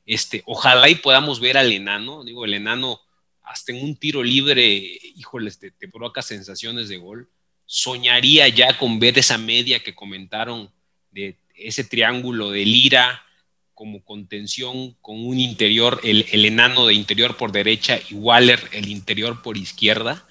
Este, 0.06 0.44
ojalá 0.46 0.90
y 0.90 0.96
podamos 0.96 1.40
ver 1.40 1.58
al 1.58 1.72
enano, 1.72 2.26
digo, 2.26 2.44
el 2.44 2.56
enano 2.56 3.00
hasta 3.42 3.72
en 3.72 3.86
un 3.86 3.96
tiro 3.96 4.22
libre, 4.22 4.68
híjoles, 5.16 5.60
te, 5.60 5.72
te 5.72 5.88
provoca 5.88 6.22
sensaciones 6.22 6.90
de 6.90 6.98
gol. 6.98 7.30
Soñaría 7.66 8.50
ya 8.50 8.78
con 8.78 9.00
ver 9.00 9.18
esa 9.18 9.38
media 9.38 9.80
que 9.80 9.96
comentaron 9.96 10.70
de 11.12 11.38
ese 11.56 11.86
triángulo 11.86 12.52
de 12.52 12.66
Lira 12.66 13.24
como 13.74 14.04
contención 14.04 14.98
con 15.00 15.26
un 15.26 15.40
interior, 15.40 16.02
el, 16.04 16.26
el, 16.34 16.46
enano 16.46 16.86
de 16.86 16.96
interior 16.96 17.38
por 17.38 17.54
derecha 17.54 17.98
y 18.10 18.16
Waller 18.16 18.60
el 18.74 18.90
interior 18.90 19.42
por 19.42 19.56
izquierda. 19.56 20.28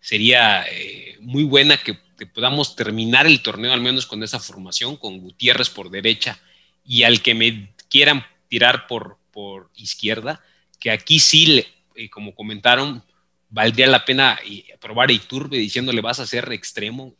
Sería 0.00 0.64
eh, 0.70 1.18
muy 1.20 1.44
buena 1.44 1.76
que 1.76 1.98
que 2.20 2.26
podamos 2.26 2.76
terminar 2.76 3.26
el 3.26 3.40
torneo 3.40 3.72
al 3.72 3.80
menos 3.80 4.04
con 4.04 4.22
esa 4.22 4.38
formación, 4.38 4.98
con 4.98 5.20
Gutiérrez 5.20 5.70
por 5.70 5.88
derecha 5.88 6.38
y 6.84 7.04
al 7.04 7.22
que 7.22 7.34
me 7.34 7.74
quieran 7.88 8.26
tirar 8.48 8.86
por, 8.86 9.16
por 9.30 9.70
izquierda, 9.74 10.44
que 10.78 10.90
aquí 10.90 11.18
sí, 11.18 11.64
eh, 11.94 12.10
como 12.10 12.34
comentaron, 12.34 13.02
valdría 13.48 13.86
la 13.86 14.04
pena 14.04 14.38
eh, 14.44 14.66
probar 14.82 15.08
a 15.08 15.12
Iturbe 15.12 15.56
diciéndole 15.56 16.02
vas 16.02 16.20
a 16.20 16.26
ser 16.26 16.52
extremo, 16.52 17.14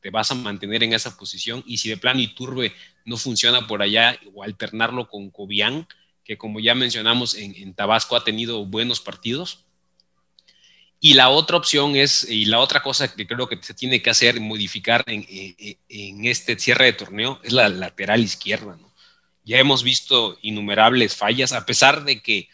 te 0.00 0.10
vas 0.10 0.32
a 0.32 0.34
mantener 0.34 0.82
en 0.82 0.94
esa 0.94 1.16
posición 1.16 1.62
y 1.64 1.78
si 1.78 1.88
de 1.88 1.96
plano 1.96 2.18
Iturbe 2.18 2.72
no 3.04 3.16
funciona 3.16 3.68
por 3.68 3.82
allá 3.82 4.18
o 4.34 4.42
alternarlo 4.42 5.08
con 5.08 5.30
Cobian, 5.30 5.86
que 6.24 6.36
como 6.36 6.58
ya 6.58 6.74
mencionamos 6.74 7.36
en 7.36 7.72
Tabasco 7.74 8.16
ha 8.16 8.24
tenido 8.24 8.66
buenos 8.66 8.98
partidos, 8.98 9.64
y 11.04 11.12
la 11.12 11.28
otra 11.28 11.58
opción 11.58 11.96
es, 11.96 12.26
y 12.30 12.46
la 12.46 12.60
otra 12.60 12.82
cosa 12.82 13.14
que 13.14 13.26
creo 13.26 13.46
que 13.46 13.58
se 13.60 13.74
tiene 13.74 14.00
que 14.00 14.08
hacer, 14.08 14.40
modificar 14.40 15.04
en, 15.06 15.26
en, 15.28 16.24
este 16.24 16.58
cierre 16.58 16.86
de 16.86 16.92
torneo, 16.94 17.40
es 17.42 17.52
la 17.52 17.68
lateral 17.68 18.24
izquierda. 18.24 18.78
¿no? 18.80 18.90
Ya 19.44 19.58
hemos 19.58 19.82
visto 19.82 20.38
innumerables 20.40 21.14
fallas, 21.14 21.52
a 21.52 21.66
pesar 21.66 22.04
de 22.04 22.22
que, 22.22 22.48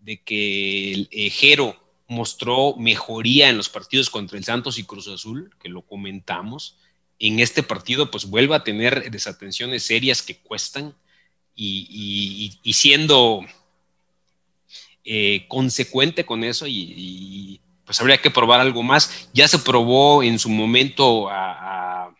de 0.00 0.20
que 0.22 0.92
el 0.92 1.30
Jero 1.30 1.82
mostró 2.06 2.76
mejoría 2.76 3.48
en 3.48 3.56
los 3.56 3.70
partidos 3.70 4.10
contra 4.10 4.36
el 4.36 4.44
Santos 4.44 4.78
y 4.78 4.84
Cruz 4.84 5.08
Azul, 5.08 5.56
que 5.58 5.70
lo 5.70 5.80
comentamos. 5.80 6.76
En 7.18 7.40
este 7.40 7.62
partido, 7.62 8.10
pues 8.10 8.26
vuelve 8.26 8.56
a 8.56 8.62
tener 8.62 9.10
desatenciones 9.10 9.84
serias 9.84 10.20
que 10.20 10.36
cuestan 10.36 10.94
y, 11.54 12.58
y, 12.62 12.72
siendo 12.74 13.40
eh, 15.02 15.46
consecuente 15.48 16.26
con 16.26 16.44
eso 16.44 16.66
y, 16.66 17.62
pues 17.86 18.00
habría 18.00 18.20
que 18.20 18.30
probar 18.30 18.60
algo 18.60 18.82
más. 18.82 19.28
Ya 19.32 19.48
se 19.48 19.58
probó 19.58 20.22
en 20.22 20.38
su 20.38 20.50
momento 20.50 21.30
a, 21.30 22.12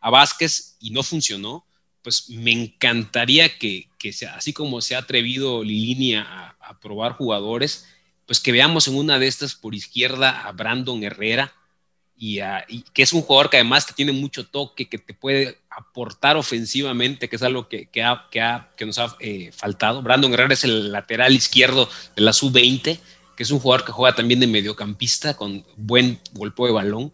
a, 0.00 0.10
Vázquez 0.10 0.76
y 0.80 0.90
no 0.90 1.02
funcionó. 1.02 1.66
Pues 2.02 2.30
me 2.30 2.52
encantaría 2.52 3.58
que, 3.58 3.88
que 3.98 4.12
sea, 4.12 4.36
así 4.36 4.52
como 4.52 4.80
se 4.80 4.94
ha 4.94 5.00
atrevido 5.00 5.64
Lilini 5.64 6.14
a, 6.14 6.56
a 6.60 6.78
probar 6.78 7.12
jugadores, 7.12 7.88
pues 8.26 8.38
que 8.38 8.52
veamos 8.52 8.86
en 8.86 8.96
una 8.96 9.18
de 9.18 9.26
estas 9.26 9.56
por 9.56 9.74
izquierda 9.74 10.46
a 10.46 10.52
Brandon 10.52 11.02
Herrera, 11.02 11.52
y, 12.18 12.40
que 12.94 13.02
es 13.02 13.12
un 13.12 13.22
jugador 13.22 13.50
que 13.50 13.58
además 13.58 13.84
que 13.84 13.92
tiene 13.92 14.12
mucho 14.12 14.46
toque, 14.46 14.88
que 14.88 14.98
te 14.98 15.12
puede 15.12 15.58
aportar 15.68 16.36
ofensivamente, 16.36 17.28
que 17.28 17.36
es 17.36 17.42
algo 17.42 17.68
que, 17.68 17.86
que, 17.86 18.02
que, 18.30 18.86
nos 18.86 18.98
ha 18.98 19.16
eh, 19.20 19.50
faltado. 19.52 20.02
Brandon 20.02 20.32
Herrera 20.32 20.54
es 20.54 20.64
el 20.64 20.92
lateral 20.92 21.34
izquierdo 21.34 21.88
de 22.14 22.22
la 22.22 22.32
sub-20, 22.32 22.98
que 23.36 23.42
es 23.42 23.50
un 23.50 23.60
jugador 23.60 23.84
que 23.84 23.92
juega 23.92 24.16
también 24.16 24.40
de 24.40 24.46
mediocampista 24.46 25.36
con 25.36 25.64
buen 25.76 26.18
golpeo 26.32 26.66
de 26.66 26.72
balón 26.72 27.12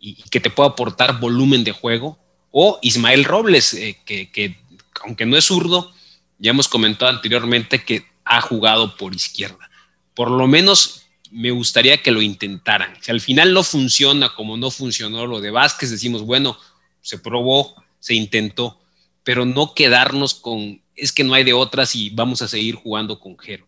y, 0.00 0.14
que 0.30 0.40
te 0.40 0.50
puede 0.50 0.70
aportar 0.70 1.20
volumen 1.20 1.62
de 1.62 1.72
juego. 1.72 2.18
O 2.50 2.78
Ismael 2.82 3.24
Robles, 3.24 3.74
eh, 3.74 4.00
que, 4.04 4.30
que 4.32 4.58
aunque 5.04 5.26
no 5.26 5.36
es 5.36 5.44
zurdo, 5.44 5.92
ya 6.38 6.50
hemos 6.50 6.68
comentado 6.68 7.10
anteriormente 7.10 7.84
que 7.84 8.06
ha 8.24 8.40
jugado 8.40 8.96
por 8.96 9.14
izquierda. 9.14 9.70
Por 10.14 10.30
lo 10.30 10.46
menos 10.46 11.02
me 11.30 11.50
gustaría 11.50 12.02
que 12.02 12.10
lo 12.10 12.22
intentaran. 12.22 12.96
Si 13.02 13.10
al 13.10 13.20
final 13.20 13.52
no 13.52 13.62
funciona 13.62 14.34
como 14.34 14.56
no 14.56 14.70
funcionó 14.70 15.26
lo 15.26 15.40
de 15.40 15.50
Vázquez, 15.50 15.90
decimos, 15.90 16.22
bueno, 16.22 16.56
se 17.02 17.18
probó, 17.18 17.74
se 18.00 18.14
intentó, 18.14 18.80
pero 19.22 19.44
no 19.44 19.74
quedarnos 19.74 20.34
con, 20.34 20.80
es 20.96 21.12
que 21.12 21.24
no 21.24 21.34
hay 21.34 21.44
de 21.44 21.52
otras 21.52 21.94
y 21.94 22.10
vamos 22.10 22.40
a 22.42 22.48
seguir 22.48 22.76
jugando 22.76 23.20
con 23.20 23.38
Jero. 23.38 23.67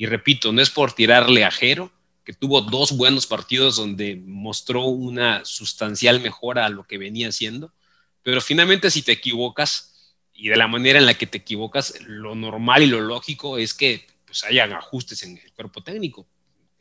Y 0.00 0.06
repito, 0.06 0.50
no 0.50 0.62
es 0.62 0.70
por 0.70 0.94
tirarle 0.94 1.44
a 1.44 1.50
Jero, 1.50 1.92
que 2.24 2.32
tuvo 2.32 2.62
dos 2.62 2.92
buenos 2.92 3.26
partidos 3.26 3.76
donde 3.76 4.16
mostró 4.16 4.84
una 4.84 5.44
sustancial 5.44 6.20
mejora 6.20 6.64
a 6.64 6.70
lo 6.70 6.84
que 6.84 6.96
venía 6.96 7.28
haciendo, 7.28 7.74
pero 8.22 8.40
finalmente 8.40 8.90
si 8.90 9.02
te 9.02 9.12
equivocas 9.12 10.16
y 10.32 10.48
de 10.48 10.56
la 10.56 10.68
manera 10.68 10.98
en 10.98 11.04
la 11.04 11.12
que 11.12 11.26
te 11.26 11.36
equivocas, 11.36 12.00
lo 12.06 12.34
normal 12.34 12.82
y 12.82 12.86
lo 12.86 13.02
lógico 13.02 13.58
es 13.58 13.74
que 13.74 14.06
pues, 14.24 14.42
hayan 14.44 14.72
ajustes 14.72 15.22
en 15.22 15.36
el 15.36 15.52
cuerpo 15.52 15.82
técnico 15.82 16.26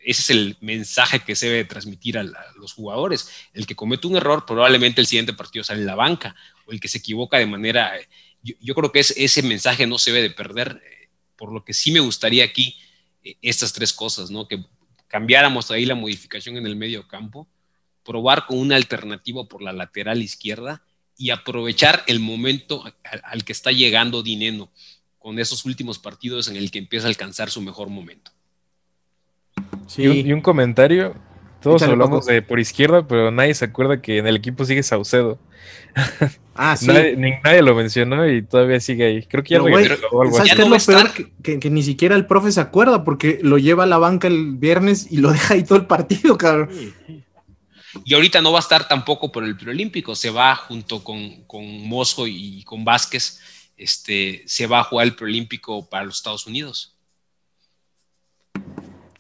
ese 0.02 0.22
es 0.22 0.30
el 0.30 0.56
mensaje 0.62 1.20
que 1.20 1.36
se 1.36 1.48
debe 1.48 1.66
transmitir 1.66 2.18
a, 2.18 2.24
los 2.24 2.72
jugadores. 2.72 3.30
El 3.54 3.68
que 3.68 3.76
comete 3.76 4.08
un 4.08 4.16
error, 4.16 4.46
probablemente 4.46 5.02
el 5.02 5.08
siguiente 5.08 5.34
partido 5.34 5.66
sale 5.66 5.82
en 5.82 5.88
la 5.88 5.96
banca, 5.96 6.38
o 6.66 6.72
el 6.72 6.80
que 6.80 6.88
se 6.88 7.00
equivoca 7.00 7.38
de 7.38 7.48
manera... 7.48 7.92
Yo, 8.42 8.74
creo 8.76 8.94
que 8.94 9.02
ese 9.02 9.44
mensaje 9.44 9.86
no 9.86 9.98
se 9.98 10.14
debe 10.14 10.30
de 10.30 10.34
perder, 10.34 10.82
eh, 10.86 11.10
por 11.36 11.52
lo 11.52 11.66
que 11.66 11.74
sí 11.74 11.92
me 11.92 12.00
gustaría 12.00 12.46
aquí 12.46 12.78
eh, 12.80 12.89
estas 13.42 13.74
tres 13.74 13.94
cosas, 13.94 14.32
¿no? 14.32 14.48
Que 14.48 14.64
cambiáramos 15.08 15.72
ahí 15.72 15.86
la 15.86 15.96
modificación 15.96 16.58
en 16.58 16.66
el 16.66 16.76
medio 16.76 17.08
campo, 17.08 17.48
probar 18.04 18.46
con 18.46 18.60
una 18.60 18.76
alternativa 18.76 19.46
por 19.46 19.62
la 19.62 19.74
lateral 19.74 20.22
izquierda 20.22 20.82
y 21.18 21.32
aprovechar 21.32 22.04
el 22.08 22.20
momento 22.20 22.84
al, 22.86 23.22
al 23.24 23.44
que 23.44 23.52
está 23.52 23.72
llegando 23.72 24.24
Dineno 24.24 24.72
con 25.18 25.38
esos 25.38 25.66
últimos 25.66 26.00
partidos 26.00 26.48
en 26.48 26.56
el 26.56 26.72
que 26.72 26.80
empieza 26.80 27.08
a 27.08 27.10
alcanzar 27.10 27.50
su 27.50 27.62
mejor 27.62 27.90
momento. 27.90 28.32
Y, 29.98 30.32
un, 30.32 30.42
comentario. 30.42 31.16
Todos 31.62 31.82
hablamos 31.84 32.26
de 32.26 32.42
por 32.42 32.60
izquierda, 32.60 33.06
pero 33.06 33.32
nadie 33.32 33.54
se 33.54 33.66
acuerda 33.66 34.02
que 34.02 34.18
en 34.18 34.28
el 34.28 34.36
equipo 34.36 34.64
sigue 34.64 34.84
Saucedo. 34.84 35.40
Ah, 36.62 36.76
sí. 36.76 36.88
nadie, 36.88 37.62
lo 37.62 37.74
mencionó 37.74 38.30
y 38.30 38.42
todavía 38.42 38.82
sigue 38.82 39.06
ahí. 39.06 39.24
Creo 39.24 39.42
que 39.46 39.52
ya 39.52 39.60
lo 39.60 40.32
¿Sabes 40.34 40.54
qué 40.54 40.62
es 40.64 40.68
lo 40.68 40.78
peor? 40.78 41.12
Que, 41.42 41.70
ni 41.70 41.82
siquiera 41.84 42.18
el 42.18 42.26
profe 42.26 42.52
se 42.52 42.60
acuerda 42.60 43.06
porque 43.06 43.40
lo 43.42 43.58
lleva 43.58 43.84
a 43.84 43.88
la 43.88 43.98
banca 43.98 44.28
el 44.28 44.58
viernes 44.58 45.08
y 45.10 45.20
lo 45.20 45.32
deja 45.32 45.54
ahí 45.54 45.64
todo 45.64 45.78
el 45.78 45.86
partido, 45.86 46.38
cabrón. 46.38 46.70
Y 48.04 48.14
ahorita 48.14 48.42
no 48.42 48.52
va 48.52 48.60
a 48.60 48.62
estar 48.62 48.90
tampoco 48.90 49.32
por 49.32 49.46
el 49.46 49.56
preolímpico. 49.56 50.16
Se 50.16 50.32
va 50.32 50.54
junto 50.54 51.02
con, 51.02 51.46
con 51.46 51.66
Mozo 51.88 52.28
y 52.28 52.62
con 52.66 52.84
Vázquez. 52.84 53.40
Este, 53.78 54.44
se 54.46 54.68
va 54.68 54.82
a 54.82 54.84
jugar 54.84 55.08
el 55.08 55.16
preolímpico 55.16 55.88
para 55.88 56.04
los 56.04 56.18
Estados 56.18 56.46
Unidos. 56.46 56.94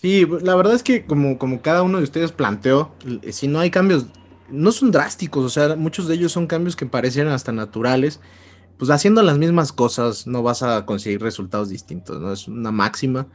Sí, 0.01 0.27
la 0.41 0.55
verdad 0.55 0.73
es 0.73 0.83
que 0.83 1.05
como, 1.05 1.37
como 1.37 1.61
cada 1.61 1.83
uno 1.83 1.99
de 1.99 2.03
ustedes 2.03 2.33
planteó, 2.33 2.93
eh, 3.21 3.31
si 3.31 3.47
no 3.47 3.61
hay 3.61 3.71
cambios, 3.71 4.07
no 4.51 4.71
son 4.71 4.91
drásticos, 4.91 5.45
o 5.45 5.49
sea, 5.49 5.75
muchos 5.75 6.07
de 6.07 6.15
ellos 6.15 6.31
son 6.31 6.47
cambios 6.47 6.75
que 6.75 6.85
parecieran 6.85 7.33
hasta 7.33 7.51
naturales, 7.51 8.19
pues 8.77 8.91
haciendo 8.91 9.21
las 9.21 9.37
mismas 9.37 9.73
cosas 9.73 10.27
no 10.27 10.41
vas 10.43 10.63
a 10.63 10.85
conseguir 10.85 11.21
resultados 11.21 11.69
distintos, 11.69 12.19
¿no? 12.21 12.31
Es 12.31 12.47
una 12.47 12.71
máxima. 12.71 13.27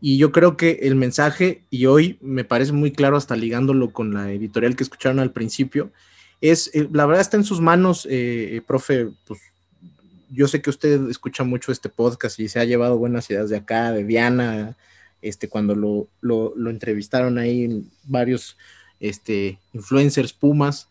Y 0.00 0.18
yo 0.18 0.32
creo 0.32 0.56
que 0.56 0.80
el 0.82 0.94
mensaje, 0.94 1.64
y 1.70 1.86
hoy 1.86 2.18
me 2.20 2.44
parece 2.44 2.72
muy 2.72 2.92
claro 2.92 3.16
hasta 3.16 3.36
ligándolo 3.36 3.92
con 3.92 4.14
la 4.14 4.30
editorial 4.32 4.76
que 4.76 4.84
escucharon 4.84 5.18
al 5.18 5.32
principio, 5.32 5.90
es, 6.40 6.70
eh, 6.74 6.88
la 6.92 7.06
verdad 7.06 7.22
está 7.22 7.36
en 7.36 7.44
sus 7.44 7.60
manos, 7.60 8.06
eh, 8.10 8.62
profe, 8.66 9.08
pues 9.26 9.40
yo 10.30 10.48
sé 10.48 10.60
que 10.60 10.70
usted 10.70 11.08
escucha 11.08 11.44
mucho 11.44 11.72
este 11.72 11.88
podcast 11.88 12.38
y 12.40 12.48
se 12.48 12.60
ha 12.60 12.64
llevado 12.64 12.98
buenas 12.98 13.30
ideas 13.30 13.48
de 13.48 13.56
acá, 13.56 13.92
de 13.92 14.04
Diana, 14.04 14.76
este, 15.22 15.48
cuando 15.48 15.74
lo, 15.74 16.08
lo, 16.20 16.70
entrevistaron 16.70 17.38
ahí 17.38 17.84
varios 18.04 18.56
este, 19.00 19.58
influencers 19.72 20.32
Pumas. 20.32 20.88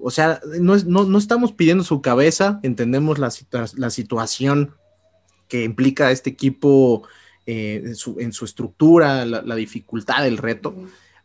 O 0.00 0.10
sea, 0.10 0.40
no, 0.60 0.76
no, 0.76 1.18
estamos 1.18 1.52
pidiendo 1.52 1.84
su 1.84 2.02
cabeza, 2.02 2.58
entendemos 2.62 3.18
la, 3.18 3.32
la 3.76 3.90
situación 3.90 4.74
que 5.48 5.64
implica 5.64 6.10
este 6.10 6.30
equipo 6.30 7.06
eh, 7.46 7.82
en, 7.84 7.94
su, 7.94 8.18
en, 8.18 8.32
su, 8.32 8.44
estructura, 8.44 9.24
la, 9.24 9.54
dificultad 9.54 10.24
del 10.24 10.38
reto, 10.38 10.74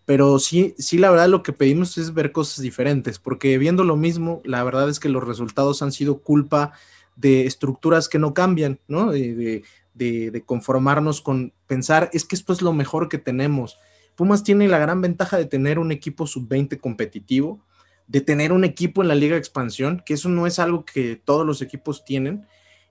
pero 0.05 0.37
sí, 0.37 0.75
sí, 0.77 0.97
la 0.97 1.09
verdad 1.09 1.29
lo 1.29 1.43
que 1.43 1.53
pedimos 1.53 1.97
es 1.97 2.13
ver 2.13 2.31
cosas 2.31 2.61
diferentes, 2.61 3.19
porque 3.19 3.57
viendo 3.57 3.83
lo 3.83 3.95
mismo, 3.95 4.41
la 4.43 4.63
verdad 4.63 4.89
es 4.89 4.99
que 4.99 5.09
los 5.09 5.23
resultados 5.23 5.81
han 5.81 5.91
sido 5.91 6.19
culpa 6.19 6.73
de 7.15 7.45
estructuras 7.45 8.09
que 8.09 8.19
no 8.19 8.33
cambian, 8.33 8.79
¿no? 8.87 9.11
de, 9.11 9.63
de, 9.93 10.43
conformarnos 10.45 11.21
con 11.21 11.53
pensar, 11.67 12.09
es 12.13 12.25
que 12.25 12.35
esto 12.35 12.53
es 12.53 12.61
lo 12.61 12.73
mejor 12.73 13.09
que 13.09 13.17
tenemos. 13.17 13.79
Pumas 14.19 14.43
tiene 14.43 14.67
la 14.67 14.79
gran 14.79 14.99
ventaja 14.99 15.37
de 15.37 15.45
tener 15.45 15.79
un 15.79 15.93
equipo 15.93 16.27
sub-20 16.27 16.81
competitivo, 16.81 17.65
de 18.05 18.19
tener 18.19 18.51
un 18.51 18.65
equipo 18.65 19.01
en 19.01 19.07
la 19.07 19.15
liga 19.15 19.35
de 19.35 19.39
expansión, 19.39 20.03
que 20.05 20.15
eso 20.15 20.27
no 20.27 20.45
es 20.45 20.59
algo 20.59 20.83
que 20.83 21.15
todos 21.15 21.45
los 21.45 21.61
equipos 21.61 22.03
tienen, 22.03 22.45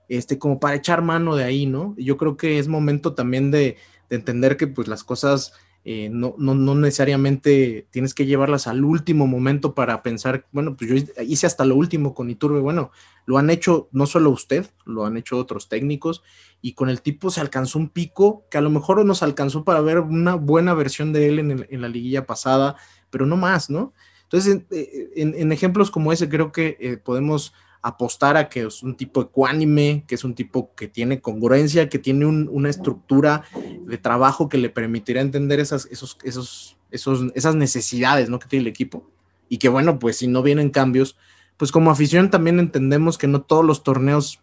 este, 0.07 0.39
como 0.39 0.59
para 0.59 0.77
echar 0.77 1.03
mano 1.03 1.35
de 1.35 1.43
ahí, 1.43 1.67
¿no? 1.67 1.93
Yo 1.99 2.17
creo 2.17 2.35
que 2.35 2.57
es 2.57 2.67
momento 2.67 3.13
también 3.13 3.51
de, 3.51 3.77
de 4.09 4.15
entender 4.15 4.57
que 4.57 4.65
pues 4.65 4.87
las 4.87 5.03
cosas 5.03 5.53
eh, 5.85 6.09
no, 6.11 6.35
no, 6.37 6.55
no, 6.55 6.75
necesariamente 6.75 7.87
tienes 7.89 8.13
que 8.13 8.25
llevarlas 8.25 8.67
al 8.67 8.83
último 8.83 9.27
momento 9.27 9.73
para 9.73 10.03
pensar, 10.03 10.45
bueno, 10.51 10.75
pues 10.75 10.89
yo 10.89 11.23
hice 11.23 11.47
hasta 11.47 11.63
lo 11.63 11.75
último 11.75 12.13
con 12.13 12.29
Iturbe, 12.29 12.59
bueno, 12.59 12.91
lo 13.25 13.37
han 13.37 13.49
hecho 13.49 13.87
no 13.91 14.05
solo 14.05 14.29
usted, 14.29 14.67
lo 14.85 15.05
han 15.05 15.15
hecho 15.15 15.37
otros 15.37 15.69
técnicos 15.69 16.21
y 16.61 16.73
con 16.73 16.89
el 16.89 17.01
tipo 17.01 17.31
se 17.31 17.39
alcanzó 17.39 17.79
un 17.79 17.89
pico 17.89 18.45
que 18.51 18.57
a 18.57 18.61
lo 18.61 18.69
mejor 18.69 19.05
nos 19.05 19.23
alcanzó 19.23 19.63
para 19.63 19.79
ver 19.79 19.99
una 19.99 20.35
buena 20.35 20.73
versión 20.73 21.13
de 21.13 21.29
él 21.29 21.39
en, 21.39 21.81
la 21.81 21.87
liguilla 21.87 22.25
pasada, 22.25 22.75
pero 23.09 23.25
no 23.25 23.37
más, 23.37 23.69
¿no? 23.69 23.93
Entonces, 24.23 24.63
en, 24.69 25.33
en 25.35 25.51
ejemplos 25.51 25.89
como 25.91 26.11
ese 26.11 26.29
creo 26.29 26.51
que 26.51 26.77
eh, 26.79 26.97
podemos 26.97 27.53
apostar 27.81 28.35
a 28.37 28.49
que 28.49 28.65
es 28.65 28.83
un 28.83 28.95
tipo 28.95 29.21
ecuánime, 29.21 30.03
que 30.07 30.15
es 30.15 30.23
un 30.23 30.35
tipo 30.35 30.73
que 30.75 30.87
tiene 30.87 31.21
congruencia, 31.21 31.89
que 31.89 31.99
tiene 31.99 32.25
una 32.25 32.69
estructura 32.69 33.43
de 33.85 33.97
trabajo 33.97 34.49
que 34.49 34.57
le 34.57 34.69
permitirá 34.69 35.21
entender 35.21 35.59
esas, 35.59 35.87
esos, 35.91 36.17
esos, 36.23 36.77
esas 37.35 37.55
necesidades 37.55 38.29
¿no? 38.29 38.39
que 38.39 38.47
tiene 38.47 38.61
el 38.61 38.67
equipo. 38.67 39.09
Y 39.47 39.57
que 39.57 39.69
bueno, 39.69 39.97
pues 39.99 40.17
si 40.17 40.27
no 40.27 40.43
vienen 40.43 40.69
cambios, 40.69 41.17
pues 41.57 41.71
como 41.71 41.91
afición 41.91 42.29
también 42.29 42.59
entendemos 42.59 43.17
que 43.17 43.27
no 43.27 43.41
todos 43.41 43.65
los 43.65 43.83
torneos, 43.83 44.41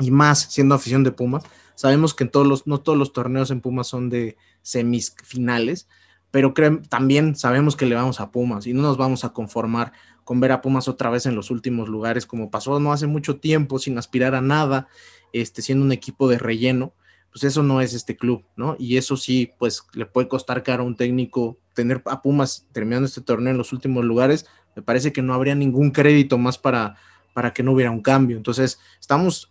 y 0.00 0.10
más 0.10 0.52
siendo 0.52 0.74
afición 0.74 1.04
de 1.04 1.12
Pumas, 1.12 1.44
sabemos 1.74 2.14
que 2.14 2.24
en 2.24 2.30
todos 2.30 2.46
los, 2.46 2.66
no 2.66 2.80
todos 2.80 2.98
los 2.98 3.12
torneos 3.12 3.50
en 3.50 3.60
Pumas 3.60 3.86
son 3.86 4.10
de 4.10 4.36
semifinales, 4.62 5.88
pero 6.30 6.52
también 6.88 7.36
sabemos 7.36 7.76
que 7.76 7.86
le 7.86 7.94
vamos 7.94 8.20
a 8.20 8.32
Pumas 8.32 8.66
y 8.66 8.72
no 8.72 8.82
nos 8.82 8.96
vamos 8.96 9.24
a 9.24 9.32
conformar 9.32 9.92
con 10.24 10.40
ver 10.40 10.52
a 10.52 10.62
Pumas 10.62 10.88
otra 10.88 11.10
vez 11.10 11.26
en 11.26 11.36
los 11.36 11.50
últimos 11.50 11.88
lugares, 11.88 12.26
como 12.26 12.50
pasó 12.50 12.80
no 12.80 12.92
hace 12.92 13.06
mucho 13.06 13.36
tiempo, 13.36 13.78
sin 13.78 13.96
aspirar 13.98 14.34
a 14.34 14.40
nada, 14.40 14.88
este, 15.32 15.62
siendo 15.62 15.84
un 15.84 15.92
equipo 15.92 16.28
de 16.28 16.38
relleno, 16.38 16.92
pues 17.30 17.44
eso 17.44 17.62
no 17.62 17.80
es 17.80 17.94
este 17.94 18.16
club, 18.16 18.44
¿no? 18.56 18.76
Y 18.78 18.96
eso 18.96 19.16
sí, 19.16 19.50
pues 19.58 19.82
le 19.92 20.06
puede 20.06 20.28
costar 20.28 20.62
caro 20.62 20.84
a 20.84 20.86
un 20.86 20.96
técnico 20.96 21.58
tener 21.74 22.02
a 22.06 22.22
Pumas 22.22 22.66
terminando 22.72 23.06
este 23.06 23.20
torneo 23.20 23.50
en 23.50 23.58
los 23.58 23.72
últimos 23.72 24.04
lugares, 24.04 24.46
me 24.76 24.82
parece 24.82 25.12
que 25.12 25.22
no 25.22 25.34
habría 25.34 25.54
ningún 25.54 25.90
crédito 25.90 26.38
más 26.38 26.58
para, 26.58 26.96
para 27.32 27.52
que 27.52 27.62
no 27.62 27.72
hubiera 27.72 27.90
un 27.90 28.02
cambio. 28.02 28.36
Entonces, 28.36 28.78
estamos, 29.00 29.50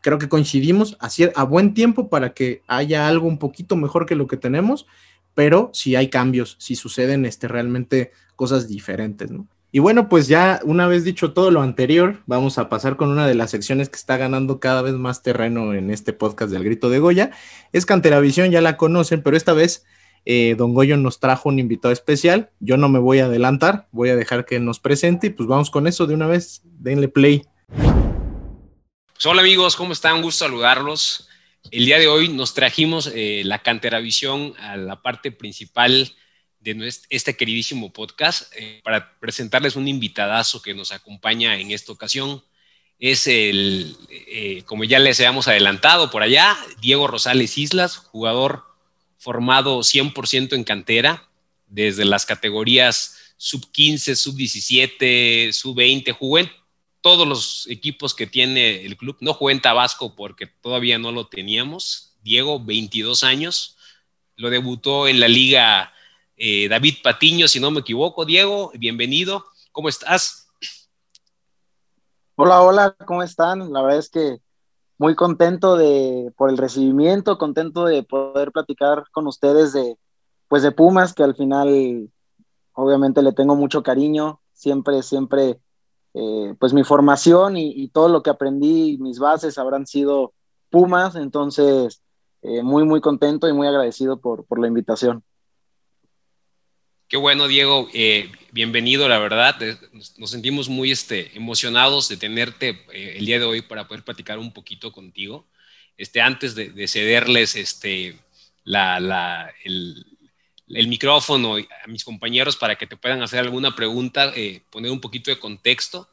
creo 0.00 0.18
que 0.18 0.28
coincidimos 0.28 0.96
a, 1.00 1.08
a 1.34 1.44
buen 1.44 1.74
tiempo 1.74 2.08
para 2.08 2.32
que 2.32 2.62
haya 2.66 3.06
algo 3.06 3.28
un 3.28 3.38
poquito 3.38 3.76
mejor 3.76 4.06
que 4.06 4.16
lo 4.16 4.26
que 4.26 4.36
tenemos, 4.36 4.86
pero 5.34 5.70
si 5.72 5.96
hay 5.96 6.08
cambios, 6.08 6.56
si 6.58 6.74
suceden 6.74 7.24
este, 7.24 7.48
realmente 7.48 8.12
cosas 8.36 8.66
diferentes, 8.66 9.30
¿no? 9.30 9.46
Y 9.72 9.78
bueno, 9.78 10.08
pues 10.08 10.26
ya 10.26 10.60
una 10.64 10.88
vez 10.88 11.04
dicho 11.04 11.32
todo 11.32 11.52
lo 11.52 11.62
anterior, 11.62 12.22
vamos 12.26 12.58
a 12.58 12.68
pasar 12.68 12.96
con 12.96 13.08
una 13.08 13.28
de 13.28 13.36
las 13.36 13.52
secciones 13.52 13.88
que 13.88 13.96
está 13.96 14.16
ganando 14.16 14.58
cada 14.58 14.82
vez 14.82 14.94
más 14.94 15.22
terreno 15.22 15.74
en 15.74 15.90
este 15.90 16.12
podcast 16.12 16.50
del 16.52 16.64
Grito 16.64 16.90
de 16.90 16.98
Goya. 16.98 17.30
Es 17.72 17.86
Canteravisión, 17.86 18.50
ya 18.50 18.60
la 18.60 18.76
conocen, 18.76 19.22
pero 19.22 19.36
esta 19.36 19.52
vez 19.52 19.84
eh, 20.24 20.56
Don 20.58 20.74
Goyo 20.74 20.96
nos 20.96 21.20
trajo 21.20 21.48
un 21.48 21.60
invitado 21.60 21.92
especial. 21.92 22.50
Yo 22.58 22.76
no 22.76 22.88
me 22.88 22.98
voy 22.98 23.20
a 23.20 23.26
adelantar, 23.26 23.86
voy 23.92 24.08
a 24.08 24.16
dejar 24.16 24.44
que 24.44 24.58
nos 24.58 24.80
presente 24.80 25.28
y 25.28 25.30
pues 25.30 25.48
vamos 25.48 25.70
con 25.70 25.86
eso 25.86 26.08
de 26.08 26.14
una 26.14 26.26
vez. 26.26 26.62
Denle 26.64 27.06
play. 27.06 27.44
Pues 27.68 29.26
hola 29.26 29.42
amigos, 29.42 29.76
¿cómo 29.76 29.92
están? 29.92 30.16
Un 30.16 30.22
gusto 30.22 30.46
saludarlos. 30.46 31.28
El 31.70 31.84
día 31.84 32.00
de 32.00 32.08
hoy 32.08 32.28
nos 32.28 32.54
trajimos 32.54 33.08
eh, 33.14 33.42
la 33.44 33.60
Cantera 33.60 34.00
Visión 34.00 34.54
a 34.58 34.76
la 34.76 35.00
parte 35.00 35.30
principal 35.30 36.10
de 36.60 36.92
este 37.08 37.36
queridísimo 37.36 37.92
podcast 37.92 38.52
eh, 38.54 38.80
para 38.84 39.18
presentarles 39.18 39.76
un 39.76 39.88
invitadazo 39.88 40.60
que 40.60 40.74
nos 40.74 40.92
acompaña 40.92 41.58
en 41.58 41.70
esta 41.70 41.92
ocasión. 41.92 42.44
Es 42.98 43.26
el, 43.26 43.96
eh, 44.10 44.62
como 44.66 44.84
ya 44.84 44.98
les 44.98 45.18
habíamos 45.20 45.48
adelantado 45.48 46.10
por 46.10 46.22
allá, 46.22 46.56
Diego 46.82 47.06
Rosales 47.06 47.56
Islas, 47.56 47.96
jugador 47.96 48.64
formado 49.16 49.80
100% 49.80 50.54
en 50.54 50.64
cantera, 50.64 51.28
desde 51.66 52.04
las 52.04 52.26
categorías 52.26 53.34
sub 53.38 53.70
15, 53.72 54.16
sub 54.16 54.36
17, 54.36 55.52
sub 55.54 55.74
20, 55.74 56.12
jugó 56.12 56.38
en 56.40 56.50
todos 57.00 57.26
los 57.26 57.66
equipos 57.70 58.14
que 58.14 58.26
tiene 58.26 58.84
el 58.84 58.98
club. 58.98 59.16
No 59.20 59.32
jugué 59.32 59.54
en 59.54 59.62
Tabasco 59.62 60.14
porque 60.14 60.46
todavía 60.46 60.98
no 60.98 61.10
lo 61.10 61.26
teníamos. 61.28 62.16
Diego, 62.22 62.62
22 62.62 63.24
años, 63.24 63.78
lo 64.36 64.50
debutó 64.50 65.08
en 65.08 65.20
la 65.20 65.28
liga 65.28 65.94
eh, 66.42 66.68
David 66.70 66.94
Patiño, 67.04 67.46
si 67.46 67.60
no 67.60 67.70
me 67.70 67.80
equivoco. 67.80 68.24
Diego, 68.24 68.72
bienvenido. 68.74 69.44
¿Cómo 69.72 69.90
estás? 69.90 70.48
Hola, 72.34 72.62
hola, 72.62 72.96
¿cómo 73.06 73.22
están? 73.22 73.70
La 73.70 73.82
verdad 73.82 73.98
es 73.98 74.08
que 74.08 74.40
muy 74.96 75.14
contento 75.14 75.76
de, 75.76 76.32
por 76.38 76.48
el 76.48 76.56
recibimiento, 76.56 77.36
contento 77.36 77.84
de 77.84 78.02
poder 78.04 78.52
platicar 78.52 79.04
con 79.12 79.26
ustedes 79.26 79.74
de, 79.74 79.98
pues 80.48 80.62
de 80.62 80.72
Pumas, 80.72 81.12
que 81.12 81.22
al 81.22 81.34
final 81.36 82.10
obviamente 82.72 83.22
le 83.22 83.32
tengo 83.32 83.54
mucho 83.54 83.82
cariño, 83.82 84.40
siempre, 84.54 85.02
siempre, 85.02 85.60
eh, 86.14 86.54
pues 86.58 86.72
mi 86.72 86.84
formación 86.84 87.58
y, 87.58 87.88
todo 87.88 88.08
lo 88.08 88.22
que 88.22 88.30
aprendí, 88.30 88.96
mis 88.98 89.18
bases 89.18 89.58
habrán 89.58 89.86
sido 89.86 90.32
Pumas, 90.70 91.16
entonces 91.16 92.00
eh, 92.40 92.62
muy, 92.62 92.84
muy 92.84 93.02
contento 93.02 93.46
y 93.46 93.52
muy 93.52 93.66
agradecido 93.66 94.20
por, 94.20 94.46
por 94.46 94.58
la 94.58 94.68
invitación. 94.68 95.22
Qué 97.10 97.16
bueno, 97.16 97.48
Diego. 97.48 97.88
Eh, 97.92 98.30
bienvenido, 98.52 99.08
la 99.08 99.18
verdad. 99.18 99.56
Nos, 100.16 100.30
sentimos 100.30 100.68
muy 100.68 100.92
este, 100.92 101.36
emocionados 101.36 102.08
de 102.08 102.16
tenerte 102.16 102.84
eh, 102.92 103.14
el 103.16 103.26
día 103.26 103.40
de 103.40 103.46
hoy 103.46 103.62
para 103.62 103.88
poder 103.88 104.04
platicar 104.04 104.38
un 104.38 104.52
poquito 104.52 104.92
contigo. 104.92 105.44
Este, 105.96 106.20
antes 106.20 106.54
de, 106.54 106.86
cederles 106.86 107.56
este, 107.56 108.16
la, 108.62 109.52
el, 109.64 110.06
micrófono 110.68 111.56
a 111.56 111.88
mis 111.88 112.04
compañeros 112.04 112.54
para 112.54 112.76
que 112.76 112.86
te 112.86 112.96
puedan 112.96 113.22
hacer 113.22 113.40
alguna 113.40 113.74
pregunta, 113.74 114.32
eh, 114.36 114.62
poner 114.70 114.92
un 114.92 115.00
poquito 115.00 115.32
de 115.32 115.40
contexto. 115.40 116.08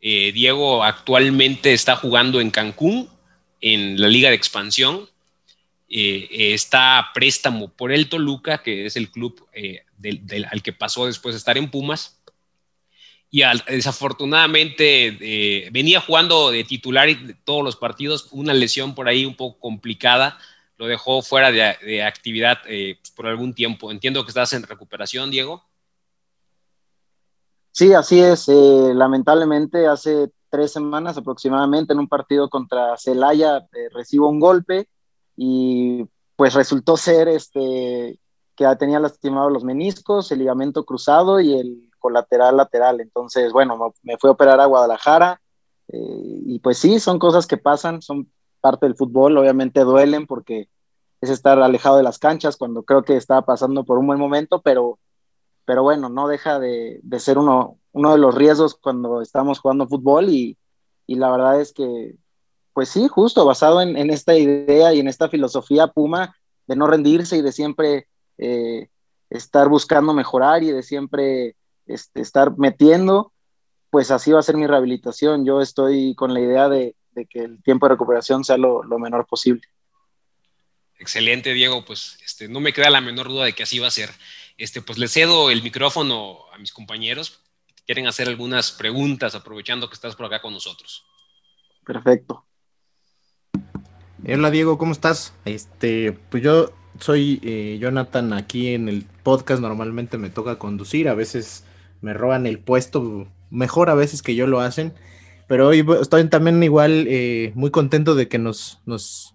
Diego 0.00 0.82
actualmente 0.82 1.74
está 1.74 1.96
jugando 1.96 2.40
en 2.40 2.50
Cancún, 2.50 3.10
en 3.60 4.00
la 4.00 4.08
Liga 4.08 4.30
de 4.30 4.36
Expansión. 4.36 5.06
está 5.86 6.98
a 6.98 7.12
préstamo 7.12 7.68
por 7.68 7.92
el 7.92 8.08
Toluca, 8.08 8.62
que 8.62 8.86
es 8.86 8.96
el 8.96 9.10
club 9.10 9.46
al 10.50 10.62
que 10.62 10.72
pasó 10.72 11.06
después 11.06 11.34
de 11.34 11.38
estar 11.38 11.58
en 11.58 11.70
Pumas. 11.70 12.20
Y 13.32 13.42
desafortunadamente 13.68 15.16
eh, 15.20 15.68
venía 15.70 16.00
jugando 16.00 16.50
de 16.50 16.64
titular 16.64 17.08
todos 17.44 17.62
los 17.62 17.76
partidos, 17.76 18.28
una 18.32 18.52
lesión 18.52 18.94
por 18.94 19.08
ahí 19.08 19.24
un 19.24 19.36
poco 19.36 19.60
complicada, 19.60 20.36
lo 20.76 20.86
dejó 20.86 21.22
fuera 21.22 21.52
de, 21.52 22.02
actividad 22.02 22.58
eh, 22.66 22.98
pues, 23.00 23.12
por 23.12 23.28
algún 23.28 23.54
tiempo. 23.54 23.92
Entiendo 23.92 24.24
que 24.24 24.30
estás 24.30 24.52
en 24.52 24.64
recuperación, 24.64 25.30
Diego. 25.30 25.62
Sí, 27.70 27.92
así 27.94 28.18
es. 28.18 28.48
Eh, 28.48 28.92
lamentablemente 28.94 29.86
hace 29.86 30.30
tres 30.48 30.72
semanas 30.72 31.16
aproximadamente 31.16 31.92
en 31.92 32.00
un 32.00 32.08
partido 32.08 32.50
contra 32.50 32.96
Celaya 32.96 33.64
recibo 33.94 34.28
un 34.28 34.40
golpe 34.40 34.88
y 35.36 36.04
pues 36.34 36.54
resultó 36.54 36.96
ser 36.96 37.28
este 37.28 38.18
que 38.60 38.76
tenía 38.76 39.00
lastimado 39.00 39.48
los 39.48 39.64
meniscos, 39.64 40.30
el 40.30 40.40
ligamento 40.40 40.84
cruzado 40.84 41.40
y 41.40 41.58
el 41.58 41.88
colateral 41.98 42.58
lateral. 42.58 43.00
Entonces, 43.00 43.54
bueno, 43.54 43.94
me 44.02 44.18
fui 44.18 44.28
a 44.28 44.32
operar 44.32 44.60
a 44.60 44.66
Guadalajara 44.66 45.40
eh, 45.88 46.42
y 46.44 46.58
pues 46.58 46.76
sí, 46.76 47.00
son 47.00 47.18
cosas 47.18 47.46
que 47.46 47.56
pasan, 47.56 48.02
son 48.02 48.30
parte 48.60 48.84
del 48.84 48.96
fútbol, 48.96 49.38
obviamente 49.38 49.80
duelen 49.80 50.26
porque 50.26 50.68
es 51.22 51.30
estar 51.30 51.58
alejado 51.58 51.96
de 51.96 52.02
las 52.02 52.18
canchas 52.18 52.58
cuando 52.58 52.82
creo 52.82 53.02
que 53.02 53.16
estaba 53.16 53.46
pasando 53.46 53.82
por 53.84 53.96
un 53.96 54.06
buen 54.06 54.18
momento, 54.18 54.60
pero, 54.60 54.98
pero 55.64 55.82
bueno, 55.82 56.10
no 56.10 56.28
deja 56.28 56.58
de, 56.58 57.00
ser 57.16 57.38
uno, 57.38 57.78
uno 57.92 58.12
de 58.12 58.18
los 58.18 58.34
riesgos 58.34 58.74
cuando 58.74 59.22
estamos 59.22 59.58
jugando 59.58 59.88
fútbol 59.88 60.28
y, 60.28 60.58
y 61.06 61.14
la 61.14 61.30
verdad 61.30 61.62
es 61.62 61.72
que, 61.72 62.14
pues 62.74 62.90
sí, 62.90 63.08
justo 63.08 63.46
basado 63.46 63.80
en, 63.80 63.96
en, 63.96 64.10
esta 64.10 64.36
idea 64.36 64.92
y 64.92 65.00
en 65.00 65.08
esta 65.08 65.30
filosofía 65.30 65.86
Puma 65.86 66.36
de 66.66 66.76
no 66.76 66.86
rendirse 66.86 67.38
y 67.38 67.42
de 67.42 67.52
siempre 67.52 68.09
eh, 68.40 68.88
estar 69.28 69.68
buscando 69.68 70.14
mejorar 70.14 70.62
y 70.62 70.72
de 70.72 70.82
siempre 70.82 71.56
este, 71.86 72.22
estar 72.22 72.56
metiendo, 72.56 73.32
pues 73.90 74.10
así 74.10 74.32
va 74.32 74.40
a 74.40 74.42
ser 74.42 74.56
mi 74.56 74.66
rehabilitación. 74.66 75.44
Yo 75.44 75.60
estoy 75.60 76.14
con 76.14 76.32
la 76.32 76.40
idea 76.40 76.68
de, 76.68 76.96
que 77.28 77.40
el 77.40 77.62
tiempo 77.62 77.86
de 77.86 77.90
recuperación 77.90 78.42
sea 78.42 78.56
lo, 78.56 78.82
menor 78.98 79.26
posible. 79.26 79.62
Excelente, 80.98 81.52
Diego. 81.52 81.84
Pues 81.84 82.18
este, 82.24 82.48
no 82.48 82.60
me 82.60 82.72
queda 82.72 82.88
la 82.88 83.02
menor 83.02 83.28
duda 83.28 83.44
de 83.44 83.52
que 83.52 83.62
así 83.62 83.78
va 83.78 83.88
a 83.88 83.92
ser. 83.92 84.10
Este, 84.56 84.80
pues 84.80 84.98
le 84.98 85.08
cedo 85.08 85.50
el 85.50 85.62
micrófono 85.62 86.38
a 86.52 86.58
mis 86.58 86.72
compañeros. 86.72 87.40
Quieren 87.84 88.06
hacer 88.06 88.28
algunas 88.28 88.72
preguntas 88.72 89.34
aprovechando 89.34 89.88
que 89.88 89.94
estás 89.94 90.16
por 90.16 90.26
acá 90.26 90.40
con 90.40 90.54
nosotros. 90.54 91.04
Perfecto. 91.84 92.46
Hola 94.26 94.50
Diego, 94.50 94.78
¿cómo 94.78 94.92
estás? 94.92 95.34
Este, 95.44 96.12
pues 96.12 96.42
yo 96.42 96.70
soy 97.00 97.40
eh, 97.42 97.78
Jonathan 97.80 98.32
aquí 98.32 98.68
en 98.68 98.88
el 98.88 99.04
podcast. 99.22 99.60
Normalmente 99.60 100.18
me 100.18 100.30
toca 100.30 100.58
conducir, 100.58 101.08
a 101.08 101.14
veces 101.14 101.64
me 102.00 102.14
roban 102.14 102.46
el 102.46 102.58
puesto, 102.58 103.26
mejor 103.50 103.90
a 103.90 103.94
veces 103.94 104.22
que 104.22 104.34
yo 104.34 104.46
lo 104.46 104.60
hacen. 104.60 104.92
Pero 105.48 105.68
hoy 105.68 105.84
estoy 106.00 106.28
también 106.28 106.62
igual 106.62 107.06
eh, 107.08 107.52
muy 107.56 107.70
contento 107.70 108.14
de 108.14 108.28
que 108.28 108.38
nos, 108.38 108.80
nos, 108.86 109.34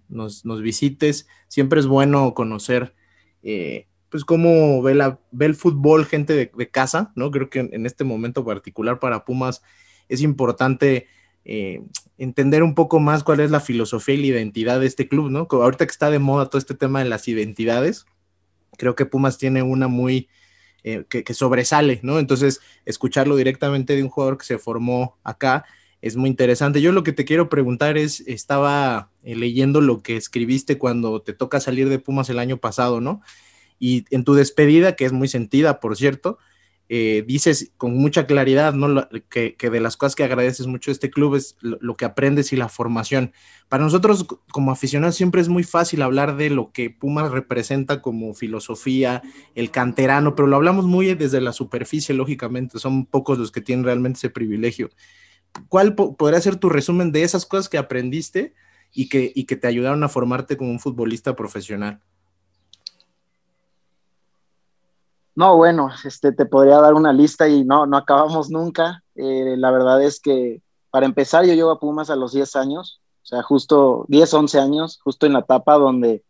visites. 0.61 1.27
Siempre 1.49 1.79
es 1.79 1.87
bueno 1.87 2.33
conocer 2.33 2.95
eh, 3.43 3.87
pues 4.09 4.23
cómo 4.23 4.81
ve, 4.81 4.95
la, 4.95 5.19
ve 5.31 5.47
el 5.47 5.55
fútbol 5.55 6.05
gente 6.05 6.33
de, 6.33 6.51
de, 6.55 6.69
casa, 6.69 7.11
¿no? 7.15 7.31
Creo 7.31 7.49
que 7.49 7.59
en 7.59 7.85
este 7.85 8.05
momento 8.05 8.45
particular 8.45 8.99
para 8.99 9.25
Pumas 9.25 9.61
es 10.07 10.21
importante 10.21 11.07
eh, 11.45 11.83
entender 12.17 12.63
un 12.63 12.73
poco 12.73 12.99
más 12.99 13.23
cuál 13.23 13.39
es 13.39 13.51
la 13.51 13.59
filosofía 13.59 14.15
y 14.15 14.17
la 14.17 14.27
identidad 14.27 14.79
de 14.79 14.87
este 14.87 15.07
club, 15.07 15.29
¿no? 15.29 15.47
ahorita 15.49 15.85
que 15.85 15.91
está 15.91 16.09
de 16.09 16.19
moda 16.19 16.47
todo 16.47 16.57
este 16.57 16.73
tema 16.73 17.03
de 17.03 17.09
las 17.09 17.27
identidades, 17.27 18.05
creo 18.77 18.95
que 18.95 19.05
Pumas 19.05 19.37
tiene 19.37 19.61
una 19.61 19.87
muy 19.87 20.27
eh, 20.83 21.05
que, 21.09 21.33
sobresale, 21.33 21.99
¿no? 22.03 22.19
Entonces, 22.19 22.61
escucharlo 22.85 23.35
directamente 23.35 23.95
de 23.95 24.03
un 24.03 24.09
jugador 24.09 24.37
que 24.37 24.45
se 24.45 24.59
formó 24.59 25.17
acá 25.23 25.65
es 26.01 26.15
muy 26.15 26.29
interesante. 26.29 26.81
Yo 26.81 26.91
lo 26.91 27.03
que 27.03 27.11
te 27.11 27.25
quiero 27.25 27.49
preguntar 27.49 27.97
es, 27.97 28.21
estaba 28.27 29.09
eh, 29.23 29.35
leyendo 29.35 29.81
lo 29.81 30.03
que 30.03 30.15
escribiste 30.15 30.77
cuando 30.77 31.21
te 31.23 31.33
toca 31.33 31.59
salir 31.59 31.89
de 31.89 31.97
Pumas 31.97 32.29
el 32.29 32.37
año 32.37 32.57
pasado, 32.57 33.01
¿no? 33.01 33.21
Y 33.79 34.05
en 34.11 34.23
tu 34.23 34.35
despedida, 34.35 34.95
que 34.95 35.05
es 35.05 35.11
muy 35.11 35.27
sentida, 35.27 35.79
por 35.79 35.95
cierto, 35.95 36.37
eh, 36.87 37.23
dices 37.25 37.71
con 37.77 37.95
mucha 37.95 38.27
claridad, 38.27 38.73
¿no? 38.73 39.09
Que, 39.29 39.55
de 39.57 39.79
las 39.79 39.97
cosas 39.97 40.15
que 40.15 40.23
agradeces 40.23 40.67
mucho 40.67 40.91
este 40.91 41.09
club 41.09 41.35
es 41.35 41.57
lo, 41.61 41.95
que 41.95 42.05
aprendes 42.05 42.53
y 42.53 42.55
la 42.55 42.69
formación. 42.69 43.33
Para 43.69 43.83
nosotros 43.83 44.27
como 44.51 44.71
aficionados 44.71 45.15
siempre 45.15 45.41
es 45.41 45.49
muy 45.49 45.63
fácil 45.63 46.03
hablar 46.03 46.37
de 46.37 46.51
lo 46.51 46.71
que 46.71 46.91
Pumas 46.91 47.31
representa 47.31 48.01
como 48.01 48.35
filosofía, 48.35 49.23
el 49.55 49.71
canterano, 49.71 50.35
pero 50.35 50.47
lo 50.47 50.55
hablamos 50.57 50.85
muy 50.85 51.15
desde 51.15 51.41
la 51.41 51.53
superficie, 51.53 52.13
lógicamente, 52.13 52.77
son 52.77 53.05
pocos 53.07 53.39
los 53.39 53.51
que 53.51 53.61
tienen 53.61 53.85
realmente 53.85 54.17
ese 54.17 54.29
privilegio. 54.29 54.89
¿Cuál 55.69 55.95
podría 55.95 56.41
ser 56.41 56.57
tu 56.57 56.69
resumen 56.69 57.11
de 57.11 57.23
esas 57.23 57.45
cosas 57.45 57.69
que 57.69 57.77
aprendiste 57.77 58.53
y 58.91 59.09
que, 59.09 59.31
y 59.33 59.45
que 59.45 59.55
te 59.55 59.67
ayudaron 59.67 60.03
a 60.03 60.09
formarte 60.09 60.57
como 60.57 60.69
un 60.69 60.79
futbolista 60.79 61.35
profesional? 61.35 62.01
No, 65.35 65.57
bueno, 65.57 65.89
este, 66.05 66.31
te 66.31 66.45
podría 66.45 66.79
dar 66.79 66.93
una 66.93 67.11
lista 67.11 67.47
y 67.47 67.65
no, 67.65 67.85
no 67.85 67.97
acabamos 67.97 68.49
nunca. 68.49 69.03
Eh, 69.15 69.55
la 69.57 69.69
verdad 69.69 70.01
es 70.01 70.21
que, 70.21 70.61
para 70.89 71.05
empezar, 71.05 71.45
yo 71.45 71.53
llego 71.53 71.71
a 71.71 71.79
Pumas 71.79 72.09
a 72.09 72.15
los 72.15 72.31
10 72.31 72.55
años, 72.55 73.01
o 73.23 73.25
sea, 73.25 73.43
justo 73.43 74.05
10, 74.07 74.33
11 74.33 74.59
años, 74.59 74.99
justo 75.03 75.25
en 75.25 75.33
la 75.33 75.39
etapa 75.39 75.77
donde 75.77 76.23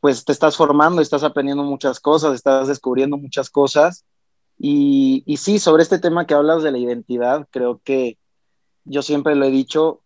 pues 0.00 0.24
te 0.24 0.32
estás 0.32 0.56
formando, 0.56 1.00
estás 1.00 1.22
aprendiendo 1.22 1.62
muchas 1.62 1.98
cosas, 2.00 2.34
estás 2.34 2.68
descubriendo 2.68 3.16
muchas 3.16 3.48
cosas. 3.48 4.04
Y, 4.58 5.22
y 5.26 5.38
sí, 5.38 5.58
sobre 5.58 5.82
este 5.82 5.98
tema 5.98 6.26
que 6.26 6.34
hablas 6.34 6.62
de 6.62 6.72
la 6.72 6.78
identidad, 6.78 7.46
creo 7.50 7.80
que 7.84 8.18
yo 8.84 9.02
siempre 9.02 9.34
lo 9.34 9.46
he 9.46 9.50
dicho, 9.50 10.02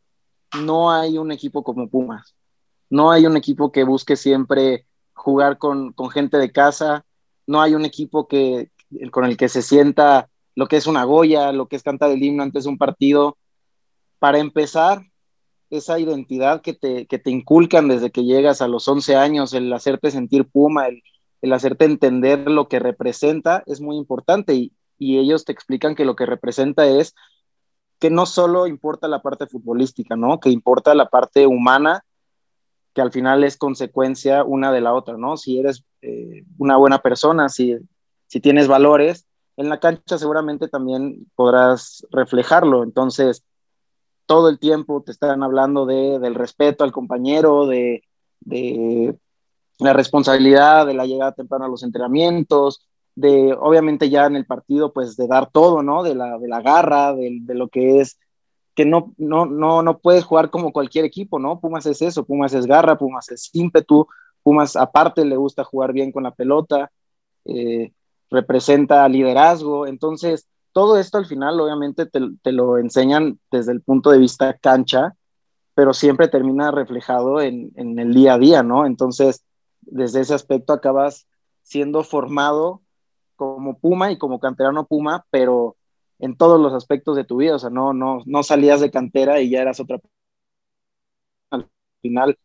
no 0.63 0.93
hay 0.93 1.19
un 1.19 1.33
equipo 1.33 1.65
como 1.65 1.89
Pumas, 1.89 2.37
no 2.91 3.11
hay 3.11 3.27
un 3.27 3.37
equipo 3.37 3.73
que 3.73 3.85
busque 3.85 4.17
siempre 4.17 4.87
jugar 5.15 5.59
con, 5.59 5.93
con 5.93 6.11
gente 6.11 6.39
de 6.39 6.53
casa, 6.53 7.05
no 7.49 7.61
hay 7.61 7.75
un 7.75 7.85
equipo 7.85 8.29
que, 8.29 8.71
con 9.11 9.25
el 9.25 9.37
que 9.37 9.49
se 9.49 9.63
sienta 9.63 10.29
lo 10.55 10.67
que 10.69 10.77
es 10.77 10.87
una 10.87 11.05
Goya, 11.05 11.51
lo 11.53 11.67
que 11.67 11.77
es 11.77 11.83
cantar 11.83 12.11
el 12.11 12.23
himno 12.23 12.43
antes 12.43 12.65
de 12.65 12.71
un 12.71 12.79
partido. 12.79 13.39
Para 14.19 14.39
empezar, 14.39 15.03
esa 15.71 15.99
identidad 15.99 16.61
que 16.61 16.75
te, 16.75 17.07
que 17.07 17.19
te 17.19 17.31
inculcan 17.31 17.89
desde 17.89 18.11
que 18.11 18.25
llegas 18.25 18.61
a 18.61 18.69
los 18.69 18.87
11 18.87 19.17
años, 19.17 19.55
el 19.55 19.73
hacerte 19.73 20.11
sentir 20.11 20.47
puma, 20.47 20.89
el, 20.89 21.03
el 21.41 21.53
hacerte 21.53 21.87
entender 21.87 22.51
lo 22.51 22.69
que 22.69 22.81
representa, 22.81 23.63
es 23.67 23.81
muy 23.81 23.97
importante 23.97 24.55
y, 24.55 24.73
y 24.99 25.19
ellos 25.19 25.45
te 25.45 25.53
explican 25.53 25.95
que 25.95 26.05
lo 26.05 26.17
que 26.17 26.27
representa 26.27 26.87
es 26.87 27.15
que 27.99 28.11
no 28.11 28.27
solo 28.27 28.67
importa 28.67 29.09
la 29.09 29.23
parte 29.23 29.47
futbolística, 29.47 30.17
¿no? 30.17 30.39
Que 30.39 30.51
importa 30.51 30.95
la 30.95 31.09
parte 31.09 31.47
humana, 31.47 32.05
que 32.99 33.03
al 33.03 33.13
final 33.13 33.45
es 33.45 33.57
consecuencia 33.57 34.43
una 34.43 34.73
de 34.73 34.81
la 34.81 34.93
otra, 34.93 35.17
¿no? 35.17 35.37
Si 35.37 35.57
eres 35.57 35.85
eh, 36.03 36.43
una 36.59 36.77
buena 36.77 36.99
persona, 36.99 37.49
si, 37.49 37.77
si 38.27 38.41
tienes 38.41 38.67
valores, 38.67 39.25
en 39.57 39.69
la 39.69 39.79
cancha 39.79 40.19
seguramente 40.19 40.67
también 40.67 41.31
podrás 41.37 42.05
reflejarlo. 42.11 42.83
Entonces, 42.83 43.45
todo 44.27 44.49
el 44.49 44.59
tiempo 44.59 45.01
te 45.07 45.13
están 45.13 45.45
hablando 45.45 45.87
de, 45.87 46.19
del 46.19 46.35
respeto 46.35 46.83
al 46.83 46.91
compañero, 46.91 47.69
de, 47.69 48.03
de 48.41 49.17
la 49.79 49.93
responsabilidad 49.93 50.85
de 50.85 50.95
la 50.95 51.07
llegada 51.07 51.31
temprana 51.31 51.67
a 51.67 51.69
los 51.69 51.85
entrenamientos, 51.85 52.85
de 53.15 53.57
obviamente 53.61 54.11
ya 54.11 54.27
en 54.27 54.35
el 54.35 54.45
partido, 54.45 54.93
pues 54.93 55.15
de 55.15 55.29
dar 55.29 55.53
todo, 55.53 55.85
¿no? 55.85 56.03
De 56.03 56.17
la, 56.17 56.37
de 56.37 56.49
la 56.49 56.63
garra, 56.63 57.15
de, 57.15 57.39
de, 57.43 57.55
lo 57.55 57.69
que 57.69 58.01
es, 58.01 58.19
que 58.79 58.85
no, 58.85 59.13
no, 59.19 59.45
no, 59.45 59.83
no 59.83 59.99
puedes 59.99 60.23
jugar 60.23 60.51
como 60.51 60.73
cualquier 60.73 61.05
equipo, 61.05 61.41
¿no? 61.41 61.59
Pumas 61.59 61.85
es 61.87 62.01
eso, 62.01 62.25
Pumas 62.25 62.55
es 62.55 62.65
garra, 62.65 62.97
Pumas 62.97 63.29
es 63.33 63.51
ímpetu, 63.53 64.07
Pumas 64.45 64.77
aparte 64.77 65.25
le 65.25 65.37
gusta 65.37 65.65
jugar 65.65 65.93
bien 65.93 66.13
con 66.13 66.23
la 66.23 66.31
pelota, 66.31 66.89
eh, 67.45 67.93
representa 68.31 69.09
liderazgo, 69.09 69.89
entonces 69.89 70.47
todo 70.73 70.97
esto 70.97 71.19
al 71.19 71.27
final 71.27 71.61
obviamente 71.61 72.07
te, 72.07 72.21
te, 72.41 72.53
lo 72.53 72.79
enseñan 72.79 73.41
desde 73.51 73.73
el 73.73 73.83
punto 73.83 74.13
de 74.13 74.19
vista 74.19 74.57
cancha, 74.57 75.17
pero 75.75 75.93
siempre 75.93 76.29
termina 76.29 76.71
reflejado 76.71 77.41
en, 77.41 77.73
en 77.75 77.99
el 77.99 78.15
día 78.15 78.35
a 78.35 78.39
día, 78.39 78.63
¿no? 78.63 78.87
Entonces, 78.87 79.43
desde 79.81 80.21
ese 80.21 80.35
aspecto 80.35 80.73
acabas 80.73 81.27
siendo 81.65 82.05
formado 82.05 82.81
como 83.35 83.77
Puma 83.77 84.13
y 84.13 84.19
como 84.19 84.39
canterano 84.39 84.87
Puma, 84.87 85.27
pero 85.31 85.75
en 86.19 86.37
todos 86.37 86.61
los 86.61 86.73
aspectos 86.73 87.17
de 87.17 87.25
tu 87.25 87.37
vida, 87.39 87.57
o 87.57 87.59
sea, 87.59 87.71
no, 87.71 87.93
no, 87.93 88.23
no 88.27 88.43
salías 88.43 88.81
de 88.81 88.91
cantera 88.91 89.41
y 89.41 89.51
ya 89.51 89.63
eras 89.63 89.81
otra. 89.81 90.01
Al 91.51 91.69
final, 92.03 92.39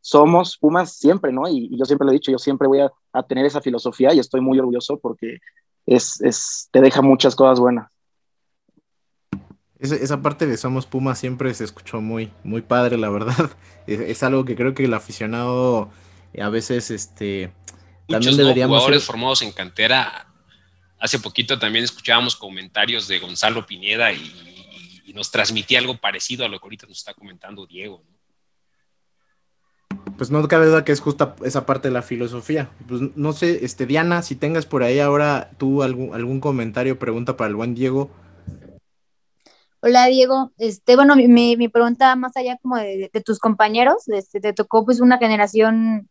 somos 0.00 0.58
Pumas 0.58 0.96
siempre, 0.96 1.32
¿no? 1.32 1.48
Y, 1.48 1.68
y 1.70 1.78
yo 1.78 1.84
siempre 1.84 2.06
lo 2.06 2.12
he 2.12 2.14
dicho, 2.14 2.32
yo 2.32 2.38
siempre 2.38 2.68
voy 2.68 2.80
a, 2.80 2.92
a, 3.12 3.22
tener 3.22 3.46
esa 3.46 3.60
filosofía 3.60 4.12
y 4.12 4.18
estoy 4.18 4.40
muy 4.40 4.58
orgulloso 4.58 4.98
porque 4.98 5.38
es, 5.86 6.20
es, 6.20 6.68
te 6.72 6.80
deja 6.80 7.02
muchas 7.02 7.36
cosas 7.36 7.60
buenas. 7.60 7.90
Esa, 9.78 9.96
esa 9.96 10.22
parte 10.22 10.46
de 10.46 10.56
Somos 10.56 10.86
Pumas 10.86 11.18
siempre 11.18 11.52
se 11.54 11.64
escuchó 11.64 12.00
muy, 12.00 12.32
muy 12.44 12.62
padre, 12.62 12.98
la 12.98 13.10
verdad. 13.10 13.50
Es, 13.86 14.00
es 14.00 14.22
algo 14.24 14.44
que 14.44 14.56
creo 14.56 14.74
que 14.74 14.84
el 14.84 14.94
aficionado 14.94 15.90
a 16.40 16.48
veces, 16.48 16.90
este, 16.90 17.52
Muchos 18.08 18.36
deberíamos 18.36 18.78
jugadores 18.78 19.02
ser... 19.02 19.06
formados 19.06 19.42
en 19.42 19.52
cantera. 19.52 20.26
Hace 20.98 21.18
poquito 21.18 21.58
también 21.58 21.84
escuchábamos 21.84 22.36
comentarios 22.36 23.06
de 23.08 23.18
Gonzalo 23.18 23.66
Pineda 23.66 24.12
y, 24.12 25.02
y, 25.04 25.12
nos 25.12 25.30
transmitía 25.30 25.78
algo 25.78 25.96
parecido 25.96 26.44
a 26.44 26.48
lo 26.48 26.58
que 26.58 26.64
ahorita 26.64 26.86
nos 26.86 26.98
está 26.98 27.14
comentando 27.14 27.66
Diego. 27.66 28.02
¿no? 28.06 28.16
Pues 30.16 30.30
no 30.30 30.46
cabe 30.48 30.66
duda 30.66 30.84
que 30.84 30.92
es 30.92 31.00
justa 31.00 31.36
esa 31.44 31.66
parte 31.66 31.88
de 31.88 31.94
la 31.94 32.02
filosofía. 32.02 32.70
Pues 32.88 33.02
no 33.16 33.32
sé, 33.32 33.64
este 33.64 33.84
Diana, 33.84 34.22
si 34.22 34.34
tengas 34.34 34.64
por 34.64 34.82
ahí 34.82 34.98
ahora 34.98 35.50
tú 35.58 35.82
algún, 35.82 36.14
algún 36.14 36.40
comentario, 36.40 36.98
pregunta 36.98 37.36
para 37.36 37.48
el 37.48 37.56
buen 37.56 37.74
Diego. 37.74 38.10
Hola 39.80 40.06
Diego, 40.06 40.52
este, 40.58 40.96
bueno, 40.96 41.14
mi, 41.16 41.56
mi 41.56 41.68
pregunta 41.68 42.16
más 42.16 42.36
allá 42.36 42.56
como 42.60 42.76
de, 42.76 43.10
de 43.12 43.20
tus 43.20 43.38
compañeros, 43.38 44.08
este, 44.08 44.40
te 44.40 44.52
tocó 44.52 44.84
pues 44.84 45.00
una 45.00 45.18
generación 45.18 46.08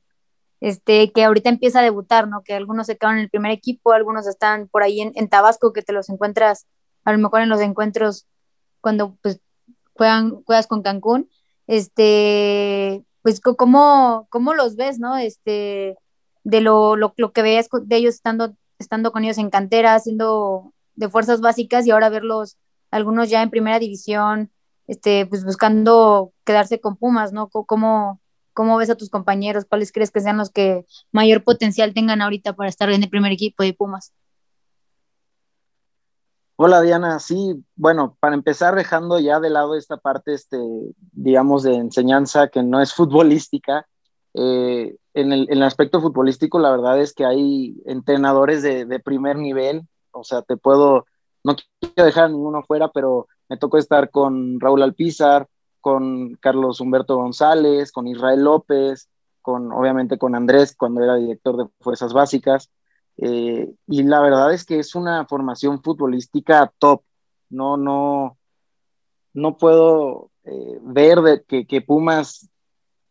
este, 0.65 1.11
que 1.11 1.23
ahorita 1.23 1.49
empieza 1.49 1.79
a 1.79 1.83
debutar, 1.83 2.27
¿no? 2.27 2.41
Que 2.41 2.55
algunos 2.55 2.87
se 2.87 2.97
quedan 2.97 3.17
en 3.17 3.25
el 3.25 3.29
primer 3.29 3.51
equipo, 3.51 3.91
algunos 3.91 4.25
están 4.25 4.67
por 4.67 4.81
ahí 4.81 4.99
en, 4.99 5.11
en, 5.13 5.29
Tabasco, 5.29 5.73
que 5.73 5.83
te 5.83 5.93
los 5.93 6.09
encuentras 6.09 6.65
a 7.03 7.11
lo 7.11 7.19
mejor 7.19 7.41
en 7.41 7.49
los 7.49 7.61
encuentros 7.61 8.25
cuando 8.81 9.15
pues 9.21 9.39
juegan, 9.93 10.43
juegas 10.43 10.65
con 10.65 10.81
Cancún, 10.81 11.29
este, 11.67 13.05
pues 13.21 13.41
cómo, 13.41 14.25
cómo 14.31 14.55
los 14.55 14.75
ves, 14.75 14.97
¿no? 14.97 15.17
Este, 15.17 15.97
de 16.43 16.61
lo, 16.61 16.95
lo, 16.95 17.13
lo 17.15 17.31
que 17.31 17.43
veías 17.43 17.69
de 17.83 17.95
ellos 17.95 18.15
estando, 18.15 18.55
estando 18.79 19.11
con 19.11 19.23
ellos 19.23 19.37
en 19.37 19.51
cantera, 19.51 19.93
haciendo 19.93 20.73
de 20.95 21.09
fuerzas 21.09 21.41
básicas 21.41 21.85
y 21.85 21.91
ahora 21.91 22.09
verlos 22.09 22.57
algunos 22.89 23.29
ya 23.29 23.43
en 23.43 23.51
primera 23.51 23.77
división, 23.77 24.49
este, 24.87 25.27
pues 25.27 25.45
buscando 25.45 26.33
quedarse 26.43 26.81
con 26.81 26.95
Pumas, 26.95 27.33
¿no? 27.33 27.49
¿Cómo, 27.49 28.19
¿Cómo 28.55 28.77
ves 28.77 28.89
a 28.89 28.95
tus 28.95 29.09
compañeros? 29.09 29.65
¿Cuáles 29.65 29.91
crees 29.91 30.11
que 30.11 30.21
sean 30.21 30.37
los 30.37 30.49
que 30.49 30.85
mayor 31.11 31.43
potencial 31.43 31.93
tengan 31.93 32.21
ahorita 32.21 32.53
para 32.53 32.69
estar 32.69 32.89
en 32.89 33.03
el 33.03 33.09
primer 33.09 33.33
equipo 33.33 33.63
de 33.63 33.73
Pumas? 33.73 34.13
Hola 36.55 36.81
Diana, 36.81 37.19
sí, 37.19 37.61
bueno, 37.75 38.15
para 38.21 38.33
empezar 38.33 38.75
dejando 38.75 39.19
ya 39.19 39.41
de 39.41 39.49
lado 39.49 39.75
esta 39.75 39.97
parte, 39.97 40.33
este, 40.33 40.57
digamos, 41.11 41.63
de 41.63 41.75
enseñanza 41.75 42.47
que 42.47 42.63
no 42.63 42.81
es 42.81 42.93
futbolística, 42.95 43.85
eh, 44.33 44.95
en, 45.13 45.33
el, 45.33 45.41
en, 45.49 45.57
el, 45.57 45.63
aspecto 45.63 45.99
futbolístico 45.99 46.57
la 46.57 46.71
verdad 46.71 46.99
es 47.01 47.13
que 47.13 47.25
hay 47.25 47.75
entrenadores 47.85 48.63
de, 48.63 48.85
de, 48.85 48.99
primer 48.99 49.35
nivel, 49.37 49.85
o 50.11 50.23
sea, 50.23 50.43
te 50.43 50.55
puedo, 50.55 51.05
no 51.43 51.57
quiero 51.81 52.05
dejar 52.05 52.25
a 52.25 52.29
ninguno 52.29 52.63
fuera, 52.63 52.89
pero 52.89 53.27
me 53.49 53.57
tocó 53.57 53.77
estar 53.77 54.09
con 54.09 54.61
Raúl 54.61 54.81
Alpizar, 54.81 55.49
con 55.85 56.33
Carlos 56.41 56.81
Humberto 56.81 57.15
González, 57.15 57.91
con 57.91 58.07
Israel 58.07 58.43
López, 58.43 59.07
con 59.43 59.71
obviamente 59.71 60.17
con 60.17 60.33
Andrés 60.33 60.75
cuando 60.75 61.03
era 61.03 61.15
director 61.17 61.57
de 61.57 61.69
Fuerzas 61.79 62.11
Básicas. 62.11 62.71
Eh, 63.17 63.71
y 63.85 64.01
la 64.01 64.19
verdad 64.19 64.51
es 64.51 64.65
que 64.65 64.79
es 64.79 64.95
una 64.95 65.27
formación 65.27 65.83
futbolística 65.83 66.73
top. 66.79 67.03
No, 67.51 67.77
no, 67.77 68.35
no 69.33 69.57
puedo 69.57 70.31
eh, 70.45 70.79
ver 70.81 71.45
que, 71.47 71.67
que, 71.67 71.81
Pumas 71.81 72.49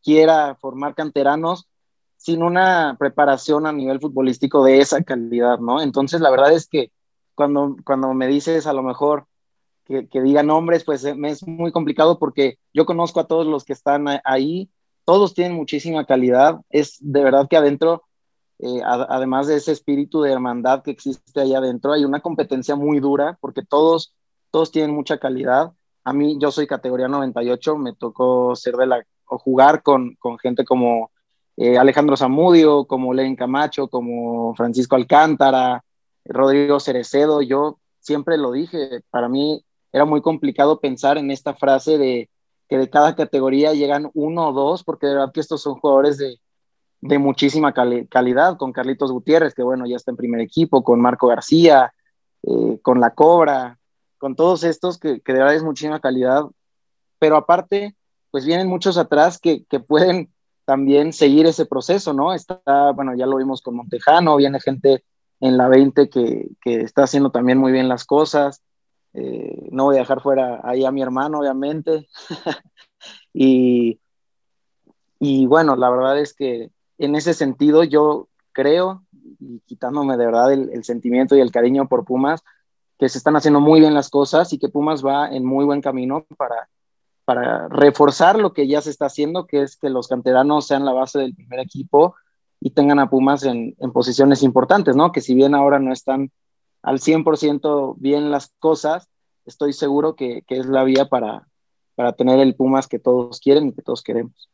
quiera 0.02 0.56
formar 0.56 0.96
canteranos 0.96 1.68
sin 2.16 2.42
una 2.42 2.96
preparación 2.98 3.68
a 3.68 3.72
nivel 3.72 4.00
futbolístico 4.00 4.64
de 4.64 4.80
esa 4.80 5.04
calidad, 5.04 5.60
¿no? 5.60 5.80
Entonces, 5.80 6.20
la 6.20 6.30
verdad 6.30 6.52
es 6.52 6.66
que 6.66 6.90
cuando, 7.36 7.76
cuando 7.84 8.12
me 8.14 8.26
dices 8.26 8.66
a 8.66 8.72
lo 8.72 8.82
mejor 8.82 9.28
que, 9.84 10.08
que 10.08 10.22
diga 10.22 10.42
nombres, 10.42 10.84
pues 10.84 11.04
me 11.16 11.30
es 11.30 11.46
muy 11.46 11.72
complicado 11.72 12.18
porque 12.18 12.58
yo 12.72 12.86
conozco 12.86 13.20
a 13.20 13.26
todos 13.26 13.46
los 13.46 13.64
que 13.64 13.72
están 13.72 14.06
ahí, 14.24 14.70
todos 15.04 15.34
tienen 15.34 15.56
muchísima 15.56 16.06
calidad, 16.06 16.60
es 16.70 16.96
de 17.00 17.22
verdad 17.22 17.46
que 17.48 17.56
adentro, 17.56 18.04
eh, 18.58 18.80
además 18.84 19.46
de 19.46 19.56
ese 19.56 19.72
espíritu 19.72 20.22
de 20.22 20.32
hermandad 20.32 20.82
que 20.82 20.90
existe 20.90 21.40
ahí 21.40 21.54
adentro, 21.54 21.92
hay 21.92 22.04
una 22.04 22.20
competencia 22.20 22.76
muy 22.76 23.00
dura 23.00 23.36
porque 23.40 23.62
todos, 23.62 24.14
todos 24.50 24.70
tienen 24.70 24.94
mucha 24.94 25.18
calidad. 25.18 25.72
A 26.04 26.12
mí, 26.12 26.38
yo 26.38 26.50
soy 26.50 26.66
categoría 26.66 27.08
98, 27.08 27.76
me 27.76 27.94
tocó 27.94 28.54
ser 28.56 28.76
de 28.76 28.86
la, 28.86 29.06
o 29.26 29.38
jugar 29.38 29.82
con, 29.82 30.14
con 30.16 30.38
gente 30.38 30.64
como 30.64 31.10
eh, 31.56 31.78
Alejandro 31.78 32.16
Zamudio, 32.16 32.86
como 32.86 33.14
Len 33.14 33.36
Camacho, 33.36 33.88
como 33.88 34.54
Francisco 34.54 34.96
Alcántara, 34.96 35.84
Rodrigo 36.24 36.80
Cerecedo, 36.80 37.42
yo 37.42 37.78
siempre 38.00 38.36
lo 38.38 38.52
dije, 38.52 39.02
para 39.10 39.28
mí 39.28 39.64
era 39.94 40.04
muy 40.04 40.22
complicado 40.22 40.80
pensar 40.80 41.18
en 41.18 41.30
esta 41.30 41.54
frase 41.54 41.98
de 41.98 42.28
que 42.68 42.78
de 42.78 42.90
cada 42.90 43.14
categoría 43.14 43.74
llegan 43.74 44.10
uno 44.12 44.48
o 44.48 44.52
dos, 44.52 44.82
porque 44.82 45.06
de 45.06 45.14
verdad 45.14 45.32
que 45.32 45.38
estos 45.38 45.62
son 45.62 45.76
jugadores 45.76 46.18
de, 46.18 46.40
de 47.00 47.18
muchísima 47.18 47.72
cali 47.72 48.08
calidad, 48.08 48.56
con 48.56 48.72
Carlitos 48.72 49.12
Gutiérrez, 49.12 49.54
que 49.54 49.62
bueno, 49.62 49.86
ya 49.86 49.94
está 49.94 50.10
en 50.10 50.16
primer 50.16 50.40
equipo, 50.40 50.82
con 50.82 51.00
Marco 51.00 51.28
García, 51.28 51.94
eh, 52.42 52.80
con 52.82 52.98
La 52.98 53.10
Cobra, 53.10 53.78
con 54.18 54.34
todos 54.34 54.64
estos 54.64 54.98
que, 54.98 55.20
que, 55.20 55.32
de 55.32 55.38
verdad 55.38 55.54
es 55.54 55.62
muchísima 55.62 56.00
calidad, 56.00 56.42
pero 57.20 57.36
aparte, 57.36 57.94
pues 58.32 58.44
vienen 58.44 58.66
muchos 58.66 58.98
atrás 58.98 59.38
que, 59.38 59.64
que 59.66 59.78
pueden 59.78 60.28
también 60.64 61.12
seguir 61.12 61.46
ese 61.46 61.66
proceso, 61.66 62.12
¿no? 62.12 62.34
Está, 62.34 62.90
bueno, 62.96 63.14
ya 63.14 63.26
lo 63.26 63.36
vimos 63.36 63.62
con 63.62 63.76
Montejano, 63.76 64.34
viene 64.34 64.58
gente 64.58 65.04
en 65.38 65.56
la 65.56 65.68
20 65.68 66.08
que, 66.08 66.48
que 66.60 66.80
está 66.80 67.04
haciendo 67.04 67.30
también 67.30 67.58
muy 67.58 67.70
bien 67.70 67.88
las 67.88 68.04
cosas, 68.04 68.63
eh, 69.14 69.68
no 69.70 69.84
voy 69.84 69.96
a 69.96 70.00
dejar 70.00 70.20
fuera 70.20 70.60
ahí 70.64 70.84
a 70.84 70.90
mi 70.90 71.02
hermano, 71.02 71.40
obviamente. 71.40 72.08
y, 73.32 74.00
y 75.18 75.46
bueno, 75.46 75.76
la 75.76 75.88
verdad 75.90 76.18
es 76.18 76.34
que 76.34 76.70
en 76.98 77.14
ese 77.14 77.34
sentido 77.34 77.84
yo 77.84 78.28
creo, 78.52 79.04
y 79.38 79.60
quitándome 79.60 80.16
de 80.16 80.26
verdad 80.26 80.52
el, 80.52 80.84
sentimiento 80.84 81.36
y 81.36 81.40
el 81.40 81.50
cariño 81.52 81.88
por 81.88 82.04
Pumas, 82.04 82.42
que 82.98 83.08
se 83.08 83.18
están 83.18 83.36
haciendo 83.36 83.60
muy 83.60 83.80
bien 83.80 83.94
las 83.94 84.08
cosas 84.08 84.52
y 84.52 84.58
que 84.58 84.68
Pumas 84.68 85.04
va 85.04 85.28
en 85.28 85.44
muy 85.44 85.64
buen 85.64 85.80
camino 85.80 86.26
para, 86.36 86.68
para 87.24 87.68
reforzar 87.68 88.38
lo 88.38 88.52
que 88.52 88.68
ya 88.68 88.80
se 88.80 88.90
está 88.90 89.06
haciendo, 89.06 89.46
que 89.46 89.62
es 89.62 89.76
que 89.76 89.90
los 89.90 90.08
canteranos 90.08 90.66
sean 90.66 90.84
la 90.84 90.92
base 90.92 91.18
del 91.18 91.34
primer 91.34 91.60
equipo 91.60 92.14
y 92.60 92.70
tengan 92.70 92.98
a 92.98 93.10
Pumas 93.10 93.44
en, 93.44 93.74
posiciones 93.92 94.42
importantes, 94.42 94.96
¿no? 94.96 95.12
Que 95.12 95.20
si 95.20 95.34
bien 95.34 95.54
ahora 95.54 95.78
no 95.78 95.92
están 95.92 96.30
al 96.84 97.00
100% 97.00 97.96
bien 97.98 98.30
las 98.30 98.52
cosas, 98.58 99.08
estoy 99.46 99.72
seguro 99.72 100.14
que, 100.16 100.42
que 100.46 100.58
es 100.58 100.66
la 100.66 100.84
vía 100.84 101.06
para, 101.06 101.48
para 101.94 102.12
tener 102.12 102.38
el 102.40 102.54
Pumas 102.54 102.86
que 102.88 102.98
todos 102.98 103.40
quieren 103.40 103.68
y 103.68 103.72
que 103.72 103.82
todos 103.82 104.02
queremos. 104.02 104.50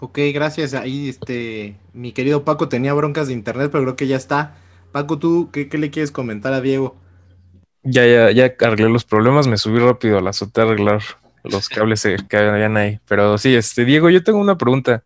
Ok, 0.00 0.18
gracias. 0.32 0.74
Ahí, 0.74 1.10
este, 1.10 1.76
mi 1.92 2.12
querido 2.12 2.44
Paco 2.44 2.68
tenía 2.68 2.94
broncas 2.94 3.26
de 3.26 3.34
internet, 3.34 3.68
pero 3.70 3.84
creo 3.84 3.96
que 3.96 4.06
ya 4.06 4.16
está. 4.16 4.56
Paco, 4.92 5.18
¿tú 5.18 5.50
qué, 5.52 5.68
le 5.72 5.90
quieres 5.90 6.10
comentar 6.10 6.54
a 6.54 6.62
Diego? 6.62 6.96
Ya, 7.82 8.06
ya, 8.06 8.30
ya 8.30 8.54
arreglé 8.60 8.88
los 8.88 9.04
problemas, 9.04 9.46
me 9.46 9.58
subí 9.58 9.78
rápido 9.78 10.18
a 10.18 10.22
la 10.22 10.30
azotea 10.30 10.64
a 10.64 10.66
arreglar 10.68 11.02
los 11.44 11.68
cables 11.68 12.06
que 12.28 12.36
habían 12.36 12.76
ahí. 12.76 13.00
Pero 13.06 13.36
sí, 13.36 13.54
este, 13.54 13.84
Diego, 13.84 14.08
yo 14.08 14.22
tengo 14.22 14.38
una 14.38 14.56
pregunta. 14.56 15.02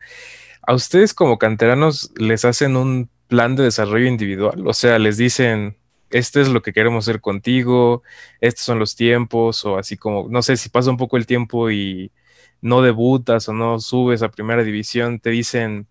¿A 0.65 0.75
ustedes 0.75 1.13
como 1.15 1.39
canteranos 1.39 2.13
les 2.17 2.45
hacen 2.45 2.77
un 2.77 3.11
plan 3.27 3.57
de 3.57 3.65
desarrollo 3.65 4.07
individual? 4.07 4.67
O 4.67 4.73
sea, 4.73 4.99
les 4.99 5.17
dicen, 5.17 5.77
este 6.11 6.41
es 6.41 6.49
lo 6.49 6.63
que 6.63 6.73
queremos 6.73 7.05
hacer 7.05 7.21
contigo, 7.21 8.03
estos 8.41 8.65
son 8.65 8.79
los 8.79 8.95
tiempos, 8.95 9.65
o 9.65 9.77
así 9.77 9.97
como, 9.97 10.29
no 10.29 10.43
sé, 10.43 10.57
si 10.57 10.69
pasa 10.69 10.91
un 10.91 10.97
poco 10.97 11.17
el 11.17 11.27
tiempo 11.27 11.71
y 11.71 12.13
no 12.61 12.81
debutas 12.81 13.49
o 13.49 13.53
no 13.53 13.81
subes 13.81 14.23
a 14.23 14.31
primera 14.31 14.63
división, 14.63 15.19
te 15.19 15.31
dicen, 15.31 15.89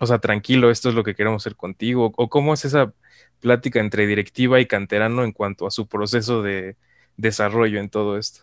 o 0.00 0.06
sea, 0.06 0.18
tranquilo, 0.18 0.70
esto 0.70 0.88
es 0.88 0.94
lo 0.96 1.04
que 1.04 1.14
queremos 1.14 1.42
hacer 1.42 1.56
contigo? 1.56 2.12
¿O 2.16 2.28
cómo 2.28 2.54
es 2.54 2.64
esa 2.64 2.92
plática 3.40 3.78
entre 3.78 4.06
directiva 4.06 4.58
y 4.58 4.66
canterano 4.66 5.22
en 5.22 5.32
cuanto 5.32 5.66
a 5.66 5.70
su 5.70 5.86
proceso 5.86 6.42
de 6.42 6.76
desarrollo 7.16 7.78
en 7.78 7.88
todo 7.88 8.18
esto? 8.18 8.42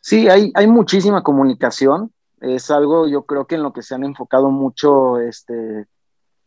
Sí, 0.00 0.28
hay, 0.28 0.50
hay 0.54 0.66
muchísima 0.66 1.22
comunicación. 1.22 2.10
Es 2.42 2.70
algo, 2.70 3.08
yo 3.08 3.24
creo 3.24 3.46
que 3.46 3.54
en 3.54 3.62
lo 3.62 3.72
que 3.72 3.82
se 3.82 3.94
han 3.94 4.04
enfocado 4.04 4.50
mucho, 4.50 5.18
este, 5.18 5.86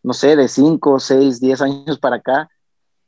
no 0.03 0.13
sé, 0.13 0.35
de 0.35 0.47
5, 0.47 0.99
6, 0.99 1.39
10 1.39 1.61
años 1.61 1.99
para 1.99 2.17
acá, 2.17 2.49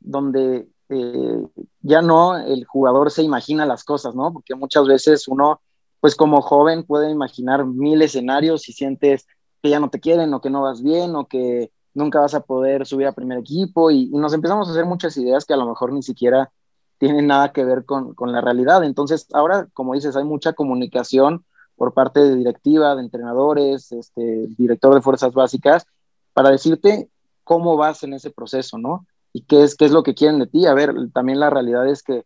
donde 0.00 0.68
eh, 0.88 1.46
ya 1.80 2.02
no 2.02 2.36
el 2.38 2.64
jugador 2.64 3.10
se 3.10 3.22
imagina 3.22 3.66
las 3.66 3.84
cosas, 3.84 4.14
¿no? 4.14 4.32
Porque 4.32 4.54
muchas 4.54 4.86
veces 4.86 5.28
uno 5.28 5.60
pues 6.00 6.14
como 6.14 6.40
joven 6.42 6.84
puede 6.84 7.10
imaginar 7.10 7.66
mil 7.66 8.00
escenarios 8.02 8.68
y 8.68 8.72
sientes 8.72 9.26
que 9.62 9.70
ya 9.70 9.80
no 9.80 9.90
te 9.90 10.00
quieren 10.00 10.32
o 10.32 10.40
que 10.40 10.50
no 10.50 10.62
vas 10.62 10.82
bien 10.82 11.16
o 11.16 11.26
que 11.26 11.72
nunca 11.94 12.20
vas 12.20 12.34
a 12.34 12.40
poder 12.40 12.86
subir 12.86 13.06
a 13.06 13.12
primer 13.12 13.38
equipo 13.38 13.90
y, 13.90 14.08
nos 14.10 14.32
empezamos 14.32 14.68
a 14.68 14.70
hacer 14.70 14.86
muchas 14.86 15.16
ideas 15.16 15.44
que 15.44 15.54
a 15.54 15.56
lo 15.56 15.66
mejor 15.66 15.92
ni 15.92 16.02
siquiera 16.02 16.50
tienen 16.98 17.26
nada 17.26 17.52
que 17.52 17.64
ver 17.64 17.84
con, 17.84 18.14
la 18.32 18.40
realidad. 18.40 18.84
Entonces, 18.84 19.26
ahora, 19.32 19.68
como 19.72 19.94
dices, 19.94 20.16
hay 20.16 20.24
mucha 20.24 20.52
comunicación 20.52 21.44
por 21.78 21.94
parte 21.94 22.20
de 22.20 22.36
directiva, 22.36 22.94
de 22.96 23.02
entrenadores, 23.02 23.92
este, 23.92 24.48
director 24.58 24.94
de 24.94 25.00
fuerzas 25.00 25.32
básicas, 25.32 25.86
para 26.34 26.50
decirte 26.50 27.08
cómo 27.44 27.76
vas 27.76 28.02
en 28.02 28.12
ese 28.12 28.30
proceso, 28.30 28.76
¿no? 28.76 29.06
Y 29.32 29.44
qué 29.44 29.62
es, 29.62 29.76
qué 29.76 29.86
es 29.86 29.92
lo 29.92 30.02
que 30.02 30.14
quieren 30.14 30.40
de 30.40 30.48
ti. 30.48 30.66
A 30.66 30.74
ver, 30.74 30.94
también 31.14 31.40
la 31.40 31.50
realidad 31.50 31.88
es 31.88 32.02
que 32.02 32.24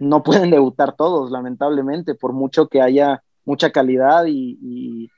no 0.00 0.22
pueden 0.22 0.50
debutar 0.50 0.96
todos, 0.96 1.30
lamentablemente, 1.30 2.14
por 2.14 2.32
mucho 2.32 2.68
que 2.68 2.82
haya 2.82 3.22
mucha 3.44 3.70
calidad 3.70 4.24
y, 4.26 5.10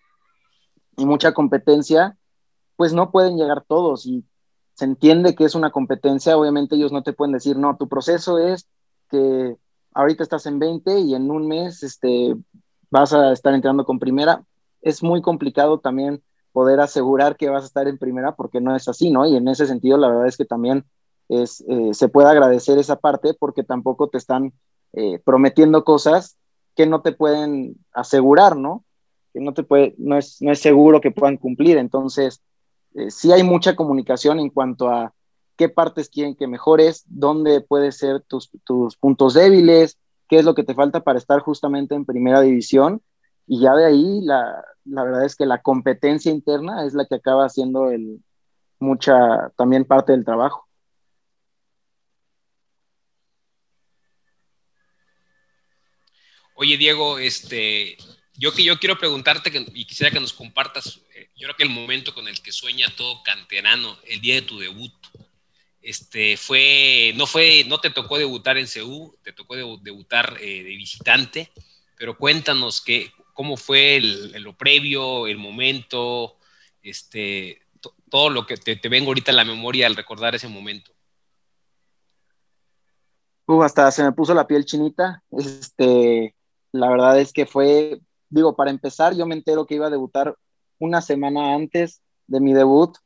mucha 0.96 1.32
competencia, 1.32 2.18
pues 2.76 2.92
no 2.92 3.12
pueden 3.12 3.36
llegar 3.36 3.64
todos 3.66 4.04
y 4.04 4.24
se 4.74 4.84
entiende 4.84 5.36
que 5.36 5.44
es 5.44 5.54
una 5.54 5.70
competencia, 5.70 6.36
obviamente 6.36 6.74
ellos 6.74 6.92
no 6.92 7.04
te 7.04 7.12
pueden 7.12 7.32
decir, 7.32 7.56
no, 7.56 7.76
tu 7.76 7.88
proceso 7.88 8.38
es 8.38 8.68
que 9.08 9.56
ahorita 9.94 10.24
estás 10.24 10.46
en 10.46 10.58
20 10.58 10.98
y 11.00 11.14
en 11.14 11.30
un 11.30 11.46
mes 11.46 11.84
este, 11.84 12.36
vas 12.90 13.12
a 13.12 13.32
estar 13.32 13.54
entrando 13.54 13.84
con 13.84 13.98
primera. 13.98 14.42
Es 14.82 15.02
muy 15.02 15.22
complicado 15.22 15.78
también 15.78 16.22
poder 16.52 16.80
asegurar 16.80 17.36
que 17.36 17.48
vas 17.48 17.64
a 17.64 17.66
estar 17.66 17.88
en 17.88 17.98
primera 17.98 18.34
porque 18.34 18.60
no 18.60 18.74
es 18.74 18.88
así, 18.88 19.10
¿no? 19.10 19.26
Y 19.26 19.36
en 19.36 19.48
ese 19.48 19.66
sentido, 19.66 19.98
la 19.98 20.08
verdad 20.08 20.26
es 20.26 20.36
que 20.36 20.44
también 20.44 20.84
es, 21.28 21.62
eh, 21.68 21.92
se 21.92 22.08
puede 22.08 22.28
agradecer 22.28 22.78
esa 22.78 22.96
parte 22.96 23.34
porque 23.34 23.62
tampoco 23.62 24.08
te 24.08 24.18
están 24.18 24.52
eh, 24.94 25.20
prometiendo 25.24 25.84
cosas 25.84 26.36
que 26.74 26.86
no 26.86 27.02
te 27.02 27.12
pueden 27.12 27.76
asegurar, 27.92 28.56
¿no? 28.56 28.84
Que 29.32 29.40
no, 29.40 29.52
te 29.52 29.62
puede, 29.62 29.94
no, 29.98 30.16
es, 30.16 30.40
no 30.40 30.52
es 30.52 30.60
seguro 30.60 31.00
que 31.00 31.10
puedan 31.10 31.36
cumplir. 31.36 31.76
Entonces, 31.76 32.40
eh, 32.94 33.10
sí 33.10 33.32
hay 33.32 33.42
mucha 33.42 33.76
comunicación 33.76 34.40
en 34.40 34.50
cuanto 34.50 34.88
a 34.88 35.12
qué 35.56 35.68
partes 35.68 36.08
quieren 36.08 36.36
que 36.36 36.46
mejores, 36.46 37.04
dónde 37.06 37.60
pueden 37.60 37.92
ser 37.92 38.22
tus, 38.22 38.50
tus 38.64 38.96
puntos 38.96 39.34
débiles, 39.34 39.98
qué 40.28 40.36
es 40.38 40.44
lo 40.44 40.54
que 40.54 40.64
te 40.64 40.74
falta 40.74 41.00
para 41.00 41.18
estar 41.18 41.40
justamente 41.40 41.94
en 41.94 42.04
primera 42.04 42.40
división. 42.40 43.02
Y 43.46 43.60
ya 43.60 43.74
de 43.74 43.86
ahí, 43.86 44.20
la, 44.22 44.64
la 44.84 45.04
verdad 45.04 45.24
es 45.24 45.36
que 45.36 45.46
la 45.46 45.62
competencia 45.62 46.30
interna 46.30 46.84
es 46.84 46.94
la 46.94 47.06
que 47.06 47.14
acaba 47.14 47.46
haciendo 47.46 47.90
el, 47.90 48.20
mucha 48.78 49.50
también 49.56 49.84
parte 49.84 50.12
del 50.12 50.24
trabajo. 50.24 50.66
Oye, 56.54 56.76
Diego, 56.76 57.18
este, 57.18 57.96
yo, 58.34 58.52
yo 58.52 58.78
quiero 58.78 58.98
preguntarte 58.98 59.50
y 59.74 59.84
quisiera 59.84 60.10
que 60.10 60.18
nos 60.18 60.32
compartas, 60.32 61.00
eh, 61.14 61.30
yo 61.36 61.46
creo 61.46 61.56
que 61.56 61.62
el 61.62 61.70
momento 61.70 62.12
con 62.12 62.26
el 62.26 62.42
que 62.42 62.50
sueña 62.50 62.88
todo 62.96 63.22
canterano, 63.22 63.96
el 64.04 64.20
día 64.20 64.34
de 64.34 64.42
tu 64.42 64.58
debut, 64.58 64.92
este, 65.82 66.36
fue, 66.36 67.12
no 67.16 67.26
fue, 67.26 67.64
no 67.66 67.78
te 67.80 67.90
tocó 67.90 68.18
debutar 68.18 68.58
en 68.58 68.66
CEU, 68.66 69.16
te 69.22 69.32
tocó 69.32 69.56
debutar 69.56 70.36
eh, 70.40 70.62
de 70.62 70.70
visitante, 70.70 71.50
pero 71.96 72.16
cuéntanos 72.16 72.80
qué, 72.80 73.12
cómo 73.32 73.56
fue 73.56 74.00
lo 74.00 74.56
previo, 74.56 75.26
el 75.26 75.38
momento, 75.38 76.36
este, 76.82 77.62
todo 78.10 78.30
lo 78.30 78.46
que 78.46 78.56
te, 78.56 78.88
vengo 78.88 79.10
ahorita 79.10 79.30
en 79.30 79.36
la 79.36 79.44
memoria 79.44 79.86
al 79.86 79.96
recordar 79.96 80.34
ese 80.34 80.48
momento. 80.48 80.92
Hasta 83.62 83.90
se 83.90 84.02
me 84.02 84.12
puso 84.12 84.34
la 84.34 84.46
piel 84.46 84.64
chinita. 84.64 85.22
Este, 85.30 86.34
la 86.72 86.90
verdad 86.90 87.18
es 87.18 87.32
que 87.32 87.46
fue, 87.46 88.00
digo, 88.28 88.56
para 88.56 88.70
empezar, 88.70 89.14
yo 89.14 89.24
me 89.24 89.34
entero 89.34 89.66
que 89.66 89.76
iba 89.76 89.86
a 89.86 89.90
debutar 89.90 90.36
una 90.78 91.00
semana 91.00 91.54
antes 91.54 92.02
de 92.26 92.40
mi 92.40 92.52
debut, 92.52 92.96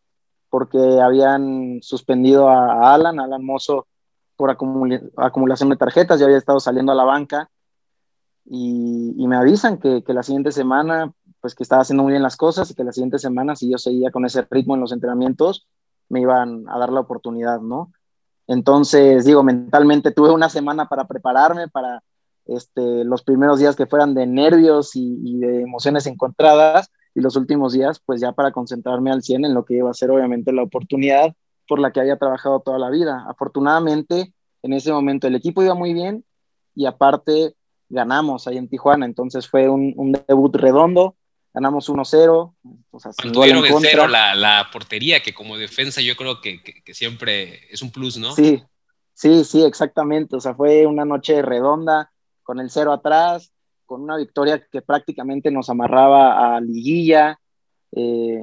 porque 0.52 1.00
habían 1.00 1.78
suspendido 1.80 2.46
a 2.50 2.92
Alan, 2.92 3.18
Alan 3.18 3.42
Mozo, 3.42 3.86
por 4.36 4.50
acumulación 4.50 5.70
de 5.70 5.78
tarjetas, 5.78 6.20
ya 6.20 6.26
había 6.26 6.36
estado 6.36 6.60
saliendo 6.60 6.92
a 6.92 6.94
la 6.94 7.04
banca, 7.04 7.48
y, 8.44 9.26
me 9.26 9.34
avisan 9.36 9.78
que, 9.78 10.04
que, 10.04 10.12
la 10.12 10.22
siguiente 10.22 10.52
semana, 10.52 11.10
pues 11.40 11.54
que 11.54 11.62
estaba 11.62 11.80
haciendo 11.80 12.02
muy 12.02 12.12
bien 12.12 12.22
las 12.22 12.36
cosas, 12.36 12.70
y 12.70 12.74
que 12.74 12.84
la 12.84 12.92
siguiente 12.92 13.18
semana, 13.18 13.56
si 13.56 13.70
yo 13.70 13.78
seguía 13.78 14.10
con 14.10 14.26
ese 14.26 14.46
ritmo 14.50 14.74
en 14.74 14.82
los 14.82 14.92
entrenamientos, 14.92 15.66
me 16.10 16.20
iban 16.20 16.68
a 16.68 16.78
dar 16.78 16.92
la 16.92 17.00
oportunidad, 17.00 17.62
¿no? 17.62 17.90
Entonces, 18.46 19.24
digo, 19.24 19.42
mentalmente 19.42 20.10
tuve 20.10 20.32
una 20.32 20.50
semana 20.50 20.86
para 20.86 21.06
prepararme, 21.06 21.68
para 21.68 22.02
este, 22.44 23.04
los 23.04 23.22
primeros 23.22 23.58
días 23.58 23.74
que 23.74 23.86
fueran 23.86 24.12
de 24.12 24.26
nervios 24.26 24.96
y, 24.96 25.38
de 25.38 25.62
emociones 25.62 26.04
encontradas 26.04 26.90
y 27.14 27.20
los 27.20 27.36
últimos 27.36 27.72
días 27.72 28.00
pues 28.04 28.20
ya 28.20 28.32
para 28.32 28.52
concentrarme 28.52 29.10
al 29.10 29.22
100 29.22 29.44
en 29.44 29.54
lo 29.54 29.64
que 29.64 29.74
iba 29.74 29.90
a 29.90 29.94
ser 29.94 30.10
obviamente 30.10 30.52
la 30.52 30.62
oportunidad 30.62 31.34
por 31.68 31.78
la 31.78 31.92
que 31.92 32.00
había 32.00 32.16
trabajado 32.16 32.60
toda 32.60 32.78
la 32.78 32.90
vida. 32.90 33.24
Afortunadamente 33.28 34.32
en 34.62 34.72
ese 34.72 34.92
momento 34.92 35.26
el 35.26 35.34
equipo 35.34 35.62
iba 35.62 35.74
muy 35.74 35.92
bien 35.92 36.24
y 36.74 36.86
aparte 36.86 37.54
ganamos 37.92 38.46
ahí 38.46 38.56
en 38.56 38.68
Tijuana, 38.68 39.04
entonces 39.04 39.46
fue 39.46 39.68
un, 39.68 40.12
debut 40.26 40.56
redondo, 40.56 41.16
ganamos 41.52 41.90
1-0. 41.90 42.54
Mantuvieron 43.22 43.66
en 43.66 43.80
cero 43.80 44.08
la, 44.08 44.34
la, 44.34 44.68
portería, 44.72 45.20
que 45.20 45.34
como 45.34 45.58
defensa 45.58 46.00
yo 46.00 46.16
creo 46.16 46.40
que, 46.40 46.62
que, 46.62 46.94
siempre 46.94 47.70
es 47.70 47.82
un 47.82 47.90
plus, 47.90 48.16
¿no? 48.16 48.32
Sí, 48.32 48.62
sí, 49.12 49.44
sí, 49.44 49.62
exactamente. 49.62 50.36
O 50.36 50.40
sea, 50.40 50.54
fue 50.54 50.86
una 50.86 51.04
noche 51.04 51.42
redonda 51.42 52.10
con 52.42 52.60
el 52.60 52.70
cero 52.70 52.92
atrás, 52.92 53.51
con 53.92 54.00
una 54.00 54.16
victoria 54.16 54.58
que 54.72 54.80
prácticamente 54.80 55.50
nos 55.50 55.68
amarraba 55.68 56.56
a 56.56 56.60
liguilla. 56.62 57.38
Eh, 57.94 58.42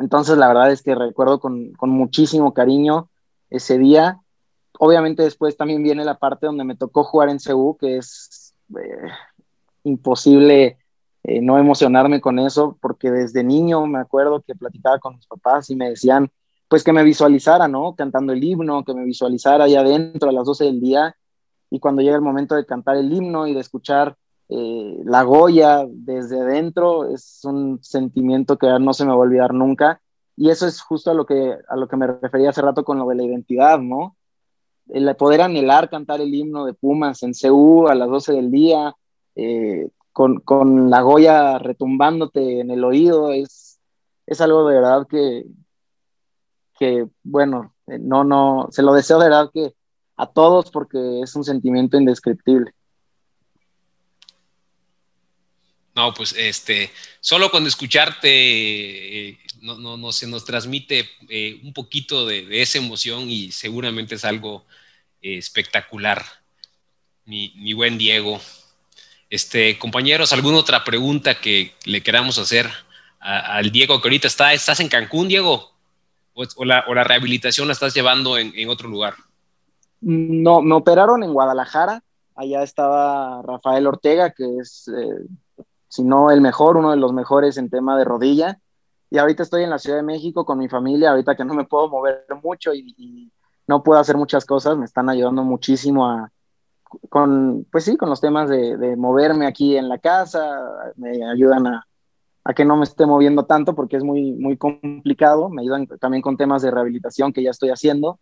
entonces, 0.00 0.36
la 0.36 0.48
verdad 0.48 0.72
es 0.72 0.82
que 0.82 0.96
recuerdo 0.96 1.38
con, 1.38 1.76
muchísimo 1.80 2.52
cariño 2.52 3.08
ese 3.50 3.78
día. 3.78 4.18
Obviamente 4.80 5.22
después 5.22 5.56
también 5.56 5.80
viene 5.84 6.04
la 6.04 6.18
parte 6.18 6.46
donde 6.46 6.64
me 6.64 6.74
tocó 6.74 7.04
jugar 7.04 7.28
en 7.28 7.38
CU, 7.38 7.76
que 7.78 7.98
es 7.98 8.52
eh, 8.76 9.10
imposible 9.84 10.78
eh, 11.22 11.40
no 11.40 11.56
emocionarme 11.56 12.20
con 12.20 12.40
eso, 12.40 12.76
porque 12.80 13.12
desde 13.12 13.44
niño 13.44 13.86
me 13.86 14.00
acuerdo 14.00 14.42
que 14.42 14.56
platicaba 14.56 14.98
con 14.98 15.14
mis 15.14 15.26
papás 15.28 15.70
y 15.70 15.76
me 15.76 15.90
decían, 15.90 16.32
pues 16.66 16.82
que 16.82 16.92
me 16.92 17.04
visualizara, 17.04 17.68
¿no? 17.68 17.94
Cantando 17.94 18.32
el 18.32 18.42
himno, 18.42 18.84
que 18.84 18.92
me 18.92 19.04
visualizara 19.04 19.66
ahí 19.66 19.76
adentro 19.76 20.30
a 20.30 20.32
las 20.32 20.46
12 20.46 20.64
del 20.64 20.80
día 20.80 21.14
y 21.70 21.78
cuando 21.78 22.02
llega 22.02 22.16
el 22.16 22.22
momento 22.22 22.56
de 22.56 22.66
cantar 22.66 22.96
el 22.96 23.12
himno 23.12 23.46
y 23.46 23.54
de 23.54 23.60
escuchar 23.60 24.16
eh, 24.48 25.00
la 25.04 25.22
Goya 25.22 25.84
desde 25.88 26.40
adentro, 26.40 27.08
es 27.14 27.40
un 27.44 27.82
sentimiento 27.82 28.58
que 28.58 28.66
no 28.78 28.92
se 28.92 29.04
me 29.04 29.10
va 29.10 29.16
a 29.16 29.18
olvidar 29.18 29.54
nunca. 29.54 30.00
Y 30.36 30.50
eso 30.50 30.66
es 30.66 30.80
justo 30.82 31.10
a 31.10 31.14
lo 31.14 31.26
que, 31.26 31.56
a 31.68 31.76
lo 31.76 31.88
que 31.88 31.96
me 31.96 32.06
refería 32.06 32.50
hace 32.50 32.62
rato 32.62 32.84
con 32.84 32.98
lo 32.98 33.06
de 33.08 33.14
la 33.14 33.24
identidad, 33.24 33.78
¿no? 33.78 34.16
El 34.88 35.14
poder 35.16 35.40
anhelar 35.42 35.88
cantar 35.88 36.20
el 36.20 36.34
himno 36.34 36.66
de 36.66 36.74
Pumas 36.74 37.22
en 37.22 37.32
CU 37.32 37.86
a 37.88 37.94
las 37.94 38.08
12 38.08 38.32
del 38.34 38.50
día, 38.50 38.94
eh, 39.36 39.88
con, 40.12 40.40
con, 40.40 40.90
la 40.90 41.00
Goya 41.02 41.58
retumbándote 41.58 42.60
en 42.60 42.70
el 42.70 42.84
oído, 42.84 43.32
es, 43.32 43.80
es 44.26 44.40
algo 44.40 44.68
de 44.68 44.74
verdad 44.74 45.06
que, 45.08 45.46
que, 46.78 47.08
bueno, 47.22 47.74
eh, 47.86 47.98
no, 47.98 48.24
no, 48.24 48.68
se 48.70 48.82
lo 48.82 48.92
deseo 48.92 49.18
de 49.18 49.28
verdad 49.28 49.50
que 49.52 49.74
a 50.16 50.26
todos 50.26 50.70
porque 50.70 51.20
es 51.22 51.34
un 51.34 51.44
sentimiento 51.44 51.96
indescriptible. 51.96 52.74
No, 55.94 56.12
pues 56.12 56.34
este, 56.36 56.90
solo 57.20 57.50
con 57.50 57.66
escucharte 57.66 58.28
eh, 58.28 59.38
no, 59.60 59.78
no, 59.78 59.96
no, 59.96 60.10
se 60.10 60.26
nos 60.26 60.44
transmite 60.44 61.08
eh, 61.28 61.60
un 61.62 61.72
poquito 61.72 62.26
de, 62.26 62.62
esa 62.62 62.78
emoción 62.78 63.30
y 63.30 63.52
seguramente 63.52 64.16
es 64.16 64.24
algo 64.24 64.64
eh, 65.22 65.38
espectacular. 65.38 66.22
Mi, 67.26 67.72
buen 67.72 67.96
Diego. 67.96 68.40
Este, 69.30 69.78
compañeros, 69.78 70.32
¿alguna 70.32 70.58
otra 70.58 70.84
pregunta 70.84 71.40
que 71.40 71.72
le 71.84 72.02
queramos 72.02 72.38
hacer 72.38 72.68
al 73.20 73.70
Diego 73.70 74.02
que 74.02 74.08
ahorita 74.08 74.26
está? 74.26 74.52
¿Estás 74.52 74.80
en 74.80 74.88
Cancún, 74.88 75.28
Diego? 75.28 75.72
¿O, 76.34 76.64
la, 76.64 76.82
rehabilitación 76.82 77.68
la 77.68 77.72
estás 77.72 77.94
llevando 77.94 78.36
en, 78.36 78.68
otro 78.68 78.88
lugar? 78.88 79.14
No, 80.00 80.60
me 80.60 80.74
operaron 80.74 81.22
en 81.22 81.32
Guadalajara. 81.32 82.02
Allá 82.34 82.62
estaba 82.62 83.40
Rafael 83.42 83.86
Ortega, 83.86 84.30
que 84.30 84.44
es 84.60 84.90
no 86.02 86.30
el 86.30 86.40
mejor, 86.40 86.76
uno 86.76 86.90
de 86.90 86.96
los 86.96 87.12
mejores 87.12 87.56
en 87.56 87.70
tema 87.70 87.96
de 87.96 88.04
rodilla. 88.04 88.58
Y 89.10 89.18
ahorita 89.18 89.42
estoy 89.44 89.62
en 89.62 89.70
la 89.70 89.78
Ciudad 89.78 89.98
de 89.98 90.02
México 90.02 90.44
con 90.44 90.58
mi 90.58 90.68
familia, 90.68 91.10
ahorita 91.10 91.36
que 91.36 91.44
no 91.44 91.54
me 91.54 91.64
puedo 91.64 91.88
mover 91.88 92.26
mucho 92.42 92.74
y, 92.74 93.30
no 93.66 93.82
puedo 93.82 93.98
hacer 93.98 94.18
muchas 94.18 94.44
cosas, 94.44 94.76
me 94.76 94.84
están 94.84 95.08
ayudando 95.08 95.42
muchísimo 95.42 96.06
a, 96.06 96.30
con, 97.08 97.66
pues 97.72 97.84
sí, 97.84 97.96
con 97.96 98.10
los 98.10 98.20
temas 98.20 98.50
de, 98.50 98.76
de 98.76 98.94
moverme 98.94 99.46
aquí 99.46 99.76
en 99.76 99.88
la 99.88 99.96
casa, 99.96 100.60
me 100.96 101.26
ayudan 101.26 101.68
a, 101.68 101.86
a, 102.44 102.52
que 102.52 102.66
no 102.66 102.76
me 102.76 102.84
esté 102.84 103.06
moviendo 103.06 103.46
tanto 103.46 103.74
porque 103.74 103.96
es 103.96 104.04
muy, 104.04 104.32
muy 104.32 104.58
complicado, 104.58 105.48
me 105.48 105.62
ayudan 105.62 105.86
también 105.98 106.20
con 106.20 106.36
temas 106.36 106.60
de 106.60 106.72
rehabilitación 106.72 107.32
que 107.32 107.42
ya 107.42 107.50
estoy 107.50 107.70
haciendo 107.70 108.18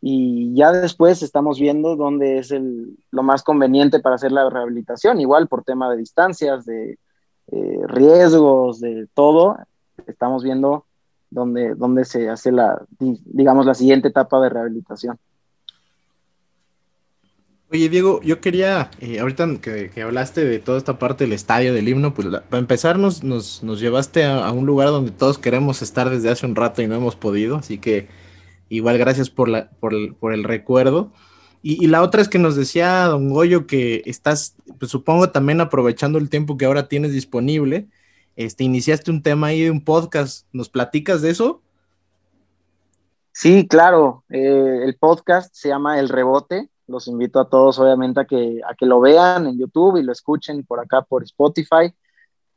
y 0.00 0.54
ya 0.54 0.72
después 0.72 1.22
estamos 1.22 1.60
viendo 1.60 1.94
dónde 1.94 2.38
es 2.38 2.50
el, 2.50 2.98
lo 3.10 3.22
más 3.22 3.42
conveniente 3.42 4.00
para 4.00 4.16
hacer 4.16 4.32
la 4.32 4.48
rehabilitación, 4.48 5.20
igual 5.20 5.46
por 5.46 5.62
tema 5.62 5.90
de 5.90 5.98
distancias, 5.98 6.64
de, 6.64 6.98
eh, 7.52 7.80
riesgos, 7.86 8.80
de 8.80 9.06
todo, 9.14 9.56
estamos 10.06 10.42
viendo 10.42 10.84
dónde, 11.30 11.74
dónde 11.74 12.04
se 12.04 12.28
hace 12.28 12.52
la, 12.52 12.82
digamos, 12.98 13.66
la 13.66 13.74
siguiente 13.74 14.08
etapa 14.08 14.40
de 14.40 14.48
rehabilitación. 14.48 15.18
Oye, 17.72 17.88
Diego, 17.88 18.20
yo 18.22 18.40
quería, 18.40 18.90
eh, 18.98 19.20
ahorita 19.20 19.46
que, 19.60 20.02
hablaste 20.02 20.44
de 20.44 20.58
toda 20.58 20.76
esta 20.76 20.98
parte 20.98 21.22
del 21.22 21.32
estadio, 21.32 21.72
del 21.72 21.88
himno, 21.88 22.14
pues 22.14 22.26
para 22.26 22.58
empezar 22.58 22.98
nos, 22.98 23.22
nos, 23.22 23.62
llevaste 23.80 24.24
a, 24.24 24.50
un 24.50 24.66
lugar 24.66 24.88
donde 24.88 25.12
todos 25.12 25.38
queremos 25.38 25.80
estar 25.80 26.10
desde 26.10 26.30
hace 26.30 26.46
un 26.46 26.56
rato 26.56 26.82
y 26.82 26.88
no 26.88 26.96
hemos 26.96 27.14
podido, 27.14 27.56
así 27.56 27.78
que 27.78 28.08
igual 28.68 28.98
gracias 28.98 29.30
por, 29.30 29.48
la, 29.48 29.70
por, 29.78 29.94
el, 29.94 30.14
por 30.14 30.34
el 30.34 30.42
recuerdo. 30.42 31.12
Y, 31.62 31.86
la 31.88 32.02
otra 32.02 32.22
es 32.22 32.28
que 32.28 32.38
nos 32.38 32.56
decía 32.56 33.04
Don 33.04 33.28
Goyo 33.28 33.66
que 33.66 34.02
estás, 34.06 34.56
pues 34.78 34.90
supongo 34.90 35.30
también 35.30 35.60
aprovechando 35.60 36.18
el 36.18 36.30
tiempo 36.30 36.56
que 36.56 36.64
ahora 36.64 36.88
tienes 36.88 37.12
disponible, 37.12 37.88
este, 38.36 38.64
iniciaste 38.64 39.10
un 39.10 39.22
tema 39.22 39.48
ahí 39.48 39.64
de 39.64 39.70
un 39.70 39.84
podcast. 39.84 40.46
¿Nos 40.52 40.70
platicas 40.70 41.20
de 41.20 41.30
eso? 41.30 41.60
Sí, 43.32 43.68
claro. 43.68 44.24
Eh, 44.30 44.80
el 44.84 44.96
podcast 44.96 45.54
se 45.54 45.68
llama 45.68 45.98
El 45.98 46.08
Rebote. 46.08 46.70
Los 46.86 47.06
invito 47.06 47.38
a 47.40 47.50
todos, 47.50 47.78
obviamente, 47.78 48.20
a 48.20 48.24
que, 48.24 48.60
a 48.66 48.74
que 48.74 48.86
lo 48.86 49.00
vean 49.00 49.46
en 49.46 49.58
YouTube 49.58 49.98
y 49.98 50.02
lo 50.02 50.12
escuchen 50.12 50.64
por 50.64 50.80
acá 50.80 51.02
por 51.02 51.22
Spotify. 51.24 51.94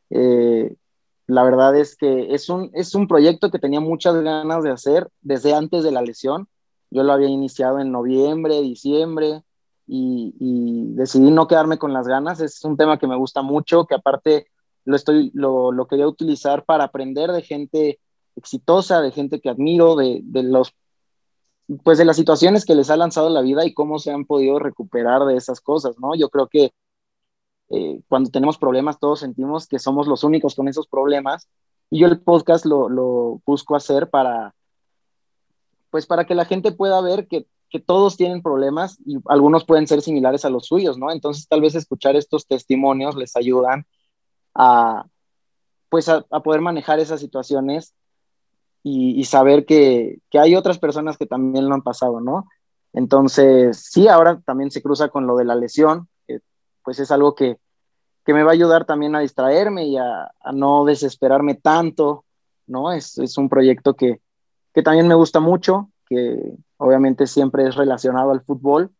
Eh, 0.09 0.73
la 1.27 1.43
verdad 1.43 1.75
es 1.75 1.97
que 1.97 2.34
es 2.34 2.47
un, 2.47 2.71
es 2.73 2.95
un 2.95 3.07
proyecto 3.07 3.51
que 3.51 3.59
tenía 3.59 3.81
muchas 3.81 4.15
ganas 4.15 4.63
de 4.63 4.71
hacer 4.71 5.09
desde 5.21 5.53
antes 5.53 5.84
de 5.84 5.91
la 5.91 6.01
lesión 6.01 6.47
yo 6.93 7.03
lo 7.03 7.11
había 7.11 7.27
iniciado 7.27 7.79
en 7.79 7.91
noviembre, 7.91 8.61
diciembre 8.61 9.43
y, 9.87 10.93
decidí 10.93 11.31
no 11.31 11.47
quedarme 11.47 11.79
con 11.79 11.91
las 11.91 12.07
ganas. 12.07 12.39
Es 12.39 12.63
un 12.63 12.77
tema 12.77 12.99
que 12.99 13.07
me 13.07 13.17
gusta 13.17 13.41
mucho, 13.41 13.85
que 13.85 13.95
aparte 13.95 14.47
lo, 14.85 14.95
estoy, 14.95 15.31
lo, 15.33 15.87
quería 15.89 16.07
utilizar 16.07 16.65
para 16.65 16.83
aprender 16.85 17.31
de 17.31 17.41
gente 17.41 17.99
exitosa, 18.35 19.01
de 19.01 19.11
gente 19.11 19.41
que 19.41 19.49
admiro, 19.49 19.95
de, 19.95 20.21
de, 20.23 20.43
los 20.43 20.73
pues 21.83 21.97
de 21.97 22.05
las 22.05 22.15
situaciones 22.15 22.63
que 22.63 22.75
les 22.75 22.91
ha 22.91 22.97
lanzado 22.97 23.29
la 23.29 23.41
vida 23.41 23.65
y 23.65 23.73
cómo 23.73 23.97
se 23.97 24.11
han 24.11 24.25
podido 24.25 24.59
recuperar 24.59 25.25
de 25.25 25.35
esas 25.35 25.61
cosas, 25.61 25.95
¿no? 25.99 26.13
Yo 26.13 26.29
creo 26.29 26.47
que 26.47 26.73
eh, 27.69 28.01
cuando 28.07 28.29
tenemos 28.29 28.59
problemas 28.59 28.99
todos 28.99 29.21
sentimos 29.21 29.65
que 29.67 29.79
somos 29.79 30.07
los 30.07 30.23
únicos 30.23 30.53
con 30.53 30.67
esos 30.67 30.87
problemas 30.87 31.47
y 31.89 31.99
yo 31.99 32.07
el 32.07 32.21
podcast 32.21 32.65
lo, 32.65 32.89
lo 32.89 33.41
busco 33.45 33.75
hacer 33.75 34.09
para, 34.09 34.53
pues 35.93 36.07
para 36.07 36.25
que 36.25 36.33
la 36.33 36.45
gente 36.45 36.71
pueda 36.71 36.99
ver 37.01 37.27
que, 37.27 37.45
todos 37.85 38.17
tienen 38.17 38.41
problemas 38.43 38.97
y 39.05 39.17
algunos 39.27 39.63
pueden 39.63 39.87
ser 39.87 40.01
similares 40.01 40.45
a 40.45 40.49
los 40.49 40.67
suyos, 40.67 40.97
¿no? 40.97 41.11
Entonces 41.11 41.47
tal 41.47 41.61
vez 41.61 41.73
escuchar 41.73 42.15
estos 42.15 42.47
testimonios 42.47 43.15
les 43.15 43.35
ayudan 43.35 43.85
a, 44.53 45.05
pues 45.89 46.07
a, 46.09 46.21
poder 46.21 46.61
manejar 46.61 46.99
esas 46.99 47.19
situaciones 47.19 47.93
y, 48.83 49.23
saber 49.25 49.65
que, 49.65 50.19
hay 50.33 50.55
otras 50.55 50.79
personas 50.79 51.17
que 51.17 51.27
también 51.27 51.67
lo 51.67 51.75
han 51.75 51.83
pasado, 51.83 52.19
¿no? 52.21 52.47
Entonces, 52.91 53.87
sí, 53.91 54.07
ahora 54.07 54.39
también 54.45 54.71
se 54.71 54.81
cruza 54.81 55.09
con 55.09 55.27
lo 55.27 55.35
de 55.35 55.45
la 55.45 55.55
lesión, 55.55 56.07
que 56.27 56.39
pues 56.83 56.99
es 56.99 57.11
algo 57.11 57.35
que, 57.35 57.57
me 58.25 58.43
va 58.43 58.51
a 58.51 58.53
ayudar 58.53 58.85
también 58.85 59.15
a 59.15 59.19
distraerme 59.19 59.85
y 59.85 59.97
a, 59.97 60.31
no 60.53 60.85
desesperarme 60.85 61.55
tanto, 61.55 62.25
¿no? 62.65 62.91
Es, 62.91 63.17
es 63.19 63.37
un 63.37 63.49
proyecto 63.49 63.95
que, 63.95 64.22
que 64.73 64.81
también 64.81 65.07
me 65.07 65.15
gusta 65.15 65.39
mucho, 65.39 65.89
que 66.07 66.55
obviamente 66.77 67.27
siempre 67.27 67.67
es 67.67 67.75
relacionado 67.75 68.31
al 68.31 68.41
fútbol. 68.41 68.91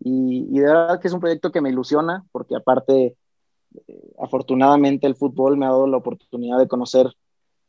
Y, 0.00 0.48
de 0.50 0.66
verdad 0.66 1.00
que 1.00 1.08
es 1.08 1.14
un 1.14 1.20
proyecto 1.20 1.50
que 1.50 1.60
me 1.60 1.70
ilusiona, 1.70 2.24
porque 2.30 2.54
aparte, 2.54 3.16
eh, 3.88 4.12
afortunadamente 4.18 5.06
el 5.06 5.16
fútbol 5.16 5.56
me 5.56 5.66
ha 5.66 5.70
dado 5.70 5.88
la 5.88 5.96
oportunidad 5.96 6.58
de 6.58 6.68
conocer 6.68 7.12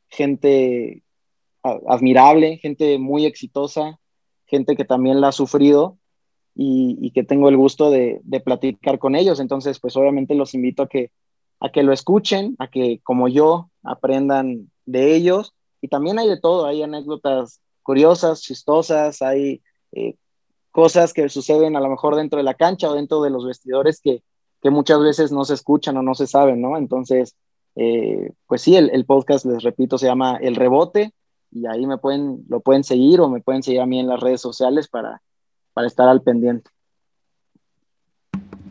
gente 0.10 1.04
admirable, 1.64 2.58
gente 2.58 2.98
muy 3.00 3.26
exitosa, 3.26 4.00
gente 4.46 4.76
que 4.76 4.86
también 4.86 5.20
la 5.20 5.30
ha 5.30 5.32
sufrido 5.32 5.98
y, 6.56 7.12
que 7.12 7.24
tengo 7.24 7.50
el 7.50 7.58
gusto 7.58 7.90
de, 7.90 8.22
de, 8.24 8.40
platicar 8.40 9.00
con 9.00 9.16
ellos. 9.16 9.40
Entonces, 9.40 9.80
pues 9.80 9.98
obviamente 9.98 10.36
los 10.36 10.54
invito 10.54 10.84
a 10.84 10.88
que, 10.88 11.12
a 11.60 11.70
que 11.70 11.84
lo 11.84 11.92
escuchen, 11.92 12.56
a 12.60 12.70
que 12.70 13.02
como 13.04 13.28
yo 13.28 13.70
aprendan 13.84 14.72
de 14.86 15.16
ellos 15.16 15.54
y 15.82 15.88
también 15.88 16.20
hay 16.20 16.28
de 16.28 16.40
todo, 16.40 16.66
hay 16.66 16.84
anécdotas 16.84 17.62
curiosas, 17.84 18.42
chistosas, 18.42 19.22
hay 19.22 19.62
eh, 19.92 20.16
cosas 20.72 21.14
que 21.14 21.30
suceden 21.30 21.76
a 21.76 21.80
lo 21.80 21.90
mejor 21.90 22.16
dentro 22.16 22.38
de 22.38 22.44
la 22.44 22.54
cancha 22.54 22.90
o 22.90 22.94
dentro 22.94 23.22
de 23.22 23.30
los 23.30 23.46
vestidores 23.46 24.02
que, 24.02 24.24
muchas 24.64 25.00
veces 25.00 25.32
no 25.32 25.46
se 25.46 25.54
escuchan 25.54 25.96
o 25.98 26.02
no 26.02 26.14
se 26.16 26.28
saben, 26.28 26.62
¿no? 26.62 26.78
Entonces, 26.78 27.36
eh, 27.76 28.34
pues 28.46 28.62
sí, 28.62 28.76
el, 28.76 29.06
podcast, 29.06 29.46
les 29.46 29.64
repito, 29.64 29.98
se 29.98 30.06
llama 30.06 30.38
El 30.42 30.58
Rebote 30.58 31.14
y 31.50 31.66
ahí 31.66 31.88
me 31.88 31.98
pueden, 31.98 32.44
lo 32.50 32.60
pueden 32.60 32.84
seguir 32.84 33.22
o 33.22 33.30
me 33.30 33.40
pueden 33.40 33.64
seguir 33.64 33.80
a 33.80 33.86
mí 33.86 34.00
en 34.00 34.08
las 34.08 34.20
redes 34.20 34.42
sociales 34.42 34.90
para, 34.90 35.22
para 35.74 35.88
estar 35.88 36.10
al 36.10 36.22
pendiente. 36.22 36.70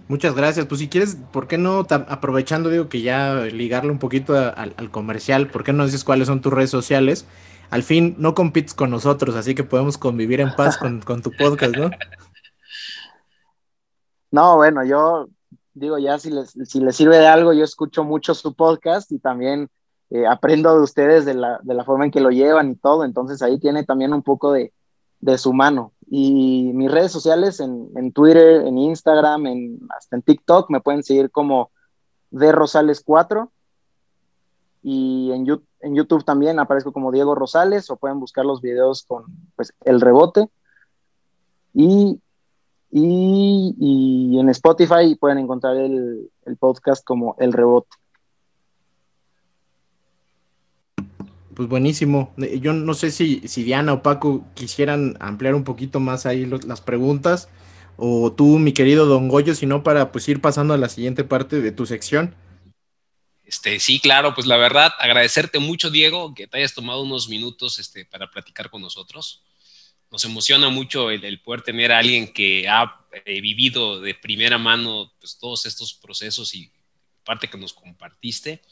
Muchas 0.08 0.34
gracias. 0.34 0.66
Pues 0.66 0.80
si 0.80 0.88
quieres, 0.88 1.16
¿por 1.32 1.46
qué 1.46 1.58
no, 1.58 1.86
aprovechando, 1.90 2.70
digo 2.70 2.88
que 2.88 3.02
ya 3.02 3.34
ligarle 3.44 3.90
un 3.92 3.98
poquito 3.98 4.34
al 4.34 4.90
comercial, 4.90 5.50
¿por 5.50 5.64
qué 5.64 5.72
no 5.72 5.84
dices 5.84 6.04
cuáles 6.04 6.28
son 6.28 6.40
tus 6.40 6.52
redes 6.52 6.70
sociales? 6.70 7.26
Al 7.70 7.82
fin 7.82 8.16
no 8.18 8.34
compites 8.34 8.72
con 8.72 8.90
nosotros, 8.90 9.36
así 9.36 9.54
que 9.54 9.64
podemos 9.64 9.98
convivir 9.98 10.40
en 10.40 10.54
paz 10.54 10.78
con, 10.78 11.00
tu 11.22 11.30
podcast, 11.32 11.76
¿no? 11.76 11.90
No, 14.30 14.56
bueno, 14.56 14.84
yo 14.84 15.26
digo 15.72 15.96
ya 15.96 16.18
si 16.18 16.30
les, 16.30 16.50
si 16.50 16.80
les 16.80 16.94
sirve 16.94 17.16
de 17.16 17.26
algo, 17.26 17.54
yo 17.54 17.64
escucho 17.64 18.04
mucho 18.04 18.34
su 18.34 18.54
podcast 18.54 19.10
y 19.10 19.18
también 19.18 19.70
eh, 20.10 20.26
aprendo 20.26 20.74
de 20.74 20.82
ustedes 20.82 21.24
de 21.24 21.32
la, 21.32 21.58
de 21.62 21.72
la 21.72 21.82
forma 21.82 22.04
en 22.04 22.10
que 22.10 22.20
lo 22.20 22.28
llevan 22.28 22.72
y 22.72 22.74
todo, 22.74 23.06
entonces 23.06 23.40
ahí 23.40 23.58
tiene 23.58 23.84
también 23.84 24.12
un 24.12 24.22
poco 24.22 24.52
de, 24.52 24.74
de 25.20 25.38
su 25.38 25.54
mano. 25.54 25.94
Y 26.10 26.72
mis 26.74 26.90
redes 26.90 27.12
sociales 27.12 27.60
en, 27.60 27.90
en 27.96 28.12
Twitter, 28.12 28.66
en 28.66 28.78
Instagram, 28.78 29.46
en, 29.46 29.78
hasta 29.96 30.16
en 30.16 30.22
TikTok 30.22 30.70
me 30.70 30.80
pueden 30.80 31.02
seguir 31.02 31.30
como 31.30 31.70
de 32.30 32.52
Rosales 32.52 33.02
4 33.04 33.50
y 34.82 35.32
en 35.32 35.44
YouTube, 35.44 35.66
en 35.80 35.94
YouTube 35.94 36.24
también 36.24 36.58
aparezco 36.58 36.92
como 36.92 37.12
Diego 37.12 37.34
Rosales 37.34 37.90
o 37.90 37.96
pueden 37.96 38.20
buscar 38.20 38.44
los 38.44 38.60
videos 38.60 39.02
con 39.02 39.24
pues, 39.56 39.72
el 39.84 40.00
rebote. 40.00 40.48
Y, 41.74 42.20
y, 42.90 44.38
en 44.38 44.48
Spotify 44.48 45.14
pueden 45.14 45.38
encontrar 45.38 45.76
el, 45.76 46.30
el 46.46 46.56
podcast 46.56 47.04
como 47.04 47.36
El 47.38 47.52
Rebote. 47.52 47.90
Pues 51.58 51.68
buenísimo. 51.68 52.32
Eh, 52.38 52.60
yo 52.62 52.72
no 52.72 52.94
sé 52.94 53.10
si, 53.10 53.40
si 53.48 53.64
Diana 53.64 53.92
o 53.92 54.00
Paco 54.00 54.46
quisieran 54.54 55.16
ampliar 55.18 55.56
un 55.56 55.64
poquito 55.64 55.98
más 55.98 56.24
ahí 56.24 56.46
las 56.46 56.80
preguntas 56.80 57.48
o 57.96 58.30
tú, 58.32 58.60
mi 58.60 58.70
querido 58.72 59.06
Don 59.06 59.26
Goyo, 59.26 59.56
sino 59.56 59.82
para 59.82 60.12
pues 60.12 60.28
ir 60.28 60.40
pasando 60.40 60.72
a 60.72 60.78
la 60.78 60.88
siguiente 60.88 61.24
parte 61.24 61.60
de 61.60 61.72
tu 61.72 61.84
sección. 61.84 62.36
Este, 63.44 63.80
sí, 63.80 63.98
claro, 63.98 64.36
pues 64.36 64.46
la 64.46 64.56
verdad, 64.56 64.92
agradecerte 65.00 65.58
mucho, 65.58 65.90
Diego, 65.90 66.32
que 66.32 66.46
te 66.46 66.58
hayas 66.58 66.74
tomado 66.74 67.02
unos 67.02 67.28
minutos 67.28 67.80
este, 67.80 68.04
para 68.04 68.30
platicar 68.30 68.70
con 68.70 68.80
nosotros. 68.80 69.42
Nos 70.12 70.24
emociona 70.24 70.68
mucho 70.68 71.10
el, 71.10 71.40
poder 71.40 71.62
tener 71.62 71.90
a 71.90 71.98
alguien 71.98 72.32
que 72.32 72.68
ha 72.68 73.04
eh, 73.24 73.40
vivido 73.40 74.00
de 74.00 74.14
primera 74.14 74.58
mano 74.58 75.12
pues, 75.18 75.36
todos 75.40 75.66
estos 75.66 75.92
procesos 75.92 76.54
y 76.54 76.70
parte 77.24 77.48
que 77.48 77.58
nos 77.58 77.72
compartiste. 77.72 78.62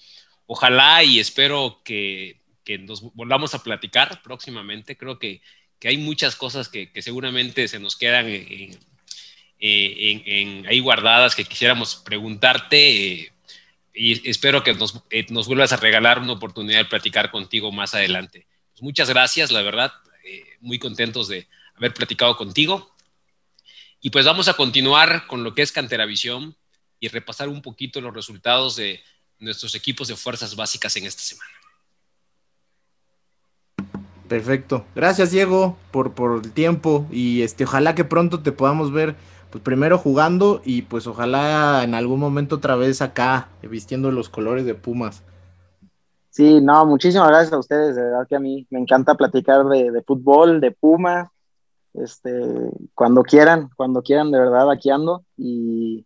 Ojalá 0.47 1.03
y 1.03 1.19
espero 1.19 1.81
que, 1.83 2.46
que 2.67 2.77
nos 2.79 3.15
volvamos 3.15 3.55
a 3.55 3.63
platicar 3.63 4.21
próximamente. 4.23 4.97
Creo 4.97 5.21
que, 5.21 5.41
que 5.79 5.89
hay 5.89 5.97
muchas 5.97 6.35
cosas 6.35 6.69
que, 6.69 6.91
seguramente 7.01 7.69
se 7.69 7.79
nos 7.79 7.97
quedan 7.97 8.27
ahí 8.27 8.77
guardadas 10.81 11.37
que 11.37 11.45
quisiéramos 11.45 11.97
preguntarte. 11.97 13.23
Eh, 13.23 13.33
y 13.95 14.29
espero 14.29 14.63
que 14.63 14.75
nos, 14.75 15.01
eh, 15.11 15.25
nos, 15.31 15.47
vuelvas 15.47 15.73
a 15.73 15.77
regalar 15.77 16.19
una 16.19 16.33
oportunidad 16.33 16.81
de 16.81 16.87
platicar 16.87 17.31
contigo 17.31 17.71
más 17.71 17.95
adelante. 17.95 18.47
Pues 18.73 18.83
muchas 18.83 19.09
gracias, 19.09 19.53
la 19.53 19.63
verdad, 19.63 19.93
eh, 20.25 20.45
muy 20.61 20.79
contentos 20.79 21.29
de 21.29 21.47
haber 21.77 21.95
platicado 21.95 22.37
contigo. 22.37 22.95
Y 24.01 24.11
pues 24.11 24.27
vamos 24.27 24.49
a 24.49 24.55
continuar 24.55 25.27
con 25.29 25.45
lo 25.45 25.55
que 25.55 25.63
es 25.63 25.73
Canteravisión 25.73 26.57
y 26.99 27.09
repasar 27.09 27.49
un 27.49 27.63
poquito 27.63 28.01
los 28.01 28.13
resultados 28.13 28.77
de 28.77 29.03
nuestros 29.39 29.75
equipos 29.75 30.09
de 30.09 30.17
fuerzas 30.17 30.57
básicas 30.57 30.97
en 30.97 31.07
esta 31.07 31.23
semana. 31.23 31.56
Perfecto. 34.29 34.85
Gracias, 34.95 35.31
Diego, 35.31 35.77
por, 35.93 36.13
por 36.13 36.45
el 36.45 36.53
tiempo 36.53 37.07
y 37.11 37.43
este, 37.43 37.65
ojalá 37.65 37.95
que 37.95 38.05
pronto 38.05 38.43
te 38.43 38.53
podamos 38.53 38.93
ver 38.93 39.15
pues 39.51 39.63
primero 39.63 39.99
jugando 39.99 40.61
y 40.65 40.83
pues 40.83 41.07
ojalá 41.07 41.85
en 41.85 41.95
algún 41.95 42.19
momento 42.19 42.57
otra 42.57 42.75
vez 42.75 43.01
acá 43.03 43.49
vistiendo 43.63 44.11
los 44.11 44.29
colores 44.29 44.67
de 44.67 44.75
Pumas. 44.75 45.23
Sí, 46.31 46.61
no, 46.61 46.85
muchísimas 46.85 47.29
gracias 47.29 47.53
a 47.53 47.59
ustedes, 47.59 47.97
de 47.97 48.03
verdad 48.03 48.27
que 48.29 48.37
a 48.37 48.41
mí 48.41 48.67
me 48.69 48.81
encanta 48.81 49.15
platicar 49.15 49.65
de, 49.67 50.03
fútbol, 50.07 50.61
de 50.61 50.71
Pumas, 50.73 51.31
este, 51.95 52.31
cuando 52.95 53.23
quieran, 53.23 53.71
cuando 53.75 54.03
quieran, 54.03 54.31
de 54.31 54.41
verdad, 54.41 54.71
aquí 54.71 54.91
ando 54.91 55.25
y, 55.37 56.05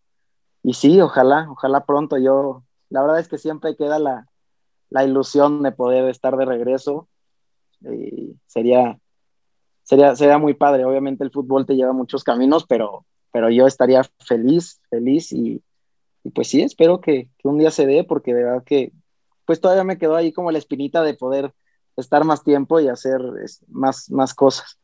y 0.63 0.75
sí, 0.75 1.01
ojalá, 1.01 1.49
ojalá 1.51 1.85
pronto 1.85 2.17
yo, 2.19 2.63
la 2.91 3.01
verdad 3.01 3.19
es 3.19 3.27
que 3.27 3.39
siempre 3.39 3.75
queda 3.75 3.99
la, 3.99 4.29
la 4.91 5.05
ilusión 5.05 5.65
de 5.65 5.73
poder 5.73 6.09
estar 6.09 6.37
de 6.37 6.45
regreso 6.45 7.09
y 7.83 8.37
sería, 8.47 8.99
sería, 9.83 10.17
sería 10.17 10.39
muy 10.39 10.55
padre, 10.55 10.85
obviamente 10.85 11.25
el 11.25 11.31
fútbol 11.31 11.67
te 11.67 11.75
lleva 11.75 11.93
muchos 11.93 12.25
caminos, 12.25 12.67
pero 12.67 13.07
pero 13.33 13.51
yo 13.51 13.67
estaría 13.67 14.03
feliz, 14.19 14.81
feliz 14.91 15.33
y, 15.33 15.63
pues 16.35 16.49
sí, 16.49 16.63
espero 16.63 17.01
que, 17.01 17.29
un 17.45 17.59
día 17.59 17.71
se 17.71 17.87
dé 17.87 18.05
porque 18.05 18.35
de 18.35 18.45
verdad 18.45 18.65
que 18.65 18.93
pues 19.45 19.61
todavía 19.61 19.85
me 19.85 19.99
quedó 19.99 20.15
ahí 20.15 20.33
como 20.33 20.53
la 20.53 20.59
espinita 20.59 21.03
de 21.03 21.15
poder 21.15 21.53
estar 21.97 22.25
más 22.25 22.45
tiempo 22.45 22.79
y 22.79 22.89
hacer 22.89 23.21
más, 23.67 24.09
más 24.11 24.33
cosas. 24.33 24.79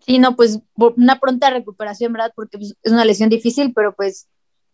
Sí, 0.00 0.18
no, 0.18 0.36
pues 0.36 0.60
una 0.76 1.18
pronta 1.18 1.50
recuperación, 1.50 2.12
¿verdad? 2.12 2.32
Porque 2.34 2.58
pues, 2.58 2.76
es 2.82 2.92
una 2.92 3.04
lesión 3.04 3.28
difícil, 3.28 3.72
pero 3.74 3.94
pues 3.94 4.28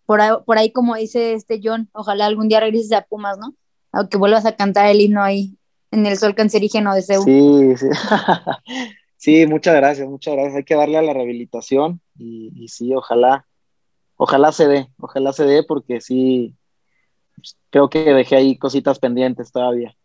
por 0.05 0.21
ahí, 0.21 0.31
por 0.45 0.59
ahí, 0.59 0.71
como 0.71 0.95
dice 0.97 1.33
este 1.33 1.61
John, 1.63 1.89
ojalá 1.93 2.27
algún 2.27 2.49
día 2.49 2.61
regreses 2.61 2.93
a 2.93 3.03
Pumas, 3.03 3.39
¿no? 3.39 3.55
Aunque 3.97 4.19
vuelvas 4.19 4.47
a 4.47 4.57
cantar 4.57 4.87
el 4.87 5.01
himno 5.01 5.23
ahí 5.23 5.57
en 5.91 6.07
el 6.07 6.17
sol 6.17 6.35
cancerígeno 6.35 6.95
de 6.95 7.03
Seúl. 7.03 7.25
Sí, 7.25 7.77
sí. 7.77 7.87
Sí, 9.19 9.45
muchas 9.47 9.75
gracias, 9.75 10.07
muchas 10.07 10.35
gracias. 10.35 10.57
Hay 10.57 10.63
que 10.63 10.77
darle 10.77 10.99
a 10.99 11.03
la 11.03 11.13
rehabilitación 11.13 12.01
y, 12.17 12.69
sí, 12.69 12.95
ojalá, 12.95 13.45
ojalá 14.15 14.53
se 14.53 14.69
dé, 14.69 14.89
ojalá 15.01 15.33
se 15.33 15.45
dé 15.45 15.65
porque 15.65 16.01
sí, 16.01 16.55
creo 17.71 17.91
que 17.91 18.15
dejé 18.15 18.37
ahí 18.37 18.57
cositas 18.57 19.01
pendientes 19.01 19.51
todavía. 19.51 19.97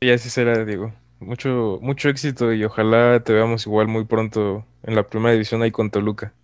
Y 0.00 0.10
así 0.10 0.28
será, 0.28 0.66
Diego. 0.66 0.92
Mucho, 1.20 1.78
mucho 1.80 2.10
éxito 2.10 2.52
y 2.52 2.62
ojalá 2.62 3.22
te 3.24 3.32
veamos 3.32 3.66
igual 3.66 3.88
muy 3.88 4.04
pronto 4.04 4.66
en 4.82 4.96
la 4.96 5.06
primera 5.06 5.32
división 5.32 5.62
ahí 5.62 5.70
con 5.70 5.90
Toluca. 5.90 6.34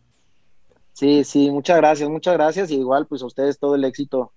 Sí, 0.94 1.24
sí, 1.24 1.51
muchas 1.51 1.76
gracias, 1.76 2.09
muchas 2.09 2.35
gracias. 2.35 2.70
Y 2.70 2.76
igual, 2.76 3.06
pues 3.06 3.20
a 3.22 3.26
ustedes 3.26 3.59
todo 3.59 3.74
el 3.74 3.85
éxito 3.85 4.32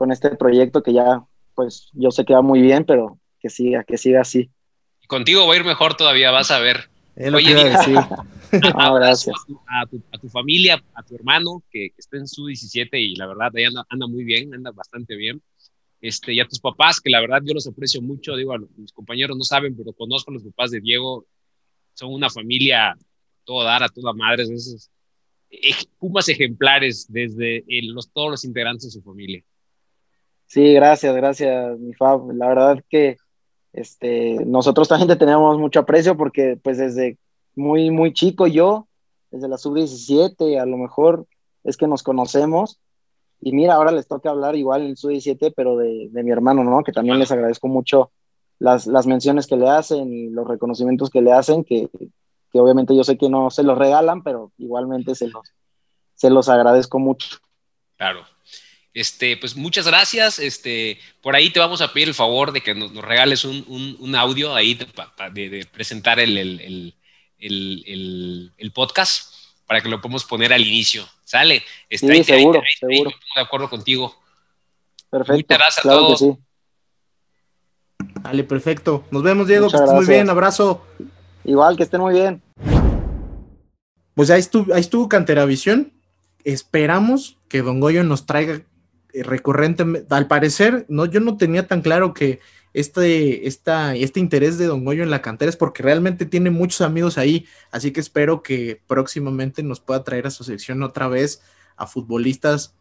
con 0.00 0.12
este 0.12 0.30
proyecto 0.30 0.82
que 0.82 0.94
ya, 0.94 1.22
pues 1.54 1.90
yo 1.92 2.10
sé 2.10 2.24
que 2.24 2.32
va 2.32 2.40
muy 2.40 2.62
bien, 2.62 2.86
pero 2.86 3.18
que 3.38 3.50
siga, 3.50 3.84
que 3.84 3.98
siga 3.98 4.22
así 4.22 4.50
contigo 5.10 5.46
va 5.46 5.54
a 5.54 5.56
ir 5.56 5.64
mejor 5.64 5.96
todavía, 5.96 6.30
vas 6.30 6.50
a 6.50 6.60
ver. 6.60 6.88
Oye, 7.34 7.52
decir. 7.52 7.98
A, 8.74 9.86
tu, 10.20 10.28
familia, 10.28 10.82
a 10.94 11.02
tu 11.02 11.14
hermano, 11.14 11.62
que, 11.70 11.92
está 11.96 12.16
en 12.16 12.26
su 12.26 12.46
17 12.46 12.98
y 12.98 13.14
la 13.14 13.26
verdad 13.26 13.52
ahí 13.54 13.64
anda, 13.64 14.06
muy 14.08 14.24
bien, 14.24 14.54
anda 14.54 14.70
bastante 14.72 15.14
bien. 15.16 15.42
Este, 16.00 16.32
y 16.32 16.40
a 16.40 16.48
tus 16.48 16.58
papás, 16.58 17.00
que 17.00 17.10
la 17.10 17.20
verdad 17.20 17.42
yo 17.44 17.52
los 17.52 17.66
aprecio 17.66 18.00
mucho, 18.00 18.34
digo, 18.34 18.56
mis 18.76 18.92
compañeros 18.92 19.36
no 19.36 19.44
saben, 19.44 19.76
pero 19.76 19.92
conozco 19.92 20.30
a 20.30 20.34
los 20.34 20.42
papás 20.44 20.70
de 20.70 20.80
Diego, 20.80 21.26
son 21.94 22.12
una 22.14 22.30
familia 22.30 22.96
todo 23.44 23.62
dar, 23.64 23.82
a 23.82 23.88
toda 23.88 24.12
madre, 24.14 24.44
esos 24.44 24.90
pumas 25.98 26.28
ejemplares 26.28 27.06
desde 27.08 27.64
los, 27.82 28.10
todos 28.10 28.30
los 28.30 28.44
integrantes 28.44 28.86
de 28.86 28.90
su 28.90 29.02
familia. 29.02 29.44
Sí, 30.50 30.74
gracias, 30.74 31.14
gracias, 31.14 31.78
mi 31.78 31.94
Fab. 31.94 32.32
La 32.32 32.48
verdad 32.48 32.82
que 32.88 33.18
este, 33.72 34.44
nosotros 34.44 34.88
también 34.88 35.16
tenemos 35.16 35.56
mucho 35.60 35.78
aprecio 35.78 36.16
porque 36.16 36.58
pues 36.60 36.76
desde 36.76 37.18
muy, 37.54 37.92
muy 37.92 38.12
chico 38.12 38.48
yo, 38.48 38.88
desde 39.30 39.46
la 39.46 39.58
sub-17, 39.58 40.60
a 40.60 40.66
lo 40.66 40.76
mejor 40.76 41.24
es 41.62 41.76
que 41.76 41.86
nos 41.86 42.02
conocemos. 42.02 42.80
Y 43.40 43.52
mira, 43.52 43.74
ahora 43.74 43.92
les 43.92 44.08
toca 44.08 44.30
hablar 44.30 44.56
igual 44.56 44.82
en 44.82 44.96
sub-17, 44.96 45.52
pero 45.54 45.76
de, 45.76 46.08
de, 46.10 46.22
mi 46.24 46.32
hermano, 46.32 46.64
¿no? 46.64 46.82
Que 46.82 46.90
también 46.90 47.20
les 47.20 47.30
agradezco 47.30 47.68
mucho 47.68 48.10
las, 48.58 48.88
las, 48.88 49.06
menciones 49.06 49.46
que 49.46 49.56
le 49.56 49.68
hacen 49.68 50.12
y 50.12 50.30
los 50.30 50.48
reconocimientos 50.48 51.10
que 51.10 51.22
le 51.22 51.30
hacen, 51.30 51.62
que, 51.62 51.88
que 52.52 52.58
obviamente 52.58 52.96
yo 52.96 53.04
sé 53.04 53.16
que 53.16 53.28
no 53.28 53.50
se 53.50 53.62
los 53.62 53.78
regalan, 53.78 54.24
pero 54.24 54.50
igualmente 54.58 55.14
se 55.14 55.28
los, 55.28 55.44
se 56.16 56.28
los 56.28 56.48
agradezco 56.48 56.98
mucho. 56.98 57.38
Claro. 57.96 58.24
Este, 58.92 59.36
pues 59.36 59.56
muchas 59.56 59.86
gracias. 59.86 60.38
Este, 60.38 60.98
por 61.20 61.36
ahí 61.36 61.50
te 61.50 61.60
vamos 61.60 61.80
a 61.80 61.92
pedir 61.92 62.08
el 62.08 62.14
favor 62.14 62.52
de 62.52 62.60
que 62.60 62.74
nos, 62.74 62.92
regales 62.94 63.44
un, 63.44 64.14
audio 64.16 64.54
ahí 64.54 64.74
de, 64.74 65.66
presentar 65.66 66.18
el, 66.18 66.94
podcast 68.74 69.32
para 69.66 69.80
que 69.80 69.88
lo 69.88 70.00
podamos 70.00 70.24
poner 70.24 70.52
al 70.52 70.66
inicio. 70.66 71.06
¿Sale? 71.24 71.62
Está 71.88 72.12
sí, 72.12 72.24
seguro, 72.24 72.60
seguro. 72.78 73.10
de 73.36 73.40
acuerdo 73.40 73.70
contigo. 73.70 74.16
Perfecto. 75.10 75.34
Muchas 75.34 75.58
gracias 75.58 75.86
a 75.86 75.88
todos. 75.88 76.24
Dale, 78.22 78.44
perfecto. 78.44 79.04
Nos 79.10 79.22
vemos, 79.22 79.46
Diego. 79.46 79.68
que 79.68 79.76
estés 79.76 79.92
muy 79.92 80.06
bien. 80.06 80.28
Abrazo. 80.28 80.84
Igual, 81.44 81.76
que 81.76 81.84
estén 81.84 82.00
muy 82.00 82.14
bien. 82.14 82.42
Pues 84.14 84.30
ahí 84.30 84.40
estuvo, 84.40 84.74
ahí 84.74 84.80
estuvo 84.80 85.08
Canteravisión. 85.08 85.92
Esperamos 86.42 87.36
que 87.48 87.62
Don 87.62 87.80
Goyo 87.80 88.02
nos 88.02 88.26
traiga 88.26 88.62
eh, 89.12 89.22
recurrente, 89.22 89.84
al 90.10 90.26
parecer, 90.26 90.86
no, 90.88 91.06
yo 91.06 91.20
no 91.20 91.36
tenía 91.36 91.66
tan 91.66 91.82
claro 91.82 92.14
que 92.14 92.40
este, 92.72 93.48
esta, 93.48 93.96
este 93.96 94.20
interés 94.20 94.58
de 94.58 94.66
Don 94.66 94.84
Goyo 94.84 95.02
en 95.02 95.10
la 95.10 95.22
cantera 95.22 95.48
es 95.48 95.56
porque 95.56 95.82
realmente 95.82 96.26
tiene 96.26 96.50
muchos 96.50 96.82
amigos 96.82 97.18
ahí, 97.18 97.46
así 97.72 97.92
que 97.92 98.00
espero 98.00 98.42
que 98.42 98.80
próximamente 98.86 99.62
nos 99.62 99.80
pueda 99.80 100.04
traer 100.04 100.26
a 100.26 100.30
su 100.30 100.44
sección 100.44 100.82
otra 100.82 101.08
vez 101.08 101.42
a 101.76 101.86
futbolistas 101.86 102.74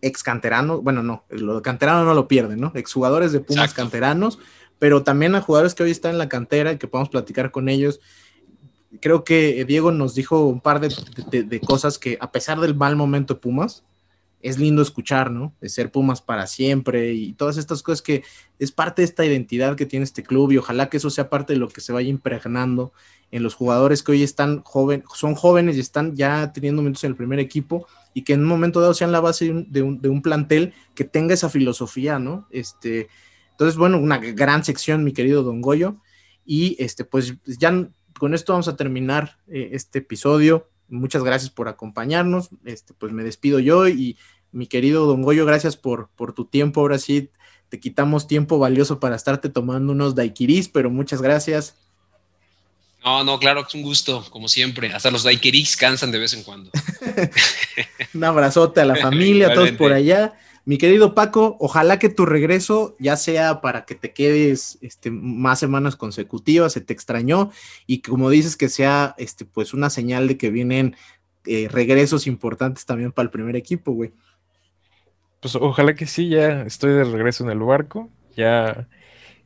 ex 0.00 0.22
canteranos, 0.22 0.82
bueno, 0.82 1.02
no, 1.02 1.24
lo 1.30 1.56
de 1.56 1.62
canterano 1.62 2.04
no 2.04 2.14
lo 2.14 2.28
pierden, 2.28 2.60
¿no? 2.60 2.72
Exjugadores 2.74 3.32
de 3.32 3.40
Pumas 3.40 3.72
canteranos, 3.72 4.38
pero 4.78 5.02
también 5.02 5.34
a 5.34 5.40
jugadores 5.40 5.74
que 5.74 5.82
hoy 5.82 5.90
están 5.90 6.12
en 6.12 6.18
la 6.18 6.28
cantera 6.28 6.72
y 6.72 6.78
que 6.78 6.88
podamos 6.88 7.08
platicar 7.08 7.50
con 7.50 7.68
ellos. 7.68 8.00
Creo 9.00 9.24
que 9.24 9.64
Diego 9.64 9.92
nos 9.92 10.14
dijo 10.14 10.44
un 10.44 10.60
par 10.60 10.80
de 10.80 11.60
cosas 11.60 11.98
que 11.98 12.18
a 12.20 12.32
pesar 12.32 12.60
del 12.60 12.74
mal 12.74 12.96
momento 12.96 13.34
de 13.34 13.40
Pumas, 13.40 13.84
es 14.44 14.58
lindo 14.58 14.82
escuchar, 14.82 15.30
¿no? 15.30 15.54
De 15.62 15.70
ser 15.70 15.90
Pumas 15.90 16.20
para 16.20 16.46
siempre 16.46 17.14
y 17.14 17.32
todas 17.32 17.56
estas 17.56 17.82
cosas 17.82 18.02
que 18.02 18.22
es 18.58 18.72
parte 18.72 19.00
de 19.00 19.06
esta 19.06 19.24
identidad 19.24 19.74
que 19.74 19.86
tiene 19.86 20.04
este 20.04 20.22
club 20.22 20.52
y 20.52 20.58
ojalá 20.58 20.90
que 20.90 20.98
eso 20.98 21.08
sea 21.08 21.30
parte 21.30 21.54
de 21.54 21.58
lo 21.58 21.68
que 21.68 21.80
se 21.80 21.94
vaya 21.94 22.10
impregnando 22.10 22.92
en 23.30 23.42
los 23.42 23.54
jugadores 23.54 24.02
que 24.02 24.12
hoy 24.12 24.22
están 24.22 24.62
jóvenes, 24.62 25.06
son 25.14 25.34
jóvenes 25.34 25.78
y 25.78 25.80
están 25.80 26.14
ya 26.14 26.52
teniendo 26.52 26.82
momentos 26.82 27.02
en 27.04 27.12
el 27.12 27.16
primer 27.16 27.38
equipo 27.38 27.86
y 28.12 28.22
que 28.22 28.34
en 28.34 28.40
un 28.40 28.46
momento 28.46 28.82
dado 28.82 28.92
sean 28.92 29.12
la 29.12 29.20
base 29.20 29.50
de 29.66 29.82
un, 29.82 30.22
plantel 30.22 30.74
que 30.94 31.04
tenga 31.04 31.32
esa 31.32 31.48
filosofía, 31.48 32.18
¿no? 32.18 32.46
Este, 32.50 33.08
entonces, 33.52 33.78
bueno, 33.78 33.98
una 33.98 34.18
gran 34.18 34.62
sección, 34.62 35.04
mi 35.04 35.14
querido 35.14 35.42
Don 35.42 35.62
Goyo. 35.62 35.96
Y 36.44 36.76
este, 36.78 37.04
pues 37.04 37.34
ya 37.46 37.88
con 38.18 38.34
esto 38.34 38.52
vamos 38.52 38.68
a 38.68 38.76
terminar 38.76 39.38
eh, 39.48 39.70
este 39.72 40.00
episodio. 40.00 40.68
Muchas 40.88 41.24
gracias 41.24 41.50
por 41.50 41.68
acompañarnos. 41.68 42.50
Este, 42.64 42.94
pues 42.94 43.12
me 43.12 43.24
despido 43.24 43.58
yo 43.58 43.88
y 43.88 44.16
mi 44.52 44.66
querido 44.66 45.06
Don 45.06 45.22
Goyo, 45.22 45.46
gracias 45.46 45.76
por, 45.76 46.08
por 46.16 46.32
tu 46.32 46.44
tiempo. 46.44 46.80
Ahora 46.80 46.98
sí, 46.98 47.30
te 47.68 47.80
quitamos 47.80 48.26
tiempo 48.26 48.58
valioso 48.58 49.00
para 49.00 49.16
estarte 49.16 49.48
tomando 49.48 49.92
unos 49.92 50.14
daiquiris, 50.14 50.68
pero 50.68 50.90
muchas 50.90 51.20
gracias. 51.20 51.76
No, 53.04 53.22
no, 53.22 53.38
claro 53.38 53.62
que 53.62 53.68
es 53.68 53.74
un 53.74 53.82
gusto, 53.82 54.24
como 54.30 54.48
siempre. 54.48 54.92
Hasta 54.92 55.10
los 55.10 55.24
daiquiris 55.24 55.76
cansan 55.76 56.10
de 56.10 56.18
vez 56.18 56.32
en 56.32 56.42
cuando. 56.42 56.70
un 58.14 58.24
abrazote 58.24 58.80
a 58.80 58.86
la 58.86 58.96
familia, 58.96 59.48
a 59.48 59.54
todos 59.54 59.72
por 59.72 59.92
allá. 59.92 60.38
Mi 60.66 60.78
querido 60.78 61.14
Paco, 61.14 61.56
ojalá 61.60 61.98
que 61.98 62.08
tu 62.08 62.24
regreso 62.24 62.96
ya 62.98 63.16
sea 63.16 63.60
para 63.60 63.84
que 63.84 63.94
te 63.94 64.12
quedes 64.12 64.78
este, 64.80 65.10
más 65.10 65.58
semanas 65.58 65.94
consecutivas, 65.94 66.72
se 66.72 66.80
te 66.80 66.94
extrañó 66.94 67.50
y 67.86 68.00
como 68.00 68.30
dices 68.30 68.56
que 68.56 68.70
sea 68.70 69.14
este, 69.18 69.44
pues 69.44 69.74
una 69.74 69.90
señal 69.90 70.26
de 70.26 70.38
que 70.38 70.50
vienen 70.50 70.96
eh, 71.44 71.68
regresos 71.70 72.26
importantes 72.26 72.86
también 72.86 73.12
para 73.12 73.24
el 73.24 73.30
primer 73.30 73.56
equipo, 73.56 73.92
güey. 73.92 74.12
Pues 75.40 75.54
ojalá 75.56 75.94
que 75.94 76.06
sí, 76.06 76.30
ya 76.30 76.62
estoy 76.62 76.92
de 76.94 77.04
regreso 77.04 77.44
en 77.44 77.50
el 77.50 77.58
barco, 77.58 78.08
ya 78.34 78.88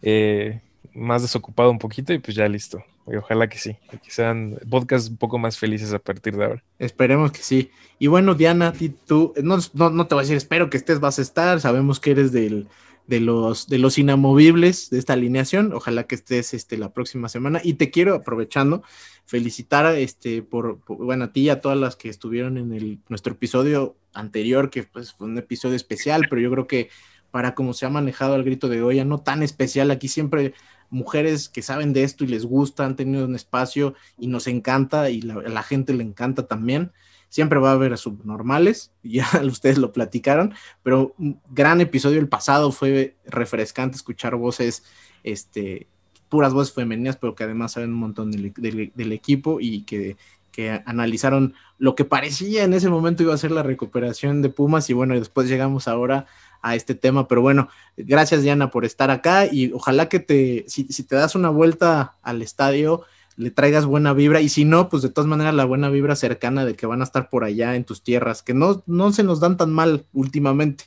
eh, 0.00 0.60
más 0.94 1.22
desocupado 1.22 1.72
un 1.72 1.80
poquito 1.80 2.12
y 2.12 2.20
pues 2.20 2.36
ya 2.36 2.46
listo. 2.46 2.84
Y 3.10 3.16
ojalá 3.16 3.48
que 3.48 3.58
sí, 3.58 3.76
que 3.90 4.10
sean 4.10 4.58
podcasts 4.68 5.10
un 5.10 5.16
poco 5.16 5.38
más 5.38 5.58
felices 5.58 5.92
a 5.92 5.98
partir 5.98 6.36
de 6.36 6.44
ahora. 6.44 6.64
Esperemos 6.78 7.32
que 7.32 7.42
sí. 7.42 7.70
Y 7.98 8.06
bueno, 8.06 8.34
Diana, 8.34 8.72
tú, 9.06 9.34
no, 9.42 9.58
no, 9.74 10.06
te 10.06 10.14
voy 10.14 10.22
a 10.22 10.24
decir, 10.24 10.36
espero 10.36 10.70
que 10.70 10.76
estés, 10.76 11.00
vas 11.00 11.18
a 11.18 11.22
estar, 11.22 11.60
sabemos 11.60 12.00
que 12.00 12.12
eres 12.12 12.32
del, 12.32 12.68
de, 13.06 13.20
los, 13.20 13.66
de 13.68 13.78
los 13.78 13.98
inamovibles 13.98 14.90
de 14.90 14.98
esta 14.98 15.14
alineación, 15.14 15.72
ojalá 15.72 16.04
que 16.04 16.14
estés 16.14 16.54
este, 16.54 16.76
la 16.76 16.92
próxima 16.92 17.28
semana. 17.28 17.60
Y 17.64 17.74
te 17.74 17.90
quiero, 17.90 18.14
aprovechando, 18.14 18.82
felicitar 19.24 19.94
este, 19.96 20.42
por, 20.42 20.80
bueno, 20.86 21.24
a 21.24 21.32
ti 21.32 21.42
y 21.42 21.48
a 21.48 21.60
todas 21.60 21.78
las 21.78 21.96
que 21.96 22.08
estuvieron 22.08 22.58
en 22.58 22.72
el, 22.72 23.00
nuestro 23.08 23.32
episodio 23.32 23.96
anterior, 24.12 24.70
que 24.70 24.84
pues, 24.84 25.12
fue 25.12 25.26
un 25.26 25.38
episodio 25.38 25.76
especial, 25.76 26.26
pero 26.28 26.40
yo 26.40 26.50
creo 26.50 26.66
que 26.66 26.90
para 27.30 27.54
cómo 27.54 27.74
se 27.74 27.86
ha 27.86 27.90
manejado 27.90 28.36
el 28.36 28.44
grito 28.44 28.68
de 28.68 28.80
Goya, 28.80 29.04
no 29.04 29.20
tan 29.20 29.42
especial, 29.42 29.90
aquí 29.90 30.08
siempre 30.08 30.54
mujeres 30.90 31.48
que 31.48 31.62
saben 31.62 31.92
de 31.92 32.04
esto 32.04 32.24
y 32.24 32.28
les 32.28 32.44
gusta, 32.44 32.84
han 32.84 32.96
tenido 32.96 33.24
un 33.24 33.34
espacio 33.34 33.94
y 34.18 34.26
nos 34.26 34.46
encanta 34.46 35.10
y 35.10 35.20
la, 35.20 35.34
la 35.36 35.62
gente 35.62 35.92
le 35.94 36.04
encanta 36.04 36.46
también. 36.46 36.92
Siempre 37.28 37.58
va 37.58 37.70
a 37.70 37.74
haber 37.74 37.96
subnormales, 37.98 38.92
ya 39.02 39.28
ustedes 39.44 39.78
lo 39.78 39.92
platicaron, 39.92 40.54
pero 40.82 41.14
un 41.18 41.40
gran 41.50 41.80
episodio 41.80 42.20
el 42.20 42.28
pasado 42.28 42.72
fue 42.72 43.16
refrescante 43.26 43.96
escuchar 43.96 44.36
voces, 44.36 44.84
este, 45.24 45.88
puras 46.28 46.52
voces 46.52 46.74
femeninas, 46.74 47.16
pero 47.16 47.34
que 47.34 47.44
además 47.44 47.72
saben 47.72 47.90
un 47.90 47.98
montón 47.98 48.30
del, 48.30 48.52
del 48.94 49.12
equipo 49.12 49.60
y 49.60 49.82
que, 49.82 50.16
que 50.58 50.82
analizaron 50.86 51.54
lo 51.78 51.94
que 51.94 52.04
parecía 52.04 52.64
en 52.64 52.74
ese 52.74 52.90
momento 52.90 53.22
iba 53.22 53.32
a 53.32 53.38
ser 53.38 53.52
la 53.52 53.62
recuperación 53.62 54.42
de 54.42 54.48
Pumas 54.48 54.90
y 54.90 54.92
bueno, 54.92 55.14
después 55.14 55.48
llegamos 55.48 55.86
ahora 55.86 56.26
a 56.62 56.74
este 56.74 56.94
tema. 56.94 57.28
Pero 57.28 57.42
bueno, 57.42 57.68
gracias 57.96 58.42
Diana 58.42 58.70
por 58.70 58.84
estar 58.84 59.10
acá 59.10 59.46
y 59.50 59.72
ojalá 59.72 60.08
que 60.08 60.20
te, 60.20 60.64
si, 60.68 60.84
te 60.84 61.16
das 61.16 61.34
una 61.34 61.50
vuelta 61.50 62.16
al 62.22 62.42
estadio, 62.42 63.02
le 63.36 63.50
traigas 63.50 63.86
buena 63.86 64.12
vibra 64.12 64.40
y 64.40 64.48
si 64.48 64.64
no, 64.64 64.88
pues 64.88 65.02
de 65.02 65.10
todas 65.10 65.28
maneras 65.28 65.54
la 65.54 65.64
buena 65.64 65.90
vibra 65.90 66.16
cercana 66.16 66.64
de 66.64 66.74
que 66.74 66.86
van 66.86 67.00
a 67.00 67.04
estar 67.04 67.30
por 67.30 67.44
allá 67.44 67.76
en 67.76 67.84
tus 67.84 68.02
tierras, 68.02 68.42
que 68.42 68.54
no, 68.54 68.82
no 68.86 69.12
se 69.12 69.22
nos 69.22 69.40
dan 69.40 69.56
tan 69.56 69.72
mal 69.72 70.06
últimamente. 70.12 70.84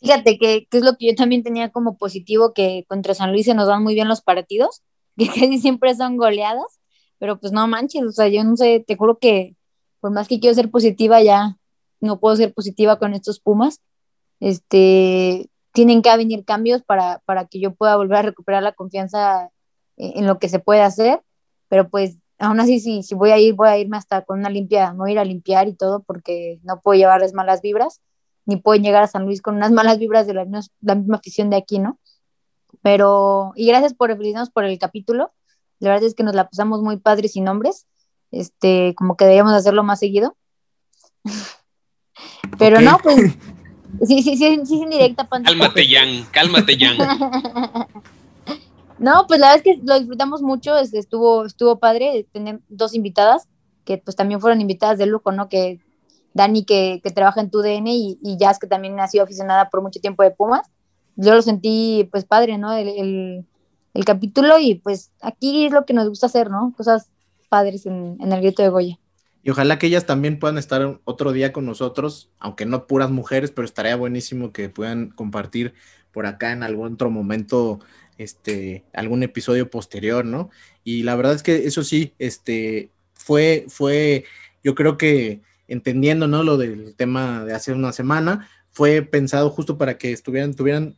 Fíjate 0.00 0.38
que, 0.38 0.66
es 0.70 0.82
lo 0.82 0.96
que 0.96 1.06
yo 1.06 1.14
también 1.14 1.42
tenía 1.42 1.70
como 1.70 1.96
positivo, 1.96 2.52
que 2.52 2.84
contra 2.88 3.14
San 3.14 3.32
Luis 3.32 3.46
se 3.46 3.54
nos 3.54 3.68
dan 3.68 3.82
muy 3.82 3.94
bien 3.94 4.08
los 4.08 4.20
partidos, 4.20 4.82
que 5.16 5.28
casi 5.28 5.58
siempre 5.58 5.94
son 5.94 6.16
goleadas, 6.16 6.80
pero 7.18 7.38
pues 7.38 7.52
no 7.52 7.66
manches, 7.66 8.02
o 8.02 8.12
sea, 8.12 8.28
yo 8.28 8.44
no 8.44 8.56
sé, 8.56 8.84
te 8.86 8.96
juro 8.96 9.18
que 9.18 9.56
por 10.00 10.12
más 10.12 10.28
que 10.28 10.38
quiero 10.40 10.54
ser 10.54 10.70
positiva, 10.70 11.22
ya 11.22 11.56
no 12.04 12.18
puedo 12.20 12.36
ser 12.36 12.52
positiva 12.54 12.98
con 12.98 13.14
estos 13.14 13.40
Pumas. 13.40 13.80
Este, 14.40 15.48
tienen 15.72 16.02
que 16.02 16.16
venir 16.16 16.44
cambios 16.44 16.82
para, 16.82 17.20
para 17.24 17.46
que 17.46 17.60
yo 17.60 17.74
pueda 17.74 17.96
volver 17.96 18.18
a 18.18 18.22
recuperar 18.22 18.62
la 18.62 18.72
confianza 18.72 19.50
en, 19.96 20.26
lo 20.26 20.38
que 20.38 20.48
se 20.48 20.58
puede 20.58 20.82
hacer, 20.82 21.22
pero 21.68 21.88
pues 21.88 22.16
aún 22.38 22.60
así 22.60 22.80
si, 22.80 23.02
si 23.02 23.14
voy 23.14 23.30
a 23.30 23.38
ir, 23.38 23.54
voy 23.54 23.68
a 23.68 23.78
irme 23.78 23.96
hasta 23.96 24.22
con 24.22 24.40
una 24.40 24.50
limpia, 24.50 24.92
voy 24.92 25.10
a 25.10 25.12
ir 25.12 25.18
a 25.18 25.24
limpiar 25.24 25.68
y 25.68 25.74
todo 25.74 26.02
porque 26.02 26.60
no 26.62 26.80
puedo 26.80 26.98
llevarles 26.98 27.32
malas 27.32 27.62
vibras, 27.62 28.00
ni 28.46 28.56
puedo 28.56 28.80
llegar 28.80 29.02
a 29.02 29.08
San 29.08 29.24
Luis 29.24 29.42
con 29.42 29.56
unas 29.56 29.72
malas 29.72 29.98
vibras 29.98 30.26
de 30.26 30.34
la, 30.34 30.46
la 30.80 30.94
misma 30.94 31.16
afición 31.16 31.50
de 31.50 31.56
aquí, 31.56 31.78
¿no? 31.78 31.98
Pero, 32.82 33.52
y 33.56 33.66
gracias 33.66 33.94
por 33.94 34.10
referirnos 34.10 34.50
por 34.50 34.64
el 34.64 34.78
capítulo, 34.78 35.32
la 35.78 35.90
verdad 35.90 36.06
es 36.06 36.14
que 36.14 36.22
nos 36.22 36.34
la 36.34 36.48
pasamos 36.48 36.82
muy 36.82 36.98
padres 36.98 37.32
sin 37.32 37.44
nombres, 37.44 37.86
este, 38.30 38.94
como 38.96 39.16
que 39.16 39.24
deberíamos 39.24 39.54
hacerlo 39.54 39.82
más 39.82 40.00
seguido. 40.00 40.36
Pero 42.58 42.80
no, 42.80 42.98
pues. 43.02 43.36
Sí, 44.02 44.22
sí, 44.22 44.36
sí, 44.36 44.60
sí, 44.64 44.74
indirecta, 44.74 45.28
Cálmate, 45.28 45.86
Jan, 45.86 46.24
cálmate, 46.32 46.76
Jan. 46.76 46.96
no, 48.98 49.24
pues 49.28 49.38
la 49.38 49.52
verdad 49.52 49.56
es 49.56 49.62
que 49.62 49.80
lo 49.84 49.98
disfrutamos 49.98 50.42
mucho, 50.42 50.76
este, 50.76 50.98
estuvo, 50.98 51.44
estuvo 51.44 51.78
padre 51.78 52.26
tener 52.32 52.60
dos 52.68 52.94
invitadas, 52.94 53.48
que 53.84 53.98
pues 53.98 54.16
también 54.16 54.40
fueron 54.40 54.60
invitadas 54.60 54.98
de 54.98 55.06
lujo, 55.06 55.30
¿no? 55.30 55.48
Que 55.48 55.78
Dani, 56.32 56.64
que, 56.64 57.00
que 57.04 57.10
trabaja 57.10 57.40
en 57.40 57.50
tu 57.50 57.60
DN, 57.60 57.94
y, 57.94 58.18
y 58.20 58.36
Jazz, 58.36 58.58
que 58.58 58.66
también 58.66 58.98
ha 58.98 59.06
sido 59.06 59.24
aficionada 59.24 59.70
por 59.70 59.80
mucho 59.80 60.00
tiempo 60.00 60.22
de 60.24 60.32
Pumas. 60.32 60.68
Yo 61.16 61.32
lo 61.32 61.42
sentí, 61.42 62.08
pues, 62.10 62.24
padre, 62.24 62.58
¿no? 62.58 62.72
El, 62.72 62.88
el, 62.88 63.46
el 63.94 64.04
capítulo, 64.04 64.58
y 64.58 64.74
pues 64.74 65.12
aquí 65.22 65.66
es 65.66 65.72
lo 65.72 65.86
que 65.86 65.94
nos 65.94 66.08
gusta 66.08 66.26
hacer, 66.26 66.50
¿no? 66.50 66.74
Cosas 66.76 67.08
padres 67.48 67.86
en, 67.86 68.16
en 68.20 68.32
el 68.32 68.40
grito 68.40 68.62
de 68.62 68.68
Goya. 68.68 68.98
Y 69.44 69.50
ojalá 69.50 69.78
que 69.78 69.86
ellas 69.86 70.06
también 70.06 70.38
puedan 70.38 70.56
estar 70.56 71.00
otro 71.04 71.32
día 71.32 71.52
con 71.52 71.66
nosotros, 71.66 72.30
aunque 72.38 72.64
no 72.64 72.86
puras 72.86 73.10
mujeres, 73.10 73.50
pero 73.50 73.66
estaría 73.66 73.94
buenísimo 73.94 74.52
que 74.52 74.70
puedan 74.70 75.10
compartir 75.10 75.74
por 76.12 76.24
acá 76.24 76.52
en 76.52 76.62
algún 76.62 76.94
otro 76.94 77.10
momento, 77.10 77.78
este, 78.16 78.84
algún 78.94 79.22
episodio 79.22 79.68
posterior, 79.68 80.24
¿no? 80.24 80.48
Y 80.82 81.02
la 81.02 81.14
verdad 81.14 81.34
es 81.34 81.42
que 81.42 81.66
eso 81.66 81.84
sí, 81.84 82.14
este, 82.18 82.90
fue, 83.12 83.66
fue, 83.68 84.24
yo 84.62 84.74
creo 84.74 84.96
que 84.96 85.42
entendiendo, 85.68 86.26
¿no? 86.26 86.42
Lo 86.42 86.56
del 86.56 86.94
tema 86.96 87.44
de 87.44 87.52
hace 87.52 87.72
una 87.72 87.92
semana, 87.92 88.48
fue 88.70 89.02
pensado 89.02 89.50
justo 89.50 89.76
para 89.76 89.98
que 89.98 90.12
estuvieran, 90.12 90.54
tuvieran 90.54 90.96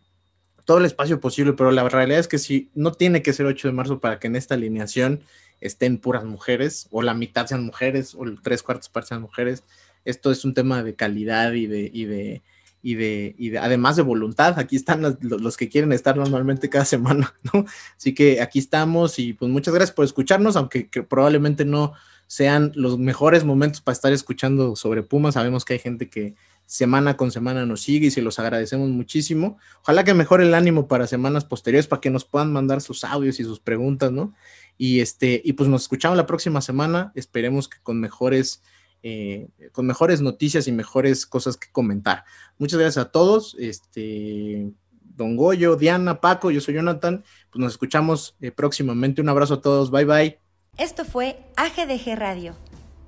todo 0.65 0.79
el 0.79 0.85
espacio 0.85 1.19
posible, 1.19 1.55
pero 1.55 1.73
la 1.73 1.89
realidad 1.89 2.21
es 2.21 2.29
que 2.29 2.39
sí, 2.39 2.71
no 2.75 2.93
tiene 2.93 3.23
que 3.23 3.33
ser 3.33 3.47
8 3.47 3.69
de 3.69 3.75
marzo 3.75 3.99
para 3.99 4.21
que 4.21 4.29
en 4.29 4.37
esta 4.37 4.55
alineación 4.55 5.23
estén 5.61 5.99
puras 5.99 6.25
mujeres, 6.25 6.89
o 6.91 7.03
la 7.03 7.15
mitad 7.15 7.47
sean 7.47 7.65
mujeres, 7.65 8.15
o 8.15 8.25
tres 8.43 8.63
cuartos 8.63 8.89
partes 8.89 9.09
sean 9.09 9.23
mujeres. 9.23 9.65
Esto 10.05 10.31
es 10.31 10.45
un 10.45 10.55
tema 10.55 10.83
de 10.83 10.95
calidad 10.95 11.53
y 11.53 11.67
de, 11.67 11.91
y 11.93 12.05
de, 12.05 12.43
y 12.83 12.95
de, 12.95 13.35
y 13.39 13.49
de 13.51 13.59
además 13.59 13.97
de 13.97 14.03
voluntad. 14.03 14.59
Aquí 14.59 14.77
están 14.77 15.19
los, 15.21 15.57
que 15.57 15.69
quieren 15.69 15.93
estar 15.93 16.17
normalmente 16.17 16.71
cada 16.71 16.85
semana, 16.97 17.35
¿no? 17.53 17.65
Así 17.97 18.15
que 18.15 18.41
aquí 18.41 18.59
estamos 18.59 19.19
y 19.19 19.33
pues 19.33 19.51
muchas 19.51 19.75
gracias 19.75 19.95
por 19.95 20.05
escucharnos, 20.05 20.57
aunque 20.57 20.89
probablemente 21.09 21.65
no 21.65 21.95
sean 22.29 22.73
los 22.75 22.99
mejores 22.99 23.45
momentos 23.45 23.81
para 23.81 23.95
estar 23.95 24.13
escuchando 24.13 24.77
sobre 24.77 25.03
Pumas. 25.03 25.35
Sabemos 25.35 25.65
que 25.65 25.75
hay 25.75 25.79
gente 25.79 26.09
que 26.09 26.35
semana 26.67 27.17
con 27.17 27.31
semana 27.31 27.65
nos 27.65 27.83
sigue 27.83 28.09
y 28.09 28.11
se 28.11 28.23
los 28.23 28.39
agradecemos 28.39 28.89
muchísimo. 28.91 29.59
Ojalá 29.83 30.05
que 30.05 30.15
mejore 30.15 30.45
el 30.45 30.55
ánimo 30.55 30.89
para 30.89 31.07
semanas 31.07 31.45
posteriores 31.45 31.87
para 31.87 32.01
que 32.01 32.11
nos 32.11 32.25
puedan 32.25 32.53
mandar 32.53 32.81
sus 32.81 33.05
audios 33.05 33.39
y 33.41 33.45
sus 33.45 33.61
preguntas, 33.61 34.11
¿no? 34.11 34.35
Y 34.79 35.01
este, 35.01 35.41
y 35.45 35.55
pues 35.55 35.69
nos 35.69 35.83
escuchamos 35.83 36.17
la 36.17 36.27
próxima 36.27 36.61
semana. 36.61 37.13
Esperemos 37.15 37.69
que 37.69 37.79
con 37.83 38.01
mejores, 38.01 38.63
eh, 39.03 39.49
con 39.73 39.87
mejores 39.87 40.21
noticias 40.21 40.69
y 40.69 40.73
mejores 40.73 41.27
cosas 41.27 41.57
que 41.57 41.71
comentar. 41.71 42.25
Muchas 42.59 42.79
gracias 42.79 43.07
a 43.07 43.11
todos. 43.11 43.57
Este, 43.59 44.71
Don 45.01 45.37
Goyo, 45.37 45.77
Diana, 45.77 46.21
Paco, 46.21 46.51
yo 46.51 46.61
soy 46.61 46.75
Jonathan. 46.75 47.25
Pues 47.51 47.61
nos 47.61 47.73
escuchamos 47.73 48.37
eh, 48.41 48.51
próximamente. 48.51 49.21
Un 49.23 49.29
abrazo 49.29 49.55
a 49.55 49.61
todos. 49.61 49.91
Bye 49.91 50.05
bye. 50.05 50.41
Esto 50.77 51.07
fue 51.07 51.39
AGDG 51.57 52.17
Radio, 52.17 52.55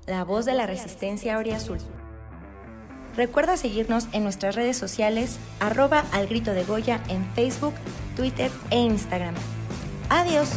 la 0.07 0.23
voz 0.23 0.45
de 0.45 0.55
la 0.55 0.65
resistencia 0.65 1.37
Azul. 1.37 1.77
Recuerda 3.15 3.57
seguirnos 3.57 4.07
en 4.11 4.23
nuestras 4.23 4.55
redes 4.55 4.77
sociales, 4.77 5.37
arroba 5.59 6.05
al 6.11 6.27
grito 6.27 6.53
de 6.53 6.63
Goya 6.63 7.03
en 7.09 7.25
Facebook, 7.33 7.73
Twitter 8.15 8.49
e 8.71 8.79
Instagram. 8.79 9.35
Adiós. 10.09 10.49